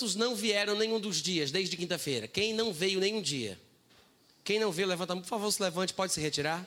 Quantos 0.00 0.16
não 0.16 0.34
vieram 0.34 0.74
nenhum 0.76 0.98
dos 0.98 1.20
dias, 1.20 1.50
desde 1.50 1.76
quinta-feira? 1.76 2.26
Quem 2.26 2.54
não 2.54 2.72
veio 2.72 2.98
nenhum 3.00 3.20
dia? 3.20 3.60
Quem 4.42 4.58
não 4.58 4.72
veio, 4.72 4.88
levanta, 4.88 5.14
por 5.14 5.26
favor, 5.26 5.52
se 5.52 5.62
levante, 5.62 5.92
pode 5.92 6.10
se 6.10 6.22
retirar. 6.22 6.66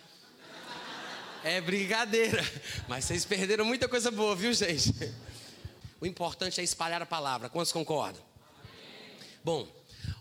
É 1.43 1.59
brincadeira, 1.59 2.43
mas 2.87 3.05
vocês 3.05 3.25
perderam 3.25 3.65
muita 3.65 3.89
coisa 3.89 4.11
boa, 4.11 4.35
viu, 4.35 4.53
gente? 4.53 4.93
O 5.99 6.05
importante 6.05 6.61
é 6.61 6.63
espalhar 6.63 7.01
a 7.01 7.07
palavra. 7.07 7.49
Quantos 7.49 7.71
concordam? 7.71 8.21
Bom, 9.43 9.67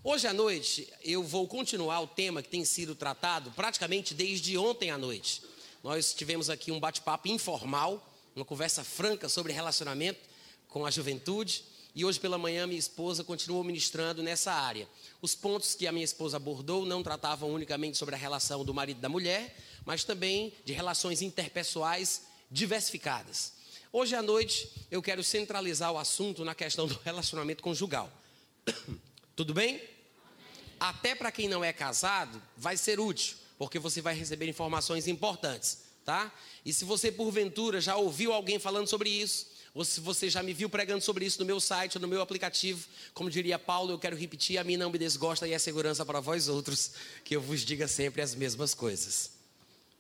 hoje 0.03 0.27
à 0.27 0.33
noite 0.33 0.91
eu 1.05 1.23
vou 1.23 1.47
continuar 1.47 2.01
o 2.01 2.07
tema 2.07 2.43
que 2.43 2.49
tem 2.49 2.65
sido 2.65 2.95
tratado 2.95 3.51
praticamente 3.51 4.15
desde 4.15 4.57
ontem 4.57 4.91
à 4.91 4.97
noite. 4.97 5.43
Nós 5.85 6.15
tivemos 6.15 6.49
aqui 6.49 6.73
um 6.73 6.81
bate-papo 6.81 7.29
informal, 7.29 8.11
uma 8.35 8.47
conversa 8.47 8.83
franca 8.83 9.29
sobre 9.29 9.53
relacionamento 9.53 10.19
com 10.67 10.87
a 10.87 10.91
juventude. 10.91 11.72
E 11.95 12.05
hoje 12.05 12.19
pela 12.19 12.39
manhã 12.39 12.67
minha 12.67 12.79
esposa 12.79 13.23
continuou 13.23 13.63
ministrando 13.63 14.23
nessa 14.23 14.53
área. 14.53 14.89
Os 15.21 15.35
pontos 15.35 15.75
que 15.75 15.87
a 15.87 15.93
minha 15.93 16.05
esposa 16.05 16.39
abordou 16.39 16.87
não 16.87 17.03
tratavam 17.03 17.53
unicamente 17.53 17.99
sobre 17.99 18.15
a 18.15 18.19
relação 18.19 18.65
do 18.65 18.73
marido 18.73 18.99
e 18.99 19.01
da 19.03 19.11
mulher, 19.11 19.55
mas 19.85 20.03
também 20.03 20.55
de 20.65 20.73
relações 20.73 21.21
interpessoais 21.21 22.23
diversificadas. 22.51 23.53
Hoje 23.93 24.15
à 24.15 24.23
noite 24.23 24.71
eu 24.91 25.03
quero 25.03 25.23
centralizar 25.23 25.93
o 25.93 25.99
assunto 25.99 26.47
na 26.47 26.55
questão 26.55 26.87
do 26.87 26.99
relacionamento 27.05 27.63
conjugal. 27.63 28.11
Tudo 29.37 29.53
bem? 29.53 29.83
Até 30.81 31.15
para 31.15 31.31
quem 31.31 31.47
não 31.47 31.63
é 31.63 31.75
casado, 31.75 32.43
vai 32.57 32.77
ser 32.77 32.99
útil, 32.99 33.37
porque 33.59 33.79
você 33.79 34.01
vai 34.01 34.15
receber 34.15 34.49
informações 34.49 35.07
importantes, 35.07 35.83
tá? 36.07 36.33
E 36.65 36.73
se 36.73 36.87
você 36.87 37.13
porventura 37.13 37.83
já 37.83 37.97
ouviu 37.97 38.33
alguém 38.33 38.59
falando 38.59 38.89
sobre 38.89 39.11
isso, 39.11 39.52
ou 39.75 39.85
se 39.85 40.01
você 40.01 40.29
já 40.29 40.43
me 40.43 40.53
viu 40.53 40.69
pregando 40.69 41.03
sobre 41.03 41.25
isso 41.25 41.41
no 41.41 41.47
meu 41.47 41.59
site, 41.59 41.99
no 41.99 42.07
meu 42.07 42.21
aplicativo, 42.21 42.87
como 43.15 43.31
diria 43.31 43.59
Paulo, 43.59 43.93
eu 43.93 43.99
quero 43.99 44.15
repetir: 44.15 44.59
a 44.59 44.65
mim 44.65 44.77
não 44.77 44.91
me 44.91 44.99
desgosta 44.99 45.49
e 45.49 45.53
é 45.53 45.59
segurança 45.59 46.05
para 46.05 46.21
vós 46.21 46.47
outros, 46.47 46.93
que 47.25 47.35
eu 47.35 47.41
vos 47.41 47.63
diga 47.63 47.89
sempre 47.89 48.21
as 48.21 48.35
mesmas 48.35 48.75
coisas. 48.75 49.31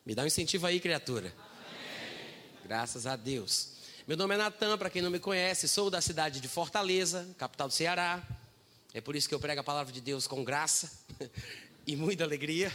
Me 0.04 0.14
dá 0.14 0.24
um 0.24 0.26
incentivo 0.26 0.66
aí, 0.66 0.78
criatura. 0.78 1.32
Amém. 1.38 2.34
Graças 2.64 3.06
a 3.06 3.16
Deus. 3.16 3.70
Meu 4.06 4.16
nome 4.16 4.34
é 4.34 4.38
Natan, 4.38 4.76
para 4.76 4.90
quem 4.90 5.00
não 5.00 5.10
me 5.10 5.20
conhece, 5.20 5.66
sou 5.66 5.88
da 5.88 6.02
cidade 6.02 6.40
de 6.40 6.48
Fortaleza, 6.48 7.26
capital 7.38 7.68
do 7.68 7.72
Ceará. 7.72 8.22
É 8.92 9.00
por 9.00 9.16
isso 9.16 9.26
que 9.26 9.34
eu 9.34 9.40
prego 9.40 9.60
a 9.62 9.64
palavra 9.64 9.90
de 9.90 10.02
Deus 10.02 10.26
com 10.26 10.44
graça 10.44 10.90
e 11.86 11.96
muita 11.96 12.24
alegria. 12.24 12.70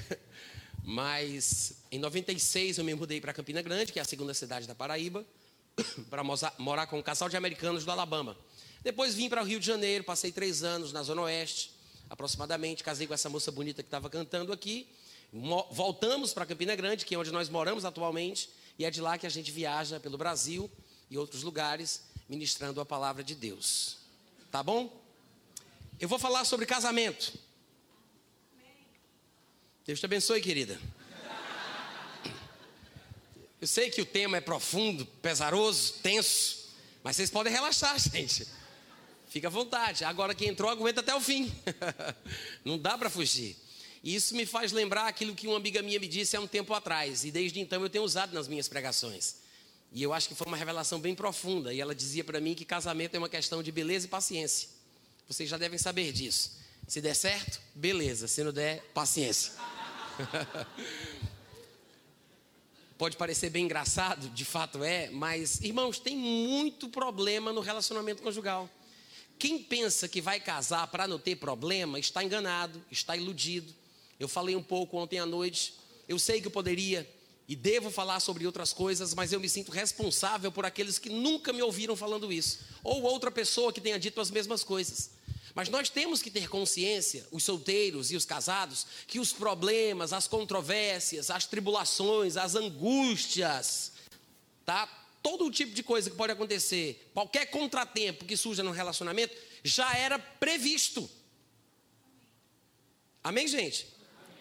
Mas 0.83 1.73
em 1.91 1.99
96 1.99 2.79
eu 2.79 2.83
me 2.83 2.95
mudei 2.95 3.21
para 3.21 3.33
Campina 3.33 3.61
Grande, 3.61 3.91
que 3.91 3.99
é 3.99 4.01
a 4.01 4.05
segunda 4.05 4.33
cidade 4.33 4.65
da 4.65 4.73
Paraíba 4.73 5.23
para 6.09 6.23
morar 6.57 6.87
com 6.87 6.99
um 6.99 7.03
casal 7.03 7.29
de 7.29 7.37
americanos 7.37 7.85
do 7.85 7.91
Alabama. 7.91 8.37
Depois 8.83 9.13
vim 9.13 9.29
para 9.29 9.41
o 9.41 9.45
Rio 9.45 9.59
de 9.59 9.65
Janeiro, 9.65 10.03
passei 10.03 10.31
três 10.31 10.63
anos 10.63 10.91
na 10.91 11.03
Zona 11.03 11.23
Oeste, 11.23 11.71
aproximadamente. 12.09 12.83
Casei 12.83 13.07
com 13.07 13.13
essa 13.13 13.29
moça 13.29 13.51
bonita 13.51 13.83
que 13.83 13.87
estava 13.87 14.09
cantando 14.09 14.53
aqui. 14.53 14.87
Voltamos 15.71 16.33
para 16.33 16.45
Campina 16.45 16.75
Grande, 16.75 17.05
que 17.05 17.13
é 17.13 17.17
onde 17.17 17.31
nós 17.31 17.49
moramos 17.49 17.85
atualmente, 17.85 18.49
e 18.79 18.85
é 18.85 18.91
de 18.91 19.01
lá 19.01 19.17
que 19.17 19.27
a 19.27 19.29
gente 19.29 19.51
viaja 19.51 19.99
pelo 19.99 20.17
Brasil 20.17 20.69
e 21.09 21.17
outros 21.17 21.43
lugares, 21.43 22.03
ministrando 22.29 22.79
a 22.79 22.85
palavra 22.85 23.23
de 23.23 23.35
Deus. 23.35 23.97
Tá 24.51 24.63
bom? 24.63 25.01
Eu 25.99 26.07
vou 26.07 26.19
falar 26.19 26.45
sobre 26.45 26.65
casamento. 26.65 27.33
Deus 29.85 29.99
te 29.99 30.05
abençoe, 30.05 30.41
querida. 30.41 30.79
Eu 33.59 33.67
sei 33.67 33.89
que 33.89 34.01
o 34.01 34.05
tema 34.05 34.37
é 34.37 34.41
profundo, 34.41 35.05
pesaroso, 35.05 35.93
tenso, 36.03 36.67
mas 37.03 37.15
vocês 37.15 37.29
podem 37.29 37.51
relaxar, 37.51 37.97
gente. 37.99 38.47
Fica 39.29 39.47
à 39.47 39.51
vontade. 39.51 40.03
Agora 40.03 40.35
quem 40.35 40.49
entrou 40.49 40.69
aguenta 40.69 41.01
até 41.01 41.13
o 41.15 41.19
fim. 41.19 41.51
Não 42.63 42.77
dá 42.77 42.97
para 42.97 43.09
fugir. 43.09 43.57
E 44.03 44.15
isso 44.15 44.35
me 44.35 44.45
faz 44.45 44.71
lembrar 44.71 45.07
aquilo 45.07 45.35
que 45.35 45.47
uma 45.47 45.57
amiga 45.57 45.81
minha 45.81 45.99
me 45.99 46.07
disse 46.07 46.37
há 46.37 46.39
um 46.39 46.47
tempo 46.47 46.73
atrás, 46.73 47.25
e 47.25 47.31
desde 47.31 47.59
então 47.59 47.81
eu 47.81 47.89
tenho 47.89 48.03
usado 48.03 48.33
nas 48.33 48.47
minhas 48.47 48.67
pregações. 48.67 49.37
E 49.91 50.03
eu 50.03 50.13
acho 50.13 50.29
que 50.29 50.35
foi 50.35 50.45
uma 50.47 50.55
revelação 50.55 50.99
bem 50.99 51.15
profunda, 51.15 51.73
e 51.73 51.81
ela 51.81 51.95
dizia 51.95 52.23
para 52.23 52.39
mim 52.39 52.53
que 52.53 52.63
casamento 52.63 53.15
é 53.15 53.17
uma 53.17 53.27
questão 53.27 53.63
de 53.63 53.71
beleza 53.71 54.05
e 54.05 54.09
paciência. 54.09 54.69
Vocês 55.27 55.49
já 55.49 55.57
devem 55.57 55.79
saber 55.79 56.11
disso. 56.13 56.57
Se 56.87 57.01
der 57.01 57.15
certo, 57.15 57.59
beleza. 57.75 58.27
Se 58.27 58.43
não 58.43 58.53
der, 58.53 58.81
paciência. 58.93 59.51
Pode 62.97 63.15
parecer 63.15 63.51
bem 63.51 63.65
engraçado, 63.65 64.27
de 64.29 64.43
fato 64.43 64.83
é, 64.83 65.09
mas, 65.11 65.61
irmãos, 65.61 65.99
tem 65.99 66.17
muito 66.17 66.89
problema 66.89 67.53
no 67.53 67.61
relacionamento 67.61 68.23
conjugal. 68.23 68.67
Quem 69.37 69.59
pensa 69.59 70.07
que 70.07 70.19
vai 70.19 70.39
casar 70.39 70.87
para 70.87 71.07
não 71.07 71.19
ter 71.19 71.35
problema 71.35 71.99
está 71.99 72.23
enganado, 72.23 72.83
está 72.91 73.15
iludido. 73.15 73.71
Eu 74.19 74.27
falei 74.27 74.55
um 74.55 74.63
pouco 74.63 74.97
ontem 74.97 75.19
à 75.19 75.27
noite. 75.27 75.75
Eu 76.07 76.17
sei 76.17 76.41
que 76.41 76.47
eu 76.47 76.51
poderia 76.51 77.07
e 77.47 77.55
devo 77.55 77.91
falar 77.91 78.19
sobre 78.19 78.47
outras 78.47 78.73
coisas, 78.73 79.13
mas 79.13 79.31
eu 79.31 79.39
me 79.39 79.47
sinto 79.47 79.71
responsável 79.71 80.51
por 80.51 80.65
aqueles 80.65 80.97
que 80.97 81.09
nunca 81.09 81.53
me 81.53 81.61
ouviram 81.61 81.95
falando 81.95 82.33
isso, 82.33 82.59
ou 82.83 83.03
outra 83.03 83.29
pessoa 83.29 83.71
que 83.71 83.79
tenha 83.79 83.99
dito 83.99 84.19
as 84.19 84.31
mesmas 84.31 84.63
coisas. 84.63 85.11
Mas 85.57 85.69
nós 85.69 85.89
temos 85.89 86.21
que 86.21 86.29
ter 86.29 86.47
consciência, 86.47 87.25
os 87.31 87.43
solteiros 87.43 88.11
e 88.11 88.15
os 88.15 88.25
casados, 88.25 88.85
que 89.07 89.19
os 89.19 89.33
problemas, 89.33 90.13
as 90.13 90.27
controvérsias, 90.27 91.31
as 91.31 91.47
tribulações, 91.47 92.37
as 92.37 92.53
angústias, 92.53 93.91
tá? 94.63 94.85
Todo 95.23 95.49
tipo 95.49 95.73
de 95.73 95.81
coisa 95.81 96.11
que 96.11 96.15
pode 96.15 96.31
acontecer, 96.31 97.09
qualquer 97.11 97.47
contratempo 97.47 98.23
que 98.23 98.37
surja 98.37 98.61
no 98.61 98.69
relacionamento, 98.69 99.35
já 99.63 99.91
era 99.97 100.19
previsto. 100.19 101.09
Amém, 103.23 103.47
gente? 103.47 103.87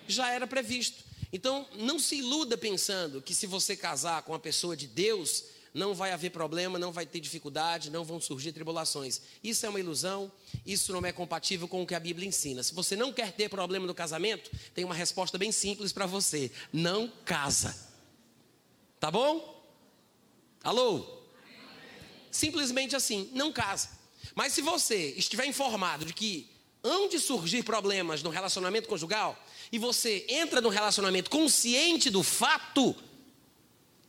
Já 0.06 0.31
era 0.31 0.47
previsto. 0.47 1.03
Então, 1.33 1.66
não 1.77 1.98
se 1.98 2.16
iluda 2.16 2.59
pensando 2.59 3.22
que 3.22 3.34
se 3.34 3.47
você 3.47 3.75
casar 3.75 4.21
com 4.21 4.33
uma 4.33 4.38
pessoa 4.38 4.77
de 4.77 4.87
Deus, 4.87 5.44
não 5.77 5.95
vai 5.95 6.11
haver 6.11 6.31
problema, 6.31 6.79
não 6.79 6.91
vai 6.91 7.05
ter 7.05 7.21
dificuldade, 7.21 7.91
não 7.91 8.03
vão 8.03 8.19
surgir 8.19 8.51
tribulações. 8.51 9.21
Isso 9.45 9.67
é 9.67 9.69
uma 9.69 9.79
ilusão, 9.79 10.33
isso 10.65 10.91
não 10.91 11.05
é 11.05 11.13
compatível 11.13 11.69
com 11.69 11.83
o 11.83 11.87
que 11.87 11.95
a 11.95 12.01
Bíblia 12.01 12.27
ensina. 12.27 12.63
Se 12.63 12.73
você 12.73 12.97
não 12.97 13.13
quer 13.13 13.31
ter 13.33 13.51
problema 13.51 13.87
no 13.87 13.95
casamento, 13.95 14.51
tem 14.75 14.87
uma 14.87 14.95
resposta 14.95 15.37
bem 15.37 15.53
simples 15.53 15.93
para 15.93 16.07
você: 16.07 16.51
não 16.73 17.13
casa. 17.27 17.77
Tá 18.99 19.11
bom? 19.11 19.55
Alô? 20.65 21.07
Simplesmente 22.31 22.97
assim, 22.97 23.31
não 23.35 23.53
casa. 23.53 23.91
Mas 24.35 24.55
se 24.55 24.63
você 24.63 25.11
estiver 25.11 25.45
informado 25.45 26.07
de 26.07 26.15
que 26.15 26.51
hão 26.83 27.07
de 27.07 27.19
surgir 27.19 27.63
problemas 27.63 28.23
no 28.23 28.31
relacionamento 28.31 28.89
conjugal, 28.89 29.39
e 29.71 29.79
você 29.79 30.25
entra 30.27 30.63
no 30.63 30.71
relacionamento 30.71 31.29
consciente 31.29 32.09
do 32.09 32.23
fato, 32.23 32.97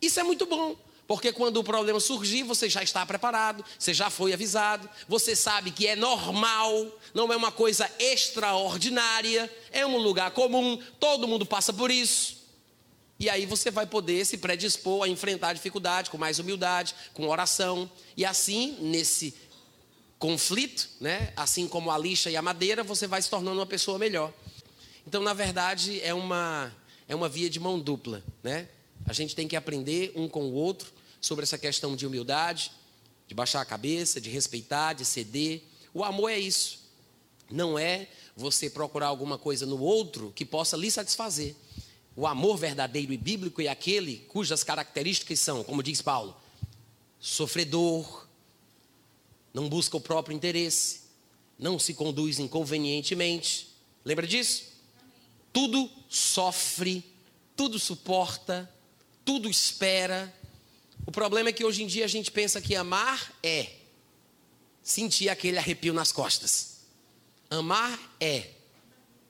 isso 0.02 0.18
é 0.18 0.24
muito 0.24 0.46
bom. 0.46 0.87
Porque 1.07 1.31
quando 1.31 1.57
o 1.57 1.63
problema 1.63 2.00
surgir, 2.01 2.44
você 2.44 2.69
já 2.69 2.84
está 2.84 3.06
preparado, 3.06 3.63
você 3.79 3.94
já 3.94 4.09
foi 4.09 4.34
avisado, 4.34 4.90
você 5.07 5.35
sabe 5.38 5.72
que 5.72 5.88
é 5.88 5.95
normal, 5.95 6.91
não 7.13 7.31
é 7.31 7.35
uma 7.35 7.51
coisa 7.51 7.90
extraordinária, 7.97 9.50
é 9.72 9.85
um 9.85 9.97
lugar 9.97 10.31
comum, 10.31 10.78
todo 11.00 11.28
mundo 11.28 11.45
passa 11.45 11.72
por 11.72 11.90
isso. 11.90 12.45
E 13.18 13.29
aí 13.29 13.45
você 13.45 13.72
vai 13.72 13.88
poder 13.88 14.25
se 14.25 14.38
predispor 14.38 15.03
a 15.03 15.07
enfrentar 15.07 15.50
a 15.50 15.53
dificuldade 15.53 16.09
com 16.09 16.18
mais 16.18 16.40
humildade, 16.40 16.94
com 17.13 17.28
oração. 17.28 17.89
E 18.16 18.25
assim, 18.25 18.78
nesse 18.81 19.34
conflito, 20.19 20.89
né, 21.00 21.31
assim 21.38 21.68
como 21.69 21.89
a 21.89 21.97
lixa 21.97 22.29
e 22.29 22.35
a 22.35 22.41
madeira, 22.41 22.84
você 22.84 23.07
vai 23.07 23.22
se 23.22 23.29
tornando 23.29 23.60
uma 23.60 23.65
pessoa 23.65 23.98
melhor. 23.98 24.31
Então, 25.07 25.24
na 25.24 25.33
verdade, 25.33 26.01
é 26.01 26.13
uma, 26.13 26.71
é 27.07 27.15
uma 27.15 27.30
via 27.30 27.50
de 27.50 27.62
mão 27.62 27.80
dupla. 27.80 28.21
Né? 28.44 28.68
A 29.06 29.13
gente 29.13 29.33
tem 29.33 29.48
que 29.48 29.56
aprender 29.56 30.12
um 30.13 30.27
com 30.27 30.44
o 30.44 30.53
outro 30.53 30.97
sobre 31.19 31.44
essa 31.44 31.58
questão 31.58 31.96
de 31.96 32.06
humildade, 32.06 32.72
de 33.28 33.36
baixar 33.36 33.62
a 33.62 33.66
cabeça, 33.66 34.22
de 34.22 34.30
respeitar, 34.30 34.94
de 34.94 35.06
ceder. 35.06 35.64
O 35.94 36.04
amor 36.04 36.30
é 36.30 36.40
isso. 36.40 36.80
Não 37.50 37.78
é 37.78 38.08
você 38.36 38.69
procurar 38.69 39.08
alguma 39.08 39.38
coisa 39.38 39.66
no 39.66 39.80
outro 39.80 40.31
que 40.36 40.46
possa 40.46 40.78
lhe 40.78 40.90
satisfazer. 40.92 41.56
O 42.16 42.25
amor 42.25 42.58
verdadeiro 42.58 43.14
e 43.14 43.18
bíblico 43.18 43.62
é 43.62 43.68
aquele 43.68 44.18
cujas 44.28 44.64
características 44.64 45.40
são, 45.40 45.64
como 45.64 45.84
diz 45.84 46.02
Paulo, 46.02 46.36
sofredor, 47.20 48.28
não 49.54 49.70
busca 49.70 49.98
o 49.98 50.02
próprio 50.02 50.36
interesse, 50.36 51.02
não 51.58 51.80
se 51.80 51.94
conduz 51.94 52.40
inconvenientemente. 52.40 53.70
Lembra 54.04 54.25
disso? 54.25 54.63
Tudo 55.52 55.90
sofre, 56.10 57.04
tudo 57.56 57.80
suporta, 57.80 58.72
tudo 59.25 59.50
espera, 59.50 60.34
o 61.07 61.12
problema 61.12 61.48
é 61.48 61.54
que 61.54 61.63
hoje 61.63 61.81
em 61.81 61.88
dia 61.88 62.04
a 62.04 62.07
gente 62.07 62.30
pensa 62.30 62.59
que 62.59 62.75
amar 62.75 63.33
é 63.42 63.69
sentir 64.83 65.30
aquele 65.30 65.57
arrepio 65.57 65.94
nas 65.94 66.12
costas. 66.12 66.80
Amar 67.50 67.98
é 68.19 68.50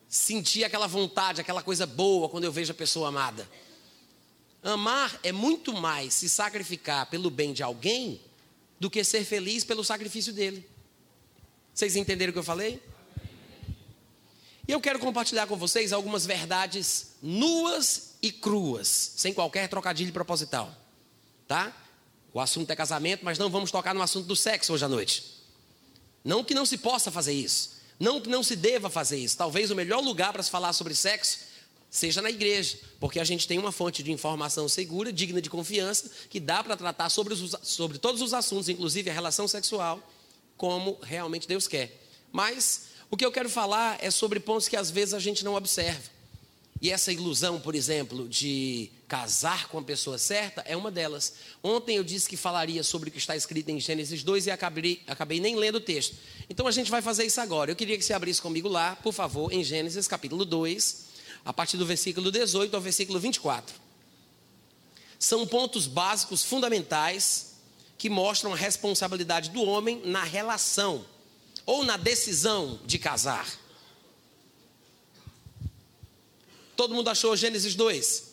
sentir 0.10 0.64
aquela 0.64 0.88
vontade, 0.88 1.40
aquela 1.40 1.62
coisa 1.62 1.86
boa 1.86 2.30
quando 2.30 2.46
eu 2.46 2.52
vejo 2.52 2.72
a 2.72 2.76
pessoa 2.76 3.10
amada. 3.10 3.48
Amar 4.64 5.20
é 5.22 5.32
muito 5.32 5.72
mais 5.72 6.16
se 6.16 6.28
sacrificar 6.28 7.06
pelo 7.12 7.30
bem 7.30 7.54
de 7.54 7.62
alguém 7.62 8.20
do 8.80 8.90
que 8.90 9.04
ser 9.04 9.24
feliz 9.24 9.64
pelo 9.64 9.84
sacrifício 9.84 10.34
dele. 10.34 10.68
Vocês 11.76 11.96
entenderam 11.96 12.32
o 12.32 12.34
que 12.34 12.40
eu 12.40 12.44
falei? 12.44 12.82
E 14.68 14.72
eu 14.72 14.82
quero 14.82 14.98
compartilhar 14.98 15.46
com 15.46 15.56
vocês 15.56 15.94
algumas 15.94 16.26
verdades 16.26 17.12
nuas 17.22 18.16
e 18.20 18.32
cruas, 18.32 19.14
sem 19.16 19.32
qualquer 19.32 19.70
trocadilho 19.70 20.12
proposital. 20.12 20.87
Tá? 21.48 21.76
O 22.34 22.40
assunto 22.40 22.70
é 22.70 22.76
casamento, 22.76 23.24
mas 23.24 23.38
não 23.38 23.50
vamos 23.50 23.72
tocar 23.72 23.96
no 23.96 24.02
assunto 24.02 24.28
do 24.28 24.36
sexo 24.36 24.74
hoje 24.74 24.86
à 24.86 24.88
noite. 24.88 25.24
Não 26.24 26.44
que 26.44 26.54
não 26.54 26.66
se 26.66 26.78
possa 26.78 27.10
fazer 27.10 27.34
isso. 27.34 27.78
Não 28.00 28.22
que 28.22 28.30
não 28.30 28.44
se 28.44 28.56
deva 28.56 28.90
fazer 28.90 29.18
isso. 29.18 29.38
Talvez 29.38 29.72
o 29.72 29.76
melhor 29.76 30.02
lugar 30.02 30.34
para 30.34 30.44
se 30.44 30.52
falar 30.52 30.74
sobre 30.74 30.94
sexo 30.94 31.40
seja 31.90 32.22
na 32.22 32.30
igreja, 32.30 32.78
porque 33.00 33.20
a 33.20 33.24
gente 33.24 33.48
tem 33.48 33.58
uma 33.58 33.72
fonte 33.72 34.04
de 34.04 34.12
informação 34.12 34.68
segura, 34.68 35.12
digna 35.12 35.42
de 35.42 35.50
confiança, 35.50 36.12
que 36.30 36.40
dá 36.40 36.62
para 36.62 36.76
tratar 36.76 37.10
sobre, 37.10 37.34
os, 37.34 37.56
sobre 37.64 37.98
todos 37.98 38.22
os 38.22 38.34
assuntos, 38.34 38.68
inclusive 38.68 39.10
a 39.10 39.14
relação 39.14 39.48
sexual, 39.48 40.02
como 40.58 41.00
realmente 41.02 41.48
Deus 41.48 41.66
quer. 41.66 41.98
Mas 42.32 42.88
o 43.10 43.16
que 43.16 43.26
eu 43.26 43.32
quero 43.32 43.50
falar 43.50 43.98
é 44.02 44.12
sobre 44.12 44.40
pontos 44.40 44.68
que 44.68 44.76
às 44.76 44.92
vezes 44.92 45.14
a 45.14 45.20
gente 45.20 45.46
não 45.46 45.56
observa. 45.56 46.17
E 46.80 46.92
essa 46.92 47.12
ilusão, 47.12 47.60
por 47.60 47.74
exemplo, 47.74 48.28
de 48.30 48.92
casar 49.08 49.68
com 49.68 49.80
a 49.80 49.84
pessoa 49.84 50.18
certa 50.18 50.62
é 50.62 50.78
uma 50.78 50.92
delas. 50.92 51.34
Ontem 51.64 51.96
eu 51.96 52.04
disse 52.04 52.30
que 52.30 52.38
falaria 52.38 52.84
sobre 52.84 53.10
o 53.10 53.12
que 53.12 53.18
está 53.18 53.36
escrito 53.36 53.70
em 53.70 53.80
Gênesis 53.80 54.22
2 54.22 54.48
e 54.48 54.52
acabei, 54.52 55.02
acabei 55.08 55.40
nem 55.40 55.56
lendo 55.56 55.76
o 55.76 55.82
texto. 55.82 56.16
Então 56.50 56.68
a 56.68 56.72
gente 56.72 56.92
vai 56.92 57.02
fazer 57.02 57.26
isso 57.26 57.42
agora. 57.42 57.72
Eu 57.72 57.76
queria 57.76 57.98
que 57.98 58.04
você 58.04 58.14
abrisse 58.14 58.42
comigo 58.42 58.68
lá, 58.68 58.96
por 58.98 59.12
favor, 59.12 59.52
em 59.52 59.64
Gênesis 59.64 60.08
capítulo 60.08 60.46
2, 60.46 61.06
a 61.44 61.52
partir 61.52 61.78
do 61.78 61.86
versículo 61.86 62.32
18 62.32 62.76
ao 62.76 62.82
versículo 62.82 63.20
24. 63.20 63.76
São 65.18 65.48
pontos 65.48 65.88
básicos, 65.88 66.44
fundamentais, 66.44 67.56
que 67.98 68.10
mostram 68.10 68.54
a 68.54 68.56
responsabilidade 68.56 69.50
do 69.50 69.64
homem 69.64 70.02
na 70.06 70.24
relação 70.24 71.04
ou 71.66 71.84
na 71.84 71.98
decisão 71.98 72.80
de 72.86 73.00
casar. 73.00 73.48
Todo 76.78 76.94
mundo 76.94 77.10
achou 77.10 77.36
Gênesis 77.36 77.74
2? 77.74 78.24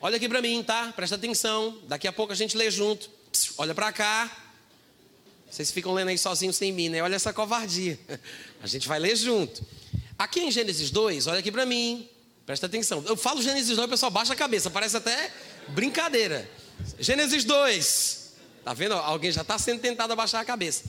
Olha 0.00 0.16
aqui 0.16 0.26
para 0.30 0.40
mim, 0.40 0.64
tá? 0.66 0.94
Presta 0.96 1.14
atenção. 1.14 1.78
Daqui 1.86 2.08
a 2.08 2.12
pouco 2.12 2.32
a 2.32 2.36
gente 2.36 2.56
lê 2.56 2.70
junto. 2.70 3.10
Olha 3.58 3.74
para 3.74 3.92
cá. 3.92 4.34
Vocês 5.50 5.70
ficam 5.70 5.92
lendo 5.92 6.08
aí 6.08 6.16
sozinhos 6.16 6.56
sem 6.56 6.72
mim, 6.72 6.88
né? 6.88 7.02
Olha 7.02 7.16
essa 7.16 7.34
covardia. 7.34 7.98
A 8.62 8.66
gente 8.66 8.88
vai 8.88 8.98
ler 8.98 9.14
junto. 9.14 9.62
Aqui 10.18 10.40
em 10.40 10.50
Gênesis 10.50 10.90
2, 10.90 11.26
olha 11.28 11.38
aqui 11.38 11.52
para 11.52 11.64
mim. 11.64 12.08
Presta 12.46 12.66
atenção. 12.66 13.04
Eu 13.06 13.16
falo 13.16 13.42
Gênesis 13.42 13.76
2, 13.76 13.86
o 13.86 13.90
pessoal 13.90 14.10
baixa 14.10 14.32
a 14.32 14.36
cabeça. 14.36 14.70
Parece 14.70 14.96
até 14.96 15.30
brincadeira. 15.68 16.50
Gênesis 16.98 17.44
2. 17.44 18.32
Tá 18.64 18.72
vendo? 18.72 18.94
Alguém 18.94 19.30
já 19.30 19.42
está 19.42 19.58
sendo 19.58 19.80
tentado 19.80 20.12
a 20.12 20.16
baixar 20.16 20.40
a 20.40 20.44
cabeça. 20.44 20.84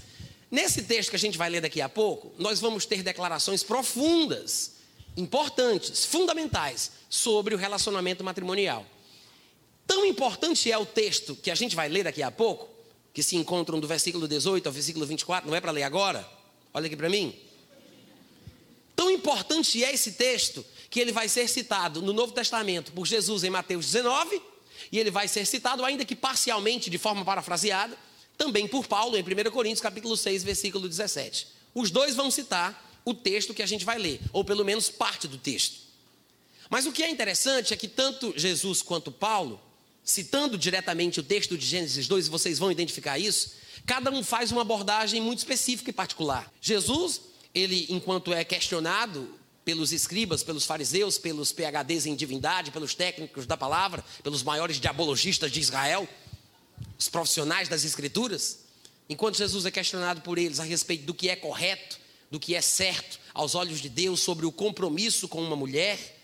Nesse 0.50 0.84
texto 0.84 1.10
que 1.10 1.18
a 1.18 1.20
gente 1.20 1.38
vai 1.38 1.50
ler 1.50 1.62
daqui 1.62 1.82
a 1.82 1.90
pouco, 1.90 2.34
nós 2.40 2.60
vamos 2.60 2.86
ter 2.86 3.04
declarações 3.04 3.62
profundas 3.62 4.77
importantes, 5.18 6.06
fundamentais, 6.06 6.92
sobre 7.10 7.56
o 7.56 7.58
relacionamento 7.58 8.24
matrimonial. 8.24 8.86
Tão 9.88 10.06
importante 10.06 10.72
é 10.72 10.78
o 10.78 10.86
texto 10.86 11.36
que 11.36 11.50
a 11.50 11.56
gente 11.56 11.76
vai 11.76 11.90
ler 11.90 12.04
daqui 12.04 12.22
a 12.22 12.30
pouco, 12.30 12.70
que 13.14 13.24
se 13.24 13.36
encontram 13.36 13.80
do 13.80 13.88
versículo 13.88 14.28
18 14.28 14.68
ao 14.68 14.72
versículo 14.72 15.06
24, 15.06 15.50
não 15.50 15.56
é 15.58 15.60
para 15.60 15.72
ler 15.72 15.84
agora? 15.84 16.28
Olha 16.74 16.86
aqui 16.86 16.96
para 16.96 17.10
mim. 17.10 17.36
Tão 18.96 19.10
importante 19.10 19.84
é 19.84 19.92
esse 19.92 20.14
texto 20.14 20.64
que 20.90 21.00
ele 21.00 21.12
vai 21.12 21.28
ser 21.28 21.48
citado 21.48 22.02
no 22.02 22.14
Novo 22.14 22.32
Testamento 22.32 22.92
por 22.92 23.08
Jesus 23.08 23.44
em 23.44 23.50
Mateus 23.50 23.86
19, 23.86 24.42
e 24.92 25.00
ele 25.00 25.10
vai 25.10 25.28
ser 25.28 25.46
citado, 25.46 25.84
ainda 25.84 26.06
que 26.06 26.16
parcialmente, 26.16 26.90
de 26.90 26.98
forma 26.98 27.26
parafraseada, 27.26 27.98
também 28.38 28.68
por 28.68 28.86
Paulo 28.86 29.18
em 29.18 29.22
1 29.22 29.52
Coríntios 29.52 29.82
capítulo 29.82 30.16
6, 30.16 30.44
versículo 30.44 30.88
17. 30.88 31.48
Os 31.74 31.90
dois 31.90 32.16
vão 32.16 32.30
citar 32.30 32.87
o 33.08 33.14
texto 33.14 33.54
que 33.54 33.64
a 33.64 33.66
gente 33.66 33.86
vai 33.86 33.98
ler, 33.98 34.20
ou 34.34 34.44
pelo 34.44 34.66
menos 34.66 34.90
parte 34.90 35.30
do 35.30 35.38
texto. 35.38 35.78
Mas 36.70 36.86
o 36.86 36.92
que 36.92 37.02
é 37.02 37.10
interessante 37.10 37.74
é 37.74 37.78
que 37.78 37.88
tanto 37.88 38.34
Jesus 38.36 38.82
quanto 38.82 39.14
Paulo, 39.14 39.62
citando 40.04 40.58
diretamente 40.58 41.22
o 41.22 41.24
texto 41.24 41.58
de 41.58 41.66
Gênesis 41.66 42.06
2, 42.06 42.28
e 42.28 42.30
vocês 42.30 42.60
vão 42.60 42.70
identificar 42.70 43.18
isso, 43.18 43.54
cada 43.86 44.12
um 44.12 44.22
faz 44.22 44.52
uma 44.52 44.60
abordagem 44.60 45.22
muito 45.22 45.40
específica 45.40 45.90
e 45.90 45.94
particular. 45.94 46.52
Jesus, 46.60 47.22
ele, 47.56 47.88
enquanto 47.88 48.34
é 48.34 48.44
questionado 48.44 49.34
pelos 49.64 49.94
escribas, 49.94 50.44
pelos 50.44 50.66
fariseus, 50.66 51.18
pelos 51.18 51.54
PHDs 51.54 52.08
em 52.08 52.14
divindade, 52.16 52.72
pelos 52.72 52.94
técnicos 52.94 53.46
da 53.46 53.56
palavra, 53.56 54.04
pelos 54.22 54.44
maiores 54.44 54.82
diabologistas 54.82 55.50
de 55.50 55.62
Israel, 55.62 56.06
os 57.00 57.08
profissionais 57.08 57.70
das 57.70 57.86
escrituras, 57.86 58.66
enquanto 59.08 59.38
Jesus 59.38 59.66
é 59.66 59.72
questionado 59.72 60.20
por 60.20 60.38
eles 60.38 60.60
a 60.60 60.66
respeito 60.66 61.06
do 61.06 61.14
que 61.14 61.30
é 61.30 61.38
correto, 61.38 62.06
do 62.30 62.40
que 62.40 62.56
é 62.56 62.62
certo 62.62 63.20
aos 63.34 63.56
olhos 63.56 63.80
de 63.80 63.90
Deus 63.90 64.20
sobre 64.20 64.46
o 64.46 64.52
compromisso 64.52 65.28
com 65.28 65.42
uma 65.42 65.56
mulher, 65.56 66.16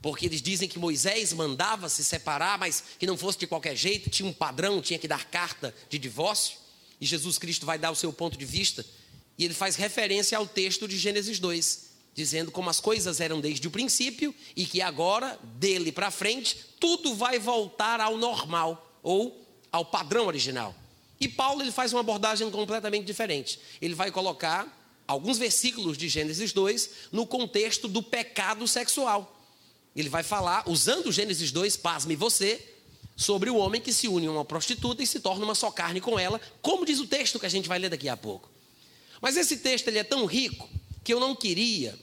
porque 0.00 0.26
eles 0.26 0.40
dizem 0.40 0.68
que 0.68 0.78
Moisés 0.78 1.32
mandava 1.32 1.88
se 1.88 2.02
separar, 2.02 2.58
mas 2.58 2.82
que 2.98 3.06
não 3.06 3.16
fosse 3.16 3.38
de 3.38 3.46
qualquer 3.46 3.76
jeito, 3.76 4.08
tinha 4.08 4.28
um 4.28 4.32
padrão, 4.32 4.80
tinha 4.80 4.98
que 4.98 5.08
dar 5.08 5.26
carta 5.26 5.74
de 5.88 5.98
divórcio, 5.98 6.56
e 7.00 7.06
Jesus 7.06 7.38
Cristo 7.38 7.66
vai 7.66 7.78
dar 7.78 7.90
o 7.90 7.96
seu 7.96 8.12
ponto 8.12 8.38
de 8.38 8.44
vista, 8.44 8.84
e 9.36 9.44
ele 9.44 9.54
faz 9.54 9.76
referência 9.76 10.36
ao 10.38 10.46
texto 10.46 10.86
de 10.88 10.96
Gênesis 10.96 11.38
2, 11.38 11.90
dizendo 12.14 12.50
como 12.50 12.70
as 12.70 12.80
coisas 12.80 13.20
eram 13.20 13.40
desde 13.40 13.66
o 13.66 13.70
princípio 13.70 14.34
e 14.54 14.66
que 14.66 14.82
agora, 14.82 15.38
dele 15.42 15.92
para 15.92 16.10
frente, 16.10 16.56
tudo 16.78 17.14
vai 17.14 17.38
voltar 17.38 18.00
ao 18.00 18.16
normal 18.16 18.98
ou 19.02 19.46
ao 19.72 19.84
padrão 19.84 20.26
original. 20.26 20.74
E 21.18 21.28
Paulo 21.28 21.62
ele 21.62 21.72
faz 21.72 21.92
uma 21.92 22.00
abordagem 22.00 22.50
completamente 22.50 23.04
diferente. 23.04 23.60
Ele 23.80 23.94
vai 23.94 24.10
colocar 24.10 24.79
alguns 25.10 25.38
versículos 25.38 25.98
de 25.98 26.08
Gênesis 26.08 26.52
2 26.52 26.90
no 27.10 27.26
contexto 27.26 27.88
do 27.88 28.00
pecado 28.00 28.66
sexual. 28.68 29.36
Ele 29.94 30.08
vai 30.08 30.22
falar, 30.22 30.62
usando 30.68 31.10
Gênesis 31.10 31.50
2, 31.50 31.76
pasme 31.78 32.14
você, 32.14 32.64
sobre 33.16 33.50
o 33.50 33.56
homem 33.56 33.80
que 33.80 33.92
se 33.92 34.06
une 34.06 34.28
a 34.28 34.30
uma 34.30 34.44
prostituta 34.44 35.02
e 35.02 35.06
se 35.06 35.18
torna 35.18 35.44
uma 35.44 35.56
só 35.56 35.68
carne 35.70 36.00
com 36.00 36.16
ela, 36.16 36.40
como 36.62 36.86
diz 36.86 37.00
o 37.00 37.08
texto 37.08 37.40
que 37.40 37.46
a 37.46 37.48
gente 37.50 37.68
vai 37.68 37.78
ler 37.78 37.90
daqui 37.90 38.08
a 38.08 38.16
pouco. 38.16 38.48
Mas 39.20 39.36
esse 39.36 39.56
texto 39.56 39.88
ele 39.88 39.98
é 39.98 40.04
tão 40.04 40.26
rico 40.26 40.68
que 41.02 41.12
eu 41.12 41.18
não 41.18 41.34
queria 41.34 41.98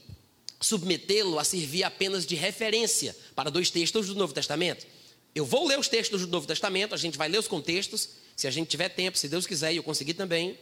submetê-lo 0.60 1.38
a 1.38 1.44
servir 1.44 1.84
apenas 1.84 2.26
de 2.26 2.34
referência 2.34 3.16
para 3.34 3.50
dois 3.50 3.70
textos 3.70 4.08
do 4.08 4.14
Novo 4.16 4.34
Testamento. 4.34 4.86
Eu 5.34 5.46
vou 5.46 5.66
ler 5.66 5.78
os 5.78 5.88
textos 5.88 6.20
do 6.20 6.26
Novo 6.26 6.46
Testamento, 6.46 6.94
a 6.94 6.98
gente 6.98 7.16
vai 7.16 7.28
ler 7.28 7.38
os 7.38 7.48
contextos, 7.48 8.10
se 8.36 8.46
a 8.46 8.50
gente 8.50 8.68
tiver 8.68 8.90
tempo, 8.90 9.16
se 9.16 9.28
Deus 9.28 9.46
quiser 9.46 9.72
e 9.72 9.76
eu 9.76 9.82
conseguir 9.82 10.14
também. 10.14 10.58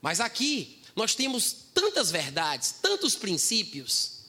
Mas 0.00 0.18
aqui 0.18 0.81
nós 0.94 1.14
temos 1.14 1.54
tantas 1.74 2.10
verdades, 2.10 2.74
tantos 2.82 3.14
princípios, 3.14 4.22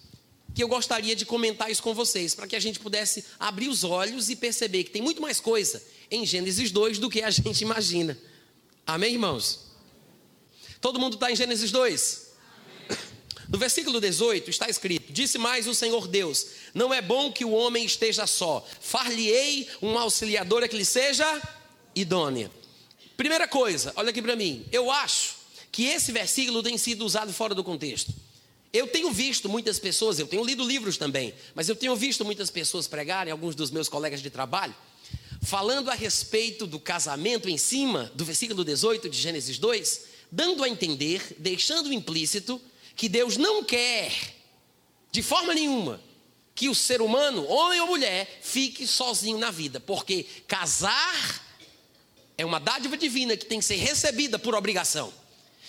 que 0.54 0.64
eu 0.64 0.68
gostaria 0.68 1.16
de 1.16 1.26
comentar 1.26 1.72
isso 1.72 1.82
com 1.82 1.94
vocês, 1.94 2.36
para 2.36 2.48
que 2.48 2.56
a 2.56 2.60
gente 2.60 2.80
pudesse 2.80 3.26
abrir 3.40 3.68
os 3.68 3.84
olhos 3.84 4.30
e 4.30 4.36
perceber 4.36 4.84
que 4.84 4.92
tem 4.92 5.02
muito 5.02 5.22
mais 5.22 5.40
coisa 5.40 5.84
em 6.12 6.26
Gênesis 6.26 6.72
2 6.72 7.00
do 7.00 7.10
que 7.10 7.24
a 7.24 7.32
gente 7.32 7.62
imagina. 7.62 8.18
Amém, 8.86 9.14
irmãos? 9.14 9.72
Todo 10.80 11.00
mundo 11.00 11.16
está 11.16 11.32
em 11.32 11.36
Gênesis 11.36 11.72
2? 11.72 12.34
No 13.50 13.58
versículo 13.58 14.00
18 14.00 14.50
está 14.50 14.70
escrito: 14.70 15.12
Disse 15.12 15.38
mais 15.38 15.68
o 15.68 15.74
Senhor 15.74 16.08
Deus: 16.08 16.48
Não 16.74 16.94
é 16.94 17.02
bom 17.02 17.32
que 17.32 17.46
o 17.46 17.52
homem 17.52 17.86
esteja 17.86 18.28
só, 18.28 18.66
far-lhe-ei 18.80 19.68
uma 19.82 20.02
auxiliadora 20.02 20.68
que 20.68 20.78
lhe 20.78 20.86
seja 20.86 21.42
idônea. 21.96 22.52
Primeira 23.18 23.48
coisa, 23.48 23.94
olha 23.96 24.10
aqui 24.10 24.22
para 24.22 24.36
mim, 24.36 24.66
eu 24.72 24.90
acho 24.92 25.43
que 25.74 25.86
esse 25.86 26.12
versículo 26.12 26.62
tem 26.62 26.78
sido 26.78 27.04
usado 27.04 27.34
fora 27.34 27.56
do 27.56 27.64
contexto. 27.64 28.14
Eu 28.72 28.88
tenho 28.88 29.12
visto 29.12 29.50
muitas 29.50 29.80
pessoas, 29.80 30.20
eu 30.20 30.28
tenho 30.28 30.46
lido 30.46 30.64
livros 30.64 30.98
também, 30.98 31.34
mas 31.56 31.68
eu 31.68 31.76
tenho 31.76 31.96
visto 31.96 32.24
muitas 32.24 32.52
pessoas 32.52 32.88
pregarem, 32.88 33.32
alguns 33.32 33.56
dos 33.56 33.72
meus 33.72 33.90
colegas 33.90 34.22
de 34.22 34.30
trabalho, 34.30 34.76
falando 35.42 35.90
a 35.90 35.96
respeito 35.96 36.68
do 36.68 36.80
casamento 36.80 37.50
em 37.50 37.58
cima 37.58 38.12
do 38.14 38.24
versículo 38.24 38.64
18 38.64 39.10
de 39.10 39.20
Gênesis 39.20 39.58
2, 39.58 40.02
dando 40.32 40.64
a 40.64 40.70
entender, 40.70 41.36
deixando 41.40 41.92
implícito, 41.92 42.62
que 42.96 43.10
Deus 43.10 43.36
não 43.36 43.64
quer, 43.64 44.12
de 45.12 45.24
forma 45.24 45.56
nenhuma, 45.56 46.00
que 46.54 46.70
o 46.70 46.76
ser 46.76 47.02
humano, 47.02 47.48
homem 47.48 47.82
ou 47.82 47.88
mulher, 47.88 48.40
fique 48.44 48.86
sozinho 48.86 49.40
na 49.40 49.50
vida, 49.50 49.80
porque 49.80 50.28
casar 50.48 51.44
é 52.38 52.46
uma 52.46 52.60
dádiva 52.60 52.96
divina 52.96 53.36
que 53.36 53.46
tem 53.46 53.58
que 53.58 53.66
ser 53.66 53.78
recebida 53.78 54.38
por 54.38 54.54
obrigação. 54.54 55.23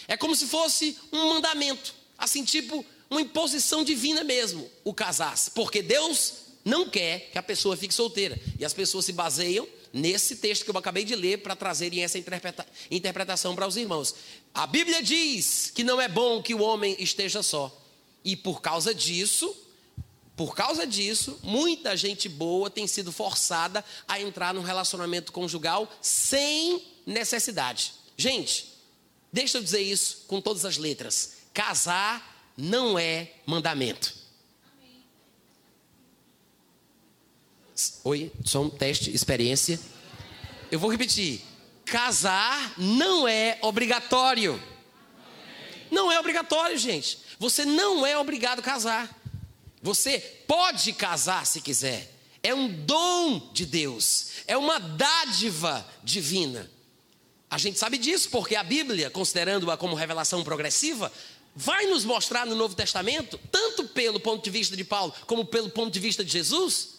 É 0.06 0.16
como 0.16 0.37
se 0.37 0.46
fosse 0.46 0.96
um 1.12 1.30
mandamento, 1.30 1.94
assim, 2.18 2.44
tipo 2.44 2.84
uma 3.11 3.20
imposição 3.20 3.84
divina 3.84 4.25
mesmo, 4.25 4.68
o 4.82 4.92
casar-se, 4.92 5.50
porque 5.50 5.82
Deus 5.82 6.44
não 6.64 6.88
quer 6.88 7.30
que 7.30 7.38
a 7.38 7.42
pessoa 7.42 7.76
fique 7.76 7.94
solteira. 7.94 8.40
E 8.58 8.64
as 8.64 8.73
pessoas 8.73 9.04
se 9.04 9.12
baseiam 9.12 9.68
nesse 9.92 10.37
texto 10.37 10.64
que 10.64 10.70
eu 10.70 10.78
acabei 10.78 11.04
de 11.04 11.14
ler 11.14 11.38
para 11.38 11.54
trazerem 11.54 12.02
essa 12.02 12.18
interpreta 12.18 12.66
interpretação 12.90 13.54
para 13.54 13.66
os 13.66 13.76
irmãos. 13.76 14.14
A 14.52 14.66
Bíblia 14.66 15.02
diz 15.02 15.70
que 15.73 15.84
não 15.84 16.00
é 16.00 16.08
bom 16.08 16.42
que 16.42 16.54
o 16.54 16.62
homem 16.62 16.96
esteja 16.99 17.42
só. 17.42 17.80
E 18.25 18.34
por 18.34 18.62
causa 18.62 18.94
disso, 18.94 19.54
por 20.34 20.56
causa 20.56 20.87
disso, 20.87 21.38
muita 21.42 21.96
gente 21.96 22.28
boa 22.28 22.70
tem 22.70 22.87
sido 22.87 23.12
forçada 23.12 23.84
a 24.08 24.20
entrar 24.20 24.54
num 24.54 24.62
relacionamento 24.62 25.30
conjugal 25.30 25.88
sem 26.00 26.82
necessidade. 27.06 27.92
Gente, 28.16 28.74
Deixa 29.34 29.58
eu 29.58 29.62
dizer 29.64 29.80
isso 29.80 30.26
com 30.28 30.40
todas 30.40 30.64
as 30.64 30.76
letras. 30.76 31.38
Casar 31.52 32.52
não 32.56 32.96
é 32.96 33.32
mandamento. 33.44 34.14
Oi, 38.04 38.30
som, 38.44 38.70
teste, 38.70 39.12
experiência. 39.12 39.80
Eu 40.70 40.78
vou 40.78 40.88
repetir. 40.88 41.42
Casar 41.84 42.74
não 42.78 43.26
é 43.26 43.58
obrigatório. 43.60 44.62
Não 45.90 46.12
é 46.12 46.20
obrigatório, 46.20 46.78
gente. 46.78 47.18
Você 47.36 47.64
não 47.64 48.06
é 48.06 48.16
obrigado 48.16 48.60
a 48.60 48.62
casar. 48.62 49.20
Você 49.82 50.20
pode 50.46 50.92
casar 50.92 51.44
se 51.44 51.60
quiser. 51.60 52.08
É 52.40 52.54
um 52.54 52.68
dom 52.68 53.50
de 53.52 53.66
Deus. 53.66 54.28
É 54.46 54.56
uma 54.56 54.78
dádiva 54.78 55.84
divina. 56.04 56.70
A 57.54 57.58
gente 57.58 57.78
sabe 57.78 57.99
disso 57.99 58.30
porque 58.30 58.56
a 58.56 58.64
Bíblia, 58.64 59.08
considerando-a 59.11 59.76
como 59.76 59.94
revelação 59.94 60.42
progressiva, 60.42 61.12
vai 61.54 61.87
nos 61.87 62.04
mostrar 62.04 62.44
no 62.44 62.56
Novo 62.56 62.75
Testamento, 62.75 63.38
tanto 63.49 63.84
pelo 63.84 64.18
ponto 64.18 64.42
de 64.42 64.50
vista 64.50 64.76
de 64.76 64.82
Paulo, 64.82 65.14
como 65.25 65.44
pelo 65.44 65.70
ponto 65.70 65.92
de 65.92 66.00
vista 66.00 66.25
de 66.25 66.32
Jesus, 66.32 66.94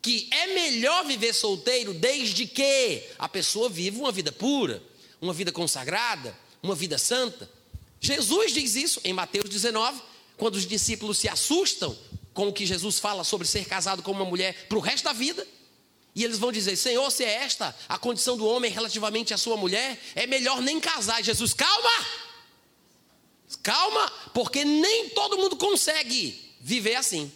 que 0.00 0.28
é 0.30 0.54
melhor 0.54 1.04
viver 1.04 1.34
solteiro 1.34 1.92
desde 1.92 2.46
que 2.46 3.02
a 3.18 3.28
pessoa 3.28 3.68
viva 3.68 3.98
uma 3.98 4.12
vida 4.12 4.30
pura, 4.30 4.80
uma 5.20 5.32
vida 5.32 5.50
consagrada, 5.50 6.32
uma 6.62 6.76
vida 6.76 6.96
santa. 6.96 7.50
Jesus 8.00 8.52
diz 8.52 8.76
isso 8.76 9.00
em 9.02 9.12
Mateus 9.12 9.50
19, 9.50 10.00
quando 10.36 10.54
os 10.54 10.64
discípulos 10.64 11.18
se 11.18 11.28
assustam 11.28 11.98
com 12.32 12.46
o 12.46 12.52
que 12.52 12.64
Jesus 12.64 13.00
fala 13.00 13.24
sobre 13.24 13.48
ser 13.48 13.64
casado 13.64 14.00
com 14.00 14.12
uma 14.12 14.24
mulher 14.24 14.68
para 14.68 14.78
o 14.78 14.80
resto 14.80 15.06
da 15.06 15.12
vida. 15.12 15.44
E 16.14 16.24
eles 16.24 16.38
vão 16.38 16.50
dizer: 16.50 16.76
Senhor, 16.76 17.10
se 17.10 17.24
é 17.24 17.44
esta 17.44 17.74
a 17.88 17.98
condição 17.98 18.36
do 18.36 18.46
homem 18.46 18.70
relativamente 18.70 19.32
à 19.32 19.38
sua 19.38 19.56
mulher, 19.56 20.00
é 20.14 20.26
melhor 20.26 20.60
nem 20.60 20.80
casar. 20.80 21.22
Jesus, 21.22 21.54
calma! 21.54 22.06
Calma, 23.62 24.12
porque 24.34 24.64
nem 24.64 25.08
todo 25.10 25.38
mundo 25.38 25.56
consegue 25.56 26.54
viver 26.60 26.96
assim. 26.96 27.32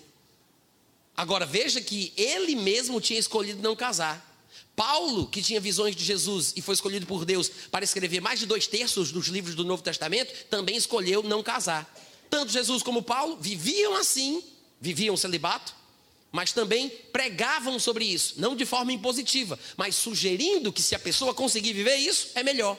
Agora 1.17 1.47
veja 1.47 1.81
que 1.81 2.13
ele 2.17 2.55
mesmo 2.55 3.01
tinha 3.01 3.19
escolhido 3.19 3.63
não 3.63 3.77
casar. 3.77 4.31
Paulo, 4.75 5.27
que 5.27 5.43
tinha 5.43 5.61
visões 5.61 5.95
de 5.95 6.05
Jesus 6.05 6.53
e 6.57 6.63
foi 6.63 6.75
escolhido 6.75 7.07
por 7.07 7.25
Deus 7.25 7.49
para 7.71 7.85
escrever 7.85 8.21
mais 8.21 8.41
de 8.41 8.47
dois 8.47 8.67
terços 8.67 9.13
dos 9.13 9.27
livros 9.29 9.55
do 9.55 9.65
Novo 9.65 9.83
Testamento, 9.83 10.47
também 10.47 10.77
escolheu 10.77 11.23
não 11.23 11.43
casar. 11.43 11.93
Tanto 12.31 12.53
Jesus 12.53 12.83
como 12.83 13.03
Paulo 13.03 13.37
viviam 13.39 13.95
assim, 13.95 14.43
viviam 14.81 15.17
celibato, 15.17 15.75
mas 16.33 16.51
também 16.51 16.89
pregavam 16.89 17.79
sobre 17.79 18.07
isso, 18.07 18.35
não 18.39 18.57
de 18.57 18.65
forma 18.65 18.91
impositiva, 18.91 19.59
mas 19.77 19.95
sugerindo 19.95 20.73
que 20.73 20.81
se 20.83 20.95
a 20.95 20.99
pessoa 20.99 21.35
conseguir 21.35 21.75
viver 21.75 21.97
isso, 21.97 22.31
é 22.35 22.43
melhor. 22.43 22.79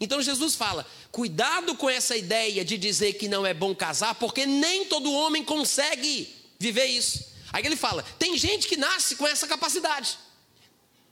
Então 0.00 0.22
Jesus 0.22 0.54
fala: 0.54 0.86
cuidado 1.12 1.76
com 1.76 1.88
essa 1.88 2.16
ideia 2.16 2.64
de 2.64 2.78
dizer 2.78 3.12
que 3.12 3.28
não 3.28 3.44
é 3.44 3.52
bom 3.52 3.74
casar, 3.74 4.14
porque 4.14 4.46
nem 4.46 4.86
todo 4.86 5.12
homem 5.12 5.44
consegue 5.44 6.34
viver 6.58 6.86
isso. 6.86 7.26
Aí 7.52 7.64
ele 7.64 7.76
fala: 7.76 8.02
tem 8.18 8.36
gente 8.38 8.66
que 8.66 8.76
nasce 8.76 9.16
com 9.16 9.26
essa 9.26 9.46
capacidade, 9.46 10.18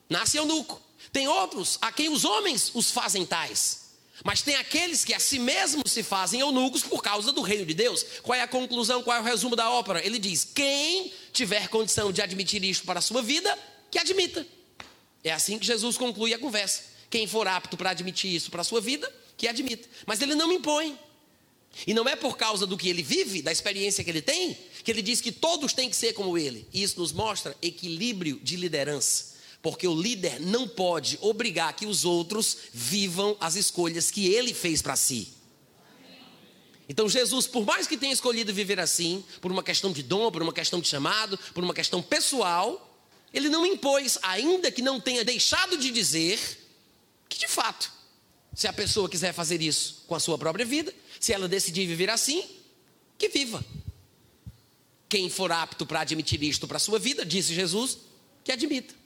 nasce 0.09 0.39
eunuco. 0.39 0.81
Tem 1.13 1.29
outros 1.29 1.79
a 1.83 1.93
quem 1.93 2.09
os 2.09 2.25
homens 2.25 2.71
os 2.75 2.91
fazem 2.91 3.27
tais. 3.27 3.82
Mas 4.25 4.43
tem 4.43 4.55
aqueles 4.55 5.05
que 5.05 5.15
a 5.15 5.19
si 5.19 5.39
mesmos 5.39 5.91
se 5.91 6.03
fazem 6.03 6.41
eunucos 6.41 6.83
por 6.83 7.03
causa 7.03 7.33
do 7.33 7.43
reino 7.43 7.67
de 7.67 7.75
Deus. 7.75 8.05
Qual 8.23 8.39
é 8.39 8.43
a 8.43 8.49
conclusão, 8.49 9.03
qual 9.03 9.17
é 9.17 9.21
o 9.21 9.25
resumo 9.25 9.57
da 9.57 9.71
ópera? 9.71 10.05
Ele 10.05 10.19
diz: 10.19 10.45
quem 10.45 11.13
tiver 11.33 11.69
condição 11.69 12.13
de 12.13 12.23
admitir 12.23 12.63
isto 12.65 12.85
para 12.85 13.01
a 13.01 13.03
sua 13.03 13.23
vida, 13.23 13.59
que 13.91 13.99
admita. 13.99 14.47
É 15.25 15.33
assim 15.33 15.59
que 15.59 15.67
Jesus 15.67 15.97
conclui 15.97 16.33
a 16.35 16.39
conversa. 16.39 16.83
Quem 17.11 17.27
for 17.27 17.47
apto 17.47 17.77
para 17.77 17.91
admitir 17.91 18.35
isso 18.35 18.51
para 18.51 18.63
a 18.63 18.65
sua 18.65 18.81
vida, 18.81 19.13
que 19.37 19.49
admita. 19.49 19.89
Mas 20.07 20.21
ele 20.21 20.35
não 20.35 20.53
impõe. 20.53 20.99
E 21.87 21.95
não 21.95 22.09
é 22.09 22.15
por 22.15 22.37
causa 22.37 22.67
do 22.67 22.77
que 22.77 22.89
ele 22.89 23.03
vive, 23.03 23.43
da 23.43 23.51
experiência 23.51 24.05
que 24.05 24.11
ele 24.11 24.23
tem, 24.23 24.57
que 24.85 24.91
ele 24.91 25.03
diz 25.03 25.21
que 25.21 25.33
todos 25.33 25.73
têm 25.73 25.89
que 25.89 25.97
ser 25.97 26.13
como 26.13 26.37
ele. 26.37 26.67
E 26.73 26.83
isso 26.83 27.01
nos 27.01 27.13
mostra 27.13 27.57
equilíbrio 27.63 28.39
de 28.43 28.57
liderança. 28.57 29.32
Porque 29.63 29.87
o 29.87 29.95
líder 29.95 30.41
não 30.41 30.67
pode 30.67 31.17
obrigar 31.21 31.73
que 31.75 31.87
os 31.87 32.05
outros 32.05 32.57
vivam 32.73 33.37
as 33.41 33.55
escolhas 33.55 34.11
que 34.11 34.27
ele 34.27 34.53
fez 34.53 34.83
para 34.83 34.97
si. 34.97 35.33
Então, 36.89 37.09
Jesus, 37.09 37.47
por 37.47 37.65
mais 37.65 37.87
que 37.87 37.97
tenha 37.97 38.13
escolhido 38.13 38.53
viver 38.53 38.81
assim, 38.81 39.25
por 39.41 39.53
uma 39.53 39.63
questão 39.63 39.93
de 39.93 40.03
dom, 40.03 40.31
por 40.31 40.43
uma 40.43 40.53
questão 40.53 40.81
de 40.81 40.89
chamado, 40.89 41.39
por 41.55 41.63
uma 41.63 41.73
questão 41.73 42.03
pessoal, 42.03 42.93
ele 43.33 43.49
não 43.49 43.65
impôs, 43.65 44.19
ainda 44.21 44.71
que 44.71 44.83
não 44.83 45.01
tenha 45.01 45.25
deixado 45.25 45.79
de 45.79 45.91
dizer, 45.91 46.39
que 47.29 47.39
de 47.39 47.49
fato, 47.49 47.91
se 48.55 48.67
a 48.67 48.73
pessoa 48.73 49.09
quiser 49.09 49.33
fazer 49.33 49.63
isso 49.63 50.05
com 50.07 50.15
a 50.15 50.21
sua 50.21 50.37
própria 50.37 50.67
vida, 50.67 50.93
se 51.19 51.33
ela 51.33 51.49
decidir 51.49 51.87
viver 51.87 52.11
assim, 52.11 52.45
que 53.17 53.29
viva. 53.29 53.65
Quem 55.09 55.31
for 55.31 55.53
apto 55.53 55.87
para 55.87 56.01
admitir 56.01 56.43
isto 56.43 56.67
para 56.67 56.77
a 56.77 56.81
sua 56.81 56.99
vida, 56.99 57.25
disse 57.25 57.55
Jesus, 57.55 57.99
que 58.43 58.53
admita. 58.53 59.02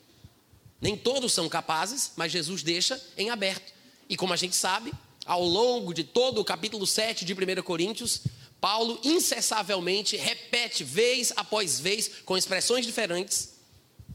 Nem 0.80 0.97
todos 0.97 1.33
são 1.33 1.49
capazes, 1.49 2.12
mas 2.16 2.33
Jesus 2.33 2.62
deixa 2.62 3.00
em 3.16 3.30
aberto. 3.30 3.73
E 4.09 4.16
como 4.16 4.33
a 4.33 4.37
gente 4.37 4.54
sabe, 4.54 4.92
ao 5.25 5.45
longo 5.45 5.92
de 5.92 6.04
todo 6.04 6.40
o 6.40 6.45
capítulo 6.45 6.87
7 6.87 7.25
de 7.25 7.33
1 7.33 7.62
Coríntios, 7.62 8.23
Paulo 8.61 8.99
incessavelmente 9.02 10.16
repete 10.16 10.85
vez 10.85 11.33
após 11.37 11.80
vez, 11.80 12.11
com 12.25 12.37
expressões 12.37 12.85
diferentes, 12.85 13.54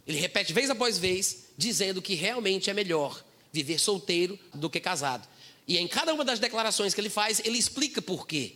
ele 0.06 0.18
repete 0.18 0.53
vez 0.53 0.70
após 0.70 0.98
vez, 0.98 1.46
dizendo 1.58 2.01
que 2.01 2.15
realmente 2.15 2.70
é 2.70 2.74
melhor 2.74 3.24
viver 3.51 3.80
solteiro 3.80 4.38
do 4.53 4.70
que 4.70 4.80
casado. 4.80 5.27
E 5.68 5.77
em 5.77 5.88
cada 5.88 6.13
uma 6.13 6.25
das 6.25 6.39
declarações 6.39 6.94
que 6.94 7.01
ele 7.01 7.10
faz, 7.10 7.39
ele 7.44 7.58
explica 7.58 8.01
por 8.01 8.25
quê. 8.25 8.56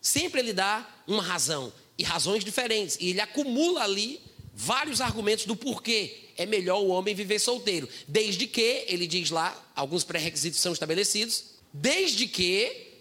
Sempre 0.00 0.40
ele 0.40 0.52
dá 0.52 0.88
uma 1.06 1.22
razão 1.22 1.72
e 1.98 2.02
razões 2.02 2.44
diferentes. 2.44 2.96
E 3.00 3.10
ele 3.10 3.20
acumula 3.20 3.82
ali 3.82 4.20
vários 4.54 5.00
argumentos 5.00 5.44
do 5.44 5.54
porquê 5.54 6.27
é 6.38 6.46
melhor 6.46 6.80
o 6.80 6.88
homem 6.88 7.14
viver 7.14 7.40
solteiro. 7.40 7.88
Desde 8.06 8.46
que, 8.46 8.84
ele 8.86 9.06
diz 9.06 9.28
lá, 9.28 9.60
alguns 9.74 10.04
pré-requisitos 10.04 10.60
são 10.60 10.72
estabelecidos, 10.72 11.44
desde 11.72 12.28
que 12.28 12.94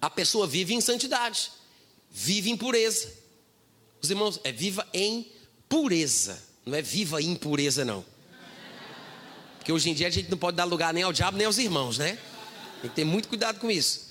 a 0.00 0.08
pessoa 0.08 0.46
vive 0.46 0.74
em 0.74 0.80
santidade, 0.80 1.50
vive 2.10 2.50
em 2.50 2.56
pureza. 2.56 3.12
Os 4.00 4.10
irmãos, 4.10 4.40
é 4.42 4.50
viva 4.50 4.88
em 4.94 5.30
pureza, 5.68 6.42
não 6.64 6.74
é 6.74 6.82
viva 6.82 7.20
em 7.20 7.32
impureza, 7.32 7.84
não. 7.84 8.04
Porque 9.58 9.70
hoje 9.70 9.90
em 9.90 9.94
dia 9.94 10.06
a 10.06 10.10
gente 10.10 10.30
não 10.30 10.38
pode 10.38 10.56
dar 10.56 10.64
lugar 10.64 10.94
nem 10.94 11.02
ao 11.02 11.12
diabo 11.12 11.36
nem 11.36 11.46
aos 11.46 11.58
irmãos, 11.58 11.98
né? 11.98 12.18
Tem 12.80 12.88
que 12.88 12.96
ter 12.96 13.04
muito 13.04 13.28
cuidado 13.28 13.60
com 13.60 13.70
isso. 13.70 14.08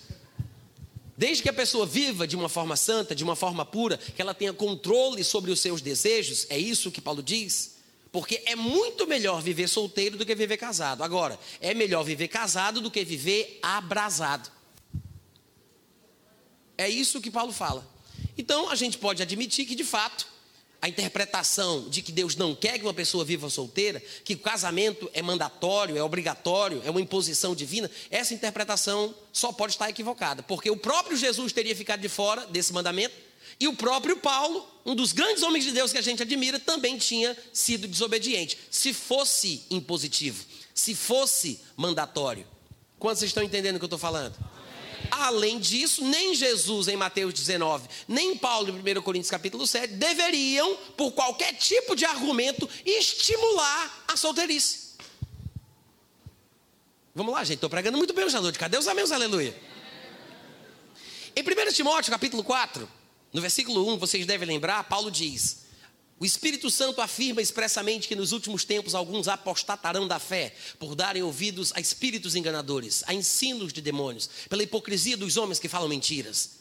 Desde 1.17 1.41
que 1.41 1.49
a 1.49 1.53
pessoa 1.53 1.83
viva 1.83 2.27
de 2.27 2.35
uma 2.35 2.47
forma 2.47 2.75
santa, 2.75 3.15
de 3.15 3.23
uma 3.23 3.35
forma 3.35 3.65
pura, 3.65 3.97
que 3.97 4.21
ela 4.21 4.35
tenha 4.35 4.53
controle 4.53 5.23
sobre 5.23 5.49
os 5.49 5.59
seus 5.59 5.81
desejos, 5.81 6.45
é 6.47 6.59
isso 6.59 6.91
que 6.91 7.01
Paulo 7.01 7.23
diz. 7.23 7.76
Porque 8.17 8.41
é 8.47 8.55
muito 8.55 9.05
melhor 9.05 9.43
viver 9.43 9.67
solteiro 9.67 10.17
do 10.17 10.25
que 10.25 10.33
viver 10.33 10.57
casado. 10.57 11.03
Agora, 11.03 11.39
é 11.61 11.75
melhor 11.75 12.03
viver 12.03 12.27
casado 12.27 12.81
do 12.81 12.89
que 12.89 13.05
viver 13.05 13.59
abrasado. 13.61 14.49
É 16.75 16.89
isso 16.89 17.21
que 17.21 17.29
Paulo 17.29 17.53
fala. 17.53 17.87
Então, 18.35 18.71
a 18.71 18.75
gente 18.75 18.97
pode 18.97 19.21
admitir 19.21 19.67
que, 19.67 19.75
de 19.75 19.83
fato, 19.83 20.25
a 20.81 20.89
interpretação 20.89 21.87
de 21.89 22.01
que 22.01 22.11
Deus 22.11 22.35
não 22.35 22.55
quer 22.55 22.79
que 22.79 22.85
uma 22.85 22.93
pessoa 22.93 23.23
viva 23.23 23.51
solteira, 23.51 24.01
que 24.25 24.33
o 24.33 24.39
casamento 24.39 25.07
é 25.13 25.21
mandatório, 25.21 25.95
é 25.95 26.01
obrigatório, 26.01 26.81
é 26.83 26.89
uma 26.89 26.99
imposição 26.99 27.53
divina, 27.53 27.87
essa 28.09 28.33
interpretação 28.33 29.13
só 29.31 29.51
pode 29.51 29.73
estar 29.73 29.91
equivocada, 29.91 30.41
porque 30.41 30.71
o 30.71 30.77
próprio 30.77 31.15
Jesus 31.15 31.53
teria 31.53 31.75
ficado 31.75 32.01
de 32.01 32.09
fora 32.09 32.47
desse 32.47 32.73
mandamento, 32.73 33.26
e 33.59 33.67
o 33.67 33.75
próprio 33.75 34.17
Paulo, 34.17 34.67
um 34.85 34.95
dos 34.95 35.11
grandes 35.11 35.41
homens 35.43 35.63
de 35.63 35.71
Deus 35.71 35.91
que 35.91 35.97
a 35.97 36.01
gente 36.01 36.21
admira, 36.21 36.59
também 36.59 36.97
tinha 36.97 37.35
sido 37.51 37.87
desobediente. 37.87 38.57
Se 38.69 38.93
fosse 38.93 39.63
impositivo, 39.69 40.45
se 40.73 40.93
fosse 40.93 41.59
mandatório. 41.75 42.45
Quantos 42.99 43.23
estão 43.23 43.43
entendendo 43.43 43.75
o 43.75 43.79
que 43.79 43.85
eu 43.85 43.87
estou 43.87 43.99
falando? 43.99 44.35
Além 45.09 45.59
disso, 45.59 46.03
nem 46.03 46.35
Jesus 46.35 46.87
em 46.87 46.95
Mateus 46.95 47.33
19, 47.33 47.87
nem 48.07 48.37
Paulo 48.37 48.69
em 48.69 48.97
1 48.97 49.01
Coríntios 49.01 49.31
capítulo 49.31 49.65
7 49.65 49.93
deveriam, 49.93 50.75
por 50.95 51.11
qualquer 51.11 51.53
tipo 51.53 51.95
de 51.95 52.05
argumento, 52.05 52.69
estimular 52.85 54.05
a 54.07 54.17
solteirice. 54.17 54.87
Vamos 57.15 57.33
lá, 57.33 57.43
gente, 57.43 57.55
estou 57.55 57.69
pregando 57.69 57.97
muito 57.97 58.13
bem 58.13 58.25
à 58.25 58.41
noite. 58.41 58.59
Cadê 58.59 58.77
os 58.77 58.87
amigos, 58.87 59.11
aleluia? 59.11 59.55
Em 61.35 61.41
1 61.41 61.73
Timóteo 61.73 62.11
capítulo 62.11 62.43
4, 62.43 62.87
no 63.37 63.41
versículo 63.41 63.87
1, 63.93 63.99
vocês 63.99 64.25
devem 64.25 64.47
lembrar, 64.47 64.83
Paulo 64.85 65.11
diz: 65.11 65.59
o 66.19 66.25
Espírito 66.25 66.71
Santo 66.71 66.99
afirma 66.99 67.39
expressamente 67.39 68.07
que 68.07 68.15
nos 68.15 68.31
últimos 68.31 68.65
tempos 68.65 68.95
alguns 68.95 69.27
apostatarão 69.27 70.07
da 70.07 70.17
fé 70.17 70.55
por 70.79 70.95
darem 70.95 71.21
ouvidos 71.21 71.71
a 71.75 71.79
espíritos 71.79 72.35
enganadores, 72.35 73.03
a 73.05 73.13
ensinos 73.13 73.71
de 73.71 73.79
demônios, 73.79 74.27
pela 74.49 74.63
hipocrisia 74.63 75.15
dos 75.15 75.37
homens 75.37 75.59
que 75.59 75.69
falam 75.69 75.87
mentiras. 75.87 76.57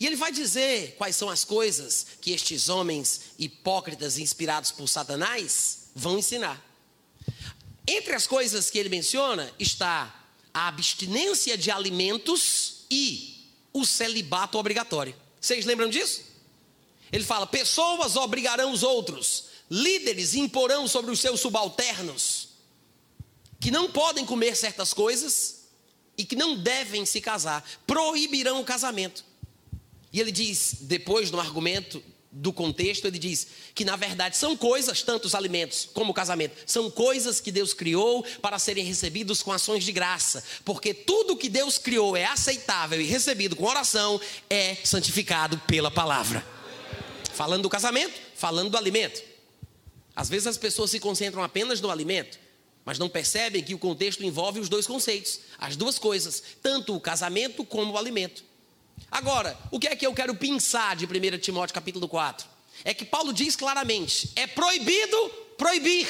E 0.00 0.06
ele 0.06 0.16
vai 0.16 0.32
dizer 0.32 0.94
quais 0.96 1.16
são 1.16 1.28
as 1.28 1.44
coisas 1.44 2.06
que 2.18 2.32
estes 2.32 2.70
homens 2.70 3.20
hipócritas 3.38 4.16
inspirados 4.16 4.70
por 4.70 4.88
Satanás 4.88 5.90
vão 5.94 6.18
ensinar. 6.18 6.64
Entre 7.86 8.14
as 8.14 8.26
coisas 8.26 8.70
que 8.70 8.78
ele 8.78 8.88
menciona 8.88 9.52
está 9.58 10.28
a 10.54 10.66
abstinência 10.66 11.58
de 11.58 11.70
alimentos 11.70 12.86
e 12.90 13.52
o 13.70 13.84
celibato 13.84 14.56
obrigatório. 14.56 15.23
Vocês 15.44 15.66
lembram 15.66 15.90
disso? 15.90 16.22
Ele 17.12 17.22
fala: 17.22 17.46
pessoas 17.46 18.16
obrigarão 18.16 18.72
os 18.72 18.82
outros, 18.82 19.44
líderes 19.70 20.34
imporão 20.34 20.88
sobre 20.88 21.10
os 21.10 21.20
seus 21.20 21.38
subalternos, 21.38 22.48
que 23.60 23.70
não 23.70 23.90
podem 23.90 24.24
comer 24.24 24.56
certas 24.56 24.94
coisas 24.94 25.66
e 26.16 26.24
que 26.24 26.34
não 26.34 26.56
devem 26.56 27.04
se 27.04 27.20
casar, 27.20 27.62
proibirão 27.86 28.58
o 28.58 28.64
casamento. 28.64 29.22
E 30.10 30.18
ele 30.18 30.32
diz, 30.32 30.76
depois 30.80 31.30
no 31.30 31.38
argumento 31.38 32.02
do 32.34 32.52
contexto, 32.52 33.06
ele 33.06 33.18
diz 33.18 33.46
que 33.74 33.84
na 33.84 33.94
verdade 33.94 34.36
são 34.36 34.56
coisas, 34.56 35.02
tanto 35.02 35.26
os 35.26 35.34
alimentos 35.34 35.88
como 35.94 36.10
o 36.10 36.14
casamento, 36.14 36.56
são 36.66 36.90
coisas 36.90 37.40
que 37.40 37.52
Deus 37.52 37.72
criou 37.72 38.24
para 38.42 38.58
serem 38.58 38.84
recebidos 38.84 39.40
com 39.40 39.52
ações 39.52 39.84
de 39.84 39.92
graça, 39.92 40.42
porque 40.64 40.92
tudo 40.92 41.36
que 41.36 41.48
Deus 41.48 41.78
criou 41.78 42.16
é 42.16 42.24
aceitável 42.24 43.00
e 43.00 43.04
recebido 43.04 43.54
com 43.54 43.64
oração 43.64 44.20
é 44.50 44.76
santificado 44.82 45.58
pela 45.66 45.90
palavra. 45.90 46.44
Falando 47.32 47.62
do 47.62 47.70
casamento, 47.70 48.14
falando 48.34 48.70
do 48.70 48.76
alimento. 48.76 49.22
Às 50.14 50.28
vezes 50.28 50.46
as 50.46 50.58
pessoas 50.58 50.90
se 50.90 51.00
concentram 51.00 51.42
apenas 51.42 51.80
no 51.80 51.90
alimento, 51.90 52.38
mas 52.84 52.98
não 52.98 53.08
percebem 53.08 53.62
que 53.62 53.74
o 53.74 53.78
contexto 53.78 54.24
envolve 54.24 54.60
os 54.60 54.68
dois 54.68 54.86
conceitos, 54.86 55.40
as 55.58 55.76
duas 55.76 55.98
coisas, 55.98 56.42
tanto 56.62 56.94
o 56.94 57.00
casamento 57.00 57.64
como 57.64 57.92
o 57.92 57.98
alimento. 57.98 58.44
Agora, 59.10 59.56
o 59.70 59.78
que 59.78 59.86
é 59.86 59.94
que 59.94 60.06
eu 60.06 60.12
quero 60.12 60.34
pensar 60.34 60.96
de 60.96 61.06
1 61.06 61.38
Timóteo 61.38 61.74
capítulo 61.74 62.08
4? 62.08 62.46
É 62.84 62.92
que 62.92 63.04
Paulo 63.04 63.32
diz 63.32 63.54
claramente: 63.54 64.32
é 64.34 64.46
proibido 64.46 65.16
proibir. 65.56 66.08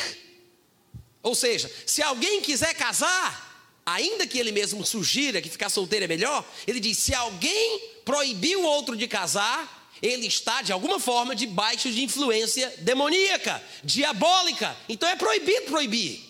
Ou 1.23 1.35
seja, 1.35 1.71
se 1.87 2.03
alguém 2.03 2.41
quiser 2.41 2.75
casar, 2.75 3.81
ainda 3.85 4.27
que 4.27 4.39
ele 4.39 4.53
mesmo 4.53 4.85
sugira 4.85 5.43
que 5.43 5.51
ficar 5.51 5.69
solteiro 5.69 6.05
é 6.05 6.09
melhor, 6.09 6.45
ele 6.67 6.81
diz: 6.81 6.99
se 6.99 7.15
alguém 7.15 7.81
proibir 8.05 8.57
o 8.57 8.65
outro 8.65 8.97
de 8.97 9.07
casar, 9.07 9.91
ele 10.03 10.27
está 10.27 10.63
de 10.63 10.73
alguma 10.73 10.99
forma 10.99 11.35
debaixo 11.35 11.91
de 11.91 12.03
influência 12.03 12.73
demoníaca, 12.79 13.63
diabólica. 13.83 14.77
Então 14.89 15.09
é 15.09 15.17
proibido 15.17 15.67
proibir. 15.67 16.25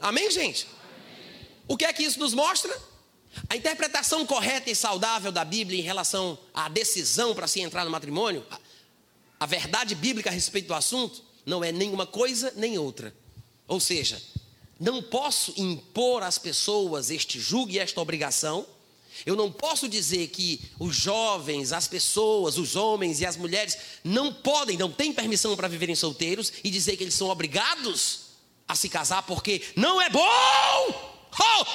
Amém, 0.00 0.30
gente? 0.30 0.66
Amém. 0.66 1.46
O 1.66 1.76
que 1.76 1.84
é 1.84 1.92
que 1.92 2.02
isso 2.02 2.18
nos 2.18 2.34
mostra? 2.34 2.78
A 3.48 3.56
interpretação 3.56 4.26
correta 4.26 4.70
e 4.70 4.76
saudável 4.76 5.30
da 5.30 5.44
Bíblia 5.44 5.80
em 5.80 5.82
relação 5.82 6.38
à 6.52 6.68
decisão 6.68 7.34
para 7.34 7.46
se 7.46 7.60
entrar 7.60 7.84
no 7.84 7.90
matrimônio, 7.90 8.44
a 9.38 9.46
verdade 9.46 9.94
bíblica 9.94 10.30
a 10.30 10.32
respeito 10.32 10.68
do 10.68 10.74
assunto, 10.74 11.22
não 11.44 11.62
é 11.62 11.70
nenhuma 11.70 12.06
coisa 12.06 12.52
nem 12.56 12.78
outra. 12.78 13.14
Ou 13.66 13.80
seja, 13.80 14.20
não 14.78 15.02
posso 15.02 15.54
impor 15.56 16.22
às 16.22 16.38
pessoas 16.38 17.10
este 17.10 17.38
julgo 17.38 17.70
e 17.70 17.78
esta 17.78 18.00
obrigação. 18.00 18.66
Eu 19.24 19.36
não 19.36 19.50
posso 19.50 19.88
dizer 19.88 20.28
que 20.28 20.60
os 20.78 20.96
jovens, 20.96 21.72
as 21.72 21.86
pessoas, 21.86 22.58
os 22.58 22.74
homens 22.74 23.20
e 23.20 23.26
as 23.26 23.36
mulheres 23.36 23.78
não 24.02 24.32
podem, 24.32 24.76
não 24.76 24.90
têm 24.90 25.12
permissão 25.12 25.54
para 25.56 25.68
viverem 25.68 25.94
solteiros 25.94 26.52
e 26.64 26.70
dizer 26.70 26.96
que 26.96 27.04
eles 27.04 27.14
são 27.14 27.28
obrigados 27.28 28.20
a 28.66 28.74
se 28.74 28.88
casar 28.88 29.22
porque 29.22 29.62
não 29.76 30.00
é 30.00 30.10
bom. 30.10 30.20
Oh, 31.40 31.66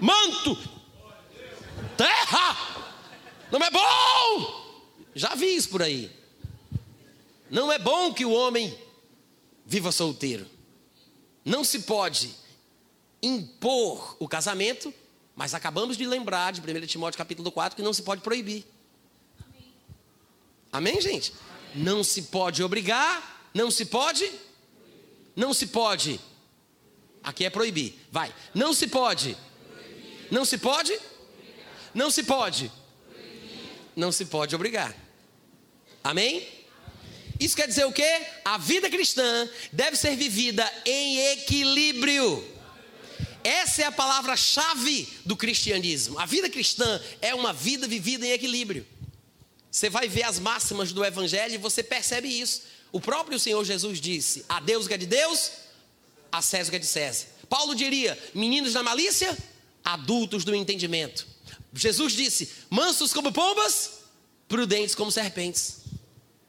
manto, 0.00 0.56
terra, 1.96 2.56
não 3.50 3.60
é 3.60 3.70
bom. 3.70 4.64
Já 5.14 5.34
vi 5.34 5.54
isso 5.54 5.68
por 5.68 5.82
aí. 5.82 6.10
Não 7.50 7.70
é 7.70 7.78
bom 7.78 8.12
que 8.12 8.24
o 8.24 8.32
homem 8.32 8.76
viva 9.64 9.92
solteiro. 9.92 10.46
Não 11.44 11.62
se 11.62 11.80
pode 11.80 12.34
impor 13.22 14.16
o 14.18 14.28
casamento, 14.28 14.92
mas 15.36 15.54
acabamos 15.54 15.96
de 15.96 16.06
lembrar 16.06 16.52
de 16.52 16.60
1 16.60 16.86
Timóteo 16.86 17.18
capítulo 17.18 17.50
4 17.50 17.76
que 17.76 17.82
não 17.82 17.92
se 17.92 18.02
pode 18.02 18.22
proibir. 18.22 18.66
Amém, 20.72 21.00
gente? 21.00 21.32
Não 21.74 22.02
se 22.02 22.22
pode 22.22 22.62
obrigar, 22.62 23.48
não 23.54 23.70
se 23.70 23.86
pode, 23.86 24.30
não 25.36 25.54
se 25.54 25.68
pode. 25.68 26.20
Aqui 27.22 27.44
é 27.44 27.50
proibir. 27.50 27.98
Vai. 28.10 28.34
Não 28.54 28.74
se 28.74 28.88
pode. 28.88 29.36
Não 30.30 30.44
se 30.44 30.58
pode 30.58 30.98
não 31.94 32.10
se 32.10 32.22
pode. 32.22 32.70
Não 33.94 34.10
se 34.10 34.24
pode 34.24 34.54
obrigar. 34.54 34.94
Amém? 36.02 36.46
Isso 37.38 37.56
quer 37.56 37.66
dizer 37.66 37.84
o 37.84 37.92
quê? 37.92 38.26
A 38.44 38.58
vida 38.58 38.90
cristã 38.90 39.48
deve 39.72 39.96
ser 39.96 40.16
vivida 40.16 40.70
em 40.84 41.18
equilíbrio. 41.32 42.52
Essa 43.42 43.82
é 43.82 43.84
a 43.84 43.92
palavra-chave 43.92 45.08
do 45.24 45.36
cristianismo. 45.36 46.18
A 46.18 46.26
vida 46.26 46.48
cristã 46.48 47.00
é 47.20 47.34
uma 47.34 47.52
vida 47.52 47.86
vivida 47.86 48.26
em 48.26 48.30
equilíbrio. 48.30 48.86
Você 49.70 49.90
vai 49.90 50.08
ver 50.08 50.22
as 50.22 50.38
máximas 50.38 50.92
do 50.92 51.04
Evangelho 51.04 51.54
e 51.54 51.58
você 51.58 51.82
percebe 51.82 52.28
isso. 52.28 52.62
O 52.92 53.00
próprio 53.00 53.38
Senhor 53.38 53.62
Jesus 53.64 54.00
disse: 54.00 54.44
a 54.48 54.60
Deus 54.60 54.86
que 54.86 54.94
é 54.94 54.96
de 54.96 55.06
Deus, 55.06 55.50
a 56.30 56.40
César 56.40 56.70
que 56.70 56.76
é 56.76 56.78
de 56.78 56.86
César. 56.86 57.26
Paulo 57.48 57.74
diria: 57.74 58.18
meninos 58.32 58.72
da 58.72 58.82
malícia, 58.82 59.36
adultos 59.84 60.44
do 60.44 60.54
entendimento. 60.54 61.33
Jesus 61.74 62.12
disse: 62.12 62.48
mansos 62.70 63.12
como 63.12 63.32
pombas, 63.32 64.04
prudentes 64.48 64.94
como 64.94 65.10
serpentes. 65.10 65.80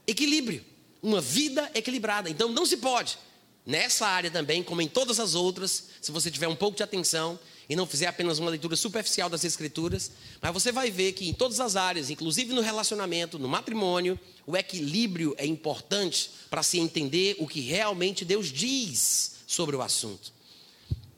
Equilíbrio, 0.06 0.64
uma 1.02 1.20
vida 1.20 1.70
equilibrada. 1.74 2.30
Então 2.30 2.50
não 2.50 2.66
se 2.66 2.78
pode, 2.78 3.18
nessa 3.66 4.06
área 4.06 4.30
também, 4.30 4.62
como 4.62 4.82
em 4.82 4.88
todas 4.88 5.20
as 5.20 5.34
outras, 5.34 5.86
se 6.00 6.12
você 6.12 6.30
tiver 6.30 6.48
um 6.48 6.56
pouco 6.56 6.78
de 6.78 6.84
atenção 6.84 7.40
e 7.68 7.76
não 7.76 7.88
fizer 7.88 8.06
apenas 8.06 8.38
uma 8.38 8.52
leitura 8.52 8.76
superficial 8.76 9.28
das 9.28 9.44
Escrituras, 9.44 10.12
mas 10.40 10.54
você 10.54 10.72
vai 10.72 10.92
ver 10.92 11.14
que 11.14 11.28
em 11.28 11.34
todas 11.34 11.60
as 11.60 11.76
áreas, 11.76 12.12
inclusive 12.12 12.54
no 12.54 12.62
relacionamento, 12.62 13.40
no 13.40 13.48
matrimônio, 13.48 14.20
o 14.46 14.56
equilíbrio 14.56 15.34
é 15.40 15.46
importante 15.48 16.30
para 16.50 16.62
se 16.62 16.78
entender 16.78 17.36
o 17.40 17.48
que 17.48 17.62
realmente 17.62 18.24
Deus 18.24 18.52
diz 18.52 19.38
sobre 19.48 19.76
o 19.76 19.82
assunto. 19.82 20.35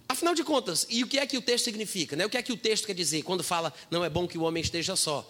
Afinal 0.09 0.33
de 0.33 0.43
contas, 0.43 0.87
e 0.89 1.03
o 1.03 1.07
que 1.07 1.19
é 1.19 1.27
que 1.27 1.37
o 1.37 1.41
texto 1.41 1.65
significa? 1.65 2.15
Né? 2.15 2.25
O 2.25 2.29
que 2.29 2.37
é 2.37 2.41
que 2.41 2.53
o 2.53 2.57
texto 2.57 2.85
quer 2.85 2.93
dizer 2.93 3.23
quando 3.23 3.43
fala 3.43 3.73
não 3.91 4.05
é 4.05 4.09
bom 4.09 4.27
que 4.27 4.37
o 4.37 4.43
homem 4.43 4.61
esteja 4.61 4.95
só? 4.95 5.29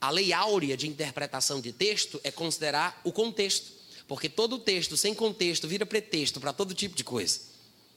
A 0.00 0.10
lei 0.10 0.32
áurea 0.32 0.76
de 0.76 0.88
interpretação 0.88 1.60
de 1.60 1.72
texto 1.72 2.20
é 2.22 2.30
considerar 2.30 3.00
o 3.04 3.12
contexto, 3.12 3.72
porque 4.06 4.28
todo 4.28 4.58
texto 4.58 4.96
sem 4.96 5.14
contexto 5.14 5.66
vira 5.66 5.86
pretexto 5.86 6.38
para 6.40 6.52
todo 6.52 6.74
tipo 6.74 6.94
de 6.94 7.04
coisa. 7.04 7.40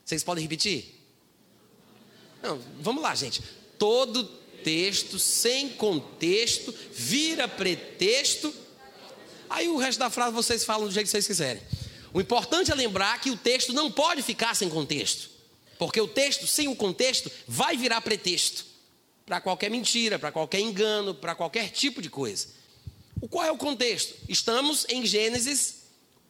Vocês 0.05 0.23
podem 0.23 0.43
repetir? 0.43 1.01
Não, 2.41 2.61
vamos 2.79 3.01
lá, 3.01 3.13
gente. 3.15 3.41
Todo 3.77 4.23
texto 4.63 5.19
sem 5.19 5.69
contexto 5.69 6.73
vira 6.93 7.47
pretexto. 7.47 8.53
Aí 9.49 9.67
o 9.67 9.77
resto 9.77 9.99
da 9.99 10.09
frase 10.09 10.33
vocês 10.33 10.63
falam 10.63 10.87
do 10.87 10.93
jeito 10.93 11.07
que 11.07 11.11
vocês 11.11 11.27
quiserem. 11.27 11.61
O 12.13 12.21
importante 12.21 12.71
é 12.71 12.75
lembrar 12.75 13.19
que 13.19 13.29
o 13.29 13.35
texto 13.35 13.73
não 13.73 13.91
pode 13.91 14.21
ficar 14.21 14.55
sem 14.55 14.69
contexto. 14.69 15.34
Porque 15.77 15.99
o 15.99 16.07
texto, 16.07 16.47
sem 16.47 16.67
o 16.67 16.75
contexto, 16.75 17.31
vai 17.47 17.75
virar 17.75 18.01
pretexto 18.01 18.65
para 19.25 19.41
qualquer 19.41 19.69
mentira, 19.69 20.19
para 20.19 20.31
qualquer 20.31 20.59
engano, 20.59 21.13
para 21.13 21.35
qualquer 21.35 21.69
tipo 21.69 22.01
de 22.01 22.09
coisa. 22.09 22.47
O 23.19 23.27
qual 23.27 23.45
é 23.45 23.51
o 23.51 23.57
contexto? 23.57 24.15
Estamos 24.29 24.85
em 24.89 25.05
Gênesis, 25.05 25.85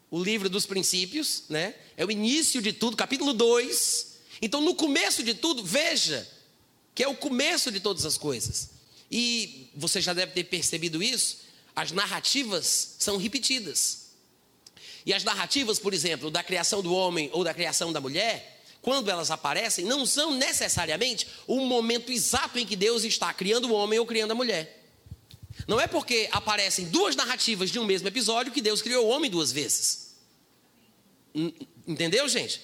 o 0.10 0.24
livro 0.24 0.50
dos 0.50 0.66
princípios, 0.66 1.44
né? 1.50 1.76
É 1.98 2.06
o 2.06 2.12
início 2.12 2.62
de 2.62 2.72
tudo, 2.72 2.96
capítulo 2.96 3.34
2. 3.34 4.16
Então, 4.42 4.62
no 4.62 4.76
começo 4.76 5.24
de 5.24 5.34
tudo, 5.34 5.64
veja 5.64 6.28
que 6.94 7.04
é 7.04 7.08
o 7.08 7.16
começo 7.16 7.72
de 7.72 7.80
todas 7.80 8.06
as 8.06 8.18
coisas. 8.18 8.70
E 9.12 9.70
você 9.76 10.00
já 10.00 10.14
deve 10.14 10.32
ter 10.32 10.46
percebido 10.46 11.04
isso, 11.04 11.40
as 11.76 11.92
narrativas 11.92 12.96
são 12.98 13.18
repetidas. 13.18 14.06
E 15.06 15.14
as 15.14 15.24
narrativas, 15.24 15.78
por 15.78 15.94
exemplo, 15.94 16.32
da 16.32 16.42
criação 16.42 16.82
do 16.82 16.94
homem 16.94 17.30
ou 17.34 17.44
da 17.44 17.54
criação 17.54 17.92
da 17.92 18.00
mulher, 18.00 18.55
quando 18.86 19.10
elas 19.10 19.32
aparecem, 19.32 19.84
não 19.84 20.06
são 20.06 20.36
necessariamente 20.36 21.28
o 21.48 21.60
momento 21.62 22.12
exato 22.12 22.60
em 22.60 22.66
que 22.68 22.76
Deus 22.76 23.04
está 23.04 23.34
criando 23.34 23.66
o 23.68 23.74
homem 23.74 23.98
ou 23.98 24.06
criando 24.06 24.30
a 24.30 24.36
mulher. 24.36 24.86
Não 25.68 25.82
é 25.82 25.88
porque 25.88 26.30
aparecem 26.32 26.86
duas 26.86 27.16
narrativas 27.16 27.72
de 27.72 27.80
um 27.80 27.84
mesmo 27.84 28.08
episódio 28.08 28.52
que 28.52 28.62
Deus 28.62 28.84
criou 28.84 29.08
o 29.08 29.10
homem 29.10 29.32
duas 29.32 29.52
vezes. 29.52 30.14
Entendeu, 31.88 32.30
gente? 32.30 32.62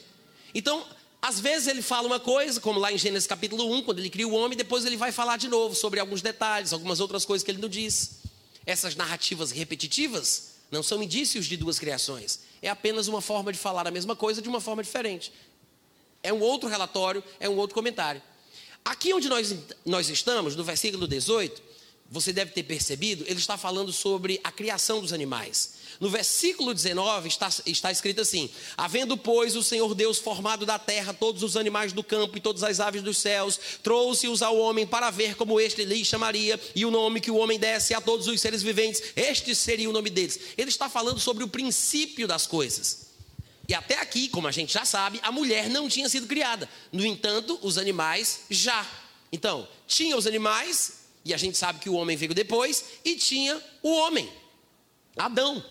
Então, 0.53 0.85
às 1.19 1.39
vezes 1.39 1.67
ele 1.67 1.81
fala 1.81 2.05
uma 2.05 2.19
coisa, 2.19 2.61
como 2.61 2.79
lá 2.79 2.91
em 2.91 2.99
Gênesis 2.99 3.25
capítulo 3.25 3.73
1, 3.77 3.81
quando 3.81 3.97
ele 3.97 4.09
cria 4.11 4.27
o 4.27 4.35
homem, 4.35 4.55
depois 4.55 4.85
ele 4.85 4.97
vai 4.97 5.11
falar 5.11 5.37
de 5.37 5.47
novo 5.47 5.73
sobre 5.73 5.99
alguns 5.99 6.21
detalhes, 6.21 6.71
algumas 6.71 6.99
outras 6.99 7.25
coisas 7.25 7.43
que 7.43 7.49
ele 7.49 7.59
não 7.63 7.67
diz. 7.67 8.19
Essas 8.63 8.95
narrativas 8.95 9.49
repetitivas 9.49 10.51
não 10.69 10.83
são 10.83 11.01
indícios 11.01 11.47
de 11.47 11.57
duas 11.57 11.79
criações. 11.79 12.41
É 12.61 12.69
apenas 12.69 13.07
uma 13.07 13.21
forma 13.21 13.51
de 13.51 13.57
falar 13.57 13.87
a 13.87 13.91
mesma 13.91 14.15
coisa 14.15 14.39
de 14.39 14.47
uma 14.47 14.61
forma 14.61 14.83
diferente. 14.83 15.33
É 16.23 16.31
um 16.31 16.39
outro 16.39 16.69
relatório, 16.69 17.23
é 17.39 17.49
um 17.49 17.57
outro 17.57 17.73
comentário. 17.73 18.21
Aqui 18.83 19.13
onde 19.13 19.29
nós, 19.29 19.55
nós 19.85 20.09
estamos, 20.09 20.55
no 20.55 20.63
versículo 20.63 21.07
18, 21.07 21.61
você 22.11 22.33
deve 22.33 22.51
ter 22.51 22.63
percebido, 22.63 23.23
ele 23.25 23.39
está 23.39 23.57
falando 23.57 23.93
sobre 23.93 24.37
a 24.43 24.51
criação 24.51 24.99
dos 24.99 25.13
animais. 25.13 25.75
No 25.97 26.09
versículo 26.09 26.73
19 26.73 27.29
está, 27.29 27.47
está 27.65 27.89
escrito 27.89 28.19
assim: 28.19 28.49
Havendo, 28.75 29.15
pois, 29.15 29.55
o 29.55 29.63
Senhor 29.63 29.95
Deus 29.95 30.19
formado 30.19 30.65
da 30.65 30.77
terra 30.77 31.13
todos 31.13 31.41
os 31.41 31.55
animais 31.55 31.93
do 31.93 32.03
campo 32.03 32.37
e 32.37 32.41
todas 32.41 32.63
as 32.63 32.81
aves 32.81 33.01
dos 33.01 33.17
céus, 33.17 33.57
trouxe-os 33.81 34.41
ao 34.41 34.57
homem 34.57 34.85
para 34.85 35.09
ver 35.09 35.35
como 35.35 35.57
este 35.57 35.85
lhe 35.85 36.03
chamaria, 36.03 36.59
e 36.75 36.85
o 36.85 36.91
nome 36.91 37.21
que 37.21 37.31
o 37.31 37.37
homem 37.37 37.57
desse 37.57 37.93
a 37.93 38.01
todos 38.01 38.27
os 38.27 38.41
seres 38.41 38.61
viventes, 38.61 39.01
este 39.15 39.55
seria 39.55 39.89
o 39.89 39.93
nome 39.93 40.09
deles. 40.09 40.37
Ele 40.57 40.69
está 40.69 40.89
falando 40.89 41.19
sobre 41.19 41.45
o 41.45 41.47
princípio 41.47 42.27
das 42.27 42.45
coisas. 42.45 43.10
E 43.71 43.73
até 43.73 44.01
aqui, 44.01 44.27
como 44.27 44.49
a 44.49 44.51
gente 44.51 44.73
já 44.73 44.83
sabe, 44.83 45.17
a 45.23 45.31
mulher 45.31 45.69
não 45.69 45.87
tinha 45.87 46.09
sido 46.09 46.27
criada. 46.27 46.67
No 46.91 47.05
entanto, 47.05 47.57
os 47.61 47.77
animais 47.77 48.41
já. 48.49 48.85
Então, 49.31 49.65
tinha 49.87 50.17
os 50.17 50.27
animais, 50.27 51.05
e 51.23 51.33
a 51.33 51.37
gente 51.37 51.57
sabe 51.57 51.79
que 51.79 51.89
o 51.89 51.93
homem 51.93 52.17
veio 52.17 52.33
depois, 52.33 52.83
e 53.05 53.15
tinha 53.15 53.63
o 53.81 53.89
homem, 53.93 54.29
Adão. 55.15 55.63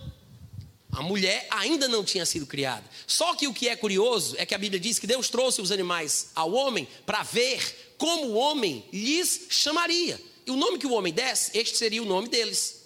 A 0.90 1.02
mulher 1.02 1.46
ainda 1.50 1.88
não 1.88 2.02
tinha 2.02 2.24
sido 2.24 2.46
criada. 2.46 2.88
Só 3.06 3.34
que 3.34 3.46
o 3.46 3.52
que 3.52 3.68
é 3.68 3.76
curioso 3.76 4.34
é 4.38 4.46
que 4.46 4.54
a 4.54 4.58
Bíblia 4.58 4.80
diz 4.80 4.98
que 4.98 5.06
Deus 5.06 5.28
trouxe 5.28 5.60
os 5.60 5.70
animais 5.70 6.30
ao 6.34 6.52
homem 6.52 6.88
para 7.04 7.22
ver 7.22 7.94
como 7.98 8.28
o 8.28 8.34
homem 8.34 8.82
lhes 8.90 9.42
chamaria. 9.50 10.18
E 10.46 10.50
o 10.50 10.56
nome 10.56 10.78
que 10.78 10.86
o 10.86 10.92
homem 10.92 11.12
desse, 11.12 11.50
este 11.54 11.76
seria 11.76 12.02
o 12.02 12.06
nome 12.06 12.30
deles. 12.30 12.79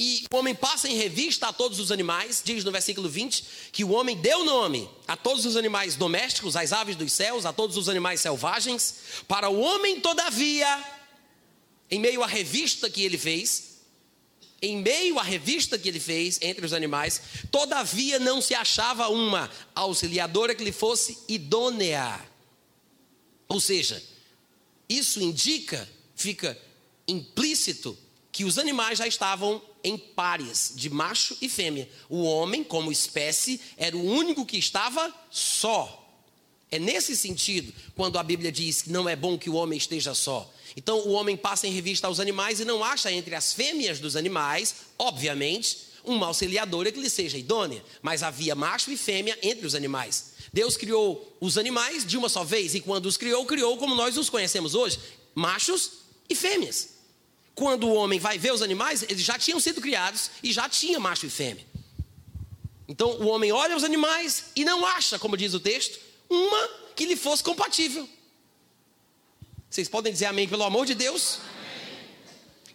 E 0.00 0.24
o 0.32 0.36
homem 0.36 0.54
passa 0.54 0.88
em 0.88 0.94
revista 0.94 1.48
a 1.48 1.52
todos 1.52 1.80
os 1.80 1.90
animais, 1.90 2.40
diz 2.44 2.62
no 2.62 2.70
versículo 2.70 3.08
20, 3.08 3.44
que 3.72 3.82
o 3.82 3.90
homem 3.90 4.16
deu 4.16 4.44
nome 4.44 4.88
a 5.08 5.16
todos 5.16 5.44
os 5.44 5.56
animais 5.56 5.96
domésticos, 5.96 6.54
às 6.54 6.72
aves 6.72 6.94
dos 6.94 7.12
céus, 7.12 7.44
a 7.44 7.52
todos 7.52 7.76
os 7.76 7.88
animais 7.88 8.20
selvagens. 8.20 8.94
Para 9.26 9.48
o 9.48 9.58
homem, 9.58 10.00
todavia, 10.00 10.84
em 11.90 11.98
meio 11.98 12.22
à 12.22 12.28
revista 12.28 12.88
que 12.88 13.02
ele 13.02 13.18
fez, 13.18 13.78
em 14.62 14.76
meio 14.76 15.18
à 15.18 15.22
revista 15.22 15.76
que 15.76 15.88
ele 15.88 15.98
fez 15.98 16.38
entre 16.42 16.64
os 16.64 16.72
animais, 16.72 17.20
todavia 17.50 18.20
não 18.20 18.40
se 18.40 18.54
achava 18.54 19.08
uma 19.08 19.50
auxiliadora 19.74 20.54
que 20.54 20.62
lhe 20.62 20.72
fosse 20.72 21.18
idônea. 21.28 22.20
Ou 23.48 23.58
seja, 23.58 24.00
isso 24.88 25.20
indica, 25.20 25.88
fica 26.14 26.56
implícito, 27.06 27.98
que 28.38 28.44
os 28.44 28.56
animais 28.56 28.98
já 28.98 29.06
estavam 29.08 29.60
em 29.82 29.98
pares, 29.98 30.72
de 30.76 30.88
macho 30.88 31.36
e 31.42 31.48
fêmea. 31.48 31.88
O 32.08 32.22
homem, 32.22 32.62
como 32.62 32.92
espécie, 32.92 33.60
era 33.76 33.96
o 33.96 34.00
único 34.00 34.46
que 34.46 34.56
estava 34.56 35.12
só. 35.28 36.08
É 36.70 36.78
nesse 36.78 37.16
sentido, 37.16 37.74
quando 37.96 38.16
a 38.16 38.22
Bíblia 38.22 38.52
diz 38.52 38.80
que 38.80 38.92
não 38.92 39.08
é 39.08 39.16
bom 39.16 39.36
que 39.36 39.50
o 39.50 39.54
homem 39.54 39.76
esteja 39.76 40.14
só. 40.14 40.48
Então 40.76 41.00
o 41.00 41.14
homem 41.14 41.36
passa 41.36 41.66
em 41.66 41.72
revista 41.72 42.06
aos 42.06 42.20
animais 42.20 42.60
e 42.60 42.64
não 42.64 42.84
acha 42.84 43.10
entre 43.10 43.34
as 43.34 43.52
fêmeas 43.52 43.98
dos 43.98 44.14
animais, 44.14 44.72
obviamente, 44.96 45.78
uma 46.04 46.28
auxiliadora 46.28 46.92
que 46.92 47.00
lhe 47.00 47.10
seja 47.10 47.36
idônea, 47.36 47.84
mas 48.00 48.22
havia 48.22 48.54
macho 48.54 48.92
e 48.92 48.96
fêmea 48.96 49.36
entre 49.42 49.66
os 49.66 49.74
animais. 49.74 50.34
Deus 50.52 50.76
criou 50.76 51.36
os 51.40 51.58
animais 51.58 52.06
de 52.06 52.16
uma 52.16 52.28
só 52.28 52.44
vez 52.44 52.72
e 52.76 52.80
quando 52.80 53.06
os 53.06 53.16
criou, 53.16 53.44
criou 53.44 53.76
como 53.78 53.96
nós 53.96 54.16
os 54.16 54.30
conhecemos 54.30 54.76
hoje, 54.76 54.96
machos 55.34 55.90
e 56.30 56.36
fêmeas. 56.36 56.97
Quando 57.58 57.88
o 57.88 57.94
homem 57.94 58.20
vai 58.20 58.38
ver 58.38 58.52
os 58.52 58.62
animais, 58.62 59.02
eles 59.02 59.20
já 59.20 59.36
tinham 59.36 59.58
sido 59.58 59.80
criados 59.80 60.30
e 60.44 60.52
já 60.52 60.68
tinha 60.68 61.00
macho 61.00 61.26
e 61.26 61.28
fêmea. 61.28 61.66
Então 62.86 63.10
o 63.18 63.26
homem 63.26 63.50
olha 63.50 63.76
os 63.76 63.82
animais 63.82 64.52
e 64.54 64.64
não 64.64 64.86
acha, 64.86 65.18
como 65.18 65.36
diz 65.36 65.54
o 65.54 65.58
texto, 65.58 65.98
uma 66.30 66.68
que 66.94 67.04
lhe 67.04 67.16
fosse 67.16 67.42
compatível. 67.42 68.08
Vocês 69.68 69.88
podem 69.88 70.12
dizer 70.12 70.26
amém, 70.26 70.46
pelo 70.46 70.62
amor 70.62 70.86
de 70.86 70.94
Deus? 70.94 71.40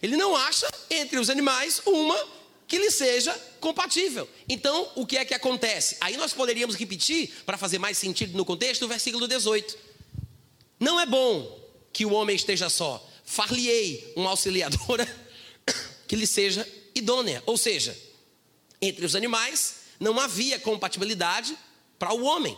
Ele 0.02 0.18
não 0.18 0.36
acha 0.36 0.68
entre 0.90 1.18
os 1.18 1.30
animais 1.30 1.80
uma 1.86 2.22
que 2.68 2.76
lhe 2.76 2.90
seja 2.90 3.32
compatível. 3.60 4.28
Então, 4.46 4.92
o 4.96 5.06
que 5.06 5.16
é 5.16 5.24
que 5.24 5.32
acontece? 5.32 5.96
Aí 5.98 6.18
nós 6.18 6.34
poderíamos 6.34 6.76
repetir, 6.76 7.32
para 7.46 7.56
fazer 7.56 7.78
mais 7.78 7.96
sentido 7.96 8.36
no 8.36 8.44
contexto, 8.44 8.84
o 8.84 8.88
versículo 8.88 9.26
18. 9.26 9.78
Não 10.78 11.00
é 11.00 11.06
bom 11.06 11.58
que 11.90 12.04
o 12.04 12.12
homem 12.12 12.36
esteja 12.36 12.68
só. 12.68 13.02
Far-lhe-ei 13.34 14.12
uma 14.14 14.30
auxiliadora 14.30 15.04
que 16.06 16.14
lhe 16.14 16.24
seja 16.26 16.64
idônea. 16.94 17.42
Ou 17.46 17.58
seja, 17.58 17.98
entre 18.80 19.04
os 19.04 19.16
animais 19.16 19.74
não 19.98 20.20
havia 20.20 20.56
compatibilidade 20.56 21.58
para 21.98 22.14
o 22.14 22.22
homem. 22.22 22.56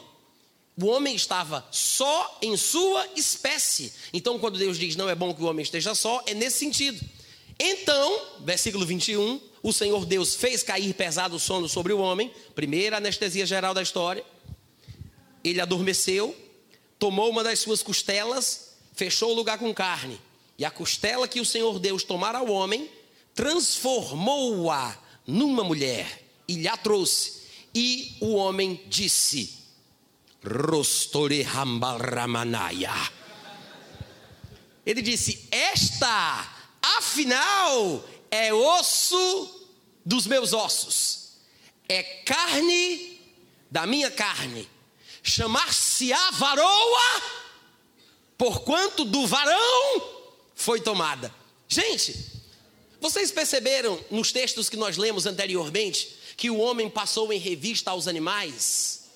O 0.78 0.84
homem 0.88 1.16
estava 1.16 1.66
só 1.70 2.38
em 2.42 2.54
sua 2.58 3.08
espécie. 3.16 3.90
Então, 4.12 4.38
quando 4.38 4.58
Deus 4.58 4.78
diz 4.78 4.96
não 4.96 5.08
é 5.08 5.14
bom 5.14 5.32
que 5.32 5.42
o 5.42 5.46
homem 5.46 5.62
esteja 5.62 5.94
só, 5.94 6.22
é 6.26 6.34
nesse 6.34 6.58
sentido. 6.58 7.02
Então, 7.58 8.20
versículo 8.40 8.84
21, 8.84 9.40
o 9.62 9.72
Senhor 9.72 10.04
Deus 10.04 10.34
fez 10.34 10.62
cair 10.62 10.92
pesado 10.92 11.38
sono 11.38 11.70
sobre 11.70 11.94
o 11.94 11.98
homem, 12.00 12.30
primeira 12.54 12.98
anestesia 12.98 13.46
geral 13.46 13.72
da 13.72 13.80
história. 13.80 14.22
Ele 15.42 15.58
adormeceu, 15.58 16.36
tomou 16.98 17.30
uma 17.30 17.42
das 17.42 17.60
suas 17.60 17.82
costelas, 17.82 18.76
fechou 18.92 19.30
o 19.30 19.34
lugar 19.34 19.58
com 19.58 19.72
carne. 19.72 20.20
E 20.58 20.64
a 20.64 20.70
costela 20.70 21.28
que 21.28 21.40
o 21.40 21.44
Senhor 21.44 21.78
Deus 21.78 22.02
tomara 22.02 22.38
ao 22.38 22.48
homem, 22.48 22.90
transformou-a 23.34 24.96
numa 25.26 25.62
mulher 25.62 26.24
e 26.48 26.54
lhe 26.54 26.68
a 26.68 26.76
trouxe. 26.76 27.42
E 27.74 28.16
o 28.20 28.34
homem 28.34 28.82
disse: 28.86 29.54
Rostore 30.42 31.42
Rambalramanaya. 31.42 32.94
Ele 34.84 35.02
disse: 35.02 35.46
Esta, 35.50 36.50
afinal, 36.80 38.02
é 38.30 38.54
osso 38.54 39.68
dos 40.04 40.26
meus 40.26 40.54
ossos, 40.54 41.32
é 41.86 42.02
carne 42.02 43.20
da 43.70 43.86
minha 43.86 44.10
carne. 44.10 44.66
Chamar-se-á 45.22 46.30
varoa, 46.30 47.22
porquanto 48.38 49.04
do 49.04 49.26
varão 49.26 50.15
foi 50.56 50.80
tomada. 50.80 51.32
Gente, 51.68 52.16
vocês 53.00 53.30
perceberam 53.30 54.00
nos 54.10 54.32
textos 54.32 54.68
que 54.68 54.76
nós 54.76 54.96
lemos 54.96 55.26
anteriormente 55.26 56.16
que 56.36 56.50
o 56.50 56.58
homem 56.58 56.90
passou 56.90 57.32
em 57.32 57.38
revista 57.38 57.92
aos 57.92 58.08
animais? 58.08 59.06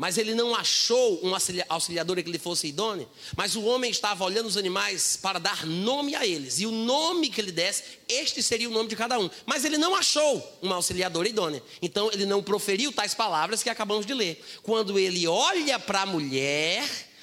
mas 0.00 0.16
ele 0.16 0.34
não 0.34 0.54
achou 0.54 1.16
uma 1.16 1.36
auxiliadora 1.68 2.22
que 2.22 2.30
lhe 2.30 2.38
fosse 2.38 2.66
idônea. 2.68 3.06
Mas 3.36 3.54
o 3.54 3.62
homem 3.64 3.90
estava 3.90 4.24
olhando 4.24 4.46
os 4.46 4.56
animais 4.56 5.18
para 5.20 5.38
dar 5.38 5.66
nome 5.66 6.14
a 6.14 6.26
eles. 6.26 6.58
E 6.58 6.64
o 6.64 6.70
nome 6.70 7.28
que 7.28 7.38
ele 7.38 7.52
desse, 7.52 7.82
este 8.08 8.42
seria 8.42 8.66
o 8.66 8.72
nome 8.72 8.88
de 8.88 8.96
cada 8.96 9.18
um. 9.18 9.28
Mas 9.44 9.62
ele 9.62 9.76
não 9.76 9.94
achou 9.94 10.58
uma 10.62 10.76
auxiliadora 10.76 11.28
idônea. 11.28 11.62
Então 11.82 12.10
ele 12.14 12.24
não 12.24 12.42
proferiu 12.42 12.90
tais 12.90 13.12
palavras 13.12 13.62
que 13.62 13.68
acabamos 13.68 14.06
de 14.06 14.14
ler. 14.14 14.42
Quando 14.62 14.98
ele 14.98 15.26
olha 15.26 15.78
para 15.78 16.00
a 16.00 16.06
mulher, 16.06 16.82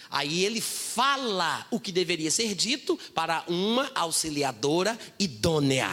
aí 0.10 0.46
ele 0.46 0.62
fala 0.62 1.65
o 1.72 1.80
que 1.80 1.91
deveria 1.91 2.32
ser 2.32 2.56
dito 2.56 2.98
para 3.13 3.43
uma 3.48 3.91
auxiliadora 3.96 4.98
idônea. 5.20 5.89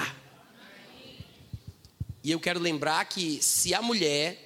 E 2.22 2.30
eu 2.30 2.40
quero 2.40 2.58
lembrar 2.58 3.04
que 3.04 3.42
se 3.42 3.74
a 3.74 3.82
mulher 3.82 4.44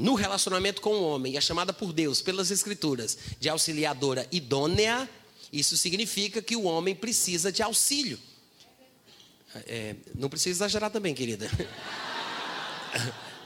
no 0.00 0.14
relacionamento 0.14 0.80
com 0.80 0.94
o 0.94 1.02
homem, 1.02 1.36
é 1.36 1.40
chamada 1.40 1.74
por 1.74 1.92
Deus, 1.92 2.22
pelas 2.22 2.50
Escrituras, 2.50 3.18
de 3.38 3.50
auxiliadora 3.50 4.26
idônea, 4.32 5.08
isso 5.52 5.76
significa 5.76 6.40
que 6.40 6.56
o 6.56 6.62
homem 6.62 6.94
precisa 6.94 7.52
de 7.52 7.62
auxílio. 7.62 8.18
É, 9.66 9.94
não 10.14 10.30
precisa 10.30 10.64
exagerar 10.64 10.90
também, 10.90 11.14
querida. 11.14 11.50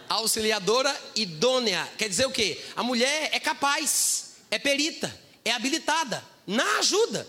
auxiliadora 0.09 0.94
idônea. 1.16 1.88
Quer 1.98 2.09
dizer 2.09 2.26
o 2.26 2.30
quê? 2.30 2.61
A 2.76 2.83
mulher 2.83 3.30
é 3.33 3.40
capaz, 3.40 4.37
é 4.50 4.59
perita, 4.59 5.18
é 5.44 5.52
habilitada 5.52 6.24
na 6.46 6.78
ajuda. 6.78 7.26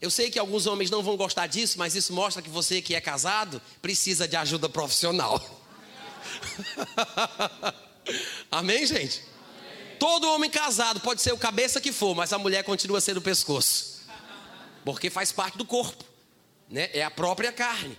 Eu 0.00 0.10
sei 0.10 0.30
que 0.30 0.38
alguns 0.38 0.66
homens 0.66 0.90
não 0.90 1.02
vão 1.02 1.16
gostar 1.16 1.46
disso, 1.46 1.78
mas 1.78 1.94
isso 1.94 2.12
mostra 2.12 2.42
que 2.42 2.50
você 2.50 2.82
que 2.82 2.94
é 2.94 3.00
casado 3.00 3.60
precisa 3.80 4.28
de 4.28 4.36
ajuda 4.36 4.68
profissional. 4.68 5.42
Amém, 8.50 8.86
gente? 8.86 9.22
Amém. 9.22 9.96
Todo 9.98 10.28
homem 10.30 10.50
casado 10.50 11.00
pode 11.00 11.22
ser 11.22 11.32
o 11.32 11.38
cabeça 11.38 11.80
que 11.80 11.90
for, 11.90 12.14
mas 12.14 12.32
a 12.32 12.38
mulher 12.38 12.62
continua 12.64 13.00
sendo 13.00 13.18
o 13.18 13.22
pescoço. 13.22 14.02
Porque 14.84 15.08
faz 15.08 15.32
parte 15.32 15.56
do 15.56 15.64
corpo, 15.64 16.04
né? 16.68 16.90
É 16.92 17.02
a 17.02 17.10
própria 17.10 17.50
carne. 17.50 17.96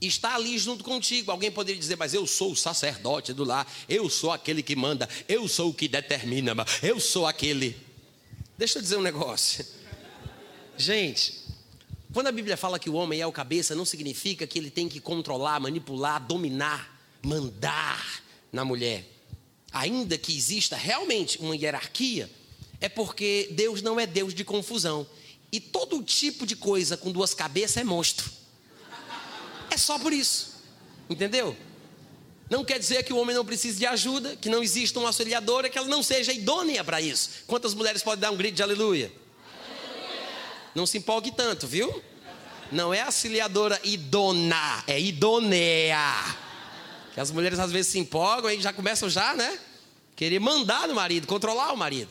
Está 0.00 0.36
ali 0.36 0.56
junto 0.58 0.84
contigo. 0.84 1.30
Alguém 1.30 1.50
poderia 1.50 1.80
dizer, 1.80 1.96
mas 1.96 2.14
eu 2.14 2.26
sou 2.26 2.52
o 2.52 2.56
sacerdote 2.56 3.32
do 3.32 3.44
lar, 3.44 3.66
eu 3.88 4.08
sou 4.08 4.30
aquele 4.30 4.62
que 4.62 4.76
manda, 4.76 5.08
eu 5.28 5.48
sou 5.48 5.70
o 5.70 5.74
que 5.74 5.88
determina, 5.88 6.54
eu 6.82 7.00
sou 7.00 7.26
aquele. 7.26 7.76
Deixa 8.56 8.78
eu 8.78 8.82
dizer 8.82 8.96
um 8.96 9.02
negócio. 9.02 9.66
Gente, 10.76 11.42
quando 12.12 12.28
a 12.28 12.32
Bíblia 12.32 12.56
fala 12.56 12.78
que 12.78 12.90
o 12.90 12.94
homem 12.94 13.20
é 13.20 13.26
o 13.26 13.32
cabeça, 13.32 13.74
não 13.74 13.84
significa 13.84 14.46
que 14.46 14.58
ele 14.58 14.70
tem 14.70 14.88
que 14.88 15.00
controlar, 15.00 15.60
manipular, 15.60 16.24
dominar, 16.24 17.00
mandar 17.22 18.22
na 18.52 18.64
mulher 18.64 19.14
ainda 19.74 20.16
que 20.16 20.34
exista 20.34 20.76
realmente 20.76 21.38
uma 21.40 21.56
hierarquia, 21.56 22.30
é 22.80 22.88
porque 22.88 23.48
Deus 23.50 23.82
não 23.82 23.98
é 23.98 24.06
Deus 24.06 24.32
de 24.32 24.44
confusão. 24.44 25.04
E 25.50 25.58
todo 25.58 26.02
tipo 26.02 26.46
de 26.46 26.54
coisa 26.54 26.96
com 26.96 27.10
duas 27.10 27.34
cabeças 27.34 27.78
é 27.78 27.84
monstro. 27.84 28.30
é 29.68 29.76
só 29.76 29.98
por 29.98 30.12
isso. 30.12 30.54
Entendeu? 31.10 31.56
Não 32.48 32.64
quer 32.64 32.78
dizer 32.78 33.02
que 33.02 33.12
o 33.12 33.16
homem 33.16 33.34
não 33.34 33.44
precise 33.44 33.78
de 33.78 33.86
ajuda, 33.86 34.36
que 34.36 34.48
não 34.48 34.62
exista 34.62 34.98
uma 34.98 35.08
auxiliadora, 35.08 35.68
que 35.68 35.78
ela 35.78 35.88
não 35.88 36.02
seja 36.02 36.32
idônea 36.32 36.84
para 36.84 37.00
isso. 37.00 37.30
Quantas 37.46 37.72
mulheres 37.74 38.02
podem 38.02 38.20
dar 38.20 38.30
um 38.30 38.36
grito 38.36 38.56
de 38.56 38.62
aleluia? 38.62 39.10
aleluia? 39.10 40.22
Não 40.74 40.86
se 40.86 40.98
empolgue 40.98 41.32
tanto, 41.32 41.66
viu? 41.66 42.02
Não 42.70 42.92
é 42.92 43.00
auxiliadora 43.02 43.80
idona, 43.84 44.84
é 44.86 45.00
idônea. 45.00 46.36
Que 47.14 47.20
as 47.20 47.30
mulheres 47.30 47.58
às 47.58 47.70
vezes 47.70 47.92
se 47.92 47.98
empolgam 47.98 48.50
e 48.50 48.60
já 48.60 48.72
começam 48.72 49.08
já, 49.08 49.34
né? 49.34 49.58
Querer 50.16 50.38
mandar 50.38 50.88
no 50.88 50.94
marido, 50.94 51.26
controlar 51.26 51.72
o 51.72 51.76
marido. 51.76 52.10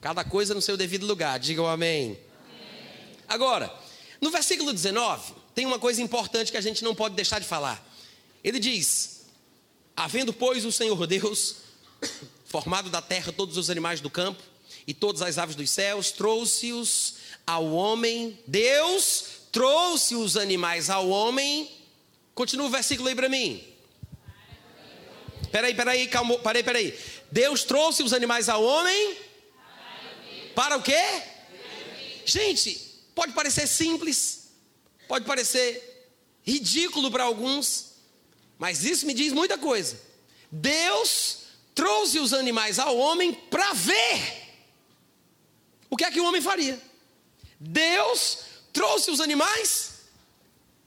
Cada 0.00 0.24
coisa 0.24 0.54
no 0.54 0.62
seu 0.62 0.76
devido 0.76 1.06
lugar. 1.06 1.38
Digam 1.38 1.66
amém. 1.66 2.04
amém. 2.04 2.18
Agora, 3.28 3.72
no 4.20 4.30
versículo 4.30 4.72
19, 4.72 5.34
tem 5.54 5.66
uma 5.66 5.78
coisa 5.78 6.02
importante 6.02 6.50
que 6.50 6.56
a 6.56 6.60
gente 6.60 6.84
não 6.84 6.94
pode 6.94 7.14
deixar 7.14 7.38
de 7.38 7.46
falar. 7.46 7.84
Ele 8.44 8.58
diz: 8.58 9.11
Havendo, 9.96 10.32
pois, 10.32 10.64
o 10.64 10.72
Senhor 10.72 11.06
Deus 11.06 11.56
formado 12.44 12.90
da 12.90 13.00
terra 13.00 13.32
todos 13.32 13.56
os 13.56 13.70
animais 13.70 14.00
do 14.00 14.10
campo 14.10 14.42
e 14.86 14.92
todas 14.92 15.22
as 15.22 15.38
aves 15.38 15.56
dos 15.56 15.70
céus, 15.70 16.10
trouxe-os 16.10 17.14
ao 17.46 17.72
homem. 17.72 18.38
Deus 18.46 19.24
trouxe 19.50 20.14
os 20.14 20.36
animais 20.36 20.90
ao 20.90 21.08
homem. 21.08 21.70
Continua 22.34 22.66
o 22.66 22.70
versículo 22.70 23.08
aí 23.08 23.14
para 23.14 23.28
mim. 23.28 23.62
Peraí, 25.50 25.74
peraí, 25.74 26.06
calma, 26.08 26.38
peraí, 26.38 26.62
peraí. 26.62 26.98
Deus 27.30 27.64
trouxe 27.64 28.02
os 28.02 28.12
animais 28.12 28.48
ao 28.48 28.62
homem. 28.62 29.16
Para 30.54 30.76
o 30.76 30.82
quê? 30.82 31.22
Gente, 32.24 32.78
pode 33.14 33.32
parecer 33.32 33.66
simples, 33.66 34.50
pode 35.08 35.24
parecer 35.24 36.06
ridículo 36.44 37.10
para 37.10 37.24
alguns, 37.24 37.91
mas 38.62 38.84
isso 38.84 39.04
me 39.06 39.12
diz 39.12 39.32
muita 39.32 39.58
coisa. 39.58 40.00
Deus 40.48 41.38
trouxe 41.74 42.20
os 42.20 42.32
animais 42.32 42.78
ao 42.78 42.96
homem 42.96 43.34
para 43.34 43.72
ver 43.72 44.22
o 45.90 45.96
que 45.96 46.04
é 46.04 46.12
que 46.12 46.20
o 46.20 46.24
homem 46.24 46.40
faria. 46.40 46.80
Deus 47.58 48.38
trouxe 48.72 49.10
os 49.10 49.20
animais 49.20 50.04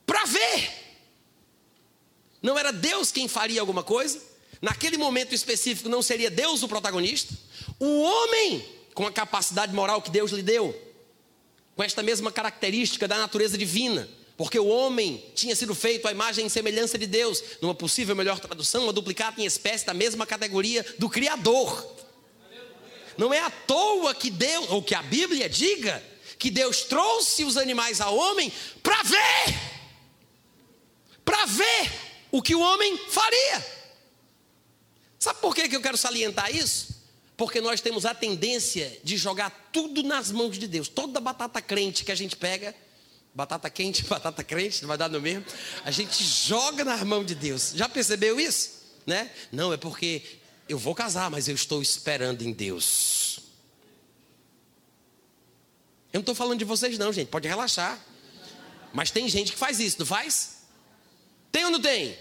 para 0.05 0.23
ver. 0.23 0.71
Não 2.41 2.57
era 2.57 2.71
Deus 2.71 3.11
quem 3.11 3.27
faria 3.27 3.59
alguma 3.59 3.83
coisa. 3.83 4.21
Naquele 4.61 4.97
momento 4.97 5.35
específico, 5.35 5.89
não 5.89 6.01
seria 6.01 6.31
Deus 6.31 6.63
o 6.63 6.69
protagonista. 6.69 7.37
O 7.77 8.03
homem, 8.03 8.65
com 8.93 9.05
a 9.05 9.11
capacidade 9.11 9.73
moral 9.73 10.01
que 10.01 10.11
Deus 10.11 10.31
lhe 10.31 10.41
deu, 10.41 10.73
com 11.75 11.83
esta 11.83 12.01
mesma 12.01 12.31
característica 12.31 13.05
da 13.05 13.17
natureza 13.17 13.57
divina, 13.57 14.07
porque 14.37 14.59
o 14.59 14.67
homem 14.67 15.23
tinha 15.33 15.55
sido 15.55 15.73
feito 15.73 16.07
à 16.07 16.11
imagem 16.11 16.45
e 16.45 16.49
semelhança 16.49 16.97
de 16.97 17.07
Deus, 17.07 17.41
numa 17.61 17.73
possível 17.73 18.15
melhor 18.15 18.39
tradução, 18.39 18.83
uma 18.83 18.93
duplicata 18.93 19.41
em 19.41 19.45
espécie 19.45 19.85
da 19.85 19.93
mesma 19.93 20.25
categoria 20.25 20.85
do 20.99 21.09
Criador. 21.09 21.95
Não 23.17 23.33
é 23.33 23.39
à 23.39 23.49
toa 23.49 24.13
que 24.13 24.29
Deus, 24.29 24.69
ou 24.69 24.83
que 24.83 24.93
a 24.93 25.01
Bíblia 25.01 25.47
diga, 25.47 26.03
que 26.37 26.51
Deus 26.51 26.81
trouxe 26.81 27.45
os 27.45 27.55
animais 27.55 28.01
ao 28.01 28.15
homem 28.15 28.51
para 28.83 29.01
ver, 29.03 29.59
para 31.23 31.45
ver 31.45 31.91
o 32.29 32.41
que 32.41 32.53
o 32.53 32.59
homem 32.59 32.97
faria. 33.07 33.65
Sabe 35.17 35.39
por 35.39 35.55
que 35.55 35.73
eu 35.73 35.81
quero 35.81 35.97
salientar 35.97 36.53
isso? 36.53 36.93
Porque 37.37 37.61
nós 37.61 37.79
temos 37.79 38.05
a 38.05 38.13
tendência 38.13 38.99
de 39.01 39.15
jogar 39.15 39.69
tudo 39.71 40.03
nas 40.03 40.29
mãos 40.29 40.57
de 40.57 40.67
Deus. 40.67 40.89
Toda 40.89 41.21
batata 41.21 41.61
crente 41.61 42.03
que 42.03 42.11
a 42.11 42.15
gente 42.15 42.35
pega, 42.35 42.75
Batata 43.35 43.69
quente, 43.69 44.03
batata 44.07 44.43
crente, 44.43 44.81
não 44.81 44.87
vai 44.87 44.97
dar 44.97 45.09
no 45.09 45.19
mesmo. 45.19 45.45
A 45.83 45.91
gente 45.91 46.23
joga 46.23 46.85
na 46.85 47.03
mão 47.03 47.23
de 47.23 47.35
Deus. 47.35 47.73
Já 47.75 47.89
percebeu 47.89 48.39
isso? 48.39 48.85
Né? 49.05 49.29
Não, 49.51 49.73
é 49.73 49.77
porque 49.77 50.23
eu 50.69 50.79
vou 50.79 50.95
casar, 50.95 51.29
mas 51.29 51.49
eu 51.49 51.53
estou 51.53 51.81
esperando 51.81 52.41
em 52.41 52.53
Deus. 52.53 53.39
Eu 56.13 56.19
não 56.19 56.21
estou 56.21 56.33
falando 56.33 56.57
de 56.57 56.65
vocês, 56.65 56.97
não, 56.97 57.11
gente. 57.11 57.27
Pode 57.27 57.45
relaxar. 57.45 57.99
Mas 58.93 59.11
tem 59.11 59.27
gente 59.27 59.51
que 59.51 59.57
faz 59.57 59.81
isso, 59.81 59.97
não 59.99 60.05
faz? 60.05 60.61
Tem 61.51 61.65
ou 61.65 61.71
não 61.71 61.81
tem? 61.81 62.17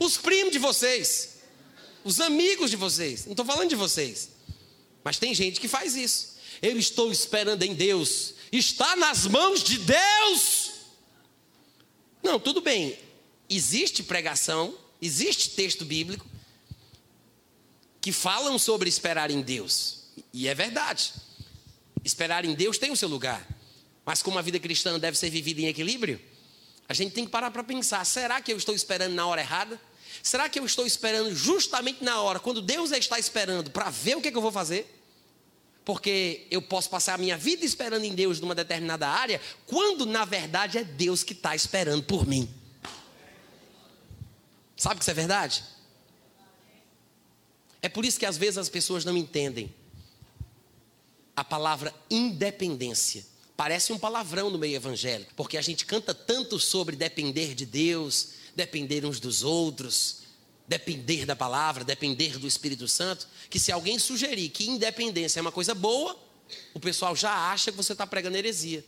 Os 0.00 0.16
primos 0.16 0.50
de 0.50 0.58
vocês, 0.58 1.40
os 2.02 2.20
amigos 2.20 2.70
de 2.70 2.76
vocês. 2.76 3.26
Não 3.26 3.32
estou 3.32 3.44
falando 3.44 3.68
de 3.68 3.76
vocês. 3.76 4.30
Mas 5.04 5.18
tem 5.18 5.34
gente 5.34 5.60
que 5.60 5.68
faz 5.68 5.94
isso. 5.94 6.38
Eu 6.62 6.78
estou 6.78 7.12
esperando 7.12 7.62
em 7.62 7.74
Deus 7.74 8.34
está 8.52 8.96
nas 8.96 9.26
mãos 9.26 9.62
de 9.62 9.78
Deus. 9.78 10.70
Não, 12.22 12.38
tudo 12.38 12.60
bem. 12.60 12.98
Existe 13.48 14.02
pregação, 14.02 14.76
existe 15.00 15.50
texto 15.50 15.84
bíblico 15.84 16.26
que 18.00 18.12
falam 18.12 18.58
sobre 18.58 18.88
esperar 18.88 19.30
em 19.30 19.40
Deus. 19.40 20.04
E 20.32 20.48
é 20.48 20.54
verdade. 20.54 21.12
Esperar 22.04 22.44
em 22.44 22.54
Deus 22.54 22.78
tem 22.78 22.90
o 22.90 22.96
seu 22.96 23.08
lugar. 23.08 23.46
Mas 24.04 24.22
como 24.22 24.38
a 24.38 24.42
vida 24.42 24.58
cristã 24.58 24.98
deve 24.98 25.18
ser 25.18 25.30
vivida 25.30 25.60
em 25.60 25.66
equilíbrio, 25.66 26.20
a 26.88 26.94
gente 26.94 27.12
tem 27.12 27.24
que 27.24 27.30
parar 27.30 27.50
para 27.50 27.62
pensar: 27.62 28.04
será 28.04 28.40
que 28.40 28.52
eu 28.52 28.56
estou 28.56 28.74
esperando 28.74 29.14
na 29.14 29.26
hora 29.26 29.40
errada? 29.40 29.80
Será 30.22 30.48
que 30.48 30.58
eu 30.58 30.64
estou 30.64 30.86
esperando 30.86 31.34
justamente 31.34 32.02
na 32.02 32.20
hora, 32.20 32.40
quando 32.40 32.62
Deus 32.62 32.90
está 32.92 33.18
esperando, 33.18 33.70
para 33.70 33.90
ver 33.90 34.16
o 34.16 34.20
que, 34.20 34.28
é 34.28 34.30
que 34.30 34.36
eu 34.36 34.42
vou 34.42 34.50
fazer? 34.50 34.97
Porque 35.88 36.46
eu 36.50 36.60
posso 36.60 36.90
passar 36.90 37.14
a 37.14 37.16
minha 37.16 37.38
vida 37.38 37.64
esperando 37.64 38.04
em 38.04 38.14
Deus 38.14 38.40
numa 38.40 38.54
determinada 38.54 39.08
área, 39.08 39.40
quando 39.66 40.04
na 40.04 40.26
verdade 40.26 40.76
é 40.76 40.84
Deus 40.84 41.22
que 41.22 41.32
está 41.32 41.56
esperando 41.56 42.02
por 42.02 42.26
mim. 42.26 42.46
Sabe 44.76 44.96
que 44.96 45.04
isso 45.04 45.10
é 45.10 45.14
verdade? 45.14 45.64
É 47.80 47.88
por 47.88 48.04
isso 48.04 48.18
que 48.18 48.26
às 48.26 48.36
vezes 48.36 48.58
as 48.58 48.68
pessoas 48.68 49.02
não 49.02 49.16
entendem 49.16 49.74
a 51.34 51.42
palavra 51.42 51.94
independência. 52.10 53.24
Parece 53.56 53.90
um 53.90 53.98
palavrão 53.98 54.50
no 54.50 54.58
meio 54.58 54.76
evangélico, 54.76 55.32
porque 55.34 55.56
a 55.56 55.62
gente 55.62 55.86
canta 55.86 56.12
tanto 56.12 56.58
sobre 56.58 56.96
depender 56.96 57.54
de 57.54 57.64
Deus, 57.64 58.32
depender 58.54 59.06
uns 59.06 59.18
dos 59.18 59.42
outros, 59.42 60.18
depender 60.68 61.24
da 61.24 61.34
palavra, 61.34 61.82
depender 61.82 62.38
do 62.38 62.46
Espírito 62.46 62.86
Santo, 62.86 63.26
que 63.48 63.58
se 63.58 63.72
alguém 63.72 63.98
sugerir 63.98 64.50
que 64.50 64.68
independência 64.68 65.40
é 65.40 65.42
uma 65.42 65.50
coisa 65.50 65.74
boa, 65.74 66.16
o 66.74 66.78
pessoal 66.78 67.16
já 67.16 67.50
acha 67.50 67.70
que 67.72 67.76
você 67.76 67.92
está 67.92 68.06
pregando 68.06 68.36
heresia. 68.36 68.84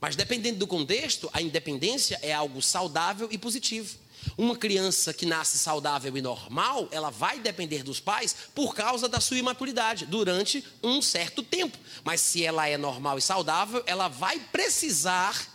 Mas 0.00 0.16
dependendo 0.16 0.58
do 0.58 0.66
contexto, 0.66 1.30
a 1.32 1.40
independência 1.40 2.18
é 2.20 2.32
algo 2.32 2.60
saudável 2.60 3.28
e 3.30 3.38
positivo. 3.38 3.96
Uma 4.36 4.56
criança 4.56 5.14
que 5.14 5.24
nasce 5.24 5.58
saudável 5.58 6.16
e 6.16 6.22
normal, 6.22 6.88
ela 6.90 7.10
vai 7.10 7.38
depender 7.38 7.82
dos 7.82 8.00
pais 8.00 8.34
por 8.54 8.74
causa 8.74 9.08
da 9.08 9.20
sua 9.20 9.38
imaturidade 9.38 10.06
durante 10.06 10.64
um 10.82 11.00
certo 11.00 11.42
tempo. 11.42 11.78
Mas 12.02 12.20
se 12.20 12.44
ela 12.44 12.66
é 12.68 12.76
normal 12.76 13.18
e 13.18 13.22
saudável, 13.22 13.82
ela 13.86 14.08
vai 14.08 14.38
precisar 14.38 15.46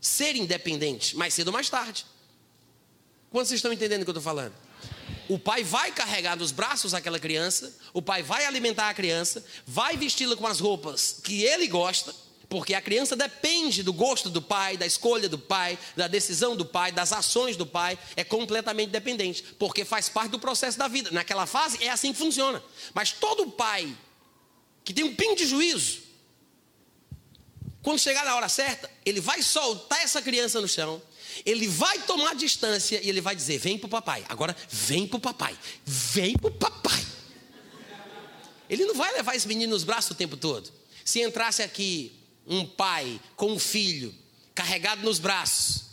ser 0.00 0.36
independente 0.36 1.16
mais 1.16 1.34
cedo 1.34 1.48
ou 1.48 1.52
mais 1.52 1.68
tarde. 1.68 2.06
Quantos 3.30 3.48
vocês 3.48 3.58
estão 3.58 3.72
entendendo 3.72 4.02
o 4.02 4.04
que 4.04 4.10
eu 4.10 4.12
estou 4.12 4.22
falando? 4.22 4.61
O 5.32 5.38
pai 5.38 5.64
vai 5.64 5.90
carregar 5.90 6.36
nos 6.36 6.52
braços 6.52 6.92
aquela 6.92 7.18
criança, 7.18 7.74
o 7.94 8.02
pai 8.02 8.22
vai 8.22 8.44
alimentar 8.44 8.90
a 8.90 8.92
criança, 8.92 9.42
vai 9.66 9.96
vesti-la 9.96 10.36
com 10.36 10.46
as 10.46 10.60
roupas 10.60 11.20
que 11.24 11.42
ele 11.42 11.66
gosta, 11.68 12.14
porque 12.50 12.74
a 12.74 12.82
criança 12.82 13.16
depende 13.16 13.82
do 13.82 13.94
gosto 13.94 14.28
do 14.28 14.42
pai, 14.42 14.76
da 14.76 14.84
escolha 14.84 15.30
do 15.30 15.38
pai, 15.38 15.78
da 15.96 16.06
decisão 16.06 16.54
do 16.54 16.66
pai, 16.66 16.92
das 16.92 17.14
ações 17.14 17.56
do 17.56 17.64
pai, 17.64 17.98
é 18.14 18.22
completamente 18.22 18.90
dependente, 18.90 19.42
porque 19.58 19.86
faz 19.86 20.06
parte 20.06 20.32
do 20.32 20.38
processo 20.38 20.76
da 20.76 20.86
vida. 20.86 21.10
Naquela 21.10 21.46
fase 21.46 21.82
é 21.82 21.88
assim 21.88 22.12
que 22.12 22.18
funciona. 22.18 22.62
Mas 22.92 23.12
todo 23.12 23.52
pai 23.52 23.96
que 24.84 24.92
tem 24.92 25.02
um 25.02 25.16
pingo 25.16 25.36
de 25.36 25.46
juízo, 25.46 26.02
quando 27.82 27.98
chegar 27.98 28.26
na 28.26 28.36
hora 28.36 28.50
certa, 28.50 28.90
ele 29.02 29.18
vai 29.18 29.40
soltar 29.40 30.02
essa 30.02 30.20
criança 30.20 30.60
no 30.60 30.68
chão, 30.68 31.00
ele 31.44 31.68
vai 31.68 31.98
tomar 32.00 32.34
distância 32.34 33.00
e 33.02 33.08
ele 33.08 33.20
vai 33.20 33.34
dizer: 33.34 33.58
Vem 33.58 33.78
para 33.78 33.86
o 33.86 33.90
papai. 33.90 34.24
Agora, 34.28 34.56
vem 34.68 35.06
para 35.06 35.16
o 35.16 35.20
papai. 35.20 35.56
Vem 35.84 36.36
para 36.36 36.48
o 36.48 36.52
papai. 36.52 37.06
Ele 38.68 38.84
não 38.86 38.94
vai 38.94 39.12
levar 39.12 39.34
esse 39.34 39.46
menino 39.46 39.72
nos 39.72 39.84
braços 39.84 40.12
o 40.12 40.14
tempo 40.14 40.36
todo. 40.36 40.72
Se 41.04 41.20
entrasse 41.20 41.62
aqui 41.62 42.12
um 42.46 42.64
pai 42.64 43.20
com 43.36 43.52
um 43.52 43.58
filho 43.58 44.14
carregado 44.54 45.02
nos 45.02 45.18
braços, 45.18 45.84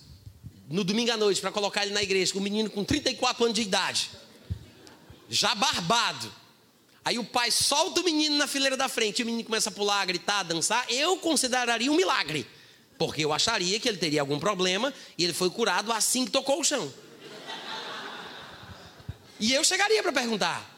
no 0.69 0.83
domingo 0.83 1.11
à 1.11 1.17
noite, 1.17 1.41
para 1.41 1.51
colocar 1.51 1.83
ele 1.83 1.93
na 1.93 2.03
igreja, 2.03 2.31
com 2.31 2.39
um 2.39 2.43
menino 2.43 2.69
com 2.69 2.83
34 2.83 3.43
anos 3.43 3.55
de 3.55 3.61
idade, 3.63 4.09
já 5.29 5.53
barbado. 5.55 6.31
Aí 7.03 7.17
o 7.17 7.23
pai 7.23 7.49
solta 7.49 8.01
o 8.01 8.03
menino 8.03 8.37
na 8.37 8.47
fileira 8.47 8.77
da 8.77 8.87
frente, 8.87 9.19
e 9.19 9.23
o 9.23 9.25
menino 9.25 9.43
começa 9.43 9.69
a 9.69 9.71
pular, 9.71 10.01
a 10.01 10.05
gritar, 10.05 10.39
a 10.39 10.43
dançar. 10.43 10.85
Eu 10.89 11.17
consideraria 11.17 11.91
um 11.91 11.95
milagre. 11.95 12.45
Porque 12.99 13.25
eu 13.25 13.33
acharia 13.33 13.79
que 13.79 13.89
ele 13.89 13.97
teria 13.97 14.21
algum 14.21 14.37
problema 14.37 14.93
e 15.17 15.23
ele 15.23 15.33
foi 15.33 15.49
curado 15.49 15.91
assim 15.91 16.25
que 16.25 16.31
tocou 16.31 16.59
o 16.59 16.63
chão. 16.63 16.93
E 19.39 19.51
eu 19.51 19.63
chegaria 19.63 20.03
para 20.03 20.11
perguntar: 20.11 20.69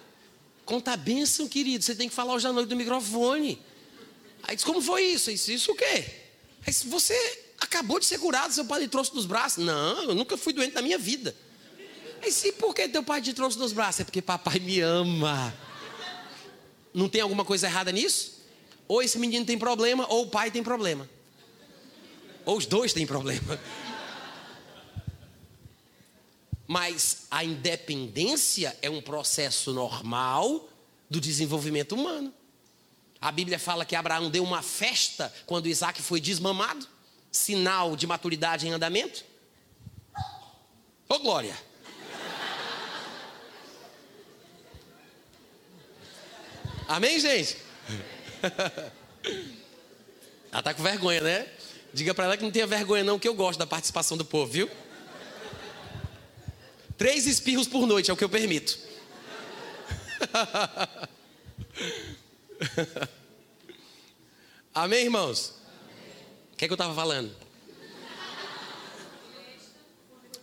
conta 0.64 0.94
a 0.94 0.98
bênção, 0.98 1.50
querido, 1.50 1.84
você 1.84 1.94
tem 1.94 2.08
que 2.08 2.16
falar 2.16 2.34
hoje 2.34 2.48
à 2.48 2.54
noite 2.54 2.70
do 2.70 2.78
microfone. 2.78 3.62
Aí 4.44 4.56
disse: 4.56 4.66
como 4.66 4.82
foi 4.82 5.04
isso? 5.04 5.30
Isso, 5.30 5.52
isso 5.52 5.72
o 5.74 5.76
quê? 5.76 6.06
Aí 6.66 6.68
disse, 6.68 6.88
você 6.88 7.16
Acabou 7.62 8.00
de 8.00 8.08
ser 8.08 8.18
curado, 8.18 8.52
seu 8.52 8.66
pai 8.66 8.82
lhe 8.82 8.88
trouxe 8.88 9.14
dos 9.14 9.28
braços. 9.28 9.64
Não, 9.64 10.10
eu 10.10 10.16
nunca 10.16 10.36
fui 10.36 10.52
doente 10.52 10.74
na 10.74 10.82
minha 10.82 10.98
vida. 10.98 11.36
E 12.26 12.32
se 12.32 12.52
por 12.54 12.74
que 12.74 12.90
teu 12.90 13.04
pai 13.04 13.22
te 13.22 13.34
trouxe 13.34 13.56
dos 13.56 13.72
braços? 13.72 14.02
É 14.02 14.04
porque 14.04 14.20
papai 14.20 14.60
me 14.60 14.80
ama. 14.82 15.54
Não 16.92 17.08
tem 17.08 17.22
alguma 17.22 17.46
coisa 17.46 17.68
errada 17.68 17.92
nisso? 17.92 18.42
Ou 18.88 19.02
esse 19.02 19.18
menino 19.20 19.46
tem 19.46 19.60
problema, 19.60 20.08
ou 20.10 20.24
o 20.24 20.28
pai 20.28 20.50
tem 20.50 20.64
problema. 20.64 21.08
Ou 22.46 22.58
os 22.58 22.66
dois 22.66 22.94
têm 22.94 23.06
problema. 23.06 23.60
Mas 26.68 27.28
a 27.30 27.44
independência 27.44 28.78
é 28.82 28.90
um 28.90 29.02
processo 29.02 29.74
normal 29.74 30.70
do 31.10 31.20
desenvolvimento 31.20 31.94
humano. 31.94 32.34
A 33.20 33.32
Bíblia 33.32 33.60
fala 33.60 33.86
que 33.86 33.96
Abraão 33.96 34.30
deu 34.30 34.44
uma 34.44 34.62
festa 34.62 35.32
quando 35.46 35.68
Isaac 35.68 36.02
foi 36.02 36.20
desmamado 36.20 36.88
sinal 37.32 37.96
de 37.96 38.08
maturidade 38.08 38.68
em 38.68 38.72
andamento. 38.72 39.24
Ô, 41.08 41.20
glória! 41.20 41.56
Amém, 46.88 47.20
gente? 47.20 47.58
Ela 50.52 50.62
tá 50.62 50.74
com 50.74 50.84
vergonha, 50.84 51.22
né? 51.22 51.48
Diga 51.94 52.14
para 52.14 52.26
ela 52.26 52.38
que 52.38 52.44
não 52.44 52.52
tenha 52.52 52.66
vergonha, 52.66 53.04
não, 53.04 53.20
que 53.20 53.28
eu 53.28 53.34
gosto 53.34 53.60
da 53.60 53.68
participação 53.68 54.16
do 54.18 54.24
povo, 54.24 54.52
viu? 54.52 54.70
Três 56.98 57.26
espirros 57.26 57.68
por 57.68 57.86
noite 57.86 58.10
é 58.10 58.14
o 58.14 58.18
que 58.18 58.24
eu 58.24 58.30
permito. 58.30 58.80
Amém, 64.74 65.04
irmãos? 65.04 65.54
O 66.54 66.58
que 66.58 66.64
é 66.66 66.68
que 66.68 66.72
eu 66.72 66.76
estava 66.76 66.96
falando? 66.96 67.36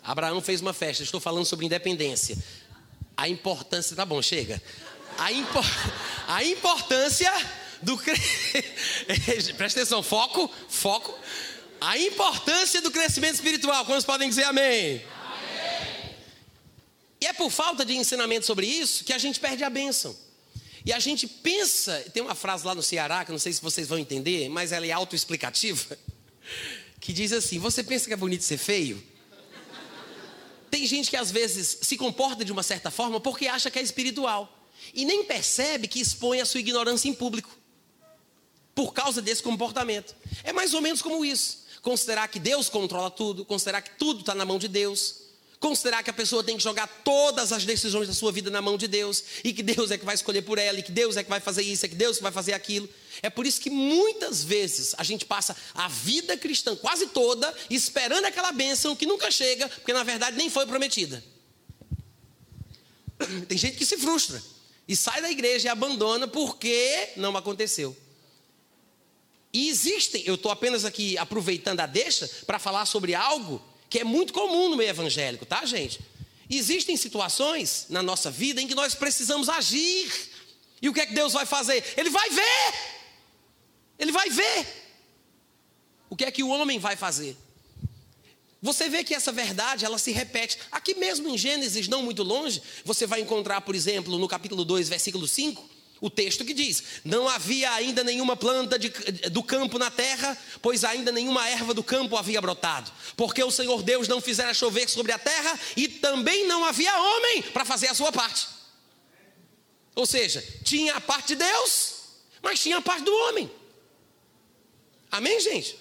Abraão 0.02 0.40
fez 0.40 0.60
uma 0.60 0.72
festa. 0.72 1.02
Estou 1.02 1.20
falando 1.20 1.44
sobre 1.44 1.64
independência. 1.66 2.36
A 3.16 3.28
importância. 3.28 3.94
Tá 3.94 4.04
bom, 4.04 4.20
chega. 4.20 4.60
A, 5.16 5.28
a 6.34 6.44
importância 6.44 7.32
do. 7.82 7.98
Presta 9.56 9.80
atenção, 9.80 10.02
foco, 10.02 10.50
foco. 10.68 11.16
A 11.80 11.96
importância 11.98 12.82
do 12.82 12.90
crescimento 12.90 13.34
espiritual. 13.34 13.84
Quantos 13.84 14.04
podem 14.04 14.28
dizer 14.28 14.44
amém? 14.44 15.02
E 17.20 17.26
é 17.26 17.32
por 17.32 17.50
falta 17.50 17.84
de 17.84 17.94
ensinamento 17.94 18.46
sobre 18.46 18.66
isso 18.66 19.04
que 19.04 19.12
a 19.12 19.18
gente 19.18 19.40
perde 19.40 19.64
a 19.64 19.70
bênção. 19.70 20.16
E 20.84 20.92
a 20.92 20.98
gente 20.98 21.26
pensa, 21.26 22.04
tem 22.12 22.22
uma 22.22 22.34
frase 22.34 22.64
lá 22.64 22.74
no 22.74 22.82
Ceará, 22.82 23.24
que 23.24 23.32
não 23.32 23.38
sei 23.38 23.52
se 23.52 23.60
vocês 23.60 23.88
vão 23.88 23.98
entender, 23.98 24.48
mas 24.48 24.72
ela 24.72 24.86
é 24.86 24.92
autoexplicativa, 24.92 25.98
que 27.00 27.12
diz 27.12 27.32
assim: 27.32 27.58
Você 27.58 27.82
pensa 27.82 28.06
que 28.06 28.12
é 28.12 28.16
bonito 28.16 28.42
ser 28.42 28.58
feio? 28.58 29.02
Tem 30.70 30.86
gente 30.86 31.10
que 31.10 31.16
às 31.16 31.30
vezes 31.30 31.78
se 31.82 31.96
comporta 31.96 32.44
de 32.44 32.52
uma 32.52 32.62
certa 32.62 32.90
forma 32.90 33.18
porque 33.20 33.48
acha 33.48 33.70
que 33.70 33.78
é 33.78 33.82
espiritual 33.82 34.54
e 34.94 35.04
nem 35.04 35.24
percebe 35.24 35.88
que 35.88 36.00
expõe 36.00 36.40
a 36.40 36.46
sua 36.46 36.60
ignorância 36.60 37.08
em 37.08 37.14
público 37.14 37.57
por 38.78 38.94
causa 38.94 39.20
desse 39.20 39.42
comportamento. 39.42 40.14
É 40.44 40.52
mais 40.52 40.72
ou 40.72 40.80
menos 40.80 41.02
como 41.02 41.24
isso: 41.24 41.64
considerar 41.82 42.28
que 42.28 42.38
Deus 42.38 42.68
controla 42.68 43.10
tudo, 43.10 43.44
considerar 43.44 43.82
que 43.82 43.90
tudo 43.98 44.20
está 44.20 44.36
na 44.36 44.44
mão 44.44 44.56
de 44.56 44.68
Deus 44.68 45.28
Considerar 45.60 46.04
que 46.04 46.10
a 46.10 46.12
pessoa 46.12 46.44
tem 46.44 46.56
que 46.56 46.62
jogar 46.62 46.86
todas 47.02 47.52
as 47.52 47.64
decisões 47.64 48.06
da 48.06 48.14
sua 48.14 48.30
vida 48.30 48.48
na 48.48 48.62
mão 48.62 48.78
de 48.78 48.86
Deus, 48.86 49.24
e 49.42 49.52
que 49.52 49.60
Deus 49.60 49.90
é 49.90 49.98
que 49.98 50.04
vai 50.04 50.14
escolher 50.14 50.42
por 50.42 50.56
ela, 50.56 50.78
e 50.78 50.82
que 50.84 50.92
Deus 50.92 51.16
é 51.16 51.24
que 51.24 51.28
vai 51.28 51.40
fazer 51.40 51.62
isso, 51.62 51.84
é 51.84 51.88
que 51.88 51.96
Deus 51.96 52.18
que 52.18 52.22
vai 52.22 52.30
fazer 52.30 52.52
aquilo. 52.52 52.88
É 53.22 53.28
por 53.28 53.44
isso 53.44 53.60
que 53.60 53.68
muitas 53.68 54.44
vezes 54.44 54.94
a 54.96 55.02
gente 55.02 55.24
passa 55.24 55.56
a 55.74 55.88
vida 55.88 56.36
cristã 56.36 56.76
quase 56.76 57.08
toda 57.08 57.52
esperando 57.68 58.26
aquela 58.26 58.52
bênção 58.52 58.94
que 58.94 59.04
nunca 59.04 59.32
chega, 59.32 59.68
porque 59.68 59.92
na 59.92 60.04
verdade 60.04 60.36
nem 60.36 60.48
foi 60.48 60.64
prometida. 60.64 61.24
Tem 63.48 63.58
gente 63.58 63.76
que 63.76 63.84
se 63.84 63.98
frustra 63.98 64.40
e 64.86 64.94
sai 64.94 65.20
da 65.20 65.28
igreja 65.28 65.66
e 65.66 65.68
abandona 65.68 66.28
porque 66.28 67.08
não 67.16 67.36
aconteceu. 67.36 67.96
E 69.52 69.68
existem, 69.68 70.22
eu 70.26 70.34
estou 70.34 70.52
apenas 70.52 70.84
aqui 70.84 71.16
aproveitando 71.16 71.80
a 71.80 71.86
deixa 71.86 72.28
para 72.46 72.58
falar 72.58 72.84
sobre 72.86 73.14
algo 73.14 73.62
que 73.88 74.00
é 74.00 74.04
muito 74.04 74.32
comum 74.32 74.68
no 74.68 74.76
meio 74.76 74.90
evangélico, 74.90 75.46
tá, 75.46 75.64
gente? 75.64 76.00
Existem 76.50 76.96
situações 76.96 77.86
na 77.88 78.02
nossa 78.02 78.30
vida 78.30 78.60
em 78.60 78.66
que 78.66 78.74
nós 78.74 78.94
precisamos 78.94 79.48
agir. 79.48 80.10
E 80.80 80.88
o 80.88 80.94
que 80.94 81.00
é 81.00 81.06
que 81.06 81.14
Deus 81.14 81.32
vai 81.32 81.46
fazer? 81.46 81.82
Ele 81.96 82.10
vai 82.10 82.30
ver. 82.30 82.74
Ele 83.98 84.12
vai 84.12 84.30
ver. 84.30 84.66
O 86.10 86.16
que 86.16 86.24
é 86.24 86.30
que 86.30 86.42
o 86.42 86.48
homem 86.48 86.78
vai 86.78 86.96
fazer? 86.96 87.36
Você 88.60 88.88
vê 88.88 89.04
que 89.04 89.14
essa 89.14 89.30
verdade, 89.30 89.84
ela 89.84 89.98
se 89.98 90.10
repete. 90.10 90.58
Aqui 90.72 90.94
mesmo 90.94 91.28
em 91.28 91.38
Gênesis, 91.38 91.86
não 91.86 92.02
muito 92.02 92.22
longe, 92.22 92.60
você 92.84 93.06
vai 93.06 93.20
encontrar, 93.20 93.60
por 93.60 93.74
exemplo, 93.74 94.18
no 94.18 94.26
capítulo 94.26 94.64
2, 94.64 94.88
versículo 94.88 95.28
5, 95.28 95.68
o 96.00 96.08
texto 96.08 96.44
que 96.44 96.54
diz: 96.54 96.82
Não 97.04 97.28
havia 97.28 97.72
ainda 97.72 98.04
nenhuma 98.04 98.36
planta 98.36 98.78
de, 98.78 98.88
do 99.30 99.42
campo 99.42 99.78
na 99.78 99.90
terra, 99.90 100.36
pois 100.62 100.84
ainda 100.84 101.10
nenhuma 101.10 101.48
erva 101.48 101.74
do 101.74 101.82
campo 101.82 102.16
havia 102.16 102.40
brotado, 102.40 102.90
porque 103.16 103.42
o 103.42 103.50
Senhor 103.50 103.82
Deus 103.82 104.06
não 104.06 104.20
fizera 104.20 104.54
chover 104.54 104.88
sobre 104.88 105.12
a 105.12 105.18
terra 105.18 105.58
e 105.76 105.88
também 105.88 106.46
não 106.46 106.64
havia 106.64 106.96
homem 106.96 107.42
para 107.42 107.64
fazer 107.64 107.88
a 107.88 107.94
sua 107.94 108.12
parte. 108.12 108.46
Ou 109.94 110.06
seja, 110.06 110.44
tinha 110.62 110.94
a 110.94 111.00
parte 111.00 111.28
de 111.28 111.36
Deus, 111.36 111.94
mas 112.40 112.60
tinha 112.60 112.78
a 112.78 112.82
parte 112.82 113.02
do 113.02 113.12
homem. 113.12 113.50
Amém, 115.10 115.40
gente? 115.40 115.76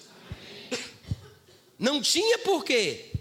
Amém. 0.70 0.84
Não 1.78 2.02
tinha 2.02 2.38
porquê. 2.38 3.12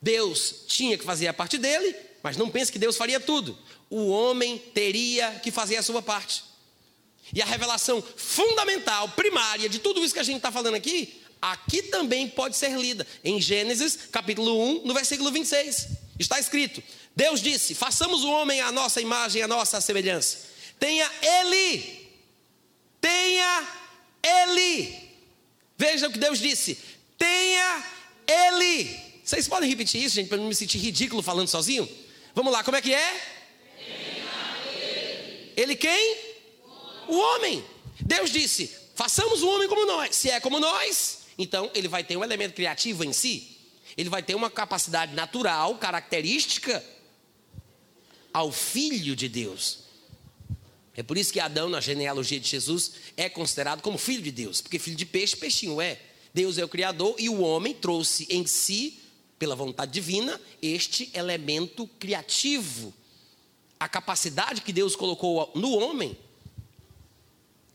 Deus 0.00 0.64
tinha 0.68 0.98
que 0.98 1.04
fazer 1.04 1.26
a 1.26 1.34
parte 1.34 1.56
dele, 1.56 1.96
mas 2.22 2.36
não 2.36 2.50
pense 2.50 2.70
que 2.70 2.78
Deus 2.78 2.96
faria 2.96 3.18
tudo 3.18 3.58
o 3.90 4.08
homem 4.08 4.58
teria 4.58 5.40
que 5.42 5.50
fazer 5.50 5.76
a 5.76 5.82
sua 5.82 6.02
parte. 6.02 6.44
E 7.32 7.40
a 7.40 7.46
revelação 7.46 8.02
fundamental, 8.16 9.08
primária 9.10 9.68
de 9.68 9.78
tudo 9.78 10.04
isso 10.04 10.14
que 10.14 10.20
a 10.20 10.24
gente 10.24 10.36
está 10.36 10.52
falando 10.52 10.74
aqui, 10.74 11.22
aqui 11.40 11.82
também 11.82 12.28
pode 12.28 12.56
ser 12.56 12.76
lida 12.78 13.06
em 13.22 13.40
Gênesis 13.40 13.96
capítulo 14.10 14.62
1, 14.82 14.86
no 14.86 14.94
versículo 14.94 15.30
26. 15.30 15.88
Está 16.18 16.38
escrito: 16.38 16.82
Deus 17.16 17.40
disse: 17.40 17.74
façamos 17.74 18.24
o 18.24 18.30
homem 18.30 18.60
à 18.60 18.70
nossa 18.70 19.00
imagem, 19.00 19.42
à 19.42 19.48
nossa 19.48 19.80
semelhança. 19.80 20.38
Tenha 20.78 21.10
ele, 21.22 22.08
tenha 23.00 23.68
ele. 24.22 25.04
Veja 25.76 26.08
o 26.08 26.12
que 26.12 26.18
Deus 26.18 26.38
disse: 26.38 26.78
tenha 27.16 27.84
ele. 28.26 29.04
Vocês 29.24 29.48
podem 29.48 29.68
repetir 29.68 30.02
isso, 30.02 30.16
gente, 30.16 30.28
para 30.28 30.36
não 30.36 30.46
me 30.46 30.54
sentir 30.54 30.78
ridículo 30.78 31.22
falando 31.22 31.48
sozinho? 31.48 31.88
Vamos 32.34 32.52
lá, 32.52 32.62
como 32.62 32.76
é 32.76 32.82
que 32.82 32.92
é? 32.92 33.33
Ele 35.56 35.76
quem? 35.76 36.16
O 37.08 37.16
homem. 37.16 37.64
Deus 38.00 38.30
disse: 38.30 38.70
façamos 38.94 39.42
o 39.42 39.48
homem 39.48 39.68
como 39.68 39.86
nós. 39.86 40.14
Se 40.16 40.30
é 40.30 40.40
como 40.40 40.58
nós, 40.58 41.20
então 41.38 41.70
ele 41.74 41.88
vai 41.88 42.04
ter 42.04 42.16
um 42.16 42.24
elemento 42.24 42.54
criativo 42.54 43.04
em 43.04 43.12
si. 43.12 43.58
Ele 43.96 44.08
vai 44.08 44.22
ter 44.22 44.34
uma 44.34 44.50
capacidade 44.50 45.14
natural, 45.14 45.76
característica 45.76 46.84
ao 48.32 48.50
filho 48.50 49.14
de 49.14 49.28
Deus. 49.28 49.84
É 50.96 51.02
por 51.02 51.18
isso 51.18 51.32
que 51.32 51.40
Adão, 51.40 51.68
na 51.68 51.80
genealogia 51.80 52.38
de 52.38 52.48
Jesus, 52.48 52.92
é 53.16 53.28
considerado 53.28 53.82
como 53.82 53.98
filho 53.98 54.22
de 54.22 54.30
Deus, 54.30 54.60
porque 54.60 54.78
filho 54.78 54.96
de 54.96 55.06
peixe, 55.06 55.36
peixinho 55.36 55.80
é. 55.80 56.00
Deus 56.32 56.58
é 56.58 56.64
o 56.64 56.68
Criador 56.68 57.14
e 57.18 57.28
o 57.28 57.40
homem 57.40 57.74
trouxe 57.74 58.26
em 58.30 58.46
si, 58.46 59.00
pela 59.38 59.54
vontade 59.54 59.92
divina, 59.92 60.40
este 60.60 61.10
elemento 61.14 61.86
criativo 61.98 62.94
a 63.78 63.88
capacidade 63.88 64.60
que 64.60 64.72
Deus 64.72 64.96
colocou 64.96 65.50
no 65.54 65.72
homem, 65.78 66.16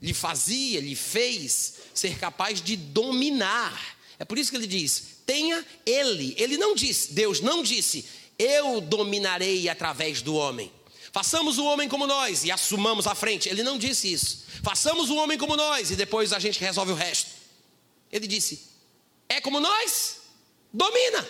lhe 0.02 0.14
fazia, 0.14 0.80
lhe 0.80 0.96
fez 0.96 1.76
ser 1.94 2.18
capaz 2.18 2.62
de 2.62 2.76
dominar. 2.76 3.98
É 4.18 4.26
por 4.26 4.38
isso 4.38 4.50
que 4.52 4.58
ele 4.58 4.68
diz: 4.68 5.20
tenha 5.26 5.66
ele. 5.86 6.34
Ele 6.38 6.58
não 6.58 6.74
disse, 6.74 7.14
Deus 7.14 7.42
não 7.42 7.62
disse, 7.62 8.06
eu 8.38 8.82
dominarei 8.82 9.68
através 9.68 10.22
do 10.22 10.36
homem. 10.36 10.72
Façamos 11.12 11.58
o 11.58 11.66
homem 11.66 11.90
como 11.90 12.06
nós 12.06 12.44
e 12.44 12.52
assumamos 12.52 13.08
a 13.08 13.16
frente. 13.16 13.50
Ele 13.50 13.64
não 13.64 13.78
disse 13.78 14.12
isso. 14.12 14.46
Façamos 14.64 15.10
o 15.10 15.16
homem 15.16 15.38
como 15.38 15.56
nós 15.56 15.92
e 15.92 15.96
depois 15.96 16.32
a 16.32 16.40
gente 16.40 16.60
resolve 16.60 16.92
o 16.92 16.96
resto. 16.96 17.32
Ele 18.12 18.28
disse: 18.28 18.70
é 19.28 19.40
como 19.40 19.60
nós? 19.60 20.22
Domina. 20.74 21.28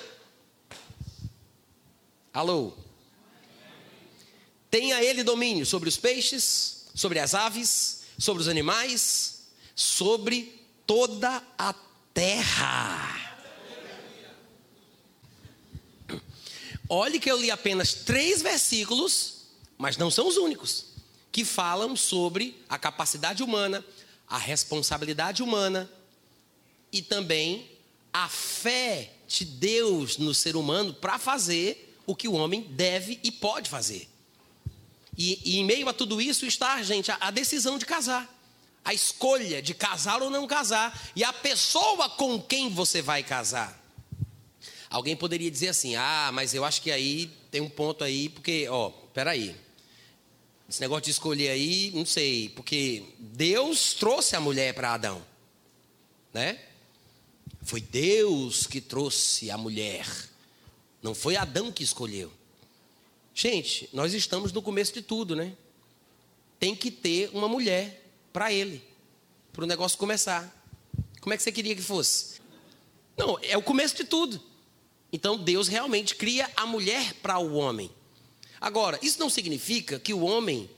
Alô? 2.34 2.74
Tenha 4.70 5.04
ele 5.04 5.24
domínio 5.24 5.66
sobre 5.66 5.90
os 5.90 5.98
peixes, 5.98 6.86
sobre 6.94 7.20
as 7.20 7.34
aves, 7.34 8.02
sobre 8.18 8.42
os 8.42 8.48
animais, 8.48 9.48
sobre 9.76 10.62
toda 10.86 11.42
a 11.58 11.74
terra. 12.14 13.30
Olhe 16.88 17.20
que 17.20 17.30
eu 17.30 17.38
li 17.38 17.52
apenas 17.52 17.94
três 17.94 18.42
versículos, 18.42 19.46
mas 19.78 19.96
não 19.96 20.10
são 20.10 20.28
os 20.28 20.38
únicos, 20.38 20.88
que 21.32 21.46
falam 21.46 21.96
sobre 21.96 22.60
a 22.68 22.80
capacidade 22.80 23.44
humana, 23.44 23.86
a 24.28 24.38
responsabilidade 24.38 25.44
humana 25.44 25.90
e 26.92 27.02
também 27.02 27.70
a 28.12 28.28
fé 28.28 29.14
de 29.28 29.46
Deus 29.46 30.18
no 30.18 30.34
ser 30.34 30.56
humano 30.56 30.92
para 30.92 31.20
fazer 31.20 31.96
o 32.08 32.16
que 32.16 32.28
o 32.28 32.34
homem 32.34 32.64
deve 32.64 33.20
e 33.24 33.32
pode 33.32 33.70
fazer. 33.70 34.09
E, 35.20 35.42
e 35.44 35.60
em 35.60 35.66
meio 35.66 35.90
a 35.90 35.94
tudo 35.94 36.22
isso 36.22 36.46
está, 36.46 36.82
gente, 36.82 37.12
a, 37.12 37.18
a 37.20 37.30
decisão 37.30 37.78
de 37.78 37.86
casar. 37.86 38.34
A 38.86 38.94
escolha 38.94 39.62
de 39.62 39.74
casar 39.74 40.22
ou 40.22 40.30
não 40.30 40.48
casar. 40.48 40.98
E 41.14 41.26
a 41.26 41.34
pessoa 41.34 42.10
com 42.10 42.42
quem 42.42 42.70
você 42.70 43.02
vai 43.02 43.22
casar. 43.22 43.78
Alguém 44.90 45.18
poderia 45.18 45.52
dizer 45.52 45.68
assim: 45.68 45.98
ah, 45.98 46.30
mas 46.34 46.54
eu 46.54 46.64
acho 46.64 46.82
que 46.82 46.90
aí 46.90 47.30
tem 47.52 47.60
um 47.60 47.70
ponto 47.70 48.02
aí, 48.02 48.30
porque, 48.30 48.70
ó, 48.70 48.92
peraí. 49.14 49.54
Esse 50.70 50.80
negócio 50.80 51.04
de 51.04 51.12
escolher 51.12 51.50
aí, 51.50 51.92
não 51.94 52.06
sei, 52.06 52.50
porque 52.50 53.04
Deus 53.18 53.94
trouxe 53.96 54.36
a 54.36 54.40
mulher 54.40 54.74
para 54.74 54.94
Adão, 54.94 55.22
né? 56.32 56.60
Foi 57.64 57.82
Deus 57.82 58.68
que 58.68 58.80
trouxe 58.80 59.50
a 59.50 59.58
mulher, 59.58 60.08
não 61.02 61.16
foi 61.16 61.36
Adão 61.36 61.72
que 61.72 61.84
escolheu. 61.84 62.32
Gente, 63.42 63.88
nós 63.94 64.14
estamos 64.14 64.52
no 64.52 64.62
começo 64.62 64.94
de 64.94 65.02
tudo, 65.02 65.34
né? 65.34 65.56
Tem 66.60 66.76
que 66.76 66.92
ter 66.92 67.30
uma 67.34 67.48
mulher 67.48 68.06
para 68.34 68.52
ele, 68.52 68.84
para 69.54 69.64
o 69.64 69.66
negócio 69.66 69.98
começar. 69.98 70.54
Como 71.22 71.34
é 71.34 71.38
que 71.38 71.44
você 71.44 71.50
queria 71.50 71.74
que 71.74 71.82
fosse? 71.82 72.42
Não, 73.16 73.40
é 73.42 73.58
o 73.58 73.62
começo 73.62 73.96
de 73.96 74.04
tudo. 74.04 74.42
Então 75.10 75.38
Deus 75.38 75.70
realmente 75.70 76.16
cria 76.16 76.52
a 76.54 76.66
mulher 76.66 77.14
para 77.22 77.40
o 77.40 77.54
homem. 77.54 77.90
Agora, 78.60 79.00
isso 79.02 79.18
não 79.22 79.30
significa 79.30 79.98
que 80.02 80.14
o 80.14 80.20
homem 80.20 80.70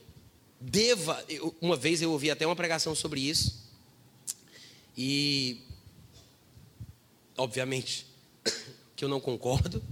deva. 0.60 1.20
uma 1.60 1.74
vez 1.74 2.00
eu 2.00 2.12
ouvi 2.12 2.30
até 2.30 2.46
uma 2.46 2.54
pregação 2.54 2.94
sobre 2.94 3.20
isso. 3.22 3.60
E, 4.96 5.62
obviamente, 7.36 8.06
que 8.94 9.04
eu 9.04 9.08
não 9.08 9.20
concordo, 9.20 9.82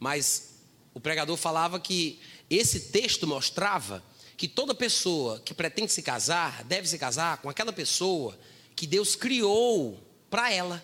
mas 0.00 0.53
o 0.94 1.00
pregador 1.00 1.36
falava 1.36 1.80
que 1.80 2.20
esse 2.48 2.80
texto 2.92 3.26
mostrava 3.26 4.02
que 4.36 4.46
toda 4.46 4.74
pessoa 4.74 5.40
que 5.40 5.52
pretende 5.52 5.92
se 5.92 6.02
casar 6.02 6.62
deve 6.64 6.88
se 6.88 6.96
casar 6.96 7.38
com 7.38 7.50
aquela 7.50 7.72
pessoa 7.72 8.38
que 8.76 8.86
Deus 8.86 9.16
criou 9.16 10.00
para 10.30 10.52
ela. 10.52 10.82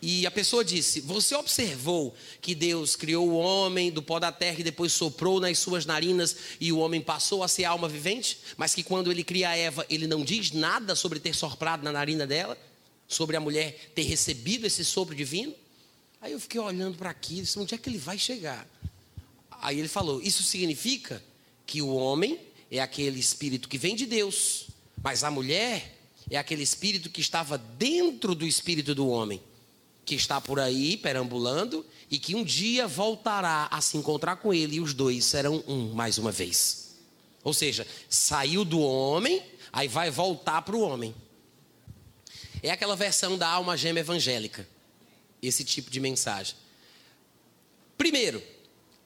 E 0.00 0.26
a 0.26 0.30
pessoa 0.30 0.62
disse: 0.62 1.00
Você 1.00 1.34
observou 1.34 2.14
que 2.42 2.54
Deus 2.54 2.94
criou 2.94 3.30
o 3.30 3.38
homem 3.38 3.90
do 3.90 4.02
pó 4.02 4.18
da 4.18 4.30
terra 4.30 4.60
e 4.60 4.64
depois 4.64 4.92
soprou 4.92 5.40
nas 5.40 5.58
suas 5.58 5.86
narinas 5.86 6.36
e 6.60 6.70
o 6.70 6.78
homem 6.78 7.00
passou 7.00 7.42
a 7.42 7.48
ser 7.48 7.64
alma 7.64 7.88
vivente? 7.88 8.38
Mas 8.58 8.74
que 8.74 8.82
quando 8.82 9.10
ele 9.10 9.24
cria 9.24 9.48
a 9.48 9.56
Eva, 9.56 9.86
ele 9.88 10.06
não 10.06 10.22
diz 10.22 10.52
nada 10.52 10.94
sobre 10.94 11.18
ter 11.18 11.34
soprado 11.34 11.82
na 11.82 11.92
narina 11.92 12.26
dela? 12.26 12.58
Sobre 13.08 13.34
a 13.36 13.40
mulher 13.40 13.92
ter 13.94 14.02
recebido 14.02 14.66
esse 14.66 14.84
sopro 14.84 15.14
divino? 15.14 15.54
Aí 16.24 16.32
eu 16.32 16.40
fiquei 16.40 16.58
olhando 16.58 16.96
para 16.96 17.10
aqui 17.10 17.34
e 17.34 17.42
disse: 17.42 17.58
Onde 17.58 17.74
é 17.74 17.78
que 17.78 17.86
ele 17.86 17.98
vai 17.98 18.16
chegar? 18.16 18.66
Aí 19.60 19.78
ele 19.78 19.88
falou: 19.88 20.22
Isso 20.22 20.42
significa 20.42 21.22
que 21.66 21.82
o 21.82 21.94
homem 21.94 22.40
é 22.70 22.80
aquele 22.80 23.20
espírito 23.20 23.68
que 23.68 23.76
vem 23.76 23.94
de 23.94 24.06
Deus, 24.06 24.68
mas 25.02 25.22
a 25.22 25.30
mulher 25.30 25.98
é 26.30 26.38
aquele 26.38 26.62
espírito 26.62 27.10
que 27.10 27.20
estava 27.20 27.58
dentro 27.58 28.34
do 28.34 28.46
espírito 28.46 28.94
do 28.94 29.06
homem 29.06 29.38
que 30.06 30.14
está 30.14 30.40
por 30.40 30.58
aí 30.58 30.96
perambulando 30.96 31.84
e 32.10 32.18
que 32.18 32.34
um 32.34 32.42
dia 32.42 32.86
voltará 32.86 33.68
a 33.70 33.82
se 33.82 33.98
encontrar 33.98 34.36
com 34.36 34.52
ele 34.52 34.76
e 34.76 34.80
os 34.80 34.94
dois 34.94 35.26
serão 35.26 35.62
um 35.68 35.92
mais 35.92 36.16
uma 36.16 36.32
vez. 36.32 36.94
Ou 37.42 37.52
seja, 37.52 37.86
saiu 38.08 38.64
do 38.64 38.80
homem, 38.80 39.42
aí 39.70 39.88
vai 39.88 40.10
voltar 40.10 40.62
para 40.62 40.74
o 40.74 40.80
homem. 40.80 41.14
É 42.62 42.70
aquela 42.70 42.96
versão 42.96 43.36
da 43.36 43.46
alma 43.46 43.76
gêmea 43.76 44.00
evangélica, 44.00 44.66
esse 45.46 45.64
tipo 45.64 45.90
de 45.90 46.00
mensagem. 46.00 46.56
Primeiro, 47.96 48.42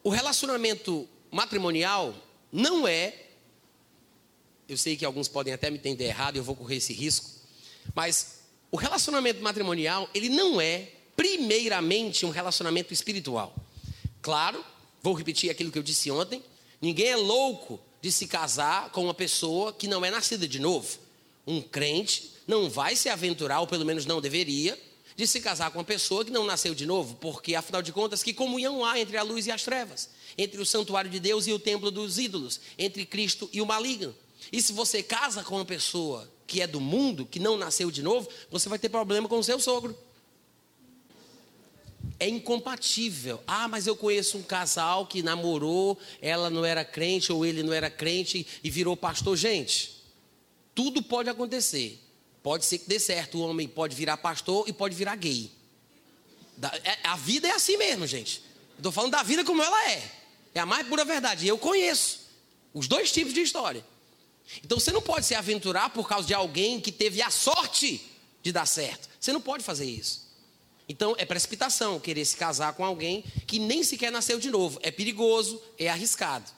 o 0.02 0.10
relacionamento 0.10 1.08
matrimonial 1.30 2.14
não 2.52 2.86
é. 2.86 3.14
Eu 4.68 4.76
sei 4.76 4.96
que 4.96 5.04
alguns 5.04 5.28
podem 5.28 5.52
até 5.52 5.70
me 5.70 5.78
entender 5.78 6.04
errado, 6.04 6.36
eu 6.36 6.44
vou 6.44 6.54
correr 6.54 6.76
esse 6.76 6.92
risco, 6.92 7.30
mas 7.94 8.40
o 8.70 8.76
relacionamento 8.76 9.42
matrimonial, 9.42 10.08
ele 10.14 10.28
não 10.28 10.60
é, 10.60 10.88
primeiramente, 11.16 12.26
um 12.26 12.30
relacionamento 12.30 12.92
espiritual. 12.92 13.54
Claro, 14.20 14.62
vou 15.02 15.14
repetir 15.14 15.50
aquilo 15.50 15.72
que 15.72 15.78
eu 15.78 15.82
disse 15.82 16.10
ontem: 16.10 16.42
ninguém 16.80 17.08
é 17.08 17.16
louco 17.16 17.80
de 18.00 18.12
se 18.12 18.26
casar 18.26 18.90
com 18.90 19.04
uma 19.04 19.14
pessoa 19.14 19.72
que 19.72 19.88
não 19.88 20.04
é 20.04 20.10
nascida 20.10 20.46
de 20.46 20.58
novo. 20.58 20.98
Um 21.46 21.62
crente 21.62 22.30
não 22.46 22.68
vai 22.68 22.94
se 22.94 23.08
aventurar, 23.08 23.60
ou 23.60 23.66
pelo 23.66 23.84
menos 23.84 24.06
não 24.06 24.20
deveria, 24.20 24.78
de 25.18 25.26
se 25.26 25.40
casar 25.40 25.72
com 25.72 25.78
uma 25.80 25.84
pessoa 25.84 26.24
que 26.24 26.30
não 26.30 26.46
nasceu 26.46 26.72
de 26.76 26.86
novo, 26.86 27.16
porque 27.16 27.56
afinal 27.56 27.82
de 27.82 27.90
contas, 27.90 28.22
que 28.22 28.32
comunhão 28.32 28.84
há 28.84 29.00
entre 29.00 29.16
a 29.16 29.22
luz 29.24 29.48
e 29.48 29.50
as 29.50 29.64
trevas, 29.64 30.10
entre 30.38 30.60
o 30.60 30.64
santuário 30.64 31.10
de 31.10 31.18
Deus 31.18 31.48
e 31.48 31.52
o 31.52 31.58
templo 31.58 31.90
dos 31.90 32.18
ídolos, 32.18 32.60
entre 32.78 33.04
Cristo 33.04 33.50
e 33.52 33.60
o 33.60 33.66
maligno. 33.66 34.14
E 34.52 34.62
se 34.62 34.72
você 34.72 35.02
casa 35.02 35.42
com 35.42 35.56
uma 35.56 35.64
pessoa 35.64 36.30
que 36.46 36.62
é 36.62 36.68
do 36.68 36.80
mundo, 36.80 37.26
que 37.26 37.40
não 37.40 37.58
nasceu 37.58 37.90
de 37.90 38.00
novo, 38.00 38.28
você 38.48 38.68
vai 38.68 38.78
ter 38.78 38.90
problema 38.90 39.28
com 39.28 39.40
o 39.40 39.42
seu 39.42 39.58
sogro. 39.58 39.98
É 42.20 42.28
incompatível. 42.28 43.42
Ah, 43.44 43.66
mas 43.66 43.88
eu 43.88 43.96
conheço 43.96 44.38
um 44.38 44.42
casal 44.42 45.04
que 45.04 45.20
namorou, 45.20 45.98
ela 46.22 46.48
não 46.48 46.64
era 46.64 46.84
crente 46.84 47.32
ou 47.32 47.44
ele 47.44 47.64
não 47.64 47.72
era 47.72 47.90
crente 47.90 48.46
e 48.62 48.70
virou 48.70 48.96
pastor. 48.96 49.36
Gente, 49.36 50.00
tudo 50.76 51.02
pode 51.02 51.28
acontecer. 51.28 52.07
Pode 52.42 52.64
ser 52.64 52.78
que 52.78 52.88
dê 52.88 52.98
certo. 52.98 53.38
O 53.38 53.42
homem 53.42 53.68
pode 53.68 53.94
virar 53.94 54.16
pastor 54.16 54.68
e 54.68 54.72
pode 54.72 54.94
virar 54.94 55.16
gay. 55.16 55.50
É, 56.84 56.98
a 57.08 57.16
vida 57.16 57.48
é 57.48 57.52
assim 57.52 57.76
mesmo, 57.76 58.06
gente. 58.06 58.42
Estou 58.76 58.92
falando 58.92 59.12
da 59.12 59.22
vida 59.22 59.44
como 59.44 59.62
ela 59.62 59.90
é. 59.90 60.10
É 60.54 60.60
a 60.60 60.66
mais 60.66 60.86
pura 60.86 61.04
verdade. 61.04 61.46
Eu 61.46 61.58
conheço 61.58 62.20
os 62.72 62.88
dois 62.88 63.12
tipos 63.12 63.32
de 63.32 63.40
história. 63.40 63.84
Então 64.64 64.78
você 64.78 64.90
não 64.90 65.02
pode 65.02 65.26
se 65.26 65.34
aventurar 65.34 65.90
por 65.90 66.08
causa 66.08 66.26
de 66.26 66.34
alguém 66.34 66.80
que 66.80 66.90
teve 66.90 67.20
a 67.20 67.30
sorte 67.30 68.00
de 68.42 68.52
dar 68.52 68.66
certo. 68.66 69.08
Você 69.20 69.32
não 69.32 69.40
pode 69.40 69.62
fazer 69.62 69.84
isso. 69.84 70.28
Então 70.88 71.14
é 71.18 71.26
precipitação 71.26 72.00
querer 72.00 72.24
se 72.24 72.36
casar 72.36 72.72
com 72.72 72.84
alguém 72.84 73.22
que 73.46 73.58
nem 73.58 73.82
sequer 73.82 74.10
nasceu 74.10 74.38
de 74.38 74.50
novo. 74.50 74.80
É 74.82 74.90
perigoso, 74.90 75.60
é 75.78 75.88
arriscado. 75.88 76.50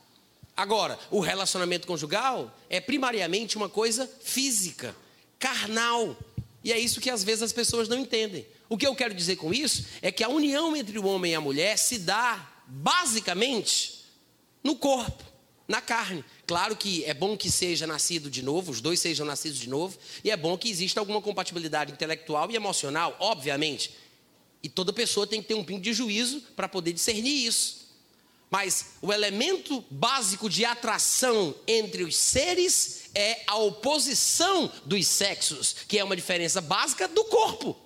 Agora, 0.57 0.99
o 1.11 1.21
relacionamento 1.21 1.87
conjugal 1.87 2.55
é 2.69 2.81
primariamente 2.81 3.57
uma 3.57 3.69
coisa 3.69 4.09
física, 4.23 4.95
carnal. 5.41 6.17
E 6.63 6.73
é 6.73 6.79
isso 6.79 7.01
que 7.01 7.11
às 7.11 7.25
vezes 7.25 7.43
as 7.43 7.53
pessoas 7.53 7.89
não 7.89 7.99
entendem. 7.99 8.47
O 8.69 8.79
que 8.79 8.87
eu 8.87 8.95
quero 8.95 9.15
dizer 9.15 9.37
com 9.37 9.53
isso 9.53 9.87
é 10.01 10.13
que 10.13 10.23
a 10.23 10.29
união 10.29 10.77
entre 10.77 10.97
o 10.99 11.07
homem 11.07 11.33
e 11.33 11.35
a 11.35 11.41
mulher 11.41 11.77
se 11.77 11.99
dá 11.99 12.49
basicamente 12.69 14.05
no 14.63 14.77
corpo, 14.77 15.25
na 15.67 15.81
carne. 15.81 16.25
Claro 16.47 16.77
que 16.77 17.03
é 17.05 17.15
bom 17.15 17.37
que 17.37 17.51
seja 17.51 17.87
nascido 17.87 18.31
de 18.31 18.43
novo, 18.43 18.71
os 18.71 18.81
dois 18.81 19.01
sejam 19.01 19.27
nascidos 19.27 19.59
de 19.59 19.69
novo, 19.69 19.99
e 20.23 20.31
é 20.31 20.37
bom 20.37 20.57
que 20.57 20.69
exista 20.69 21.01
alguma 21.01 21.21
compatibilidade 21.21 21.91
intelectual 21.91 22.51
e 22.51 22.57
emocional, 22.57 23.17
obviamente. 23.19 23.93
E 24.63 24.69
toda 24.69 24.93
pessoa 24.93 25.27
tem 25.27 25.41
que 25.41 25.49
ter 25.49 25.55
um 25.55 25.65
pingo 25.65 25.81
de 25.81 25.93
juízo 25.93 26.43
para 26.55 26.69
poder 26.69 26.93
discernir 26.93 27.47
isso. 27.47 27.89
Mas 28.51 28.95
o 29.01 29.13
elemento 29.13 29.83
básico 29.91 30.51
de 30.51 30.65
atração 30.65 31.55
entre 31.67 32.03
os 32.03 32.17
seres 32.17 33.00
é 33.15 33.43
a 33.47 33.57
oposição 33.57 34.71
dos 34.85 35.07
sexos, 35.07 35.75
que 35.89 35.99
é 35.99 36.05
uma 36.05 36.17
diferença 36.17 36.61
básica 36.61 37.09
do 37.09 37.25
corpo. 37.25 37.77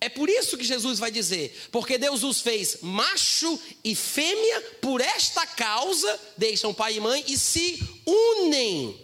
É 0.00 0.08
por 0.08 0.28
isso 0.28 0.56
que 0.56 0.64
Jesus 0.64 0.98
vai 0.98 1.10
dizer: 1.10 1.68
porque 1.72 1.98
Deus 1.98 2.22
os 2.22 2.40
fez 2.40 2.78
macho 2.82 3.58
e 3.82 3.94
fêmea, 3.94 4.60
por 4.80 5.00
esta 5.00 5.46
causa 5.46 6.20
deixam 6.36 6.74
pai 6.74 6.96
e 6.96 7.00
mãe 7.00 7.24
e 7.26 7.38
se 7.38 7.82
unem. 8.04 9.00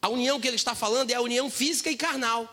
A 0.00 0.08
união 0.08 0.40
que 0.40 0.48
ele 0.48 0.56
está 0.56 0.74
falando 0.74 1.10
é 1.10 1.14
a 1.14 1.20
união 1.20 1.48
física 1.50 1.90
e 1.90 1.96
carnal, 1.96 2.52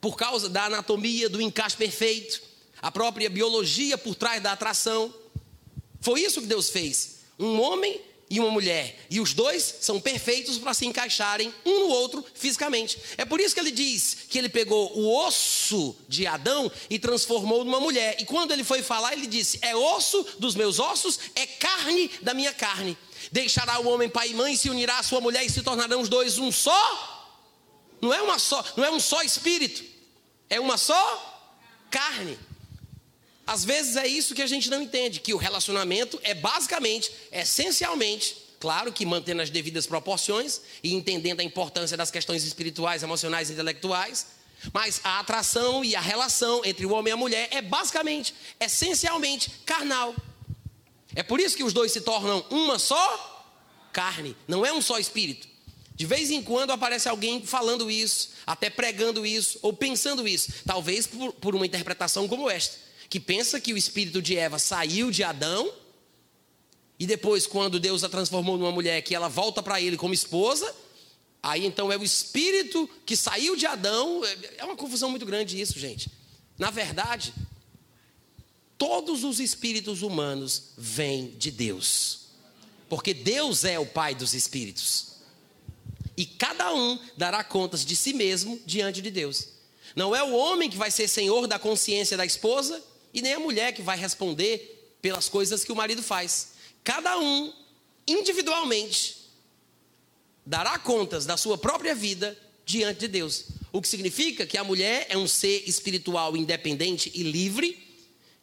por 0.00 0.16
causa 0.16 0.48
da 0.48 0.66
anatomia, 0.66 1.28
do 1.28 1.42
encaixe 1.42 1.76
perfeito, 1.76 2.40
a 2.80 2.90
própria 2.90 3.28
biologia 3.28 3.98
por 3.98 4.14
trás 4.14 4.42
da 4.42 4.52
atração. 4.52 5.12
Foi 6.00 6.22
isso 6.22 6.40
que 6.40 6.46
Deus 6.46 6.70
fez. 6.70 7.18
Um 7.38 7.60
homem 7.60 8.00
e 8.30 8.38
uma 8.38 8.50
mulher. 8.50 8.96
E 9.10 9.20
os 9.20 9.34
dois 9.34 9.74
são 9.80 10.00
perfeitos 10.00 10.56
para 10.56 10.72
se 10.72 10.86
encaixarem 10.86 11.52
um 11.66 11.80
no 11.80 11.88
outro 11.88 12.24
fisicamente. 12.32 12.96
É 13.18 13.24
por 13.24 13.40
isso 13.40 13.52
que 13.52 13.60
ele 13.60 13.72
diz 13.72 14.18
que 14.28 14.38
ele 14.38 14.48
pegou 14.48 14.96
o 14.96 15.26
osso 15.26 15.96
de 16.08 16.28
Adão 16.28 16.70
e 16.88 16.96
transformou 16.96 17.64
numa 17.64 17.80
mulher. 17.80 18.16
E 18.20 18.24
quando 18.24 18.52
ele 18.52 18.62
foi 18.62 18.82
falar, 18.82 19.12
ele 19.12 19.26
disse: 19.26 19.58
É 19.60 19.74
osso 19.74 20.24
dos 20.38 20.54
meus 20.54 20.78
ossos, 20.78 21.18
é 21.34 21.44
carne 21.44 22.08
da 22.22 22.32
minha 22.32 22.52
carne. 22.52 22.96
Deixará 23.32 23.80
o 23.80 23.88
homem 23.88 24.08
pai 24.08 24.30
e 24.30 24.34
mãe, 24.34 24.56
se 24.56 24.70
unirá 24.70 24.98
à 25.00 25.02
sua 25.02 25.20
mulher 25.20 25.44
e 25.44 25.50
se 25.50 25.62
tornarão 25.62 26.00
os 26.00 26.08
dois 26.08 26.38
um 26.38 26.52
só. 26.52 27.16
Não 28.00 28.14
é 28.14 28.22
uma 28.22 28.38
só, 28.38 28.64
não 28.76 28.84
é 28.84 28.90
um 28.90 29.00
só 29.00 29.22
espírito. 29.22 29.84
É 30.48 30.60
uma 30.60 30.78
só 30.78 31.48
carne. 31.90 32.38
Às 33.50 33.64
vezes 33.64 33.96
é 33.96 34.06
isso 34.06 34.32
que 34.32 34.42
a 34.42 34.46
gente 34.46 34.70
não 34.70 34.80
entende, 34.80 35.18
que 35.18 35.34
o 35.34 35.36
relacionamento 35.36 36.20
é 36.22 36.32
basicamente, 36.32 37.10
essencialmente, 37.32 38.36
claro 38.60 38.92
que 38.92 39.04
mantendo 39.04 39.42
as 39.42 39.50
devidas 39.50 39.88
proporções 39.88 40.60
e 40.84 40.94
entendendo 40.94 41.40
a 41.40 41.42
importância 41.42 41.96
das 41.96 42.12
questões 42.12 42.44
espirituais, 42.44 43.02
emocionais 43.02 43.50
e 43.50 43.52
intelectuais, 43.54 44.26
Mas 44.72 45.00
a 45.02 45.18
atração 45.18 45.84
e 45.84 45.96
a 45.96 46.00
relação 46.00 46.62
entre 46.64 46.86
o 46.86 46.92
homem 46.92 47.10
e 47.10 47.14
a 47.14 47.16
mulher 47.16 47.48
é 47.50 47.60
basicamente, 47.60 48.34
essencialmente, 48.60 49.50
carnal. 49.66 50.14
É 51.16 51.22
por 51.24 51.40
isso 51.40 51.56
que 51.56 51.64
os 51.64 51.72
dois 51.72 51.90
se 51.90 52.02
tornam 52.02 52.44
uma 52.50 52.78
só 52.78 53.56
carne, 53.92 54.36
não 54.46 54.64
é 54.64 54.72
um 54.72 54.82
só 54.82 54.98
espírito. 54.98 55.48
De 55.96 56.06
vez 56.06 56.30
em 56.30 56.42
quando 56.42 56.70
aparece 56.70 57.08
alguém 57.08 57.42
falando 57.42 57.90
isso, 57.90 58.30
até 58.46 58.70
pregando 58.70 59.26
isso, 59.26 59.58
ou 59.60 59.72
pensando 59.72 60.28
isso, 60.28 60.52
talvez 60.64 61.06
por, 61.06 61.32
por 61.32 61.54
uma 61.54 61.66
interpretação 61.66 62.28
como 62.28 62.48
esta, 62.48 62.89
que 63.10 63.18
pensa 63.18 63.60
que 63.60 63.74
o 63.74 63.76
espírito 63.76 64.22
de 64.22 64.36
Eva 64.36 64.60
saiu 64.60 65.10
de 65.10 65.24
Adão, 65.24 65.70
e 66.96 67.06
depois, 67.06 67.44
quando 67.44 67.80
Deus 67.80 68.04
a 68.04 68.08
transformou 68.08 68.56
numa 68.56 68.70
mulher, 68.70 69.02
que 69.02 69.14
ela 69.14 69.28
volta 69.28 69.60
para 69.60 69.80
ele 69.80 69.96
como 69.96 70.14
esposa, 70.14 70.72
aí 71.42 71.66
então 71.66 71.90
é 71.90 71.98
o 71.98 72.04
espírito 72.04 72.88
que 73.04 73.16
saiu 73.16 73.56
de 73.56 73.66
Adão, 73.66 74.22
é 74.56 74.64
uma 74.64 74.76
confusão 74.76 75.10
muito 75.10 75.26
grande 75.26 75.60
isso, 75.60 75.76
gente. 75.78 76.08
Na 76.56 76.70
verdade, 76.70 77.34
todos 78.78 79.24
os 79.24 79.40
espíritos 79.40 80.02
humanos 80.02 80.74
vêm 80.78 81.34
de 81.36 81.50
Deus. 81.50 82.26
Porque 82.88 83.12
Deus 83.12 83.64
é 83.64 83.78
o 83.78 83.86
Pai 83.86 84.14
dos 84.14 84.34
espíritos. 84.34 85.16
E 86.16 86.26
cada 86.26 86.72
um 86.74 86.98
dará 87.16 87.42
contas 87.42 87.84
de 87.84 87.96
si 87.96 88.12
mesmo 88.12 88.60
diante 88.66 89.00
de 89.00 89.10
Deus. 89.10 89.48
Não 89.96 90.14
é 90.14 90.22
o 90.22 90.34
homem 90.34 90.68
que 90.70 90.76
vai 90.76 90.90
ser 90.90 91.08
senhor 91.08 91.46
da 91.46 91.58
consciência 91.58 92.16
da 92.16 92.26
esposa 92.26 92.80
e 93.12 93.20
nem 93.22 93.34
a 93.34 93.40
mulher 93.40 93.72
que 93.72 93.82
vai 93.82 93.96
responder 93.96 94.96
pelas 95.00 95.28
coisas 95.28 95.64
que 95.64 95.72
o 95.72 95.76
marido 95.76 96.02
faz. 96.02 96.52
Cada 96.84 97.18
um, 97.18 97.52
individualmente, 98.06 99.16
dará 100.44 100.78
contas 100.78 101.26
da 101.26 101.36
sua 101.36 101.58
própria 101.58 101.94
vida 101.94 102.38
diante 102.64 103.00
de 103.00 103.08
Deus. 103.08 103.46
O 103.72 103.80
que 103.80 103.88
significa 103.88 104.46
que 104.46 104.58
a 104.58 104.64
mulher 104.64 105.06
é 105.08 105.16
um 105.16 105.26
ser 105.26 105.68
espiritual 105.68 106.36
independente 106.36 107.10
e 107.14 107.22
livre 107.22 107.86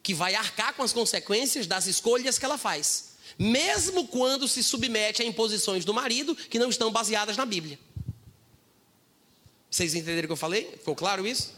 que 0.02 0.14
vai 0.14 0.34
arcar 0.34 0.74
com 0.74 0.82
as 0.82 0.92
consequências 0.92 1.66
das 1.66 1.86
escolhas 1.86 2.38
que 2.38 2.44
ela 2.44 2.56
faz, 2.56 3.16
mesmo 3.38 4.06
quando 4.08 4.48
se 4.48 4.62
submete 4.62 5.22
a 5.22 5.24
imposições 5.24 5.84
do 5.84 5.92
marido 5.92 6.34
que 6.34 6.58
não 6.58 6.70
estão 6.70 6.90
baseadas 6.90 7.36
na 7.36 7.44
Bíblia. 7.44 7.78
Vocês 9.70 9.94
entenderam 9.94 10.24
o 10.24 10.28
que 10.28 10.32
eu 10.32 10.36
falei? 10.36 10.64
Ficou 10.78 10.94
claro 10.94 11.26
isso? 11.26 11.57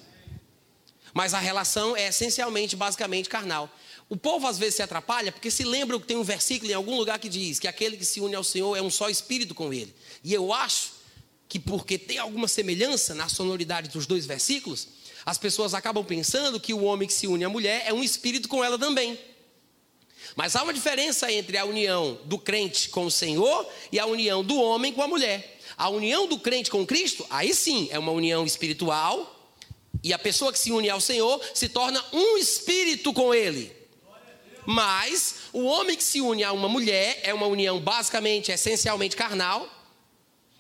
Mas 1.12 1.34
a 1.34 1.38
relação 1.38 1.96
é 1.96 2.08
essencialmente, 2.08 2.76
basicamente, 2.76 3.28
carnal. 3.28 3.70
O 4.08 4.16
povo 4.16 4.46
às 4.46 4.58
vezes 4.58 4.76
se 4.76 4.82
atrapalha 4.82 5.30
porque 5.30 5.50
se 5.50 5.64
lembra 5.64 5.98
que 5.98 6.06
tem 6.06 6.16
um 6.16 6.22
versículo 6.22 6.70
em 6.70 6.74
algum 6.74 6.96
lugar 6.96 7.18
que 7.18 7.28
diz 7.28 7.58
que 7.58 7.68
aquele 7.68 7.96
que 7.96 8.04
se 8.04 8.20
une 8.20 8.34
ao 8.34 8.44
Senhor 8.44 8.76
é 8.76 8.82
um 8.82 8.90
só 8.90 9.08
espírito 9.08 9.54
com 9.54 9.72
ele. 9.72 9.94
E 10.24 10.34
eu 10.34 10.52
acho 10.52 10.92
que 11.48 11.58
porque 11.58 11.98
tem 11.98 12.18
alguma 12.18 12.48
semelhança 12.48 13.14
na 13.14 13.28
sonoridade 13.28 13.88
dos 13.88 14.06
dois 14.06 14.26
versículos, 14.26 14.88
as 15.24 15.36
pessoas 15.36 15.74
acabam 15.74 16.04
pensando 16.04 16.60
que 16.60 16.72
o 16.72 16.84
homem 16.84 17.06
que 17.06 17.14
se 17.14 17.26
une 17.26 17.44
à 17.44 17.48
mulher 17.48 17.84
é 17.86 17.92
um 17.92 18.02
espírito 18.02 18.48
com 18.48 18.64
ela 18.64 18.78
também. 18.78 19.18
Mas 20.36 20.54
há 20.54 20.62
uma 20.62 20.72
diferença 20.72 21.30
entre 21.30 21.58
a 21.58 21.64
união 21.64 22.18
do 22.24 22.38
crente 22.38 22.88
com 22.88 23.06
o 23.06 23.10
Senhor 23.10 23.68
e 23.90 23.98
a 23.98 24.06
união 24.06 24.44
do 24.44 24.56
homem 24.60 24.92
com 24.92 25.02
a 25.02 25.08
mulher. 25.08 25.58
A 25.76 25.88
união 25.88 26.26
do 26.26 26.38
crente 26.38 26.70
com 26.70 26.86
Cristo, 26.86 27.26
aí 27.30 27.54
sim, 27.54 27.88
é 27.90 27.98
uma 27.98 28.12
união 28.12 28.44
espiritual, 28.44 29.39
e 30.02 30.12
a 30.12 30.18
pessoa 30.18 30.52
que 30.52 30.58
se 30.58 30.72
une 30.72 30.88
ao 30.88 31.00
Senhor 31.00 31.40
se 31.54 31.68
torna 31.68 32.04
um 32.12 32.36
espírito 32.36 33.12
com 33.12 33.34
Ele. 33.34 33.74
Mas 34.66 35.34
o 35.52 35.64
homem 35.64 35.96
que 35.96 36.04
se 36.04 36.20
une 36.20 36.44
a 36.44 36.52
uma 36.52 36.68
mulher 36.68 37.20
é 37.22 37.34
uma 37.34 37.46
união 37.46 37.80
basicamente, 37.80 38.52
essencialmente 38.52 39.16
carnal, 39.16 39.68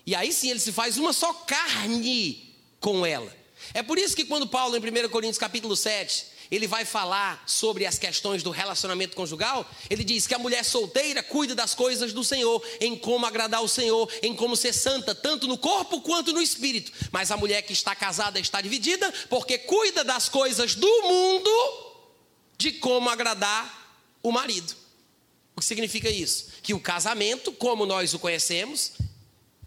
e 0.06 0.14
aí 0.14 0.32
sim 0.32 0.50
ele 0.50 0.58
se 0.58 0.72
faz 0.72 0.96
uma 0.96 1.12
só 1.12 1.32
carne 1.32 2.54
com 2.80 3.04
ela. 3.04 3.32
É 3.74 3.82
por 3.82 3.98
isso 3.98 4.16
que 4.16 4.24
quando 4.24 4.46
Paulo, 4.46 4.76
em 4.76 4.80
1 4.80 5.08
Coríntios 5.10 5.38
capítulo 5.38 5.76
7, 5.76 6.26
ele 6.50 6.66
vai 6.66 6.84
falar 6.84 7.42
sobre 7.46 7.86
as 7.86 7.98
questões 7.98 8.42
do 8.42 8.50
relacionamento 8.50 9.14
conjugal, 9.14 9.68
ele 9.88 10.02
diz 10.02 10.26
que 10.26 10.34
a 10.34 10.38
mulher 10.38 10.64
solteira 10.64 11.22
cuida 11.22 11.54
das 11.54 11.74
coisas 11.74 12.12
do 12.12 12.24
Senhor, 12.24 12.60
em 12.80 12.96
como 12.96 13.24
agradar 13.24 13.62
o 13.62 13.68
Senhor, 13.68 14.10
em 14.20 14.34
como 14.34 14.56
ser 14.56 14.72
santa, 14.72 15.14
tanto 15.14 15.46
no 15.46 15.56
corpo 15.56 16.00
quanto 16.00 16.32
no 16.32 16.42
espírito. 16.42 16.92
Mas 17.12 17.30
a 17.30 17.36
mulher 17.36 17.62
que 17.62 17.72
está 17.72 17.94
casada 17.94 18.40
está 18.40 18.60
dividida, 18.60 19.12
porque 19.28 19.58
cuida 19.58 20.02
das 20.02 20.28
coisas 20.28 20.74
do 20.74 21.02
mundo, 21.02 21.50
de 22.58 22.72
como 22.72 23.08
agradar 23.08 23.96
o 24.22 24.32
marido. 24.32 24.74
O 25.54 25.60
que 25.60 25.66
significa 25.66 26.10
isso? 26.10 26.48
Que 26.62 26.74
o 26.74 26.80
casamento, 26.80 27.52
como 27.52 27.86
nós 27.86 28.12
o 28.12 28.18
conhecemos, 28.18 28.92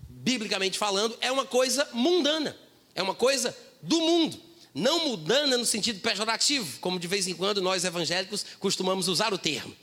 biblicamente 0.10 0.78
falando, 0.78 1.18
é 1.22 1.32
uma 1.32 1.46
coisa 1.46 1.88
mundana, 1.94 2.58
é 2.94 3.02
uma 3.02 3.16
coisa 3.16 3.56
do 3.82 4.00
mundo. 4.02 4.53
Não 4.74 5.08
mudando 5.08 5.58
no 5.58 5.66
sentido 5.66 6.00
pejorativo, 6.00 6.80
como 6.80 7.00
de 7.00 7.08
vez 7.08 7.28
em 7.28 7.34
quando 7.34 7.62
nós 7.62 7.84
evangélicos 7.84 8.46
costumamos 8.60 9.08
usar 9.08 9.34
o 9.34 9.38
termo. 9.38 9.76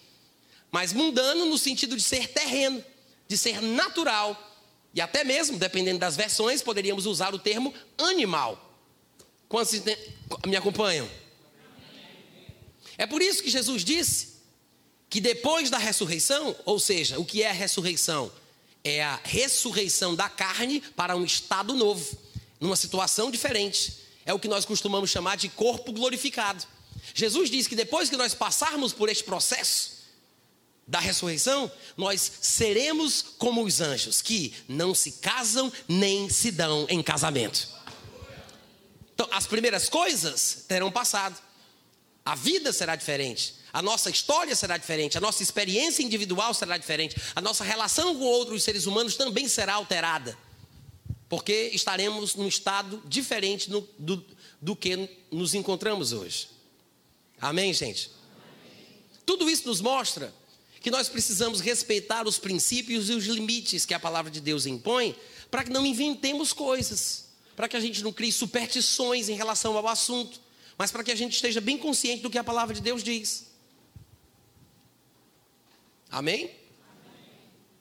Mas 0.71 0.93
mundano 0.93 1.47
no 1.47 1.57
sentido 1.57 1.97
de 1.97 2.03
ser 2.03 2.29
terreno, 2.29 2.85
de 3.29 3.39
ser 3.39 3.63
natural. 3.63 4.37
E 4.93 5.01
até 5.01 5.23
mesmo, 5.23 5.59
dependendo 5.59 6.01
das 6.01 6.17
versões, 6.17 6.63
poderíamos 6.63 7.07
usar 7.07 7.35
o 7.35 7.39
termo 7.39 7.73
animal. 7.97 8.69
Quantos 9.49 9.81
me 10.47 10.57
acompanham? 10.57 11.09
É 12.99 13.07
por 13.07 13.23
isso 13.23 13.43
que 13.43 13.51
Jesus 13.51 13.85
disse 13.85 14.41
que 15.09 15.21
depois 15.21 15.71
da 15.71 15.79
ressurreição, 15.79 16.55
ou 16.65 16.79
seja, 16.79 17.19
o 17.19 17.25
que 17.25 17.43
é 17.43 17.51
a 17.51 17.53
ressurreição? 17.53 18.31
É 18.83 19.03
a 19.03 19.19
ressurreição 19.23 20.15
da 20.15 20.29
carne 20.29 20.81
para 20.95 21.17
um 21.17 21.25
estado 21.25 21.75
novo 21.75 22.17
numa 22.61 22.77
situação 22.77 23.31
diferente. 23.31 24.10
É 24.31 24.33
o 24.33 24.39
que 24.39 24.47
nós 24.47 24.65
costumamos 24.65 25.11
chamar 25.11 25.37
de 25.37 25.49
corpo 25.49 25.93
glorificado. 25.93 26.63
Jesus 27.13 27.51
diz 27.51 27.67
que 27.67 27.75
depois 27.75 28.09
que 28.09 28.17
nós 28.17 28.33
passarmos 28.33 28.93
por 28.93 29.09
este 29.09 29.25
processo 29.25 30.05
da 30.87 31.01
ressurreição, 31.01 31.69
nós 31.97 32.31
seremos 32.41 33.23
como 33.39 33.65
os 33.65 33.81
anjos, 33.81 34.23
que 34.23 34.55
não 34.69 34.95
se 34.95 35.13
casam 35.15 35.73
nem 35.89 36.31
se 36.31 36.53
dão 36.53 36.87
em 36.89 37.03
casamento. 37.03 37.69
Então, 39.13 39.27
as 39.33 39.49
primeiras 39.49 39.89
coisas 39.89 40.65
terão 40.69 40.93
passado. 40.93 41.37
A 42.25 42.37
vida 42.37 42.73
será 42.73 42.95
diferente. 42.95 43.57
A 43.73 43.83
nossa 43.83 44.11
história 44.11 44.55
será 44.55 44.77
diferente, 44.77 45.19
a 45.19 45.21
nossa 45.21 45.43
experiência 45.43 46.05
individual 46.05 46.55
será 46.55 46.79
diferente, 46.79 47.17
a 47.35 47.41
nossa 47.41 47.65
relação 47.65 48.15
com 48.17 48.25
outros 48.25 48.63
seres 48.63 48.87
humanos 48.87 49.17
também 49.17 49.49
será 49.49 49.75
alterada 49.75 50.39
porque 51.31 51.71
estaremos 51.73 52.35
num 52.35 52.49
estado 52.49 53.01
diferente 53.07 53.71
do, 53.71 53.89
do 54.61 54.75
que 54.75 55.09
nos 55.31 55.55
encontramos 55.55 56.13
hoje. 56.13 56.49
Amém, 57.41 57.73
gente? 57.73 58.11
Amém. 58.11 58.99
Tudo 59.25 59.49
isso 59.49 59.69
nos 59.69 59.81
mostra 59.81 60.35
que 60.81 60.91
nós 60.91 61.09
precisamos 61.09 61.61
respeitar 61.61 62.27
os 62.27 62.37
princípios 62.37 63.09
e 63.09 63.13
os 63.13 63.27
limites 63.27 63.87
que 63.87 63.95
a 63.95 64.01
palavra 64.01 64.29
de 64.29 64.41
Deus 64.41 64.67
impõe, 64.67 65.15
para 65.49 65.63
que 65.63 65.71
não 65.71 65.87
inventemos 65.87 66.53
coisas, 66.53 67.29
para 67.55 67.69
que 67.69 67.77
a 67.77 67.81
gente 67.81 68.03
não 68.03 68.13
crie 68.13 68.33
superstições 68.33 69.29
em 69.29 69.37
relação 69.37 69.77
ao 69.77 69.87
assunto, 69.87 70.41
mas 70.77 70.91
para 70.91 71.05
que 71.05 71.13
a 71.13 71.17
gente 71.17 71.35
esteja 71.35 71.61
bem 71.61 71.79
consciente 71.79 72.25
do 72.25 72.31
que 72.31 72.39
a 72.39 72.45
palavra 72.45 72.75
de 72.75 72.81
Deus 72.81 73.05
diz. 73.05 73.53
Amém? 76.11 76.51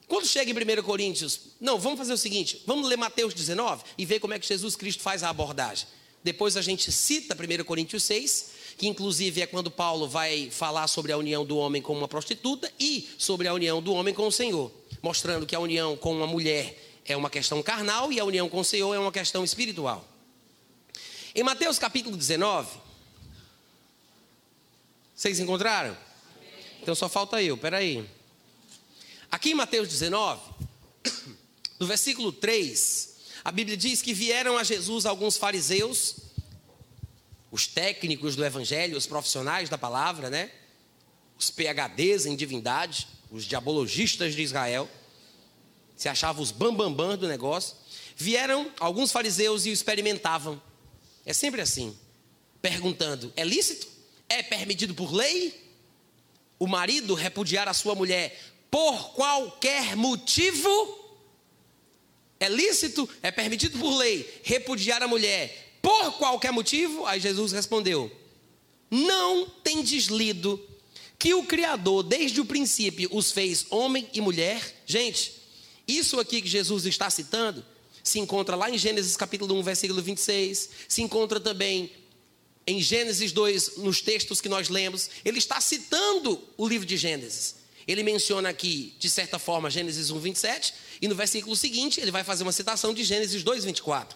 Quando 0.09 0.25
chega 0.25 0.51
em 0.51 0.79
1 0.79 0.83
Coríntios, 0.83 1.39
não, 1.61 1.77
vamos 1.77 1.99
fazer 1.99 2.11
o 2.11 2.17
seguinte: 2.17 2.63
vamos 2.65 2.89
ler 2.89 2.97
Mateus 2.97 3.31
19 3.31 3.83
e 3.95 4.05
ver 4.05 4.19
como 4.19 4.33
é 4.33 4.39
que 4.39 4.47
Jesus 4.47 4.75
Cristo 4.75 5.03
faz 5.03 5.21
a 5.23 5.29
abordagem. 5.29 5.87
Depois 6.23 6.57
a 6.57 6.61
gente 6.61 6.91
cita 6.91 7.35
1 7.35 7.63
Coríntios 7.63 8.03
6, 8.03 8.51
que 8.75 8.87
inclusive 8.87 9.41
é 9.41 9.45
quando 9.45 9.69
Paulo 9.69 10.09
vai 10.09 10.49
falar 10.49 10.87
sobre 10.87 11.11
a 11.11 11.17
união 11.17 11.45
do 11.45 11.57
homem 11.57 11.79
com 11.79 11.95
uma 11.95 12.07
prostituta 12.07 12.69
e 12.79 13.07
sobre 13.19 13.47
a 13.47 13.53
união 13.53 13.81
do 13.83 13.93
homem 13.93 14.11
com 14.11 14.25
o 14.25 14.31
Senhor, 14.31 14.71
mostrando 15.01 15.45
que 15.45 15.55
a 15.55 15.59
união 15.59 15.95
com 15.95 16.11
uma 16.11 16.27
mulher 16.27 16.99
é 17.05 17.15
uma 17.15 17.29
questão 17.29 17.61
carnal 17.61 18.11
e 18.11 18.19
a 18.19 18.25
união 18.25 18.49
com 18.49 18.59
o 18.59 18.65
Senhor 18.65 18.93
é 18.93 18.99
uma 18.99 19.11
questão 19.11 19.43
espiritual. 19.43 20.05
Em 21.35 21.43
Mateus 21.43 21.77
capítulo 21.77 22.17
19, 22.17 22.67
vocês 25.15 25.39
encontraram? 25.39 25.95
Então 26.81 26.95
só 26.95 27.07
falta 27.07 27.41
eu, 27.43 27.55
peraí. 27.55 28.18
Aqui 29.31 29.51
em 29.51 29.53
Mateus 29.53 29.87
19, 29.87 30.41
no 31.79 31.85
versículo 31.85 32.31
3, 32.31 33.15
a 33.43 33.51
Bíblia 33.51 33.77
diz 33.77 34.01
que 34.01 34.11
vieram 34.11 34.57
a 34.57 34.63
Jesus 34.63 35.05
alguns 35.05 35.37
fariseus, 35.37 36.15
os 37.51 37.67
técnicos 37.67 38.35
do 38.35 38.43
evangelho, 38.43 38.97
os 38.97 39.05
profissionais 39.05 39.69
da 39.69 39.77
palavra, 39.77 40.31
né? 40.31 40.51
Os 41.37 41.51
PhDs 41.51 42.25
em 42.25 42.35
divindade, 42.35 43.07
os 43.29 43.45
diabologistas 43.45 44.33
de 44.33 44.41
Israel, 44.41 44.89
se 45.95 46.09
achavam 46.09 46.41
os 46.41 46.51
bambambãs 46.51 46.95
bam, 46.95 47.09
bam 47.09 47.17
do 47.17 47.27
negócio. 47.27 47.75
Vieram 48.15 48.71
alguns 48.79 49.11
fariseus 49.11 49.65
e 49.65 49.69
o 49.69 49.73
experimentavam. 49.73 50.59
É 51.23 51.33
sempre 51.33 51.61
assim, 51.61 51.95
perguntando: 52.61 53.31
é 53.35 53.43
lícito? 53.43 53.87
É 54.27 54.41
permitido 54.41 54.95
por 54.95 55.13
lei? 55.13 55.69
O 56.57 56.65
marido 56.65 57.13
repudiar 57.13 57.67
a 57.67 57.73
sua 57.73 57.93
mulher 57.95 58.37
por 58.69 59.13
qualquer 59.13 59.95
motivo, 59.95 60.69
é 62.39 62.47
lícito, 62.47 63.09
é 63.21 63.31
permitido 63.31 63.77
por 63.79 63.97
lei 63.97 64.41
repudiar 64.43 65.01
a 65.03 65.07
mulher 65.07 65.69
por 65.81 66.13
qualquer 66.13 66.51
motivo? 66.51 67.05
Aí 67.05 67.19
Jesus 67.19 67.51
respondeu: 67.51 68.11
Não 68.89 69.49
tem 69.49 69.81
deslido 69.81 70.61
que 71.17 71.33
o 71.33 71.43
Criador, 71.43 72.03
desde 72.03 72.39
o 72.39 72.45
princípio, 72.45 73.09
os 73.11 73.31
fez 73.31 73.65
homem 73.69 74.07
e 74.13 74.21
mulher? 74.21 74.83
Gente, 74.85 75.33
isso 75.87 76.19
aqui 76.19 76.41
que 76.41 76.47
Jesus 76.47 76.85
está 76.85 77.09
citando 77.09 77.65
se 78.03 78.19
encontra 78.19 78.55
lá 78.55 78.69
em 78.69 78.77
Gênesis 78.77 79.15
capítulo 79.17 79.55
1, 79.55 79.63
versículo 79.63 80.01
26, 80.01 80.69
se 80.87 81.01
encontra 81.01 81.39
também 81.39 81.91
em 82.65 82.81
Gênesis 82.81 83.31
2, 83.31 83.77
nos 83.77 84.01
textos 84.01 84.39
que 84.39 84.47
nós 84.47 84.69
lemos, 84.69 85.09
ele 85.25 85.39
está 85.39 85.59
citando 85.59 86.41
o 86.55 86.67
livro 86.67 86.85
de 86.85 86.97
Gênesis. 86.97 87.55
Ele 87.89 88.03
menciona 88.03 88.49
aqui, 88.49 88.93
de 88.99 89.09
certa 89.09 89.39
forma, 89.39 89.67
Gênesis 89.67 90.11
1, 90.11 90.19
27, 90.19 90.75
e 91.01 91.07
no 91.07 91.15
versículo 91.15 91.55
seguinte 91.55 91.99
ele 91.99 92.11
vai 92.11 92.23
fazer 92.23 92.43
uma 92.43 92.51
citação 92.51 92.93
de 92.93 93.03
Gênesis 93.03 93.41
2, 93.41 93.65
24. 93.65 94.15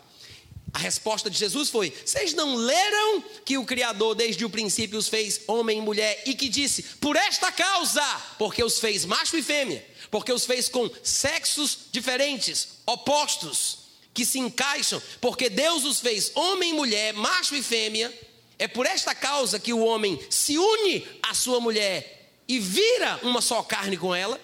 A 0.72 0.78
resposta 0.78 1.28
de 1.28 1.40
Jesus 1.40 1.72
foi: 1.72 1.92
Vocês 2.06 2.36
não 2.36 2.54
leram 2.54 3.24
que 3.44 3.58
o 3.58 3.66
Criador 3.66 4.14
desde 4.14 4.46
o 4.46 4.50
princípio 4.50 5.00
os 5.00 5.08
fez 5.08 5.42
homem 5.48 5.80
e 5.80 5.82
mulher 5.82 6.22
e 6.28 6.36
que 6.36 6.50
disse, 6.50 6.84
por 7.02 7.16
esta 7.16 7.52
causa, 7.52 8.06
porque 8.38 8.64
os 8.64 8.78
fez 8.78 9.06
macho 9.06 9.36
e 9.36 9.42
fêmea, 9.42 9.84
porque 10.12 10.32
os 10.32 10.46
fez 10.46 10.70
com 10.70 10.88
sexos 11.02 11.80
diferentes, 11.92 12.78
opostos, 12.86 13.80
que 14.14 14.24
se 14.24 14.38
encaixam, 14.38 15.02
porque 15.20 15.50
Deus 15.50 15.84
os 15.84 16.00
fez 16.00 16.32
homem 16.36 16.70
e 16.70 16.74
mulher, 16.74 17.12
macho 17.14 17.56
e 17.56 17.64
fêmea, 17.64 18.14
é 18.60 18.68
por 18.68 18.86
esta 18.86 19.16
causa 19.16 19.60
que 19.60 19.74
o 19.74 19.84
homem 19.84 20.24
se 20.30 20.60
une 20.60 21.08
à 21.24 21.34
sua 21.34 21.60
mulher 21.60 22.20
e 22.48 22.60
vira 22.60 23.20
uma 23.24 23.42
só 23.42 23.62
carne 23.64 23.98
com 23.98 24.14
ela. 24.14 24.40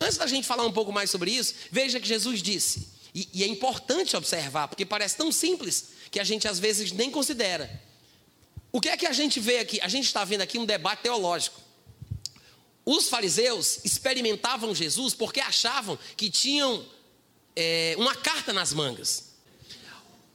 Antes 0.00 0.16
da 0.16 0.26
gente 0.26 0.46
falar 0.46 0.64
um 0.64 0.72
pouco 0.72 0.92
mais 0.92 1.10
sobre 1.10 1.30
isso, 1.30 1.54
veja 1.70 2.00
que 2.00 2.08
Jesus 2.08 2.42
disse, 2.42 2.88
e, 3.14 3.28
e 3.32 3.44
é 3.44 3.46
importante 3.46 4.16
observar, 4.16 4.68
porque 4.68 4.86
parece 4.86 5.16
tão 5.16 5.30
simples 5.30 5.90
que 6.10 6.18
a 6.18 6.24
gente 6.24 6.48
às 6.48 6.58
vezes 6.58 6.92
nem 6.92 7.10
considera. 7.10 7.70
O 8.72 8.80
que 8.80 8.88
é 8.88 8.96
que 8.96 9.06
a 9.06 9.12
gente 9.12 9.40
vê 9.40 9.58
aqui? 9.58 9.80
A 9.80 9.88
gente 9.88 10.06
está 10.06 10.24
vendo 10.24 10.42
aqui 10.42 10.58
um 10.58 10.64
debate 10.64 11.02
teológico. 11.02 11.60
Os 12.84 13.08
fariseus 13.08 13.80
experimentavam 13.84 14.74
Jesus 14.74 15.14
porque 15.14 15.40
achavam 15.40 15.98
que 16.16 16.30
tinham 16.30 16.84
é, 17.54 17.94
uma 17.98 18.14
carta 18.14 18.52
nas 18.52 18.72
mangas. 18.72 19.30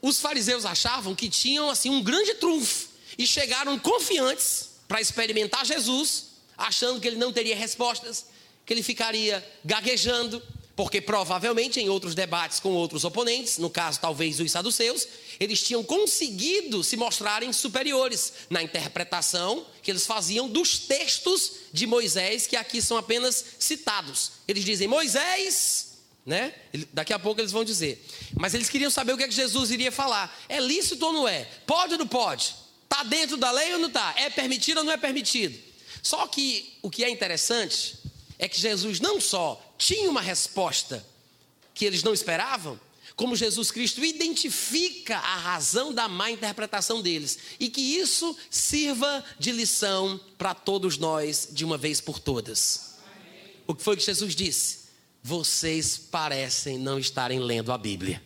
Os 0.01 0.19
fariseus 0.19 0.65
achavam 0.65 1.15
que 1.15 1.29
tinham 1.29 1.69
assim 1.69 1.89
um 1.89 2.03
grande 2.03 2.35
trunfo 2.35 2.89
e 3.17 3.25
chegaram 3.25 3.79
confiantes 3.79 4.69
para 4.87 5.01
experimentar 5.01 5.65
Jesus, 5.65 6.24
achando 6.57 6.99
que 6.99 7.07
ele 7.07 7.17
não 7.17 7.31
teria 7.31 7.55
respostas, 7.55 8.25
que 8.65 8.73
ele 8.73 8.83
ficaria 8.83 9.45
gaguejando, 9.63 10.41
porque 10.75 10.99
provavelmente 10.99 11.79
em 11.79 11.87
outros 11.87 12.13
debates 12.13 12.59
com 12.59 12.69
outros 12.73 13.03
oponentes, 13.03 13.57
no 13.57 13.69
caso 13.69 13.99
talvez 13.99 14.39
os 14.39 14.51
saduceus, 14.51 15.07
eles 15.39 15.63
tinham 15.63 15.83
conseguido 15.83 16.83
se 16.83 16.97
mostrarem 16.97 17.53
superiores 17.53 18.33
na 18.49 18.61
interpretação 18.61 19.65
que 19.81 19.89
eles 19.89 20.05
faziam 20.05 20.49
dos 20.49 20.79
textos 20.79 21.51
de 21.71 21.87
Moisés, 21.87 22.47
que 22.47 22.55
aqui 22.55 22.81
são 22.81 22.97
apenas 22.97 23.43
citados. 23.57 24.31
Eles 24.47 24.65
dizem: 24.65 24.87
Moisés 24.87 25.95
né? 26.25 26.53
Daqui 26.91 27.13
a 27.13 27.19
pouco 27.19 27.39
eles 27.39 27.51
vão 27.51 27.63
dizer. 27.63 28.03
Mas 28.35 28.53
eles 28.55 28.67
queriam 28.67 28.89
saber 28.89 29.13
o 29.13 29.17
que, 29.17 29.23
é 29.23 29.27
que 29.27 29.33
Jesus 29.33 29.69
iria 29.69 29.91
falar. 29.91 30.35
É 30.49 30.59
lícito 30.59 31.05
ou 31.05 31.13
não 31.13 31.27
é? 31.27 31.45
Pode 31.67 31.93
ou 31.93 31.99
não 31.99 32.07
pode? 32.07 32.55
Está 32.83 33.03
dentro 33.03 33.37
da 33.37 33.51
lei 33.51 33.73
ou 33.73 33.79
não 33.79 33.89
está? 33.89 34.13
É 34.17 34.29
permitido 34.29 34.79
ou 34.79 34.83
não 34.83 34.91
é 34.91 34.97
permitido? 34.97 35.57
Só 36.05 36.27
que 36.27 36.77
o 36.83 36.89
que 36.91 37.03
é 37.03 37.09
interessante 37.09 37.97
é 38.37 38.47
que 38.47 38.59
Jesus 38.59 38.99
não 38.99 39.19
só 39.19 39.59
tinha 39.77 40.09
uma 40.09 40.21
resposta 40.21 41.03
que 41.73 41.85
eles 41.85 42.03
não 42.03 42.13
esperavam, 42.13 42.79
como 43.15 43.35
Jesus 43.35 43.71
Cristo 43.71 44.05
identifica 44.05 45.17
a 45.17 45.37
razão 45.37 45.91
da 45.91 46.07
má 46.07 46.29
interpretação 46.29 47.01
deles 47.01 47.39
e 47.59 47.69
que 47.69 47.81
isso 47.81 48.37
sirva 48.51 49.23
de 49.39 49.51
lição 49.51 50.19
para 50.37 50.53
todos 50.53 50.97
nós 50.97 51.47
de 51.51 51.65
uma 51.65 51.77
vez 51.77 51.99
por 51.99 52.19
todas. 52.19 52.95
O 53.65 53.73
que 53.73 53.81
foi 53.81 53.95
que 53.95 54.03
Jesus 54.03 54.35
disse? 54.35 54.85
vocês 55.27 55.97
parecem 55.97 56.77
não 56.77 56.99
estarem 56.99 57.39
lendo 57.39 57.71
a 57.71 57.79
Bíblia. 57.79 58.21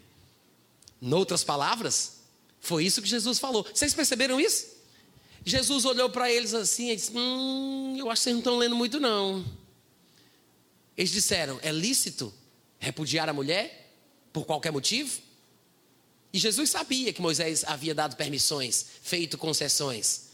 Noutras 1.00 1.46
palavras, 1.46 2.18
foi 2.60 2.84
isso 2.84 3.02
que 3.02 3.08
Jesus 3.08 3.40
falou. 3.40 3.66
Vocês 3.74 3.94
perceberam 3.94 4.38
isso? 4.38 4.68
Jesus 5.50 5.84
olhou 5.84 6.10
para 6.10 6.32
eles 6.32 6.54
assim 6.54 6.92
e 6.92 6.96
disse: 6.96 7.12
Hum, 7.16 7.96
eu 7.98 8.10
acho 8.10 8.22
que 8.22 8.24
vocês 8.24 8.34
não 8.34 8.40
estão 8.40 8.58
lendo 8.58 8.76
muito, 8.76 9.00
não. 9.00 9.44
Eles 10.96 11.12
disseram: 11.12 11.60
É 11.62 11.72
lícito 11.72 12.34
repudiar 12.78 13.28
a 13.28 13.34
mulher 13.34 13.96
por 14.32 14.46
qualquer 14.46 14.72
motivo? 14.72 15.20
E 16.32 16.38
Jesus 16.38 16.70
sabia 16.70 17.12
que 17.12 17.22
Moisés 17.22 17.64
havia 17.66 17.96
dado 17.96 18.16
permissões, 18.16 18.86
feito 19.02 19.38
concessões. 19.38 20.30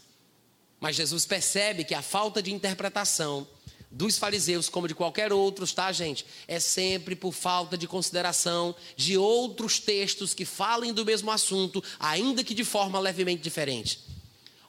Mas 0.78 0.94
Jesus 0.94 1.24
percebe 1.24 1.84
que 1.84 1.94
a 1.94 2.02
falta 2.02 2.42
de 2.42 2.52
interpretação 2.52 3.48
dos 3.90 4.18
fariseus 4.18 4.68
como 4.68 4.86
de 4.86 4.94
qualquer 4.94 5.32
outros, 5.32 5.72
tá, 5.72 5.90
gente? 5.90 6.26
É 6.46 6.60
sempre 6.60 7.16
por 7.16 7.32
falta 7.32 7.78
de 7.78 7.88
consideração 7.88 8.76
de 8.94 9.16
outros 9.16 9.78
textos 9.80 10.34
que 10.34 10.44
falem 10.44 10.92
do 10.92 11.06
mesmo 11.06 11.30
assunto, 11.30 11.82
ainda 11.98 12.44
que 12.44 12.52
de 12.52 12.64
forma 12.64 13.00
levemente 13.00 13.42
diferente. 13.42 14.15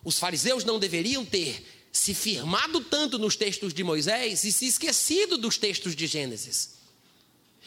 Os 0.08 0.18
fariseus 0.18 0.64
não 0.64 0.80
deveriam 0.80 1.26
ter 1.26 1.62
se 1.92 2.14
firmado 2.14 2.80
tanto 2.80 3.20
nos 3.20 3.36
textos 3.36 3.74
de 3.74 3.84
Moisés 3.84 4.46
e 4.46 4.54
se 4.54 4.66
esquecido 4.66 5.38
dos 5.38 5.58
textos 5.58 5.94
de 5.94 6.08
Gênesis. 6.08 6.76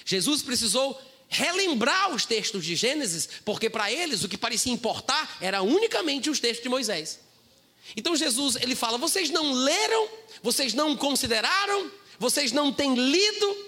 Jesus 0.07 0.41
precisou 0.41 0.99
relembrar 1.29 2.15
os 2.15 2.25
textos 2.25 2.65
de 2.65 2.75
Gênesis, 2.75 3.29
porque 3.45 3.69
para 3.69 3.93
eles 3.93 4.25
o 4.25 4.29
que 4.29 4.39
parecia 4.39 4.73
importar 4.73 5.37
era 5.39 5.61
unicamente 5.61 6.31
os 6.31 6.41
textos 6.41 6.63
de 6.63 6.71
Moisés. 6.71 7.21
Então 7.95 8.17
Jesus, 8.17 8.57
ele 8.57 8.75
fala: 8.75 8.97
"Vocês 8.97 9.29
não 9.29 9.53
leram, 9.53 10.09
vocês 10.43 10.73
não 10.73 10.97
consideraram, 10.97 11.91
vocês 12.19 12.53
não 12.53 12.73
têm 12.73 12.95
lido". 12.95 13.67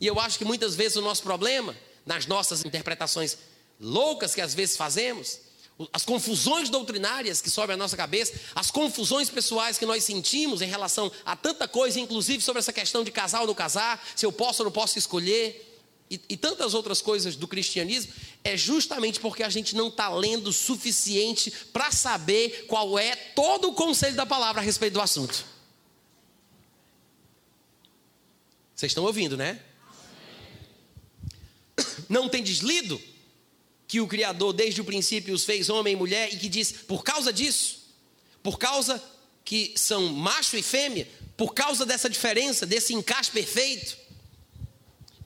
E 0.00 0.06
eu 0.06 0.18
acho 0.18 0.38
que 0.38 0.44
muitas 0.46 0.74
vezes 0.74 0.96
o 0.96 1.02
nosso 1.02 1.22
problema, 1.22 1.76
nas 2.06 2.24
nossas 2.24 2.64
interpretações 2.64 3.36
loucas 3.78 4.34
que 4.34 4.40
às 4.40 4.54
vezes 4.54 4.74
fazemos, 4.74 5.44
as 5.92 6.04
confusões 6.04 6.70
doutrinárias 6.70 7.42
que 7.42 7.50
sobem 7.50 7.74
à 7.74 7.76
nossa 7.76 7.96
cabeça, 7.96 8.32
as 8.54 8.70
confusões 8.70 9.28
pessoais 9.28 9.76
que 9.76 9.84
nós 9.84 10.04
sentimos 10.04 10.62
em 10.62 10.66
relação 10.66 11.12
a 11.24 11.36
tanta 11.36 11.68
coisa, 11.68 12.00
inclusive 12.00 12.42
sobre 12.42 12.60
essa 12.60 12.72
questão 12.72 13.04
de 13.04 13.10
casar 13.10 13.42
ou 13.42 13.46
não 13.46 13.54
casar, 13.54 14.02
se 14.16 14.24
eu 14.24 14.32
posso 14.32 14.62
ou 14.62 14.66
não 14.66 14.72
posso 14.72 14.98
escolher, 14.98 15.62
e, 16.10 16.20
e 16.30 16.36
tantas 16.36 16.72
outras 16.72 17.02
coisas 17.02 17.36
do 17.36 17.48
cristianismo, 17.48 18.12
é 18.42 18.56
justamente 18.56 19.20
porque 19.20 19.42
a 19.42 19.50
gente 19.50 19.74
não 19.74 19.88
está 19.88 20.08
lendo 20.08 20.48
o 20.48 20.52
suficiente 20.52 21.50
para 21.72 21.90
saber 21.90 22.64
qual 22.68 22.98
é 22.98 23.14
todo 23.14 23.68
o 23.68 23.74
conselho 23.74 24.14
da 24.14 24.24
palavra 24.24 24.62
a 24.62 24.64
respeito 24.64 24.94
do 24.94 25.00
assunto. 25.00 25.44
Vocês 28.74 28.90
estão 28.90 29.04
ouvindo, 29.04 29.36
né? 29.36 29.60
Não 32.08 32.28
tem 32.28 32.42
deslido 32.42 33.00
que 33.88 34.00
o 34.00 34.06
Criador 34.06 34.52
desde 34.52 34.80
o 34.80 34.84
princípio 34.84 35.34
os 35.34 35.44
fez 35.44 35.68
homem 35.68 35.94
e 35.94 35.96
mulher 35.96 36.32
e 36.32 36.36
que 36.36 36.48
diz, 36.48 36.72
por 36.72 37.04
causa 37.04 37.32
disso, 37.32 37.86
por 38.42 38.58
causa 38.58 39.02
que 39.44 39.74
são 39.76 40.08
macho 40.08 40.56
e 40.56 40.62
fêmea, 40.62 41.08
por 41.36 41.54
causa 41.54 41.86
dessa 41.86 42.10
diferença, 42.10 42.66
desse 42.66 42.94
encaixe 42.94 43.30
perfeito, 43.30 43.96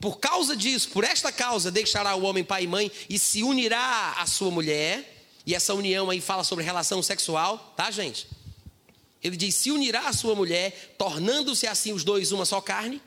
por 0.01 0.19
causa 0.19 0.55
disso, 0.55 0.89
por 0.89 1.03
esta 1.03 1.31
causa, 1.31 1.69
deixará 1.69 2.15
o 2.15 2.23
homem 2.23 2.43
pai 2.43 2.63
e 2.63 2.67
mãe 2.67 2.91
e 3.07 3.19
se 3.19 3.43
unirá 3.43 4.15
à 4.17 4.25
sua 4.25 4.49
mulher. 4.49 5.27
E 5.45 5.53
essa 5.53 5.75
união 5.75 6.09
aí 6.09 6.19
fala 6.19 6.43
sobre 6.43 6.65
relação 6.65 7.03
sexual, 7.03 7.73
tá, 7.77 7.91
gente? 7.91 8.27
Ele 9.23 9.37
diz: 9.37 9.53
se 9.53 9.69
unirá 9.69 10.07
à 10.07 10.13
sua 10.13 10.33
mulher, 10.33 10.95
tornando-se 10.97 11.67
assim 11.67 11.93
os 11.93 12.03
dois 12.03 12.31
uma 12.31 12.45
só 12.45 12.59
carne. 12.59 12.99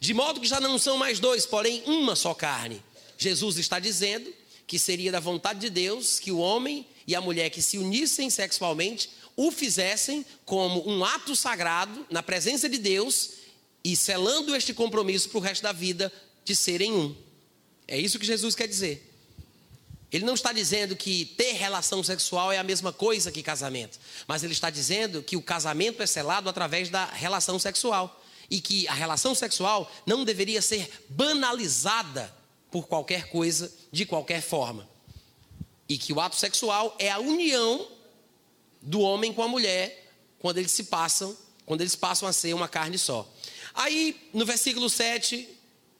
De 0.00 0.14
modo 0.14 0.40
que 0.40 0.46
já 0.46 0.60
não 0.60 0.78
são 0.78 0.96
mais 0.96 1.20
dois, 1.20 1.44
porém 1.44 1.82
uma 1.84 2.16
só 2.16 2.32
carne. 2.32 2.82
Jesus 3.18 3.58
está 3.58 3.78
dizendo 3.80 4.32
que 4.66 4.78
seria 4.78 5.10
da 5.10 5.18
vontade 5.18 5.58
de 5.60 5.70
Deus 5.70 6.20
que 6.20 6.30
o 6.30 6.38
homem 6.38 6.86
e 7.06 7.14
a 7.14 7.20
mulher 7.20 7.50
que 7.50 7.60
se 7.60 7.76
unissem 7.76 8.30
sexualmente 8.30 9.10
o 9.36 9.50
fizessem 9.50 10.24
como 10.44 10.88
um 10.88 11.04
ato 11.04 11.34
sagrado 11.34 12.06
na 12.10 12.22
presença 12.22 12.68
de 12.68 12.78
Deus 12.78 13.30
e 13.82 13.96
selando 13.96 14.54
este 14.54 14.72
compromisso 14.72 15.28
para 15.28 15.38
o 15.38 15.40
resto 15.40 15.62
da 15.62 15.72
vida 15.72 16.12
de 16.44 16.54
serem 16.54 16.92
um. 16.92 17.16
É 17.86 17.98
isso 17.98 18.18
que 18.18 18.26
Jesus 18.26 18.54
quer 18.54 18.68
dizer. 18.68 19.04
Ele 20.10 20.24
não 20.24 20.34
está 20.34 20.52
dizendo 20.52 20.96
que 20.96 21.24
ter 21.24 21.52
relação 21.52 22.02
sexual 22.02 22.50
é 22.52 22.58
a 22.58 22.62
mesma 22.62 22.92
coisa 22.92 23.32
que 23.32 23.42
casamento, 23.42 23.98
mas 24.26 24.42
ele 24.42 24.52
está 24.52 24.70
dizendo 24.70 25.22
que 25.22 25.36
o 25.36 25.42
casamento 25.42 26.02
é 26.02 26.06
selado 26.06 26.48
através 26.48 26.88
da 26.88 27.04
relação 27.06 27.58
sexual 27.58 28.22
e 28.50 28.60
que 28.60 28.88
a 28.88 28.94
relação 28.94 29.34
sexual 29.34 29.90
não 30.06 30.24
deveria 30.24 30.62
ser 30.62 30.90
banalizada 31.08 32.34
por 32.70 32.86
qualquer 32.86 33.28
coisa, 33.30 33.72
de 33.90 34.04
qualquer 34.04 34.42
forma. 34.42 34.88
E 35.88 35.96
que 35.96 36.12
o 36.12 36.20
ato 36.20 36.36
sexual 36.36 36.94
é 36.98 37.10
a 37.10 37.18
união 37.18 37.88
do 38.82 39.00
homem 39.00 39.32
com 39.32 39.42
a 39.42 39.48
mulher 39.48 40.12
quando 40.38 40.58
eles 40.58 40.72
se 40.72 40.84
passam, 40.84 41.36
quando 41.64 41.80
eles 41.80 41.96
passam 41.96 42.28
a 42.28 42.32
ser 42.32 42.54
uma 42.54 42.68
carne 42.68 42.98
só. 42.98 43.28
Aí, 43.74 44.28
no 44.32 44.44
versículo 44.44 44.88
7, 44.90 45.48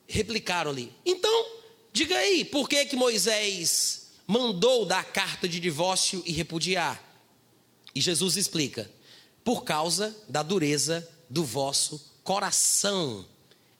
replicaram-lhe: 0.06 0.92
Então, 1.04 1.46
diga 1.92 2.16
aí, 2.16 2.44
por 2.44 2.68
que, 2.68 2.84
que 2.86 2.96
Moisés 2.96 4.08
mandou 4.28 4.84
dar 4.84 5.06
carta 5.06 5.48
de 5.48 5.58
divórcio 5.58 6.22
e 6.26 6.32
repudiar. 6.32 7.02
E 7.94 8.00
Jesus 8.00 8.36
explica: 8.36 8.88
por 9.42 9.64
causa 9.64 10.14
da 10.28 10.42
dureza 10.42 11.08
do 11.30 11.42
vosso 11.42 12.12
coração 12.22 13.26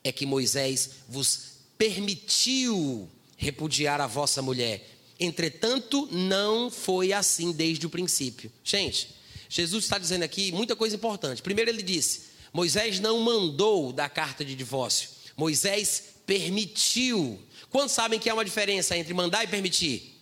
é 0.02 0.10
que 0.10 0.24
Moisés 0.24 0.90
vos 1.06 1.57
permitiu 1.78 3.08
repudiar 3.36 4.00
a 4.00 4.06
vossa 4.06 4.42
mulher. 4.42 4.84
Entretanto, 5.18 6.08
não 6.10 6.70
foi 6.70 7.12
assim 7.12 7.52
desde 7.52 7.86
o 7.86 7.90
princípio. 7.90 8.52
Gente, 8.62 9.08
Jesus 9.48 9.84
está 9.84 9.96
dizendo 9.96 10.24
aqui 10.24 10.52
muita 10.52 10.76
coisa 10.76 10.96
importante. 10.96 11.40
Primeiro, 11.40 11.70
ele 11.70 11.82
disse: 11.82 12.22
Moisés 12.52 13.00
não 13.00 13.20
mandou 13.20 13.92
dar 13.92 14.10
carta 14.10 14.44
de 14.44 14.54
divórcio, 14.54 15.08
Moisés 15.36 16.02
permitiu. 16.26 17.40
Quantos 17.70 17.94
sabem 17.94 18.18
que 18.18 18.28
há 18.28 18.34
uma 18.34 18.44
diferença 18.44 18.96
entre 18.96 19.14
mandar 19.14 19.44
e 19.44 19.46
permitir? 19.46 20.18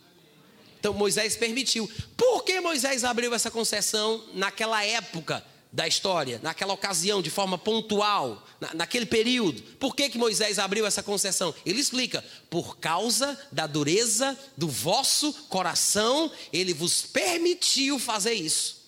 Então 0.78 0.92
Moisés 0.92 1.36
permitiu. 1.36 1.90
Por 2.16 2.44
que 2.44 2.60
Moisés 2.60 3.02
abriu 3.02 3.32
essa 3.34 3.50
concessão 3.50 4.24
naquela 4.34 4.84
época 4.84 5.44
da 5.72 5.86
história, 5.86 6.40
naquela 6.42 6.72
ocasião, 6.72 7.20
de 7.20 7.30
forma 7.30 7.58
pontual, 7.58 8.46
na, 8.60 8.74
naquele 8.74 9.06
período? 9.06 9.62
Por 9.78 9.94
que, 9.94 10.08
que 10.08 10.18
Moisés 10.18 10.58
abriu 10.58 10.86
essa 10.86 11.02
concessão? 11.02 11.54
Ele 11.64 11.80
explica: 11.80 12.24
por 12.48 12.78
causa 12.78 13.38
da 13.52 13.66
dureza 13.66 14.38
do 14.56 14.68
vosso 14.68 15.32
coração, 15.48 16.30
ele 16.52 16.72
vos 16.72 17.02
permitiu 17.02 17.98
fazer 17.98 18.34
isso. 18.34 18.86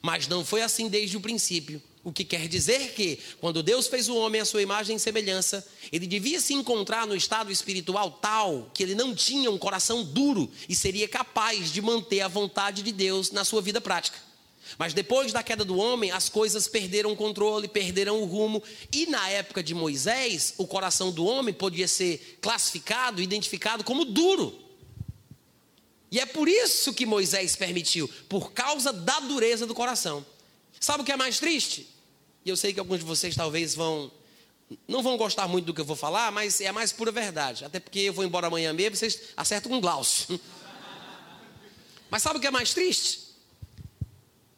Mas 0.00 0.26
não 0.26 0.44
foi 0.44 0.62
assim 0.62 0.88
desde 0.88 1.16
o 1.16 1.20
princípio. 1.20 1.82
O 2.04 2.12
que 2.12 2.24
quer 2.24 2.48
dizer 2.48 2.94
que, 2.94 3.20
quando 3.40 3.62
Deus 3.62 3.86
fez 3.86 4.08
o 4.08 4.16
homem 4.16 4.40
à 4.40 4.44
sua 4.44 4.60
imagem 4.60 4.96
e 4.96 5.00
semelhança, 5.00 5.64
ele 5.92 6.06
devia 6.06 6.40
se 6.40 6.52
encontrar 6.52 7.06
no 7.06 7.14
estado 7.14 7.52
espiritual 7.52 8.10
tal 8.10 8.70
que 8.74 8.82
ele 8.82 8.96
não 8.96 9.14
tinha 9.14 9.48
um 9.48 9.58
coração 9.58 10.02
duro 10.02 10.50
e 10.68 10.74
seria 10.74 11.06
capaz 11.06 11.70
de 11.72 11.80
manter 11.80 12.20
a 12.20 12.28
vontade 12.28 12.82
de 12.82 12.90
Deus 12.90 13.30
na 13.30 13.44
sua 13.44 13.62
vida 13.62 13.80
prática. 13.80 14.18
Mas 14.78 14.94
depois 14.94 15.32
da 15.32 15.42
queda 15.42 15.64
do 15.64 15.76
homem, 15.76 16.10
as 16.10 16.28
coisas 16.28 16.68
perderam 16.68 17.12
o 17.12 17.16
controle, 17.16 17.68
perderam 17.68 18.20
o 18.20 18.24
rumo, 18.24 18.62
e 18.92 19.06
na 19.06 19.28
época 19.28 19.62
de 19.62 19.74
Moisés, 19.74 20.54
o 20.58 20.66
coração 20.66 21.10
do 21.10 21.24
homem 21.24 21.52
podia 21.52 21.88
ser 21.88 22.38
classificado, 22.40 23.22
identificado 23.22 23.84
como 23.84 24.04
duro. 24.04 24.58
E 26.10 26.20
é 26.20 26.26
por 26.26 26.48
isso 26.48 26.92
que 26.92 27.06
Moisés 27.06 27.56
permitiu, 27.56 28.08
por 28.28 28.52
causa 28.52 28.92
da 28.92 29.20
dureza 29.20 29.66
do 29.66 29.74
coração. 29.74 30.24
Sabe 30.78 31.02
o 31.02 31.06
que 31.06 31.12
é 31.12 31.16
mais 31.16 31.38
triste? 31.38 31.88
E 32.44 32.50
eu 32.50 32.56
sei 32.56 32.72
que 32.72 32.80
alguns 32.80 32.98
de 32.98 33.04
vocês 33.04 33.34
talvez 33.34 33.74
vão 33.74 34.10
não 34.88 35.02
vão 35.02 35.16
gostar 35.16 35.46
muito 35.48 35.66
do 35.66 35.74
que 35.74 35.80
eu 35.80 35.84
vou 35.84 35.96
falar, 35.96 36.32
mas 36.32 36.60
é 36.60 36.66
a 36.66 36.72
mais 36.72 36.92
pura 36.92 37.12
verdade. 37.12 37.64
Até 37.64 37.78
porque 37.78 38.00
eu 38.00 38.12
vou 38.12 38.24
embora 38.24 38.46
amanhã 38.46 38.72
mesmo, 38.72 38.96
vocês 38.96 39.20
acertam 39.36 39.70
com 39.70 39.78
um 39.78 39.80
Glaucio. 39.80 40.40
Mas 42.10 42.22
sabe 42.22 42.36
o 42.36 42.40
que 42.40 42.46
é 42.46 42.50
mais 42.50 42.74
triste? 42.74 43.21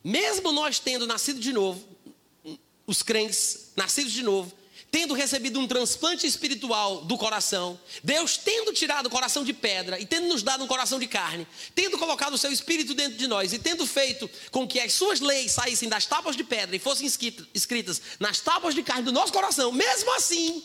Mesmo 0.04 0.52
nós 0.52 0.78
tendo 0.78 1.06
nascido 1.06 1.40
de 1.40 1.50
novo, 1.50 1.82
os 2.86 3.02
crentes 3.02 3.72
nascidos 3.74 4.12
de 4.12 4.22
novo, 4.22 4.52
tendo 4.90 5.14
recebido 5.14 5.58
um 5.58 5.66
transplante 5.66 6.26
espiritual 6.26 7.00
do 7.00 7.16
coração, 7.16 7.80
Deus 8.02 8.36
tendo 8.36 8.72
tirado 8.72 9.06
o 9.06 9.10
coração 9.10 9.42
de 9.42 9.52
pedra 9.52 9.98
e 9.98 10.06
tendo 10.06 10.28
nos 10.28 10.42
dado 10.42 10.62
um 10.62 10.68
coração 10.68 11.00
de 11.00 11.06
carne, 11.08 11.48
tendo 11.74 11.98
colocado 11.98 12.34
o 12.34 12.38
seu 12.38 12.52
espírito 12.52 12.94
dentro 12.94 13.18
de 13.18 13.26
nós 13.26 13.52
e 13.52 13.58
tendo 13.58 13.84
feito 13.86 14.30
com 14.52 14.68
que 14.68 14.78
as 14.78 14.92
suas 14.92 15.20
leis 15.20 15.52
saíssem 15.52 15.88
das 15.88 16.06
tábuas 16.06 16.36
de 16.36 16.44
pedra 16.44 16.76
e 16.76 16.78
fossem 16.78 17.08
escritas 17.52 18.00
nas 18.20 18.38
tábuas 18.40 18.74
de 18.74 18.82
carne 18.82 19.02
do 19.02 19.10
nosso 19.10 19.32
coração, 19.32 19.72
mesmo 19.72 20.14
assim, 20.14 20.62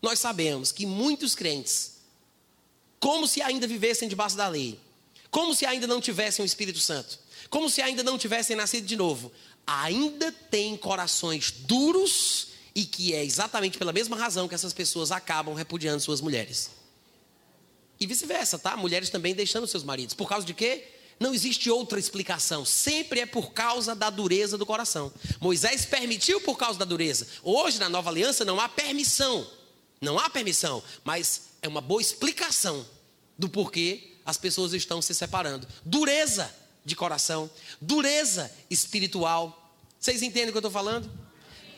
nós 0.00 0.18
sabemos 0.18 0.72
que 0.72 0.86
muitos 0.86 1.34
crentes, 1.34 1.98
como 2.98 3.26
se 3.26 3.42
ainda 3.42 3.66
vivessem 3.66 4.08
debaixo 4.08 4.36
da 4.36 4.48
lei, 4.48 4.80
como 5.30 5.54
se 5.54 5.66
ainda 5.66 5.86
não 5.86 6.00
tivessem 6.00 6.42
o 6.42 6.46
Espírito 6.46 6.78
Santo, 6.78 7.21
como 7.52 7.68
se 7.68 7.82
ainda 7.82 8.02
não 8.02 8.16
tivessem 8.16 8.56
nascido 8.56 8.86
de 8.86 8.96
novo, 8.96 9.30
ainda 9.66 10.32
têm 10.32 10.74
corações 10.74 11.50
duros 11.50 12.48
e 12.74 12.86
que 12.86 13.12
é 13.12 13.22
exatamente 13.22 13.76
pela 13.76 13.92
mesma 13.92 14.16
razão 14.16 14.48
que 14.48 14.54
essas 14.54 14.72
pessoas 14.72 15.12
acabam 15.12 15.54
repudiando 15.54 16.00
suas 16.00 16.22
mulheres. 16.22 16.70
E 18.00 18.06
vice-versa, 18.06 18.58
tá? 18.58 18.74
Mulheres 18.74 19.10
também 19.10 19.34
deixando 19.34 19.66
seus 19.66 19.84
maridos. 19.84 20.14
Por 20.14 20.26
causa 20.26 20.46
de 20.46 20.54
quê? 20.54 20.88
Não 21.20 21.34
existe 21.34 21.68
outra 21.68 21.98
explicação. 21.98 22.64
Sempre 22.64 23.20
é 23.20 23.26
por 23.26 23.52
causa 23.52 23.94
da 23.94 24.08
dureza 24.08 24.56
do 24.56 24.64
coração. 24.64 25.12
Moisés 25.38 25.84
permitiu 25.84 26.40
por 26.40 26.56
causa 26.56 26.78
da 26.78 26.86
dureza. 26.86 27.28
Hoje, 27.42 27.78
na 27.78 27.90
nova 27.90 28.08
aliança, 28.08 28.46
não 28.46 28.58
há 28.58 28.66
permissão. 28.66 29.46
Não 30.00 30.18
há 30.18 30.30
permissão, 30.30 30.82
mas 31.04 31.50
é 31.60 31.68
uma 31.68 31.82
boa 31.82 32.00
explicação 32.00 32.86
do 33.36 33.46
porquê 33.46 34.14
as 34.24 34.38
pessoas 34.38 34.72
estão 34.72 35.02
se 35.02 35.14
separando. 35.14 35.68
Dureza 35.84 36.61
de 36.84 36.96
coração, 36.96 37.50
dureza 37.80 38.52
espiritual. 38.70 39.72
Vocês 39.98 40.22
entendem 40.22 40.48
o 40.48 40.52
que 40.52 40.58
eu 40.58 40.60
estou 40.60 40.70
falando? 40.70 41.10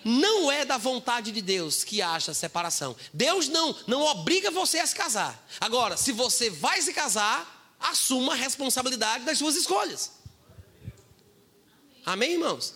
não 0.04 0.52
é 0.52 0.64
da 0.64 0.76
vontade 0.76 1.32
de 1.32 1.40
Deus 1.40 1.82
que 1.82 2.02
haja 2.02 2.34
separação. 2.34 2.94
Deus 3.12 3.48
não, 3.48 3.74
não 3.86 4.02
obriga 4.02 4.50
você 4.50 4.78
a 4.78 4.86
se 4.86 4.94
casar. 4.94 5.48
Agora, 5.58 5.96
se 5.96 6.12
você 6.12 6.50
vai 6.50 6.82
se 6.82 6.92
casar, 6.92 7.74
assuma 7.80 8.32
a 8.34 8.36
responsabilidade 8.36 9.24
das 9.24 9.38
suas 9.38 9.56
escolhas. 9.56 10.12
Amém, 12.04 12.32
irmãos? 12.32 12.74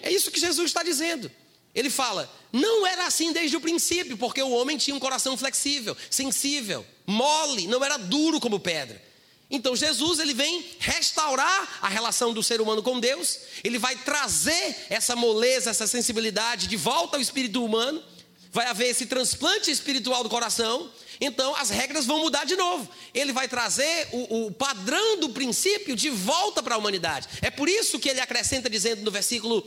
É 0.00 0.10
isso 0.10 0.30
que 0.30 0.40
Jesus 0.40 0.70
está 0.70 0.82
dizendo. 0.82 1.30
Ele 1.74 1.90
fala: 1.90 2.30
não 2.50 2.86
era 2.86 3.06
assim 3.06 3.32
desde 3.32 3.56
o 3.56 3.60
princípio, 3.60 4.16
porque 4.16 4.42
o 4.42 4.50
homem 4.50 4.78
tinha 4.78 4.96
um 4.96 5.00
coração 5.00 5.36
flexível, 5.36 5.96
sensível, 6.10 6.86
mole, 7.06 7.66
não 7.66 7.84
era 7.84 7.98
duro 7.98 8.40
como 8.40 8.58
pedra. 8.58 9.11
Então 9.52 9.76
Jesus 9.76 10.18
ele 10.18 10.32
vem 10.32 10.64
restaurar 10.78 11.78
a 11.82 11.88
relação 11.88 12.32
do 12.32 12.42
ser 12.42 12.58
humano 12.62 12.82
com 12.82 12.98
Deus, 12.98 13.38
ele 13.62 13.78
vai 13.78 13.94
trazer 13.94 14.86
essa 14.88 15.14
moleza, 15.14 15.68
essa 15.68 15.86
sensibilidade 15.86 16.66
de 16.66 16.76
volta 16.76 17.18
ao 17.18 17.20
espírito 17.20 17.62
humano, 17.62 18.02
vai 18.50 18.66
haver 18.66 18.88
esse 18.88 19.04
transplante 19.04 19.70
espiritual 19.70 20.22
do 20.22 20.30
coração, 20.30 20.90
então 21.20 21.54
as 21.56 21.68
regras 21.68 22.06
vão 22.06 22.20
mudar 22.20 22.44
de 22.44 22.56
novo. 22.56 22.88
Ele 23.12 23.30
vai 23.30 23.46
trazer 23.46 24.08
o, 24.10 24.46
o 24.46 24.50
padrão 24.50 25.20
do 25.20 25.28
princípio 25.28 25.94
de 25.94 26.08
volta 26.08 26.62
para 26.62 26.74
a 26.74 26.78
humanidade. 26.78 27.28
É 27.42 27.50
por 27.50 27.68
isso 27.68 27.98
que 27.98 28.08
ele 28.08 28.20
acrescenta 28.20 28.70
dizendo 28.70 29.02
no 29.02 29.10
versículo 29.10 29.62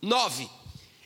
9: 0.00 0.48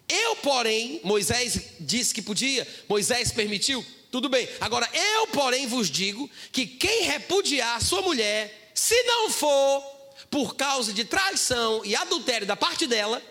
Eu, 0.06 0.36
porém, 0.36 1.00
Moisés 1.02 1.58
disse 1.80 2.12
que 2.12 2.20
podia, 2.20 2.68
Moisés 2.88 3.32
permitiu, 3.32 3.84
tudo 4.12 4.28
bem. 4.28 4.46
Agora, 4.60 4.86
eu, 4.92 5.26
porém, 5.28 5.66
vos 5.66 5.90
digo 5.90 6.30
que 6.52 6.66
quem 6.66 7.04
repudiar 7.04 7.80
sua 7.82 8.02
mulher, 8.02 8.70
se 8.74 9.02
não 9.04 9.30
for 9.30 9.82
por 10.30 10.54
causa 10.54 10.92
de 10.92 11.02
traição 11.02 11.82
e 11.82 11.96
adultério 11.96 12.46
da 12.46 12.54
parte 12.54 12.86
dela, 12.86 13.22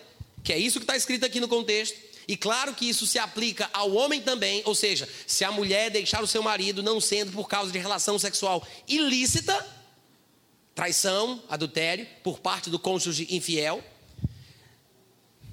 que 0.42 0.52
é 0.52 0.58
isso 0.58 0.80
que 0.80 0.84
está 0.84 0.96
escrito 0.96 1.24
aqui 1.24 1.38
no 1.38 1.46
contexto, 1.46 1.96
e 2.26 2.36
claro 2.36 2.74
que 2.74 2.88
isso 2.88 3.06
se 3.06 3.16
aplica 3.16 3.70
ao 3.72 3.92
homem 3.92 4.20
também, 4.20 4.60
ou 4.64 4.74
seja, 4.74 5.08
se 5.24 5.44
a 5.44 5.52
mulher 5.52 5.88
deixar 5.88 6.20
o 6.20 6.26
seu 6.26 6.42
marido 6.42 6.82
não 6.82 7.00
sendo 7.00 7.30
por 7.30 7.48
causa 7.48 7.70
de 7.70 7.78
relação 7.78 8.18
sexual 8.18 8.66
ilícita, 8.88 9.64
traição, 10.74 11.44
adultério, 11.48 12.08
por 12.24 12.40
parte 12.40 12.68
do 12.68 12.78
cônjuge 12.78 13.28
infiel, 13.30 13.84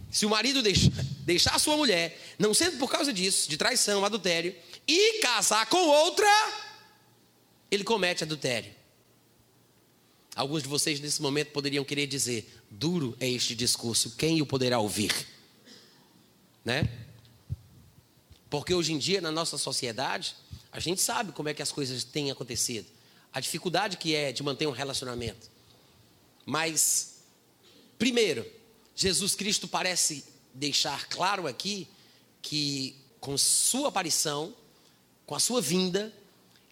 se 0.10 0.26
o 0.26 0.30
marido 0.30 0.64
deixar, 0.64 0.90
deixar 1.20 1.60
sua 1.60 1.78
mulher, 1.78 2.20
não 2.40 2.52
sendo 2.52 2.80
por 2.80 2.90
causa 2.90 3.14
disso, 3.14 3.48
de 3.48 3.58
traição, 3.58 4.04
adultério, 4.04 4.56
e 4.92 5.20
casar 5.20 5.68
com 5.68 5.78
outra, 5.78 6.28
ele 7.70 7.84
comete 7.84 8.24
adultério. 8.24 8.74
Alguns 10.36 10.64
de 10.64 10.70
vocês 10.70 11.00
nesse 11.00 11.22
momento 11.22 11.52
poderiam 11.52 11.86
querer 11.86 12.08
dizer: 12.08 12.60
duro 12.72 13.16
é 13.20 13.30
este 13.30 13.54
discurso, 13.54 14.16
quem 14.16 14.42
o 14.42 14.48
poderá 14.48 14.80
ouvir? 14.80 15.14
Né? 16.66 16.90
Porque 18.50 18.74
hoje 18.74 18.92
em 18.92 18.98
dia, 18.98 19.22
na 19.22 19.32
nossa 19.32 19.60
sociedade, 19.60 20.36
a 20.72 20.80
gente 20.80 21.02
sabe 21.02 21.34
como 21.34 21.50
é 21.50 21.54
que 21.54 21.62
as 21.62 21.72
coisas 21.72 22.04
têm 22.04 22.32
acontecido, 22.32 22.88
a 23.32 23.40
dificuldade 23.40 23.98
que 23.98 24.16
é 24.16 24.32
de 24.32 24.42
manter 24.42 24.66
um 24.66 24.72
relacionamento. 24.72 25.52
Mas, 26.48 27.22
primeiro, 28.00 28.44
Jesus 28.96 29.36
Cristo 29.36 29.68
parece 29.68 30.26
deixar 30.52 31.08
claro 31.10 31.46
aqui 31.46 31.88
que 32.42 32.96
com 33.20 33.38
sua 33.38 33.90
aparição 33.90 34.56
com 35.30 35.36
a 35.36 35.40
sua 35.40 35.62
vinda, 35.62 36.12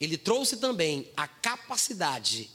ele 0.01 0.17
trouxe 0.17 0.57
também 0.57 1.07
a 1.15 1.27
capacidade 1.27 2.49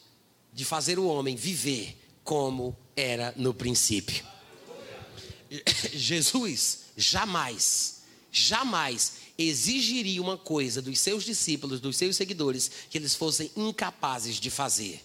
de 0.53 0.65
fazer 0.65 0.99
o 0.99 1.07
homem 1.07 1.37
viver 1.37 1.97
como 2.25 2.77
era 2.97 3.33
no 3.37 3.55
princípio. 3.55 4.27
Jesus 5.95 6.87
jamais, 6.97 8.03
jamais 8.33 9.13
exigiria 9.39 10.21
uma 10.21 10.37
coisa 10.37 10.83
dos 10.83 10.99
seus 10.99 11.23
discípulos, 11.23 11.79
dos 11.79 11.97
seus 11.97 12.17
seguidores, 12.17 12.69
que 12.91 12.99
eles 12.99 13.15
fossem 13.15 13.53
incapazes 13.57 14.41
de 14.41 14.51
fazer. 14.51 15.05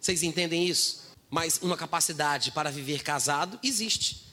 Vocês 0.00 0.22
entendem 0.22 0.64
isso? 0.64 1.08
Mas 1.28 1.58
uma 1.60 1.76
capacidade 1.76 2.52
para 2.52 2.70
viver 2.70 3.02
casado 3.02 3.58
existe. 3.64 4.28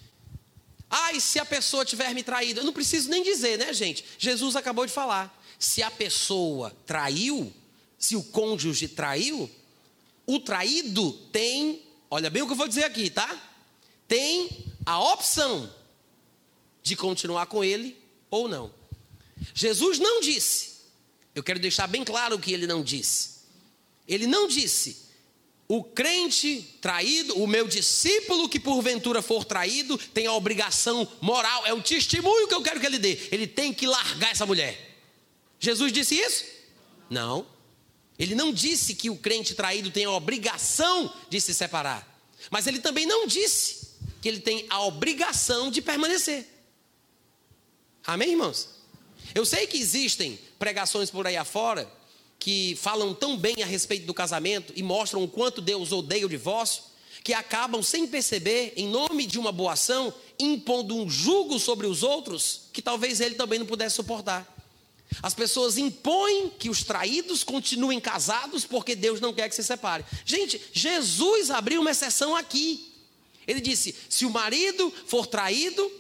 Ah, 0.88 1.11
e 1.11 1.20
se 1.20 1.39
a 1.39 1.45
pessoa 1.45 1.84
tiver 1.84 2.13
me 2.13 2.22
traído? 2.22 2.59
Eu 2.59 2.66
não 2.66 2.72
preciso 2.72 3.09
nem 3.09 3.24
dizer, 3.24 3.57
né, 3.57 3.74
gente? 3.74 4.05
Jesus 4.20 4.55
acabou 4.55 4.86
de 4.86 4.93
falar. 4.93 5.41
Se 5.58 5.82
a 5.82 5.89
pessoa 5.89 6.76
traiu, 6.86 7.51
se 7.97 8.16
o 8.16 8.24
cônjuge 8.24 8.88
traiu, 8.88 9.49
o 10.26 10.39
traído 10.39 11.12
tem, 11.32 11.82
olha 12.10 12.30
bem 12.30 12.41
o 12.41 12.45
que 12.47 12.53
eu 12.53 12.58
vou 12.58 12.68
dizer 12.68 12.84
aqui, 12.84 13.10
tá? 13.10 13.41
Tem 14.08 14.49
a 14.86 14.99
opção 14.99 15.74
de 16.84 16.95
continuar 16.95 17.47
com 17.47 17.64
ele 17.64 17.97
ou 18.30 18.47
não. 18.47 18.72
Jesus 19.53 19.99
não 19.99 20.22
disse, 20.22 20.76
eu 21.34 21.43
quero 21.43 21.60
deixar 21.60 21.88
bem 21.88 22.03
claro 22.03 22.36
o 22.36 22.39
que 22.39 22.53
ele 22.53 22.68
não 22.68 22.84
disse. 22.84 23.36
Ele 24.08 24.28
não 24.28 24.47
disse, 24.47 25.06
o 25.68 25.84
crente 25.84 26.78
traído, 26.80 27.41
o 27.41 27.47
meu 27.47 27.68
discípulo 27.68 28.47
que 28.47 28.60
porventura 28.60 29.22
for 29.22 29.43
traído, 29.43 29.97
tem 29.97 30.28
a 30.28 30.34
obrigação 30.34 31.08
moral, 31.20 31.66
é 31.66 31.74
o 31.74 31.82
testemunho 31.82 32.47
que 32.47 32.53
eu 32.53 32.62
quero 32.62 32.80
que 32.80 32.86
ele 32.86 32.99
dê. 32.99 33.28
Ele 33.32 33.47
tem 33.47 33.74
que 33.74 33.88
largar 33.88 34.32
essa 34.32 34.45
mulher. 34.45 34.85
Jesus 35.60 35.91
disse 35.91 36.16
isso? 36.16 36.45
Não. 37.10 37.47
Ele 38.18 38.36
não 38.36 38.53
disse 38.53 38.95
que 38.95 39.10
o 39.10 39.18
crente 39.18 39.53
traído 39.56 39.91
tem 39.91 40.06
a 40.06 40.12
obrigação 40.12 41.14
de 41.30 41.39
se 41.41 41.53
separar. 41.53 42.08
Mas 42.49 42.68
ele 42.68 42.80
também 42.80 43.06
não 43.06 43.28
disse 43.28 43.89
que 44.22 44.28
ele 44.28 44.39
tem 44.39 44.66
a 44.70 44.82
obrigação 44.84 45.70
de 45.70 45.82
permanecer. 45.82 46.47
Amém, 48.06 48.32
irmãos? 48.32 48.70
Eu 49.34 49.45
sei 49.45 49.68
que 49.68 49.78
existem 49.78 50.39
pregações 50.58 51.10
por 51.10 51.28
aí 51.28 51.36
afora 51.36 51.91
que 52.39 52.76
falam 52.76 53.14
tão 53.14 53.36
bem 53.36 53.64
a 53.64 53.66
respeito 53.66 54.06
do 54.06 54.14
casamento 54.14 54.72
e 54.76 54.84
mostram 54.84 55.24
o 55.24 55.28
quanto 55.28 55.62
Deus 55.62 55.91
odeia 55.91 56.26
o 56.26 56.30
divórcio, 56.30 56.84
que 57.24 57.34
acabam 57.34 57.82
sem 57.82 58.06
perceber, 58.06 58.74
em 58.78 58.88
nome 58.88 59.26
de 59.26 59.39
uma 59.39 59.51
boa 59.51 59.74
ação, 59.74 60.14
impondo 60.38 60.95
um 60.95 61.10
jugo 61.10 61.58
sobre 61.58 61.88
os 61.88 62.03
outros 62.03 62.70
que 62.72 62.84
talvez 62.84 63.20
ele 63.20 63.34
também 63.36 63.58
não 63.58 63.66
pudesse 63.66 63.95
suportar. 63.95 64.55
As 65.22 65.34
pessoas 65.34 65.78
impõem 65.78 66.49
que 66.49 66.70
os 66.70 66.84
traídos 66.84 67.43
continuem 67.43 67.99
casados 67.99 68.66
porque 68.66 68.95
Deus 68.95 69.20
não 69.20 69.34
quer 69.34 69.49
que 69.49 69.55
se 69.55 69.63
separe. 69.63 70.05
Gente, 70.26 70.61
Jesus 70.74 71.49
abriu 71.49 71.82
uma 71.82 71.91
exceção 71.91 72.36
aqui. 72.36 72.93
Ele 73.47 73.61
disse: 73.61 73.95
se 74.09 74.26
o 74.26 74.30
marido 74.30 74.91
for 75.07 75.26
traído 75.26 75.91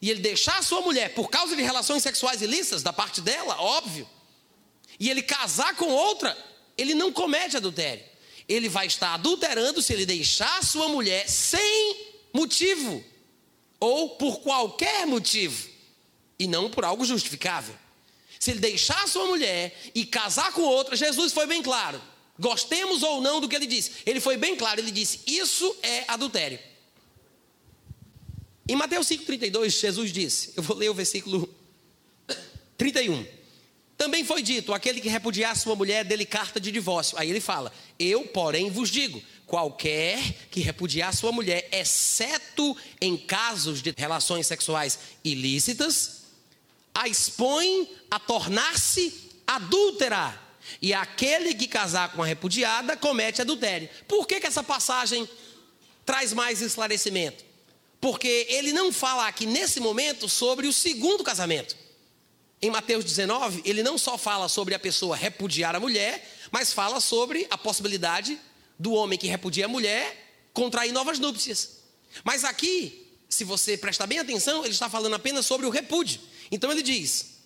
e 0.00 0.10
ele 0.10 0.20
deixar 0.20 0.58
a 0.58 0.62
sua 0.62 0.80
mulher 0.80 1.14
por 1.14 1.30
causa 1.30 1.54
de 1.54 1.62
relações 1.62 2.02
sexuais 2.02 2.42
ilícitas 2.42 2.82
da 2.82 2.92
parte 2.92 3.20
dela, 3.20 3.60
óbvio, 3.60 4.08
e 4.98 5.10
ele 5.10 5.22
casar 5.22 5.76
com 5.76 5.88
outra, 5.88 6.36
ele 6.76 6.94
não 6.94 7.12
comete 7.12 7.56
adultério. 7.56 8.04
Ele 8.48 8.68
vai 8.68 8.86
estar 8.86 9.14
adulterando 9.14 9.80
se 9.80 9.92
ele 9.92 10.04
deixar 10.04 10.58
a 10.58 10.62
sua 10.62 10.88
mulher 10.88 11.28
sem 11.28 11.96
motivo 12.32 13.02
ou 13.78 14.10
por 14.10 14.40
qualquer 14.40 15.06
motivo 15.06 15.68
e 16.38 16.46
não 16.46 16.70
por 16.70 16.84
algo 16.84 17.04
justificável. 17.04 17.74
Se 18.42 18.50
ele 18.50 18.58
deixar 18.58 19.04
a 19.04 19.06
sua 19.06 19.24
mulher 19.26 19.72
e 19.94 20.04
casar 20.04 20.50
com 20.50 20.62
outra, 20.62 20.96
Jesus 20.96 21.32
foi 21.32 21.46
bem 21.46 21.62
claro. 21.62 22.02
Gostemos 22.36 23.00
ou 23.04 23.20
não 23.20 23.40
do 23.40 23.48
que 23.48 23.54
ele 23.54 23.68
disse. 23.68 23.92
Ele 24.04 24.18
foi 24.18 24.36
bem 24.36 24.56
claro, 24.56 24.80
ele 24.80 24.90
disse: 24.90 25.20
Isso 25.28 25.76
é 25.80 26.02
adultério. 26.08 26.58
Em 28.68 28.74
Mateus 28.74 29.06
5,32, 29.06 29.68
Jesus 29.68 30.12
disse: 30.12 30.52
Eu 30.56 30.62
vou 30.64 30.76
ler 30.76 30.90
o 30.90 30.94
versículo 30.94 31.48
31. 32.76 33.24
Também 33.96 34.24
foi 34.24 34.42
dito: 34.42 34.74
aquele 34.74 35.00
que 35.00 35.08
repudiar 35.08 35.56
sua 35.56 35.76
mulher, 35.76 36.04
dele 36.04 36.26
carta 36.26 36.58
de 36.58 36.72
divórcio. 36.72 37.16
Aí 37.16 37.30
ele 37.30 37.38
fala: 37.38 37.72
Eu, 37.96 38.24
porém, 38.24 38.72
vos 38.72 38.90
digo: 38.90 39.22
qualquer 39.46 40.18
que 40.50 40.58
repudiar 40.58 41.14
sua 41.14 41.30
mulher, 41.30 41.68
exceto 41.70 42.76
em 43.00 43.16
casos 43.16 43.80
de 43.80 43.94
relações 43.96 44.48
sexuais 44.48 44.98
ilícitas, 45.22 46.21
a 46.94 47.08
expõe 47.08 47.88
a 48.10 48.18
tornar-se 48.18 49.30
adúltera. 49.46 50.40
E 50.80 50.94
aquele 50.94 51.54
que 51.54 51.66
casar 51.66 52.12
com 52.12 52.22
a 52.22 52.26
repudiada 52.26 52.96
comete 52.96 53.40
adultério. 53.40 53.88
Por 54.06 54.26
que, 54.26 54.40
que 54.40 54.46
essa 54.46 54.62
passagem 54.62 55.28
traz 56.06 56.32
mais 56.32 56.60
esclarecimento? 56.60 57.44
Porque 58.00 58.46
ele 58.48 58.72
não 58.72 58.92
fala 58.92 59.26
aqui 59.26 59.46
nesse 59.46 59.80
momento 59.80 60.28
sobre 60.28 60.66
o 60.66 60.72
segundo 60.72 61.22
casamento 61.24 61.76
em 62.62 62.70
Mateus 62.70 63.04
19, 63.04 63.62
ele 63.64 63.82
não 63.82 63.98
só 63.98 64.16
fala 64.16 64.48
sobre 64.48 64.72
a 64.72 64.78
pessoa 64.78 65.16
repudiar 65.16 65.74
a 65.74 65.80
mulher, 65.80 66.24
mas 66.52 66.72
fala 66.72 67.00
sobre 67.00 67.44
a 67.50 67.58
possibilidade 67.58 68.38
do 68.78 68.92
homem 68.92 69.18
que 69.18 69.26
repudia 69.26 69.64
a 69.64 69.68
mulher 69.68 70.36
contrair 70.54 70.92
novas 70.92 71.18
núpcias. 71.18 71.80
Mas 72.22 72.44
aqui, 72.44 73.16
se 73.28 73.42
você 73.42 73.76
prestar 73.76 74.06
bem 74.06 74.20
atenção, 74.20 74.60
ele 74.64 74.72
está 74.72 74.88
falando 74.88 75.14
apenas 75.14 75.44
sobre 75.44 75.66
o 75.66 75.70
repúdio. 75.70 76.20
Então 76.52 76.70
ele 76.70 76.82
diz: 76.82 77.38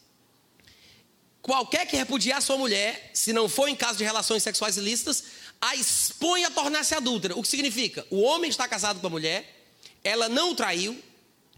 qualquer 1.41 1.87
que 1.87 1.97
repudiar 1.97 2.43
sua 2.43 2.59
mulher, 2.59 3.13
se 3.15 3.33
não 3.33 3.49
for 3.49 3.69
em 3.69 3.77
caso 3.77 3.97
de 3.97 4.05
relações 4.05 4.43
sexuais 4.43 4.77
ilícitas, 4.77 5.23
a 5.61 5.77
expõe 5.77 6.45
a 6.45 6.51
tornar-se 6.51 6.95
adúltera. 6.95 7.37
O 7.37 7.43
que 7.43 7.49
significa? 7.49 8.05
O 8.11 8.21
homem 8.23 8.51
está 8.51 8.67
casado 8.67 9.01
com 9.01 9.07
a 9.07 9.11
mulher, 9.11 9.69
ela 10.03 10.29
não 10.29 10.51
o 10.51 10.55
traiu, 10.57 11.01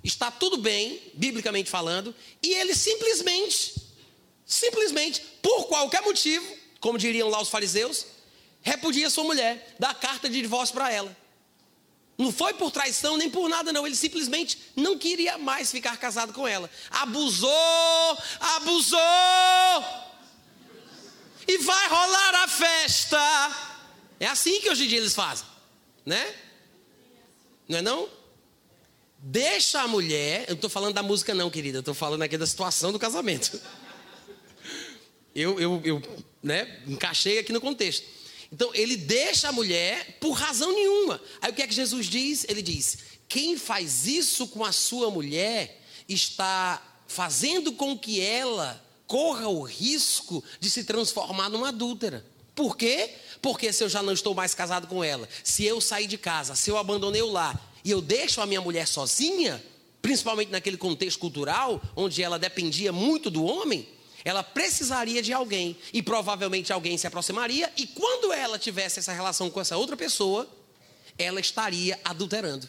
está 0.05 0.31
tudo 0.31 0.59
bem, 0.59 1.01
biblicamente 1.15 1.71
falando, 1.71 2.15
e 2.43 2.53
ele 2.55 2.75
simplesmente, 2.75 3.75
simplesmente, 4.47 5.23
por 5.43 5.65
qualquer 5.65 6.03
motivo, 6.03 6.47
como 6.81 6.99
diriam 6.99 7.29
lá 7.29 7.41
os 7.41 7.49
fariseus, 7.49 8.07
repudia 8.61 9.11
sua 9.11 9.25
mulher, 9.25 9.75
dá 9.79 9.95
carta 9.95 10.29
de 10.29 10.41
divórcio 10.41 10.75
para 10.75 10.93
ela. 10.93 11.17
Não 12.19 12.33
foi 12.33 12.53
por 12.53 12.73
traição 12.73 13.17
nem 13.17 13.31
por 13.31 13.49
nada, 13.49 13.73
não. 13.73 13.87
Ele 13.87 13.95
simplesmente 13.95 14.59
não 14.75 14.99
queria 14.99 15.39
mais 15.39 15.71
ficar 15.71 15.97
casado 15.97 16.33
com 16.33 16.49
ela. 16.49 16.69
Abusou, 16.91 18.19
abusou. 18.57 18.99
E 21.47 21.59
vai 21.59 21.89
rolar 21.89 22.43
a 22.43 22.49
festa. 22.49 23.79
É 24.19 24.27
assim 24.27 24.61
que 24.61 24.69
hoje 24.69 24.85
em 24.85 24.89
dia 24.89 24.99
eles 24.99 25.15
fazem, 25.15 25.47
né? 26.05 26.35
Não 27.69 27.79
é 27.79 27.83
não? 27.83 28.09
Deixa 29.21 29.81
a 29.81 29.89
mulher, 29.89 30.43
eu 30.43 30.49
não 30.49 30.55
estou 30.55 30.71
falando 30.71 30.95
da 30.95 31.03
música 31.03 31.35
não, 31.35 31.51
querida, 31.51 31.79
eu 31.79 31.81
estou 31.81 31.95
falando 31.95 32.23
aqui 32.23 32.37
da 32.37 32.47
situação 32.47 32.91
do 32.93 32.99
casamento. 32.99 33.61
Eu, 35.35 35.59
eu, 35.61 35.81
eu 35.85 36.03
né, 36.43 36.83
encaixei 36.87 37.39
aqui 37.39 37.53
no 37.53 37.61
contexto. 37.61 38.18
Então, 38.53 38.71
ele 38.75 38.97
deixa 38.97 39.49
a 39.49 39.53
mulher 39.53 40.19
por 40.21 40.33
razão 40.33 40.73
nenhuma. 40.73 41.21
Aí 41.41 41.51
o 41.51 41.55
que 41.55 41.63
é 41.63 41.67
que 41.67 41.75
Jesus 41.75 42.07
diz? 42.07 42.47
Ele 42.49 42.63
diz: 42.63 42.99
quem 43.29 43.57
faz 43.57 44.07
isso 44.07 44.49
com 44.49 44.65
a 44.65 44.73
sua 44.73 45.11
mulher 45.11 45.83
está 46.09 46.83
fazendo 47.07 47.73
com 47.73 47.99
que 47.99 48.21
ela 48.21 48.83
corra 49.07 49.49
o 49.49 49.63
risco 49.63 50.43
de 50.61 50.71
se 50.71 50.85
transformar 50.85 51.49
numa 51.49 51.69
adúltera. 51.69 52.25
Por 52.55 52.77
quê? 52.77 53.11
Porque 53.41 53.73
se 53.73 53.85
eu 53.85 53.89
já 53.89 54.03
não 54.03 54.13
estou 54.13 54.35
mais 54.35 54.55
casado 54.55 54.87
com 54.87 55.03
ela, 55.05 55.29
se 55.45 55.65
eu 55.65 55.81
sair 55.81 56.07
de 56.07 56.19
casa, 56.19 56.55
se 56.55 56.71
eu 56.71 56.77
abandonei 56.77 57.23
o 57.23 57.31
lar, 57.31 57.73
e 57.85 57.91
eu 57.91 58.01
deixo 58.01 58.41
a 58.41 58.47
minha 58.47 58.61
mulher 58.61 58.87
sozinha, 58.87 59.65
principalmente 60.03 60.51
naquele 60.51 60.77
contexto 60.77 61.19
cultural, 61.19 61.81
onde 61.97 62.23
ela 62.23 62.39
dependia 62.39 62.93
muito 62.93 63.31
do 63.31 63.45
homem, 63.45 63.89
ela 64.25 64.43
precisaria 64.43 65.23
de 65.23 65.33
alguém 65.33 65.77
e 65.93 66.03
provavelmente 66.03 66.73
alguém 66.73 66.99
se 66.99 67.07
aproximaria, 67.07 67.73
e 67.77 67.87
quando 67.87 68.33
ela 68.33 68.59
tivesse 68.59 68.99
essa 68.99 69.13
relação 69.13 69.51
com 69.51 69.61
essa 69.61 69.77
outra 69.77 69.97
pessoa, 69.97 70.49
ela 71.19 71.41
estaria 71.41 71.99
adulterando. 72.05 72.69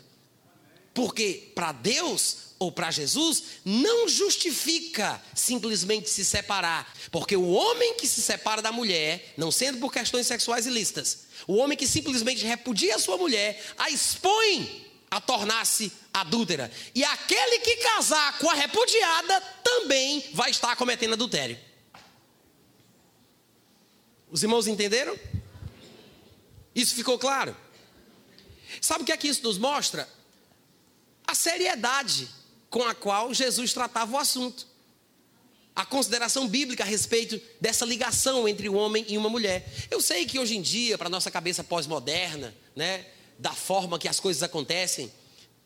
Porque 0.94 1.52
para 1.54 1.72
Deus 1.72 2.50
ou 2.58 2.72
para 2.72 2.92
Jesus 2.92 3.44
não 3.64 4.10
justifica 4.10 5.22
simplesmente 5.34 6.10
se 6.10 6.26
separar, 6.26 6.94
porque 7.12 7.38
o 7.38 7.52
homem 7.52 7.96
que 7.96 8.08
se 8.08 8.22
separa 8.22 8.62
da 8.62 8.72
mulher, 8.72 9.34
não 9.38 9.52
sendo 9.52 9.78
por 9.78 9.94
questões 9.94 10.28
sexuais 10.28 10.66
ilícitas, 10.66 11.20
o 11.48 11.56
homem 11.56 11.78
que 11.78 11.88
simplesmente 11.88 12.46
repudia 12.46 12.96
a 12.96 13.00
sua 13.00 13.18
mulher, 13.18 13.64
a 13.78 13.90
expõe 13.90 14.88
a 15.10 15.22
tornar-se 15.22 15.92
adúltera. 16.22 16.72
E 16.94 17.04
aquele 17.04 17.60
que 17.60 17.78
casar 17.78 18.38
com 18.40 18.50
a 18.50 18.54
repudiada 18.54 19.42
também 19.64 20.30
vai 20.34 20.50
estar 20.50 20.76
cometendo 20.76 21.14
adultério. 21.14 21.58
Os 24.32 24.44
irmãos 24.44 24.68
entenderam? 24.68 25.18
Isso 26.76 26.94
ficou 26.96 27.18
claro? 27.18 27.56
Sabe 28.82 29.04
o 29.04 29.06
que 29.06 29.12
é 29.12 29.18
que 29.18 29.28
isso 29.28 29.44
nos 29.44 29.58
mostra? 29.58 30.08
A 31.26 31.34
seriedade 31.34 32.30
com 32.70 32.84
a 32.84 32.94
qual 32.94 33.34
Jesus 33.34 33.74
tratava 33.74 34.16
o 34.16 34.18
assunto. 34.18 34.68
A 35.76 35.86
consideração 35.86 36.48
bíblica 36.48 36.84
a 36.84 36.88
respeito 36.88 37.40
dessa 37.60 37.86
ligação 37.86 38.48
entre 38.48 38.70
o 38.70 38.74
homem 38.74 39.06
e 39.08 39.18
uma 39.18 39.30
mulher. 39.30 39.68
Eu 39.90 40.02
sei 40.02 40.26
que 40.26 40.38
hoje 40.38 40.58
em 40.58 40.62
dia, 40.62 40.98
para 40.98 41.10
nossa 41.10 41.32
cabeça 41.32 41.64
pós-moderna, 41.64 42.54
né, 42.76 43.06
da 43.38 43.54
forma 43.54 43.98
que 43.98 44.08
as 44.08 44.20
coisas 44.20 44.44
acontecem, 44.44 45.12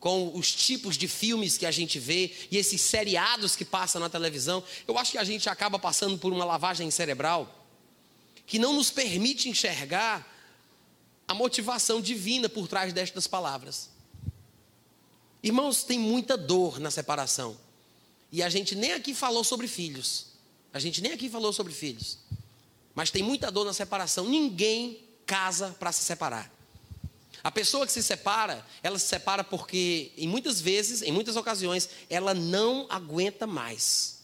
com 0.04 0.38
os 0.38 0.52
tipos 0.52 0.98
de 0.98 1.08
filmes 1.08 1.58
que 1.58 1.66
a 1.66 1.72
gente 1.72 1.98
vê 1.98 2.30
e 2.52 2.58
esses 2.58 2.82
seriados 2.82 3.56
que 3.56 3.64
passam 3.64 4.02
na 4.02 4.10
televisão, 4.10 4.62
eu 4.86 4.98
acho 4.98 5.14
que 5.14 5.18
a 5.18 5.24
gente 5.24 5.48
acaba 5.48 5.80
passando 5.80 6.18
por 6.18 6.34
uma 6.34 6.44
lavagem 6.44 6.92
cerebral 6.92 7.66
que 8.46 8.60
não 8.60 8.74
nos 8.74 8.92
permite 8.92 9.48
enxergar 9.48 10.28
a 11.26 11.34
motivação 11.34 12.02
divina 12.02 12.50
por 12.50 12.68
trás 12.68 12.92
destas 12.92 13.28
palavras. 13.28 13.92
Irmãos, 15.42 15.86
tem 15.86 15.98
muita 15.98 16.36
dor 16.36 16.82
na 16.82 16.92
separação. 16.92 17.58
E 18.30 18.44
a 18.44 18.50
gente 18.50 18.76
nem 18.76 18.92
aqui 18.92 19.14
falou 19.14 19.42
sobre 19.42 19.70
filhos. 19.70 20.26
A 20.74 20.80
gente 20.80 21.00
nem 21.00 21.14
aqui 21.14 21.30
falou 21.30 21.54
sobre 21.54 21.72
filhos. 21.72 22.18
mas 22.94 23.10
tem 23.10 23.24
muita 23.24 23.50
dor 23.50 23.64
na 23.64 23.72
separação. 23.72 24.26
Ninguém 24.26 25.00
casa 25.26 25.74
para 25.80 25.94
se 25.94 26.04
separar. 26.04 26.53
A 27.44 27.52
pessoa 27.52 27.86
que 27.86 27.92
se 27.92 28.02
separa, 28.02 28.66
ela 28.82 28.98
se 28.98 29.06
separa 29.06 29.44
porque, 29.44 30.14
em 30.16 30.28
muitas 30.28 30.62
vezes, 30.62 31.02
em 31.02 31.12
muitas 31.12 31.36
ocasiões, 31.36 31.90
ela 32.10 32.34
não 32.34 32.88
aguenta 32.90 33.46
mais. 33.46 34.24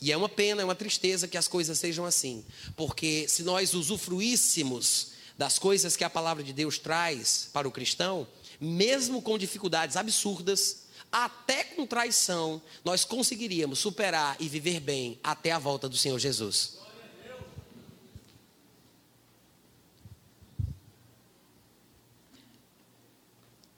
E 0.00 0.12
é 0.12 0.16
uma 0.16 0.28
pena, 0.28 0.62
é 0.62 0.64
uma 0.64 0.76
tristeza 0.76 1.26
que 1.26 1.36
as 1.36 1.48
coisas 1.48 1.78
sejam 1.78 2.06
assim. 2.06 2.44
Porque 2.76 3.26
se 3.28 3.42
nós 3.42 3.74
usufruíssemos 3.74 5.08
das 5.36 5.58
coisas 5.58 5.96
que 5.96 6.04
a 6.04 6.10
palavra 6.10 6.44
de 6.44 6.52
Deus 6.52 6.78
traz 6.78 7.50
para 7.52 7.66
o 7.66 7.72
cristão, 7.72 8.26
mesmo 8.60 9.20
com 9.20 9.36
dificuldades 9.36 9.96
absurdas, 9.96 10.84
até 11.10 11.64
com 11.64 11.86
traição, 11.86 12.62
nós 12.84 13.04
conseguiríamos 13.04 13.80
superar 13.80 14.36
e 14.38 14.48
viver 14.48 14.78
bem 14.78 15.18
até 15.24 15.50
a 15.50 15.58
volta 15.58 15.88
do 15.88 15.96
Senhor 15.96 16.18
Jesus. 16.18 16.77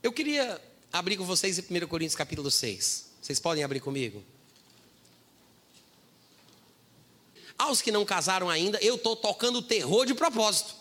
Eu 0.03 0.13
queria 0.13 0.61
abrir 0.91 1.19
com 1.19 1.25
vocês 1.25 1.59
em 1.59 1.63
1 1.63 1.87
Coríntios 1.87 2.17
capítulo 2.17 2.51
6. 2.51 3.11
Vocês 3.21 3.39
podem 3.39 3.63
abrir 3.63 3.81
comigo? 3.81 4.25
Aos 7.59 7.83
que 7.83 7.93
não 7.93 8.07
casaram 8.07 8.49
ainda, 8.49 8.79
eu 8.81 8.95
estou 8.95 9.15
tocando 9.15 9.61
terror 9.61 10.07
de 10.07 10.15
propósito. 10.15 10.75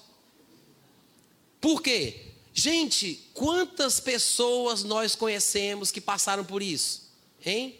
Por 1.60 1.82
quê? 1.82 2.28
Gente, 2.54 3.30
quantas 3.34 4.00
pessoas 4.00 4.86
nós 4.86 5.16
conhecemos 5.16 5.92
que 5.92 6.00
passaram 6.00 6.46
por 6.46 6.64
isso? 6.64 7.12
Hein? 7.46 7.78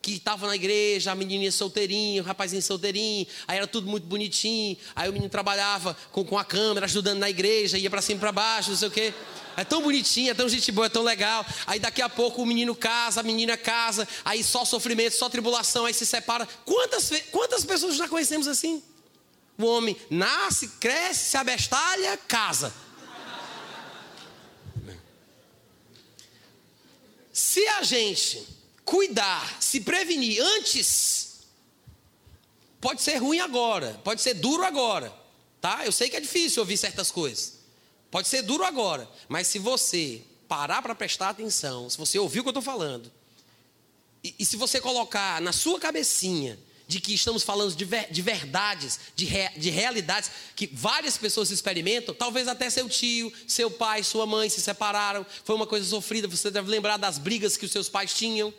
Que 0.00 0.12
estavam 0.12 0.48
na 0.48 0.56
igreja, 0.56 1.12
a 1.12 1.14
menininha 1.14 1.52
solteirinha, 1.52 2.22
o 2.22 2.24
rapazinho 2.24 2.62
solteirinho, 2.62 3.26
aí 3.46 3.58
era 3.58 3.66
tudo 3.66 3.86
muito 3.86 4.06
bonitinho, 4.06 4.78
aí 4.96 5.10
o 5.10 5.12
menino 5.12 5.28
trabalhava 5.28 5.94
com, 6.10 6.24
com 6.24 6.38
a 6.38 6.44
câmera, 6.44 6.86
ajudando 6.86 7.18
na 7.18 7.28
igreja, 7.28 7.76
ia 7.76 7.90
para 7.90 8.00
cima 8.00 8.16
e 8.16 8.20
para 8.20 8.32
baixo, 8.32 8.70
não 8.70 8.78
sei 8.78 8.88
o 8.88 8.90
quê. 8.90 9.12
É 9.58 9.64
tão 9.64 9.82
bonitinho, 9.82 10.30
é 10.30 10.34
tão 10.34 10.48
gente 10.48 10.70
boa, 10.70 10.86
é 10.86 10.88
tão 10.88 11.02
legal. 11.02 11.44
Aí 11.66 11.80
daqui 11.80 12.00
a 12.00 12.08
pouco 12.08 12.40
o 12.40 12.46
menino 12.46 12.76
casa, 12.76 13.18
a 13.18 13.22
menina 13.24 13.56
casa, 13.56 14.06
aí 14.24 14.44
só 14.44 14.64
sofrimento, 14.64 15.16
só 15.16 15.28
tribulação, 15.28 15.84
aí 15.84 15.92
se 15.92 16.06
separa. 16.06 16.46
Quantas, 16.64 17.10
quantas 17.32 17.64
pessoas 17.64 17.96
já 17.96 18.06
conhecemos 18.06 18.46
assim? 18.46 18.80
O 19.58 19.64
homem 19.66 19.96
nasce, 20.08 20.68
cresce, 20.78 21.30
se 21.30 21.36
abestalha, 21.36 22.16
casa. 22.28 22.72
Se 27.32 27.66
a 27.66 27.82
gente 27.82 28.46
cuidar, 28.84 29.56
se 29.60 29.80
prevenir 29.80 30.40
antes, 30.40 31.40
pode 32.80 33.02
ser 33.02 33.16
ruim 33.16 33.40
agora, 33.40 34.00
pode 34.04 34.22
ser 34.22 34.34
duro 34.34 34.62
agora, 34.62 35.12
tá? 35.60 35.84
Eu 35.84 35.90
sei 35.90 36.08
que 36.08 36.16
é 36.16 36.20
difícil 36.20 36.62
ouvir 36.62 36.76
certas 36.76 37.10
coisas. 37.10 37.57
Pode 38.10 38.28
ser 38.28 38.42
duro 38.42 38.64
agora, 38.64 39.08
mas 39.28 39.46
se 39.46 39.58
você 39.58 40.22
parar 40.48 40.80
para 40.80 40.94
prestar 40.94 41.28
atenção, 41.28 41.90
se 41.90 41.98
você 41.98 42.18
ouvir 42.18 42.40
o 42.40 42.42
que 42.42 42.48
eu 42.48 42.52
estou 42.52 42.62
falando, 42.62 43.12
e, 44.24 44.34
e, 44.38 44.44
se 44.44 44.56
você 44.56 44.80
colocar 44.80 45.40
na 45.40 45.52
sua 45.52 45.78
cabecinha 45.78 46.58
de 46.88 47.00
que 47.00 47.12
estamos 47.12 47.42
falando 47.42 47.76
de, 47.76 47.84
ver, 47.84 48.10
de 48.10 48.22
verdades, 48.22 48.98
de, 49.14 49.26
re, 49.26 49.50
de 49.56 49.70
realidades 49.70 50.30
que 50.56 50.66
várias 50.66 51.18
pessoas 51.18 51.50
experimentam, 51.50 52.14
talvez 52.14 52.48
até 52.48 52.68
seu 52.70 52.88
tio, 52.88 53.32
seu 53.46 53.70
pai, 53.70 54.02
sua 54.02 54.26
mãe 54.26 54.48
se 54.48 54.60
separaram, 54.60 55.24
foi 55.44 55.54
uma 55.54 55.66
coisa 55.66 55.86
sofrida, 55.86 56.26
você 56.26 56.50
deve 56.50 56.70
lembrar 56.70 56.96
das 56.96 57.18
brigas 57.18 57.56
que 57.56 57.66
os 57.66 57.70
seus 57.70 57.88
pais 57.88 58.14
tinham. 58.14 58.52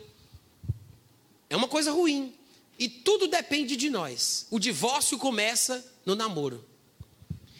É 1.50 1.56
uma 1.56 1.68
coisa 1.68 1.90
ruim. 1.90 2.32
E 2.78 2.88
tudo 2.88 3.26
depende 3.26 3.76
de 3.76 3.90
nós. 3.90 4.46
O 4.48 4.58
divórcio 4.58 5.18
começa 5.18 5.84
no 6.06 6.14
namoro. 6.14 6.64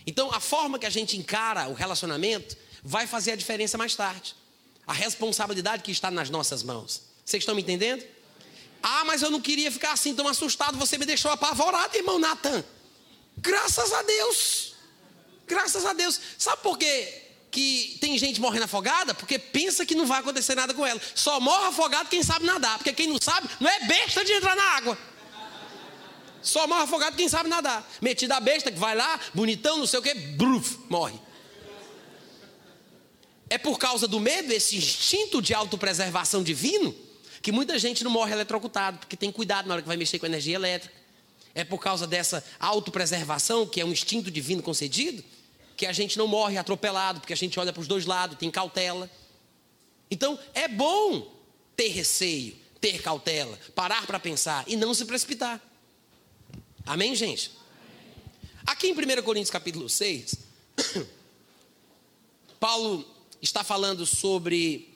Então, 0.07 0.31
a 0.33 0.41
forma 0.41 0.79
que 0.79 0.87
a 0.87 0.91
gente 0.91 1.17
encara 1.17 1.69
o 1.69 1.75
relacionamento 1.75 2.57
vai 2.83 3.07
fazer 3.07 3.33
a 3.33 3.37
diferença 3.37 3.77
mais 3.77 3.95
tarde. 3.95 4.35
A 4.87 4.93
responsabilidade 4.93 5.83
que 5.83 5.93
está 5.93 6.11
nas 6.11 6.31
nossas 6.31 6.63
mãos. 6.63 7.03
Vocês 7.25 7.43
estão 7.43 7.55
me 7.55 7.63
entendendo? 7.63 8.05
Ah, 8.83 9.05
mas 9.05 9.23
eu 9.23 9.31
não 9.31 9.41
queria 9.41 9.71
ficar 9.71 9.93
assim 9.93 10.15
tão 10.15 10.27
assustado, 10.27 10.79
você 10.79 10.97
me 10.97 11.05
deixou 11.05 11.31
apavorado, 11.31 11.97
irmão 11.97 12.19
Natan. 12.19 12.65
Graças 13.37 13.93
a 13.93 14.03
Deus. 14.03 14.75
Graças 15.47 15.85
a 15.85 15.93
Deus. 15.93 16.21
Sabe 16.39 16.63
por 16.63 16.79
quê? 16.79 17.29
que 17.51 17.99
tem 18.01 18.17
gente 18.17 18.41
morrendo 18.41 18.65
afogada? 18.65 19.13
Porque 19.13 19.39
pensa 19.39 19.85
que 19.85 19.95
não 19.95 20.07
vai 20.07 20.21
acontecer 20.21 20.55
nada 20.55 20.73
com 20.73 20.87
ela. 20.87 21.01
Só 21.15 21.41
morre 21.41 21.67
afogado 21.67 22.09
quem 22.09 22.23
sabe 22.23 22.47
nadar. 22.47 22.79
Porque 22.79 22.93
quem 22.93 23.09
não 23.09 23.21
sabe, 23.21 23.49
não 23.59 23.69
é 23.69 23.87
besta 23.87 24.25
de 24.25 24.33
entrar 24.33 24.55
na 24.55 24.63
água. 24.63 24.99
Só 26.43 26.67
morre 26.67 26.83
afogado 26.83 27.17
quem 27.17 27.29
sabe 27.29 27.49
nadar. 27.49 27.89
Metido 28.01 28.33
a 28.33 28.41
besta 28.41 28.71
que 28.71 28.79
vai 28.79 28.95
lá, 28.95 29.21
bonitão, 29.35 29.79
não 29.79 29.87
sei 29.87 29.99
o 29.99 30.03
que, 30.03 30.15
bruf, 30.15 30.79
morre. 30.89 31.19
É 33.49 33.59
por 33.59 33.79
causa 33.79 34.07
do 34.07 34.21
medo, 34.21 34.53
esse 34.53 34.77
instinto 34.77 35.43
de 35.43 35.53
autopreservação 35.53 36.43
divino, 36.43 36.95
que 37.43 37.51
muita 37.51 37.79
gente 37.79 38.05
não 38.05 38.11
morre 38.11 38.33
eletrocutado, 38.33 38.99
porque 38.99 39.17
tem 39.17 39.33
cuidado 39.33 39.67
na 39.67 39.75
hora 39.75 39.83
que 39.83 39.89
vai 39.89 39.97
mexer 39.97 40.19
com 40.19 40.27
energia 40.27 40.55
elétrica. 40.55 40.95
É 41.53 41.65
por 41.65 41.79
causa 41.79 42.07
dessa 42.07 42.45
autopreservação, 42.61 43.67
que 43.67 43.81
é 43.81 43.85
um 43.85 43.91
instinto 43.91 44.31
divino 44.31 44.63
concedido, 44.63 45.23
que 45.77 45.85
a 45.85 45.93
gente 45.93 46.17
não 46.17 46.29
morre 46.29 46.59
atropelado, 46.59 47.21
porque 47.21 47.33
a 47.33 47.37
gente 47.37 47.59
olha 47.59 47.73
para 47.73 47.81
os 47.81 47.89
dois 47.89 48.07
lados, 48.07 48.39
tem 48.39 48.51
cautela. 48.51 49.11
Então, 50.09 50.39
é 50.55 50.69
bom 50.69 51.35
ter 51.75 51.89
receio, 51.89 52.57
ter 52.81 53.03
cautela, 53.03 53.59
parar 53.75 54.07
para 54.07 54.21
pensar 54.21 54.63
e 54.69 54.77
não 54.77 54.95
se 54.95 55.05
precipitar. 55.05 55.61
Amém, 56.85 57.15
gente? 57.15 57.51
Aqui 58.67 58.89
em 58.89 58.93
1 58.93 59.23
Coríntios 59.23 59.51
capítulo 59.51 59.89
6, 59.89 60.37
Paulo 62.59 63.07
está 63.41 63.63
falando 63.63 64.05
sobre 64.07 64.89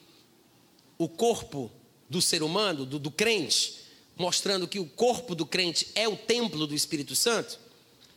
o 0.97 1.07
corpo 1.07 1.71
do 2.09 2.21
ser 2.21 2.43
humano, 2.43 2.85
do, 2.85 2.99
do 2.99 3.11
crente, 3.11 3.81
mostrando 4.17 4.67
que 4.67 4.79
o 4.79 4.85
corpo 4.85 5.35
do 5.35 5.45
crente 5.45 5.87
é 5.95 6.07
o 6.07 6.15
templo 6.15 6.65
do 6.67 6.75
Espírito 6.75 7.15
Santo. 7.15 7.59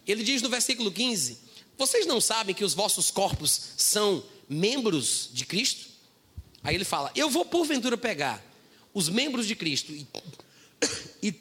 Ele 0.07 0.23
diz 0.23 0.43
no 0.43 0.49
versículo 0.49 0.91
15: 0.91 1.39
Vocês 1.77 2.07
não 2.07 2.21
sabem 2.21 2.55
que 2.55 2.65
os 2.65 2.75
vossos 2.75 3.11
corpos 3.11 3.61
são 3.77 4.25
membros 4.49 5.29
de 5.33 5.45
Cristo? 5.45 5.89
Aí 6.63 6.75
ele 6.75 6.85
fala: 6.85 7.11
Eu 7.15 7.29
vou 7.31 7.45
porventura 7.45 7.97
pegar 7.97 8.45
os 8.95 9.09
membros 9.09 9.47
de 9.47 9.55
Cristo 9.55 9.93
e, 9.93 10.07
e 11.23 11.33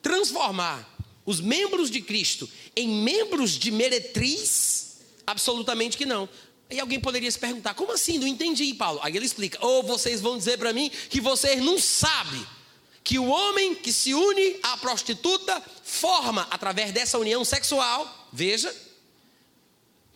transformar 0.00 0.91
os 1.24 1.40
membros 1.40 1.90
de 1.90 2.00
Cristo 2.00 2.48
em 2.74 2.88
membros 2.88 3.52
de 3.52 3.70
meretriz? 3.70 4.98
Absolutamente 5.26 5.96
que 5.96 6.06
não. 6.06 6.28
Aí 6.70 6.80
alguém 6.80 6.98
poderia 6.98 7.30
se 7.30 7.38
perguntar: 7.38 7.74
como 7.74 7.92
assim? 7.92 8.18
Não 8.18 8.26
entendi, 8.26 8.72
Paulo. 8.74 9.00
Aí 9.02 9.16
ele 9.16 9.26
explica: 9.26 9.58
ou 9.64 9.80
oh, 9.80 9.82
vocês 9.82 10.20
vão 10.20 10.38
dizer 10.38 10.58
para 10.58 10.72
mim 10.72 10.90
que 11.10 11.20
vocês 11.20 11.62
não 11.62 11.78
sabem 11.78 12.44
que 13.04 13.18
o 13.18 13.26
homem 13.26 13.74
que 13.74 13.92
se 13.92 14.14
une 14.14 14.56
à 14.62 14.76
prostituta 14.76 15.62
forma, 15.82 16.46
através 16.50 16.92
dessa 16.92 17.18
união 17.18 17.44
sexual, 17.44 18.28
veja, 18.32 18.74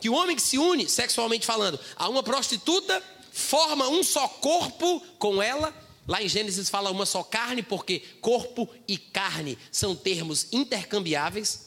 que 0.01 0.09
o 0.09 0.15
homem 0.15 0.37
que 0.37 0.43
se 0.43 0.57
une, 0.57 0.89
sexualmente 0.89 1.45
falando, 1.45 1.79
a 1.97 2.09
uma 2.09 2.23
prostituta, 2.23 3.03
forma 3.33 3.89
um 3.89 4.03
só 4.03 4.27
corpo 4.29 5.01
com 5.19 5.43
ela 5.43 5.75
Lá 6.07 6.23
em 6.23 6.29
Gênesis 6.29 6.71
fala 6.71 6.91
uma 6.91 7.05
só 7.05 7.23
carne, 7.23 7.63
porque 7.63 8.01
corpo 8.21 8.69
e 8.87 8.97
carne 8.97 9.59
são 9.73 9.97
termos 9.97 10.47
intercambiáveis, 10.53 11.67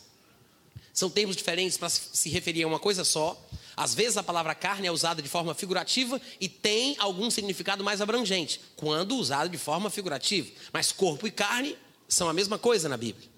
são 0.94 1.10
termos 1.10 1.36
diferentes 1.36 1.78
para 1.78 1.90
se 1.90 2.30
referir 2.30 2.64
a 2.64 2.68
uma 2.68 2.80
coisa 2.80 3.04
só. 3.04 3.40
Às 3.76 3.94
vezes 3.94 4.18
a 4.18 4.24
palavra 4.24 4.56
carne 4.56 4.88
é 4.88 4.92
usada 4.92 5.22
de 5.22 5.30
forma 5.30 5.54
figurativa 5.54 6.22
e 6.40 6.48
tem 6.48 6.96
algum 7.00 7.30
significado 7.30 7.84
mais 7.84 8.02
abrangente, 8.02 8.62
quando 8.76 9.16
usada 9.16 9.50
de 9.50 9.58
forma 9.58 9.90
figurativa. 9.90 10.50
Mas 10.72 10.92
corpo 10.92 11.28
e 11.28 11.32
carne 11.32 11.78
são 12.08 12.30
a 12.30 12.34
mesma 12.34 12.58
coisa 12.58 12.88
na 12.88 12.98
Bíblia. 12.98 13.30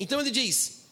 Então 0.00 0.20
ele 0.20 0.30
diz: 0.30 0.82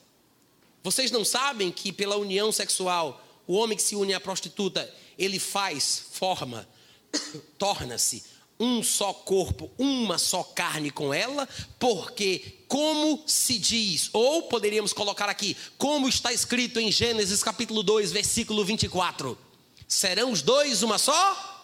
Vocês 0.82 1.10
não 1.10 1.24
sabem 1.24 1.70
que 1.70 1.92
pela 1.92 2.16
união 2.16 2.52
sexual, 2.52 3.22
o 3.46 3.54
homem 3.54 3.76
que 3.76 3.82
se 3.82 3.96
une 3.96 4.12
à 4.12 4.20
prostituta, 4.20 4.92
ele 5.18 5.38
faz, 5.38 6.04
forma, 6.12 6.68
torna-se 7.58 8.35
um 8.58 8.82
só 8.82 9.12
corpo, 9.12 9.70
uma 9.78 10.18
só 10.18 10.42
carne 10.42 10.90
com 10.90 11.12
ela, 11.12 11.48
porque, 11.78 12.58
como 12.66 13.22
se 13.26 13.58
diz, 13.58 14.08
ou 14.12 14.42
poderíamos 14.44 14.92
colocar 14.92 15.28
aqui, 15.28 15.56
como 15.76 16.08
está 16.08 16.32
escrito 16.32 16.80
em 16.80 16.90
Gênesis 16.90 17.42
capítulo 17.42 17.82
2, 17.82 18.12
versículo 18.12 18.64
24: 18.64 19.38
serão 19.86 20.32
os 20.32 20.42
dois 20.42 20.82
uma 20.82 20.98
só? 20.98 21.54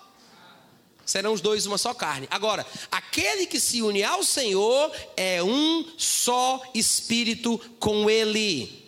Serão 1.05 1.33
os 1.33 1.41
dois 1.41 1.67
uma 1.67 1.79
só 1.79 1.93
carne. 1.93 2.29
Agora, 2.31 2.65
aquele 2.91 3.47
que 3.47 3.59
se 3.59 3.83
une 3.83 4.05
ao 4.05 4.23
Senhor 4.23 4.93
é 5.17 5.43
um 5.43 5.85
só 5.99 6.63
espírito 6.75 7.59
com 7.81 8.09
Ele. 8.09 8.83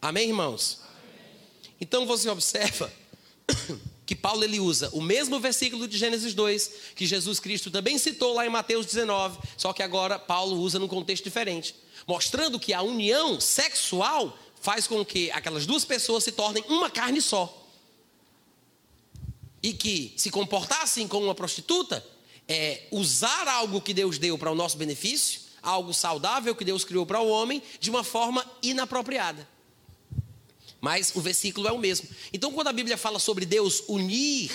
Amém, 0.00 0.28
irmãos? 0.28 0.80
Então 1.80 2.06
você 2.06 2.28
observa 2.28 2.92
que 4.06 4.14
Paulo 4.14 4.44
ele 4.44 4.60
usa 4.60 4.88
o 4.92 5.02
mesmo 5.02 5.40
versículo 5.40 5.88
de 5.88 5.98
Gênesis 5.98 6.32
2, 6.32 6.70
que 6.94 7.04
Jesus 7.04 7.40
Cristo 7.40 7.72
também 7.72 7.98
citou 7.98 8.34
lá 8.34 8.46
em 8.46 8.48
Mateus 8.48 8.86
19, 8.86 9.38
só 9.56 9.72
que 9.72 9.82
agora 9.82 10.16
Paulo 10.16 10.56
usa 10.60 10.78
num 10.78 10.86
contexto 10.86 11.24
diferente, 11.24 11.74
mostrando 12.06 12.60
que 12.60 12.72
a 12.72 12.82
união 12.82 13.40
sexual 13.40 14.38
faz 14.60 14.86
com 14.86 15.04
que 15.04 15.28
aquelas 15.32 15.66
duas 15.66 15.84
pessoas 15.84 16.22
se 16.22 16.30
tornem 16.30 16.64
uma 16.68 16.88
carne 16.88 17.20
só. 17.20 17.64
E 19.60 19.72
que 19.72 20.14
se 20.16 20.30
comportar 20.30 20.82
assim 20.82 21.08
com 21.08 21.18
uma 21.18 21.34
prostituta 21.34 22.04
é 22.46 22.84
usar 22.92 23.48
algo 23.48 23.80
que 23.80 23.92
Deus 23.92 24.18
deu 24.18 24.38
para 24.38 24.52
o 24.52 24.54
nosso 24.54 24.76
benefício, 24.76 25.40
algo 25.60 25.92
saudável 25.92 26.54
que 26.54 26.64
Deus 26.64 26.84
criou 26.84 27.04
para 27.04 27.20
o 27.20 27.28
homem, 27.28 27.60
de 27.80 27.90
uma 27.90 28.04
forma 28.04 28.48
inapropriada. 28.62 29.55
Mas 30.80 31.12
o 31.14 31.20
versículo 31.20 31.66
é 31.66 31.72
o 31.72 31.78
mesmo. 31.78 32.08
Então, 32.32 32.52
quando 32.52 32.68
a 32.68 32.72
Bíblia 32.72 32.96
fala 32.96 33.18
sobre 33.18 33.44
Deus 33.46 33.82
unir, 33.88 34.50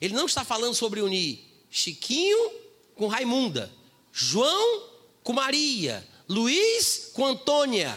ele 0.00 0.14
não 0.14 0.26
está 0.26 0.44
falando 0.44 0.74
sobre 0.74 1.00
unir 1.00 1.40
Chiquinho 1.70 2.50
com 2.94 3.06
Raimunda, 3.06 3.72
João 4.12 4.88
com 5.22 5.32
Maria, 5.32 6.06
Luiz 6.28 7.10
com 7.14 7.26
Antônia. 7.26 7.96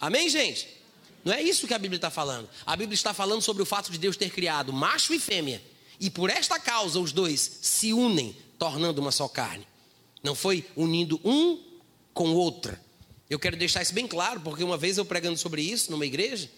Amém, 0.00 0.28
gente? 0.28 0.68
Não 1.24 1.32
é 1.32 1.42
isso 1.42 1.66
que 1.66 1.74
a 1.74 1.78
Bíblia 1.78 1.96
está 1.96 2.10
falando. 2.10 2.48
A 2.64 2.76
Bíblia 2.76 2.94
está 2.94 3.12
falando 3.12 3.42
sobre 3.42 3.62
o 3.62 3.66
fato 3.66 3.90
de 3.90 3.98
Deus 3.98 4.16
ter 4.16 4.30
criado 4.30 4.72
macho 4.72 5.12
e 5.12 5.18
fêmea. 5.18 5.62
E 5.98 6.08
por 6.08 6.30
esta 6.30 6.58
causa 6.60 7.00
os 7.00 7.12
dois 7.12 7.58
se 7.62 7.92
unem, 7.92 8.36
tornando 8.58 9.00
uma 9.00 9.10
só 9.10 9.26
carne. 9.26 9.66
Não 10.22 10.34
foi 10.34 10.64
unindo 10.76 11.20
um 11.24 11.62
com 12.14 12.32
outra. 12.32 12.80
Eu 13.28 13.38
quero 13.38 13.56
deixar 13.56 13.82
isso 13.82 13.92
bem 13.92 14.06
claro, 14.06 14.40
porque 14.40 14.62
uma 14.62 14.76
vez 14.76 14.98
eu 14.98 15.04
pregando 15.04 15.36
sobre 15.36 15.62
isso 15.62 15.90
numa 15.90 16.06
igreja, 16.06 16.48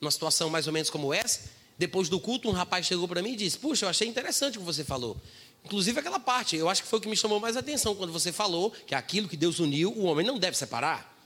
numa 0.00 0.10
situação 0.10 0.48
mais 0.48 0.66
ou 0.66 0.72
menos 0.72 0.90
como 0.90 1.12
essa, 1.12 1.50
depois 1.76 2.08
do 2.08 2.20
culto, 2.20 2.48
um 2.48 2.52
rapaz 2.52 2.86
chegou 2.86 3.08
para 3.08 3.20
mim 3.20 3.32
e 3.32 3.36
disse: 3.36 3.58
Puxa, 3.58 3.86
eu 3.86 3.90
achei 3.90 4.06
interessante 4.06 4.58
o 4.58 4.60
que 4.60 4.66
você 4.66 4.84
falou. 4.84 5.16
Inclusive 5.64 5.98
aquela 5.98 6.20
parte, 6.20 6.56
eu 6.56 6.68
acho 6.68 6.82
que 6.82 6.88
foi 6.88 6.98
o 6.98 7.02
que 7.02 7.08
me 7.08 7.16
chamou 7.16 7.40
mais 7.40 7.56
atenção 7.56 7.94
quando 7.94 8.12
você 8.12 8.30
falou 8.30 8.70
que 8.86 8.94
aquilo 8.94 9.28
que 9.28 9.36
Deus 9.36 9.58
uniu, 9.58 9.90
o 9.90 10.04
homem 10.04 10.24
não 10.24 10.38
deve 10.38 10.56
separar. 10.56 11.16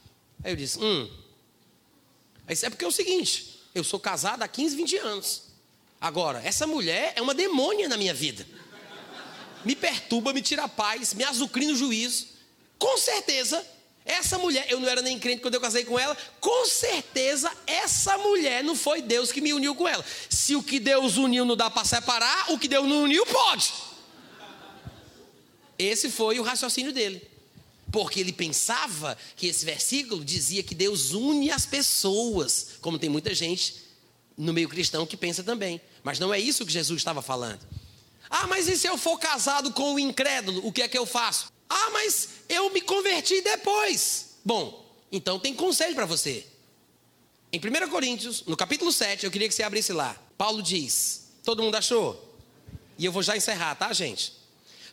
Aí 0.43 0.53
eu 0.53 0.57
disse: 0.57 0.79
Hum. 0.83 1.11
Aí 2.47 2.57
é 2.63 2.71
porque 2.71 2.85
é 2.85 2.89
o 2.89 2.93
seguinte: 2.93 3.61
eu 3.75 3.85
sou 3.85 4.01
casado 4.01 4.43
há 4.43 4.49
15, 4.49 4.77
20 4.77 4.97
anos. 4.99 5.43
Agora, 6.01 6.41
essa 6.43 6.67
mulher 6.67 7.13
é 7.17 7.21
uma 7.21 7.35
demônia 7.35 7.89
na 7.89 7.97
minha 7.97 8.15
vida. 8.15 8.47
Me 9.65 9.75
perturba, 9.75 10.33
me 10.33 10.41
tira 10.41 10.65
a 10.65 10.69
paz, 10.69 11.13
me 11.13 11.25
azucrina 11.25 11.73
o 11.73 11.77
juízo. 11.77 12.29
Com 12.79 12.97
certeza, 12.97 13.65
essa 14.09 14.39
mulher, 14.39 14.67
eu 14.71 14.81
não 14.81 14.89
era 14.89 15.03
nem 15.03 15.19
crente 15.19 15.43
quando 15.43 15.55
eu 15.55 15.61
casei 15.61 15.85
com 15.85 15.99
ela, 15.99 16.17
com 16.41 16.65
certeza 16.65 17.53
essa 17.67 18.17
mulher 18.17 18.65
não 18.65 18.75
foi 18.75 19.03
Deus 19.03 19.31
que 19.31 19.41
me 19.41 19.53
uniu 19.53 19.75
com 19.75 19.87
ela. 19.87 20.05
Se 20.31 20.57
o 20.57 20.63
que 20.63 20.81
Deus 20.81 21.19
uniu 21.19 21.45
não 21.45 21.55
dá 21.55 21.69
para 21.69 21.85
separar, 21.85 22.51
o 22.51 22.59
que 22.59 22.67
Deus 22.67 22.89
não 22.89 23.03
uniu 23.03 23.27
pode. 23.27 23.73
Esse 25.79 26.11
foi 26.11 26.41
o 26.41 26.43
raciocínio 26.43 26.91
dele. 26.91 27.23
Porque 27.93 28.21
ele 28.21 28.33
pensava 28.33 29.17
que 29.37 29.47
esse 29.47 29.65
versículo 29.65 30.25
dizia 30.25 30.63
que 30.63 30.75
Deus 30.75 31.13
une 31.13 31.51
as 31.51 31.67
pessoas, 31.67 32.77
como 32.81 32.99
tem 32.99 33.11
muita 33.11 33.35
gente 33.35 33.77
no 34.37 34.53
meio 34.53 34.69
cristão 34.69 35.07
que 35.07 35.17
pensa 35.17 35.43
também. 35.43 35.81
Mas 36.03 36.19
não 36.19 36.33
é 36.33 36.41
isso 36.41 36.65
que 36.65 36.73
Jesus 36.73 36.99
estava 36.99 37.21
falando. 37.21 37.61
Ah, 38.31 38.47
mas 38.47 38.69
e 38.69 38.77
se 38.77 38.87
eu 38.87 38.97
for 38.97 39.19
casado 39.19 39.71
com 39.73 39.95
o 39.95 39.99
incrédulo, 39.99 40.67
o 40.67 40.73
que 40.73 40.83
é 40.83 40.89
que 40.89 40.97
eu 40.97 41.05
faço? 41.05 41.58
Ah, 41.69 41.91
mas 41.91 42.29
eu 42.49 42.71
me 42.71 42.81
converti 42.81 43.41
depois. 43.41 44.37
Bom, 44.45 44.87
então 45.13 45.39
tem 45.39 45.55
conselho 45.55 45.95
para 45.95 46.07
você. 46.07 46.47
Em 47.53 47.59
1 47.59 47.89
Coríntios, 47.89 48.45
no 48.47 48.57
capítulo 48.57 48.93
7, 48.93 49.25
eu 49.25 49.31
queria 49.31 49.49
que 49.49 49.55
você 49.55 49.63
abrisse 49.63 49.93
lá. 49.93 50.17
Paulo 50.37 50.63
diz: 50.63 51.29
Todo 51.43 51.63
mundo 51.63 51.77
achou? 51.77 52.25
E 52.99 53.05
eu 53.05 53.13
vou 53.13 53.23
já 53.23 53.37
encerrar, 53.37 53.75
tá, 53.75 53.93
gente? 53.93 54.33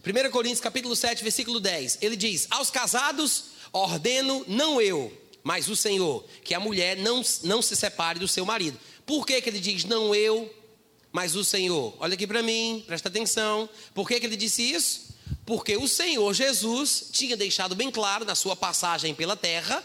1 0.05 0.31
Coríntios, 0.31 0.61
capítulo 0.61 0.95
7, 0.95 1.23
versículo 1.23 1.59
10. 1.59 1.99
Ele 2.01 2.15
diz: 2.15 2.47
Aos 2.49 2.69
casados 2.69 3.55
ordeno, 3.73 4.45
não 4.47 4.79
eu, 4.79 5.11
mas 5.43 5.67
o 5.67 5.75
Senhor, 5.75 6.23
que 6.43 6.53
a 6.53 6.59
mulher 6.59 6.97
não, 6.97 7.21
não 7.43 7.61
se 7.61 7.75
separe 7.75 8.19
do 8.19 8.27
seu 8.27 8.45
marido. 8.45 8.79
Por 9.05 9.25
que, 9.25 9.41
que 9.41 9.49
ele 9.49 9.59
diz 9.59 9.83
não 9.83 10.15
eu, 10.15 10.53
mas 11.11 11.35
o 11.35 11.43
Senhor? 11.43 11.93
Olha 11.99 12.13
aqui 12.13 12.25
para 12.25 12.41
mim, 12.41 12.83
presta 12.87 13.09
atenção. 13.09 13.69
Por 13.93 14.07
que, 14.07 14.19
que 14.19 14.25
ele 14.25 14.37
disse 14.37 14.63
isso? 14.63 15.04
Porque 15.45 15.77
o 15.77 15.87
Senhor 15.87 16.33
Jesus 16.33 17.09
tinha 17.11 17.37
deixado 17.37 17.75
bem 17.75 17.91
claro 17.91 18.25
na 18.25 18.35
sua 18.35 18.55
passagem 18.55 19.13
pela 19.13 19.35
terra 19.35 19.83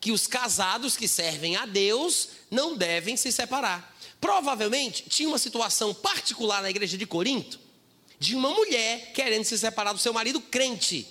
que 0.00 0.10
os 0.10 0.26
casados 0.26 0.96
que 0.96 1.06
servem 1.06 1.56
a 1.56 1.66
Deus 1.66 2.28
não 2.50 2.76
devem 2.76 3.16
se 3.16 3.30
separar. 3.30 3.96
Provavelmente 4.20 5.04
tinha 5.08 5.28
uma 5.28 5.38
situação 5.38 5.94
particular 5.94 6.62
na 6.62 6.70
igreja 6.70 6.96
de 6.96 7.06
Corinto 7.06 7.60
de 8.22 8.36
uma 8.36 8.50
mulher 8.50 9.12
querendo 9.12 9.42
se 9.42 9.58
separar 9.58 9.92
do 9.92 9.98
seu 9.98 10.12
marido 10.12 10.40
crente. 10.40 11.08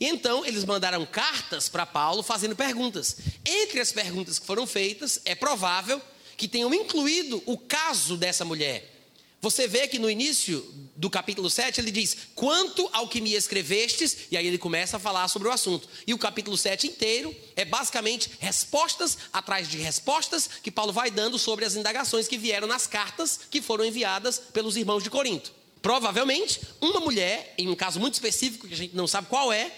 E 0.00 0.06
então 0.06 0.46
eles 0.46 0.64
mandaram 0.64 1.04
cartas 1.04 1.68
para 1.68 1.84
Paulo 1.84 2.22
fazendo 2.22 2.56
perguntas. 2.56 3.18
Entre 3.44 3.80
as 3.80 3.92
perguntas 3.92 4.38
que 4.38 4.46
foram 4.46 4.66
feitas, 4.66 5.20
é 5.26 5.34
provável 5.34 6.00
que 6.38 6.48
tenham 6.48 6.72
incluído 6.72 7.42
o 7.44 7.58
caso 7.58 8.16
dessa 8.16 8.46
mulher. 8.46 8.97
Você 9.40 9.68
vê 9.68 9.86
que 9.86 9.98
no 9.98 10.10
início 10.10 10.66
do 10.96 11.08
capítulo 11.08 11.48
7 11.48 11.80
ele 11.80 11.92
diz: 11.92 12.16
Quanto 12.34 12.88
ao 12.92 13.08
que 13.08 13.20
me 13.20 13.34
escrevestes, 13.34 14.26
e 14.32 14.36
aí 14.36 14.46
ele 14.46 14.58
começa 14.58 14.96
a 14.96 15.00
falar 15.00 15.28
sobre 15.28 15.46
o 15.46 15.52
assunto. 15.52 15.88
E 16.04 16.12
o 16.12 16.18
capítulo 16.18 16.56
7 16.56 16.88
inteiro 16.88 17.34
é 17.54 17.64
basicamente 17.64 18.30
respostas 18.40 19.16
atrás 19.32 19.68
de 19.68 19.78
respostas 19.78 20.48
que 20.60 20.72
Paulo 20.72 20.92
vai 20.92 21.10
dando 21.10 21.38
sobre 21.38 21.64
as 21.64 21.76
indagações 21.76 22.26
que 22.26 22.36
vieram 22.36 22.66
nas 22.66 22.86
cartas 22.86 23.38
que 23.48 23.62
foram 23.62 23.84
enviadas 23.84 24.40
pelos 24.52 24.76
irmãos 24.76 25.04
de 25.04 25.10
Corinto. 25.10 25.52
Provavelmente, 25.80 26.60
uma 26.80 26.98
mulher, 26.98 27.54
em 27.56 27.68
um 27.68 27.76
caso 27.76 28.00
muito 28.00 28.14
específico 28.14 28.66
que 28.66 28.74
a 28.74 28.76
gente 28.76 28.96
não 28.96 29.06
sabe 29.06 29.28
qual 29.28 29.52
é, 29.52 29.72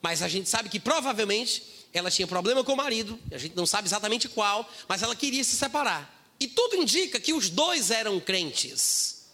mas 0.00 0.22
a 0.22 0.28
gente 0.28 0.48
sabe 0.48 0.70
que 0.70 0.80
provavelmente 0.80 1.62
ela 1.92 2.10
tinha 2.10 2.26
problema 2.26 2.64
com 2.64 2.72
o 2.72 2.76
marido, 2.76 3.18
a 3.30 3.36
gente 3.36 3.54
não 3.54 3.66
sabe 3.66 3.86
exatamente 3.86 4.28
qual, 4.28 4.68
mas 4.88 5.02
ela 5.02 5.14
queria 5.14 5.44
se 5.44 5.54
separar. 5.54 6.11
E 6.42 6.48
tudo 6.48 6.74
indica 6.74 7.20
que 7.20 7.32
os 7.32 7.48
dois 7.48 7.92
eram 7.92 8.18
crentes. 8.18 9.26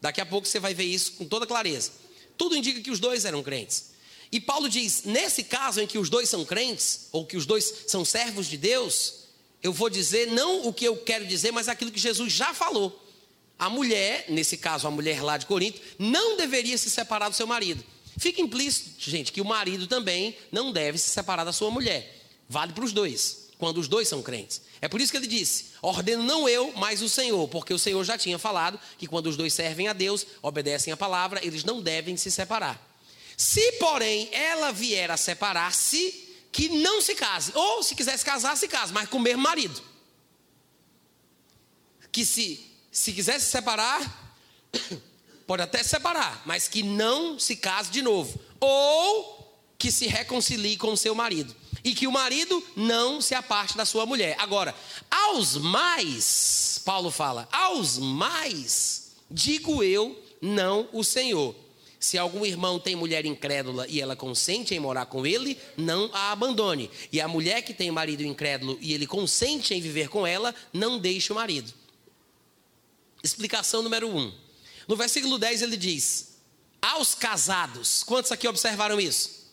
Daqui 0.00 0.18
a 0.18 0.24
pouco 0.24 0.48
você 0.48 0.58
vai 0.58 0.72
ver 0.72 0.84
isso 0.84 1.12
com 1.12 1.26
toda 1.26 1.46
clareza. 1.46 1.92
Tudo 2.38 2.56
indica 2.56 2.80
que 2.80 2.90
os 2.90 2.98
dois 2.98 3.26
eram 3.26 3.42
crentes. 3.42 3.90
E 4.32 4.40
Paulo 4.40 4.66
diz: 4.66 5.02
nesse 5.04 5.44
caso 5.44 5.82
em 5.82 5.86
que 5.86 5.98
os 5.98 6.08
dois 6.08 6.26
são 6.26 6.42
crentes, 6.42 7.08
ou 7.12 7.26
que 7.26 7.36
os 7.36 7.44
dois 7.44 7.84
são 7.86 8.02
servos 8.02 8.46
de 8.46 8.56
Deus, 8.56 9.24
eu 9.62 9.74
vou 9.74 9.90
dizer 9.90 10.28
não 10.28 10.66
o 10.66 10.72
que 10.72 10.86
eu 10.86 10.96
quero 10.96 11.26
dizer, 11.26 11.52
mas 11.52 11.68
aquilo 11.68 11.92
que 11.92 12.00
Jesus 12.00 12.32
já 12.32 12.54
falou. 12.54 12.98
A 13.58 13.68
mulher, 13.68 14.24
nesse 14.30 14.56
caso 14.56 14.88
a 14.88 14.90
mulher 14.90 15.22
lá 15.22 15.36
de 15.36 15.44
Corinto, 15.44 15.82
não 15.98 16.38
deveria 16.38 16.78
se 16.78 16.90
separar 16.90 17.28
do 17.28 17.36
seu 17.36 17.46
marido. 17.46 17.84
Fica 18.16 18.40
implícito, 18.40 18.90
gente, 18.98 19.32
que 19.32 19.42
o 19.42 19.44
marido 19.44 19.86
também 19.86 20.34
não 20.50 20.72
deve 20.72 20.96
se 20.96 21.10
separar 21.10 21.44
da 21.44 21.52
sua 21.52 21.70
mulher. 21.70 22.24
Vale 22.48 22.72
para 22.72 22.84
os 22.84 22.92
dois, 22.92 23.43
quando 23.64 23.78
os 23.78 23.88
dois 23.88 24.06
são 24.06 24.22
crentes. 24.22 24.60
É 24.78 24.88
por 24.88 25.00
isso 25.00 25.10
que 25.10 25.16
ele 25.16 25.26
disse: 25.26 25.68
ordeno 25.80 26.22
não 26.22 26.46
eu, 26.46 26.70
mas 26.76 27.00
o 27.00 27.08
Senhor, 27.08 27.48
porque 27.48 27.72
o 27.72 27.78
Senhor 27.78 28.04
já 28.04 28.18
tinha 28.18 28.38
falado 28.38 28.78
que 28.98 29.06
quando 29.06 29.26
os 29.28 29.38
dois 29.38 29.54
servem 29.54 29.88
a 29.88 29.94
Deus, 29.94 30.26
obedecem 30.42 30.92
a 30.92 30.96
palavra, 30.98 31.40
eles 31.42 31.64
não 31.64 31.80
devem 31.80 32.14
se 32.14 32.30
separar. 32.30 32.78
Se, 33.38 33.72
porém, 33.72 34.28
ela 34.32 34.70
vier 34.70 35.10
a 35.10 35.16
separar-se, 35.16 36.28
que 36.52 36.68
não 36.68 37.00
se 37.00 37.14
case, 37.14 37.52
ou 37.54 37.82
se 37.82 37.94
quiser 37.94 38.18
se 38.18 38.24
casar, 38.24 38.54
se 38.54 38.68
case, 38.68 38.92
mas 38.92 39.08
com 39.08 39.16
o 39.16 39.22
mesmo 39.22 39.40
marido. 39.40 39.80
Que 42.12 42.22
se, 42.22 42.70
se 42.92 43.14
quiser 43.14 43.40
se 43.40 43.46
separar, 43.46 44.36
pode 45.48 45.62
até 45.62 45.82
se 45.82 45.88
separar, 45.88 46.42
mas 46.44 46.68
que 46.68 46.82
não 46.82 47.38
se 47.38 47.56
case 47.56 47.90
de 47.90 48.02
novo, 48.02 48.38
ou 48.60 49.58
que 49.78 49.90
se 49.90 50.06
reconcilie 50.06 50.76
com 50.76 50.92
o 50.92 50.96
seu 50.98 51.14
marido 51.14 51.63
e 51.84 51.94
que 51.94 52.06
o 52.06 52.12
marido 52.12 52.64
não 52.74 53.20
se 53.20 53.34
aparte 53.34 53.76
da 53.76 53.84
sua 53.84 54.06
mulher. 54.06 54.34
Agora, 54.38 54.74
aos 55.10 55.56
mais, 55.58 56.80
Paulo 56.82 57.10
fala, 57.10 57.46
aos 57.52 57.98
mais, 57.98 59.12
digo 59.30 59.84
eu, 59.84 60.18
não 60.40 60.88
o 60.92 61.04
Senhor. 61.04 61.54
Se 62.00 62.18
algum 62.18 62.44
irmão 62.44 62.78
tem 62.78 62.96
mulher 62.96 63.24
incrédula 63.24 63.86
e 63.88 64.00
ela 64.00 64.16
consente 64.16 64.74
em 64.74 64.80
morar 64.80 65.06
com 65.06 65.26
ele, 65.26 65.58
não 65.76 66.10
a 66.12 66.32
abandone. 66.32 66.90
E 67.10 67.20
a 67.20 67.28
mulher 67.28 67.62
que 67.62 67.72
tem 67.72 67.90
marido 67.90 68.22
incrédulo 68.22 68.78
e 68.80 68.92
ele 68.92 69.06
consente 69.06 69.72
em 69.72 69.80
viver 69.80 70.08
com 70.08 70.26
ela, 70.26 70.54
não 70.72 70.98
deixe 70.98 71.32
o 71.32 71.34
marido. 71.34 71.72
Explicação 73.22 73.82
número 73.82 74.08
1. 74.08 74.18
Um. 74.18 74.32
No 74.86 74.96
versículo 74.96 75.38
10 75.38 75.62
ele 75.62 75.78
diz: 75.78 76.36
Aos 76.80 77.14
casados. 77.14 78.02
Quantos 78.02 78.30
aqui 78.30 78.46
observaram 78.46 79.00
isso? 79.00 79.43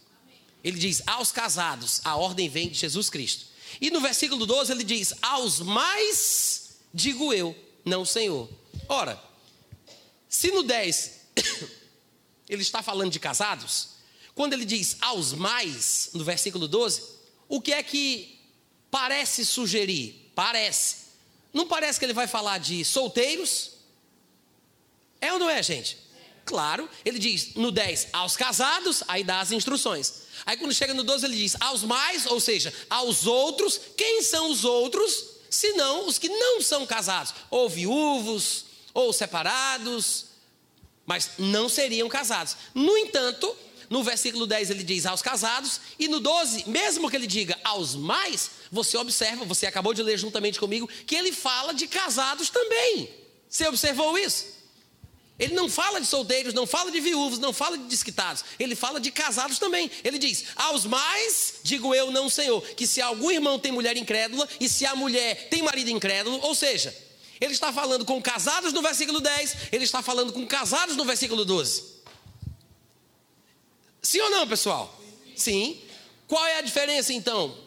Ele 0.63 0.77
diz: 0.77 1.01
aos 1.05 1.31
casados, 1.31 2.01
a 2.03 2.15
ordem 2.15 2.49
vem 2.49 2.69
de 2.69 2.77
Jesus 2.77 3.09
Cristo. 3.09 3.45
E 3.79 3.89
no 3.89 4.01
versículo 4.01 4.45
12 4.45 4.71
ele 4.71 4.83
diz: 4.83 5.13
aos 5.21 5.59
mais, 5.59 6.77
digo 6.93 7.33
eu, 7.33 7.55
não 7.85 8.05
Senhor. 8.05 8.49
Ora, 8.87 9.21
se 10.27 10.51
no 10.51 10.63
10 10.63 11.21
ele 12.49 12.61
está 12.61 12.81
falando 12.81 13.11
de 13.11 13.19
casados, 13.19 13.89
quando 14.35 14.53
ele 14.53 14.65
diz 14.65 14.97
aos 15.01 15.33
mais, 15.33 16.09
no 16.13 16.23
versículo 16.23 16.67
12, 16.67 17.03
o 17.47 17.61
que 17.61 17.73
é 17.73 17.83
que 17.83 18.39
parece 18.89 19.45
sugerir? 19.45 20.31
Parece. 20.35 21.01
Não 21.53 21.67
parece 21.67 21.99
que 21.99 22.05
ele 22.05 22.13
vai 22.13 22.27
falar 22.27 22.57
de 22.57 22.85
solteiros? 22.85 23.71
É 25.19 25.33
ou 25.33 25.39
não 25.39 25.49
é, 25.49 25.61
gente? 25.61 25.97
Claro, 26.45 26.89
ele 27.05 27.19
diz 27.19 27.53
no 27.55 27.71
10, 27.71 28.07
aos 28.13 28.35
casados, 28.35 29.03
aí 29.07 29.23
dá 29.23 29.39
as 29.39 29.51
instruções. 29.51 30.23
Aí 30.45 30.57
quando 30.57 30.73
chega 30.73 30.93
no 30.93 31.03
12, 31.03 31.25
ele 31.25 31.37
diz 31.37 31.55
aos 31.59 31.83
mais, 31.83 32.25
ou 32.25 32.39
seja, 32.39 32.73
aos 32.89 33.25
outros. 33.25 33.79
Quem 33.97 34.21
são 34.23 34.51
os 34.51 34.65
outros? 34.65 35.25
Senão 35.49 36.07
os 36.07 36.17
que 36.17 36.29
não 36.29 36.61
são 36.61 36.85
casados, 36.85 37.33
ou 37.49 37.69
viúvos, 37.69 38.65
ou 38.93 39.11
separados, 39.11 40.25
mas 41.05 41.31
não 41.37 41.67
seriam 41.67 42.07
casados. 42.07 42.55
No 42.73 42.97
entanto, 42.97 43.53
no 43.89 44.03
versículo 44.03 44.47
10 44.47 44.69
ele 44.69 44.83
diz 44.83 45.05
aos 45.05 45.21
casados, 45.21 45.81
e 45.99 46.07
no 46.07 46.21
12, 46.21 46.69
mesmo 46.69 47.09
que 47.09 47.15
ele 47.17 47.27
diga 47.27 47.59
aos 47.63 47.95
mais, 47.95 48.51
você 48.71 48.95
observa, 48.97 49.43
você 49.43 49.65
acabou 49.65 49.93
de 49.93 50.01
ler 50.01 50.17
juntamente 50.17 50.57
comigo, 50.57 50.87
que 51.05 51.15
ele 51.15 51.33
fala 51.33 51.73
de 51.73 51.87
casados 51.87 52.49
também. 52.49 53.09
Você 53.49 53.67
observou 53.67 54.17
isso? 54.17 54.60
Ele 55.39 55.55
não 55.55 55.67
fala 55.69 55.99
de 55.99 56.05
solteiros, 56.05 56.53
não 56.53 56.67
fala 56.67 56.91
de 56.91 56.99
viúvos, 56.99 57.39
não 57.39 57.51
fala 57.51 57.77
de 57.77 57.85
desquitados. 57.85 58.43
Ele 58.59 58.75
fala 58.75 58.99
de 58.99 59.11
casados 59.11 59.57
também. 59.57 59.89
Ele 60.03 60.19
diz: 60.19 60.45
Aos 60.55 60.85
mais, 60.85 61.55
digo 61.63 61.95
eu, 61.95 62.11
não, 62.11 62.29
Senhor, 62.29 62.61
que 62.75 62.85
se 62.85 63.01
algum 63.01 63.31
irmão 63.31 63.57
tem 63.57 63.71
mulher 63.71 63.97
incrédula 63.97 64.47
e 64.59 64.69
se 64.69 64.85
a 64.85 64.95
mulher 64.95 65.49
tem 65.49 65.63
marido 65.63 65.89
incrédulo, 65.89 66.39
ou 66.43 66.53
seja, 66.53 66.95
ele 67.39 67.53
está 67.53 67.73
falando 67.73 68.05
com 68.05 68.21
casados 68.21 68.71
no 68.71 68.83
versículo 68.83 69.19
10, 69.19 69.55
ele 69.71 69.83
está 69.83 70.03
falando 70.03 70.31
com 70.31 70.45
casados 70.45 70.95
no 70.95 71.03
versículo 71.03 71.43
12. 71.43 71.85
Sim 73.99 74.21
ou 74.21 74.29
não, 74.29 74.47
pessoal? 74.47 75.01
Sim. 75.35 75.81
Qual 76.27 76.45
é 76.45 76.59
a 76.59 76.61
diferença 76.61 77.11
então? 77.11 77.57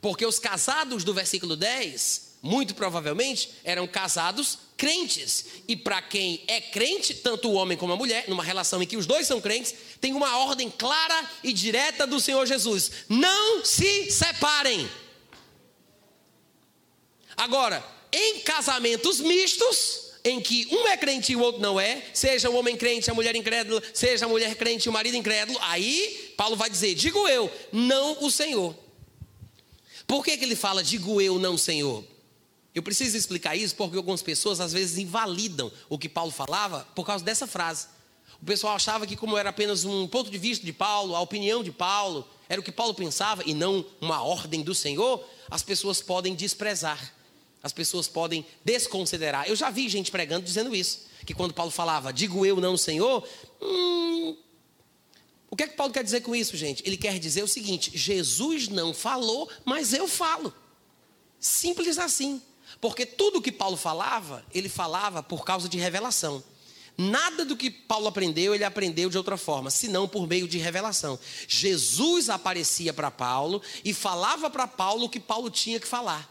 Porque 0.00 0.24
os 0.24 0.38
casados 0.38 1.04
do 1.04 1.12
versículo 1.12 1.56
10, 1.56 2.36
muito 2.40 2.74
provavelmente, 2.74 3.50
eram 3.64 3.86
casados 3.86 4.58
crentes. 4.80 5.44
E 5.68 5.76
para 5.76 6.00
quem 6.00 6.42
é 6.48 6.58
crente, 6.58 7.12
tanto 7.12 7.50
o 7.50 7.52
homem 7.52 7.76
como 7.76 7.92
a 7.92 7.96
mulher, 7.96 8.24
numa 8.28 8.42
relação 8.42 8.82
em 8.82 8.86
que 8.86 8.96
os 8.96 9.04
dois 9.04 9.26
são 9.26 9.38
crentes, 9.38 9.74
tem 10.00 10.14
uma 10.14 10.38
ordem 10.38 10.70
clara 10.70 11.30
e 11.44 11.52
direta 11.52 12.06
do 12.06 12.18
Senhor 12.18 12.46
Jesus: 12.46 12.90
não 13.06 13.62
se 13.62 14.10
separem. 14.10 14.88
Agora, 17.36 17.84
em 18.10 18.40
casamentos 18.40 19.20
mistos, 19.20 20.12
em 20.24 20.40
que 20.40 20.66
um 20.72 20.88
é 20.88 20.96
crente 20.96 21.32
e 21.32 21.36
o 21.36 21.40
outro 21.40 21.60
não 21.60 21.78
é, 21.78 22.02
seja 22.14 22.48
o 22.48 22.56
homem 22.56 22.74
crente, 22.74 23.10
a 23.10 23.14
mulher 23.14 23.36
incrédula, 23.36 23.82
seja 23.92 24.24
a 24.24 24.28
mulher 24.28 24.54
crente 24.54 24.86
e 24.86 24.88
o 24.88 24.92
marido 24.92 25.16
incrédulo, 25.16 25.58
aí 25.60 26.32
Paulo 26.38 26.56
vai 26.56 26.70
dizer: 26.70 26.94
digo 26.94 27.28
eu, 27.28 27.52
não 27.70 28.24
o 28.24 28.30
Senhor. 28.30 28.74
Por 30.06 30.24
que, 30.24 30.38
que 30.38 30.44
ele 30.44 30.56
fala, 30.56 30.82
digo 30.82 31.20
eu, 31.20 31.38
não 31.38 31.58
Senhor? 31.58 32.02
Eu 32.74 32.82
preciso 32.82 33.16
explicar 33.16 33.56
isso 33.56 33.74
porque 33.74 33.96
algumas 33.96 34.22
pessoas 34.22 34.60
às 34.60 34.72
vezes 34.72 34.98
invalidam 34.98 35.72
o 35.88 35.98
que 35.98 36.08
Paulo 36.08 36.30
falava 36.30 36.86
por 36.94 37.04
causa 37.04 37.24
dessa 37.24 37.46
frase. 37.46 37.88
O 38.40 38.44
pessoal 38.44 38.74
achava 38.74 39.06
que, 39.06 39.16
como 39.16 39.36
era 39.36 39.50
apenas 39.50 39.84
um 39.84 40.06
ponto 40.06 40.30
de 40.30 40.38
vista 40.38 40.64
de 40.64 40.72
Paulo, 40.72 41.14
a 41.14 41.20
opinião 41.20 41.62
de 41.62 41.72
Paulo, 41.72 42.26
era 42.48 42.60
o 42.60 42.64
que 42.64 42.72
Paulo 42.72 42.94
pensava 42.94 43.42
e 43.44 43.52
não 43.52 43.84
uma 44.00 44.22
ordem 44.22 44.62
do 44.62 44.74
Senhor, 44.74 45.24
as 45.50 45.62
pessoas 45.62 46.00
podem 46.00 46.34
desprezar. 46.34 47.14
As 47.62 47.72
pessoas 47.72 48.08
podem 48.08 48.46
desconsiderar. 48.64 49.46
Eu 49.46 49.54
já 49.54 49.68
vi 49.68 49.88
gente 49.88 50.10
pregando 50.10 50.46
dizendo 50.46 50.74
isso. 50.74 51.10
Que 51.26 51.34
quando 51.34 51.52
Paulo 51.52 51.70
falava, 51.70 52.12
digo 52.12 52.46
eu, 52.46 52.56
não 52.56 52.76
Senhor. 52.76 53.26
Hum, 53.60 54.34
o 55.50 55.56
que 55.56 55.64
é 55.64 55.68
que 55.68 55.76
Paulo 55.76 55.92
quer 55.92 56.02
dizer 56.02 56.22
com 56.22 56.34
isso, 56.34 56.56
gente? 56.56 56.82
Ele 56.86 56.96
quer 56.96 57.18
dizer 57.18 57.42
o 57.42 57.48
seguinte: 57.48 57.90
Jesus 57.94 58.68
não 58.68 58.94
falou, 58.94 59.50
mas 59.64 59.92
eu 59.92 60.08
falo. 60.08 60.54
Simples 61.38 61.98
assim. 61.98 62.40
Porque 62.80 63.04
tudo 63.04 63.42
que 63.42 63.52
Paulo 63.52 63.76
falava, 63.76 64.44
ele 64.54 64.68
falava 64.68 65.22
por 65.22 65.44
causa 65.44 65.68
de 65.68 65.78
revelação. 65.78 66.42
Nada 66.96 67.44
do 67.44 67.56
que 67.56 67.70
Paulo 67.70 68.08
aprendeu, 68.08 68.54
ele 68.54 68.64
aprendeu 68.64 69.08
de 69.08 69.16
outra 69.16 69.36
forma, 69.36 69.70
senão 69.70 70.08
por 70.08 70.26
meio 70.26 70.48
de 70.48 70.58
revelação. 70.58 71.18
Jesus 71.48 72.28
aparecia 72.28 72.92
para 72.92 73.10
Paulo 73.10 73.62
e 73.84 73.94
falava 73.94 74.50
para 74.50 74.66
Paulo 74.66 75.06
o 75.06 75.08
que 75.08 75.20
Paulo 75.20 75.50
tinha 75.50 75.80
que 75.80 75.86
falar. 75.86 76.30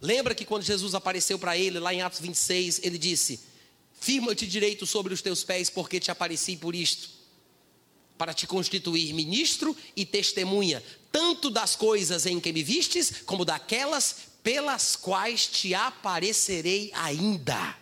Lembra 0.00 0.34
que 0.34 0.44
quando 0.44 0.62
Jesus 0.62 0.94
apareceu 0.94 1.38
para 1.38 1.56
ele, 1.56 1.78
lá 1.78 1.92
em 1.92 2.02
Atos 2.02 2.20
26, 2.20 2.80
ele 2.82 2.98
disse: 2.98 3.40
Firma-te 4.00 4.46
direito 4.46 4.86
sobre 4.86 5.14
os 5.14 5.22
teus 5.22 5.44
pés, 5.44 5.70
porque 5.70 6.00
te 6.00 6.10
apareci 6.10 6.56
por 6.56 6.74
isto, 6.74 7.08
para 8.18 8.34
te 8.34 8.46
constituir 8.46 9.12
ministro 9.14 9.74
e 9.96 10.04
testemunha, 10.04 10.82
tanto 11.10 11.48
das 11.48 11.74
coisas 11.74 12.26
em 12.26 12.38
que 12.38 12.52
me 12.52 12.62
vistes, 12.62 13.22
como 13.24 13.44
daquelas 13.44 14.33
pelas 14.44 14.94
quais 14.94 15.46
te 15.46 15.74
aparecerei 15.74 16.92
ainda. 16.94 17.76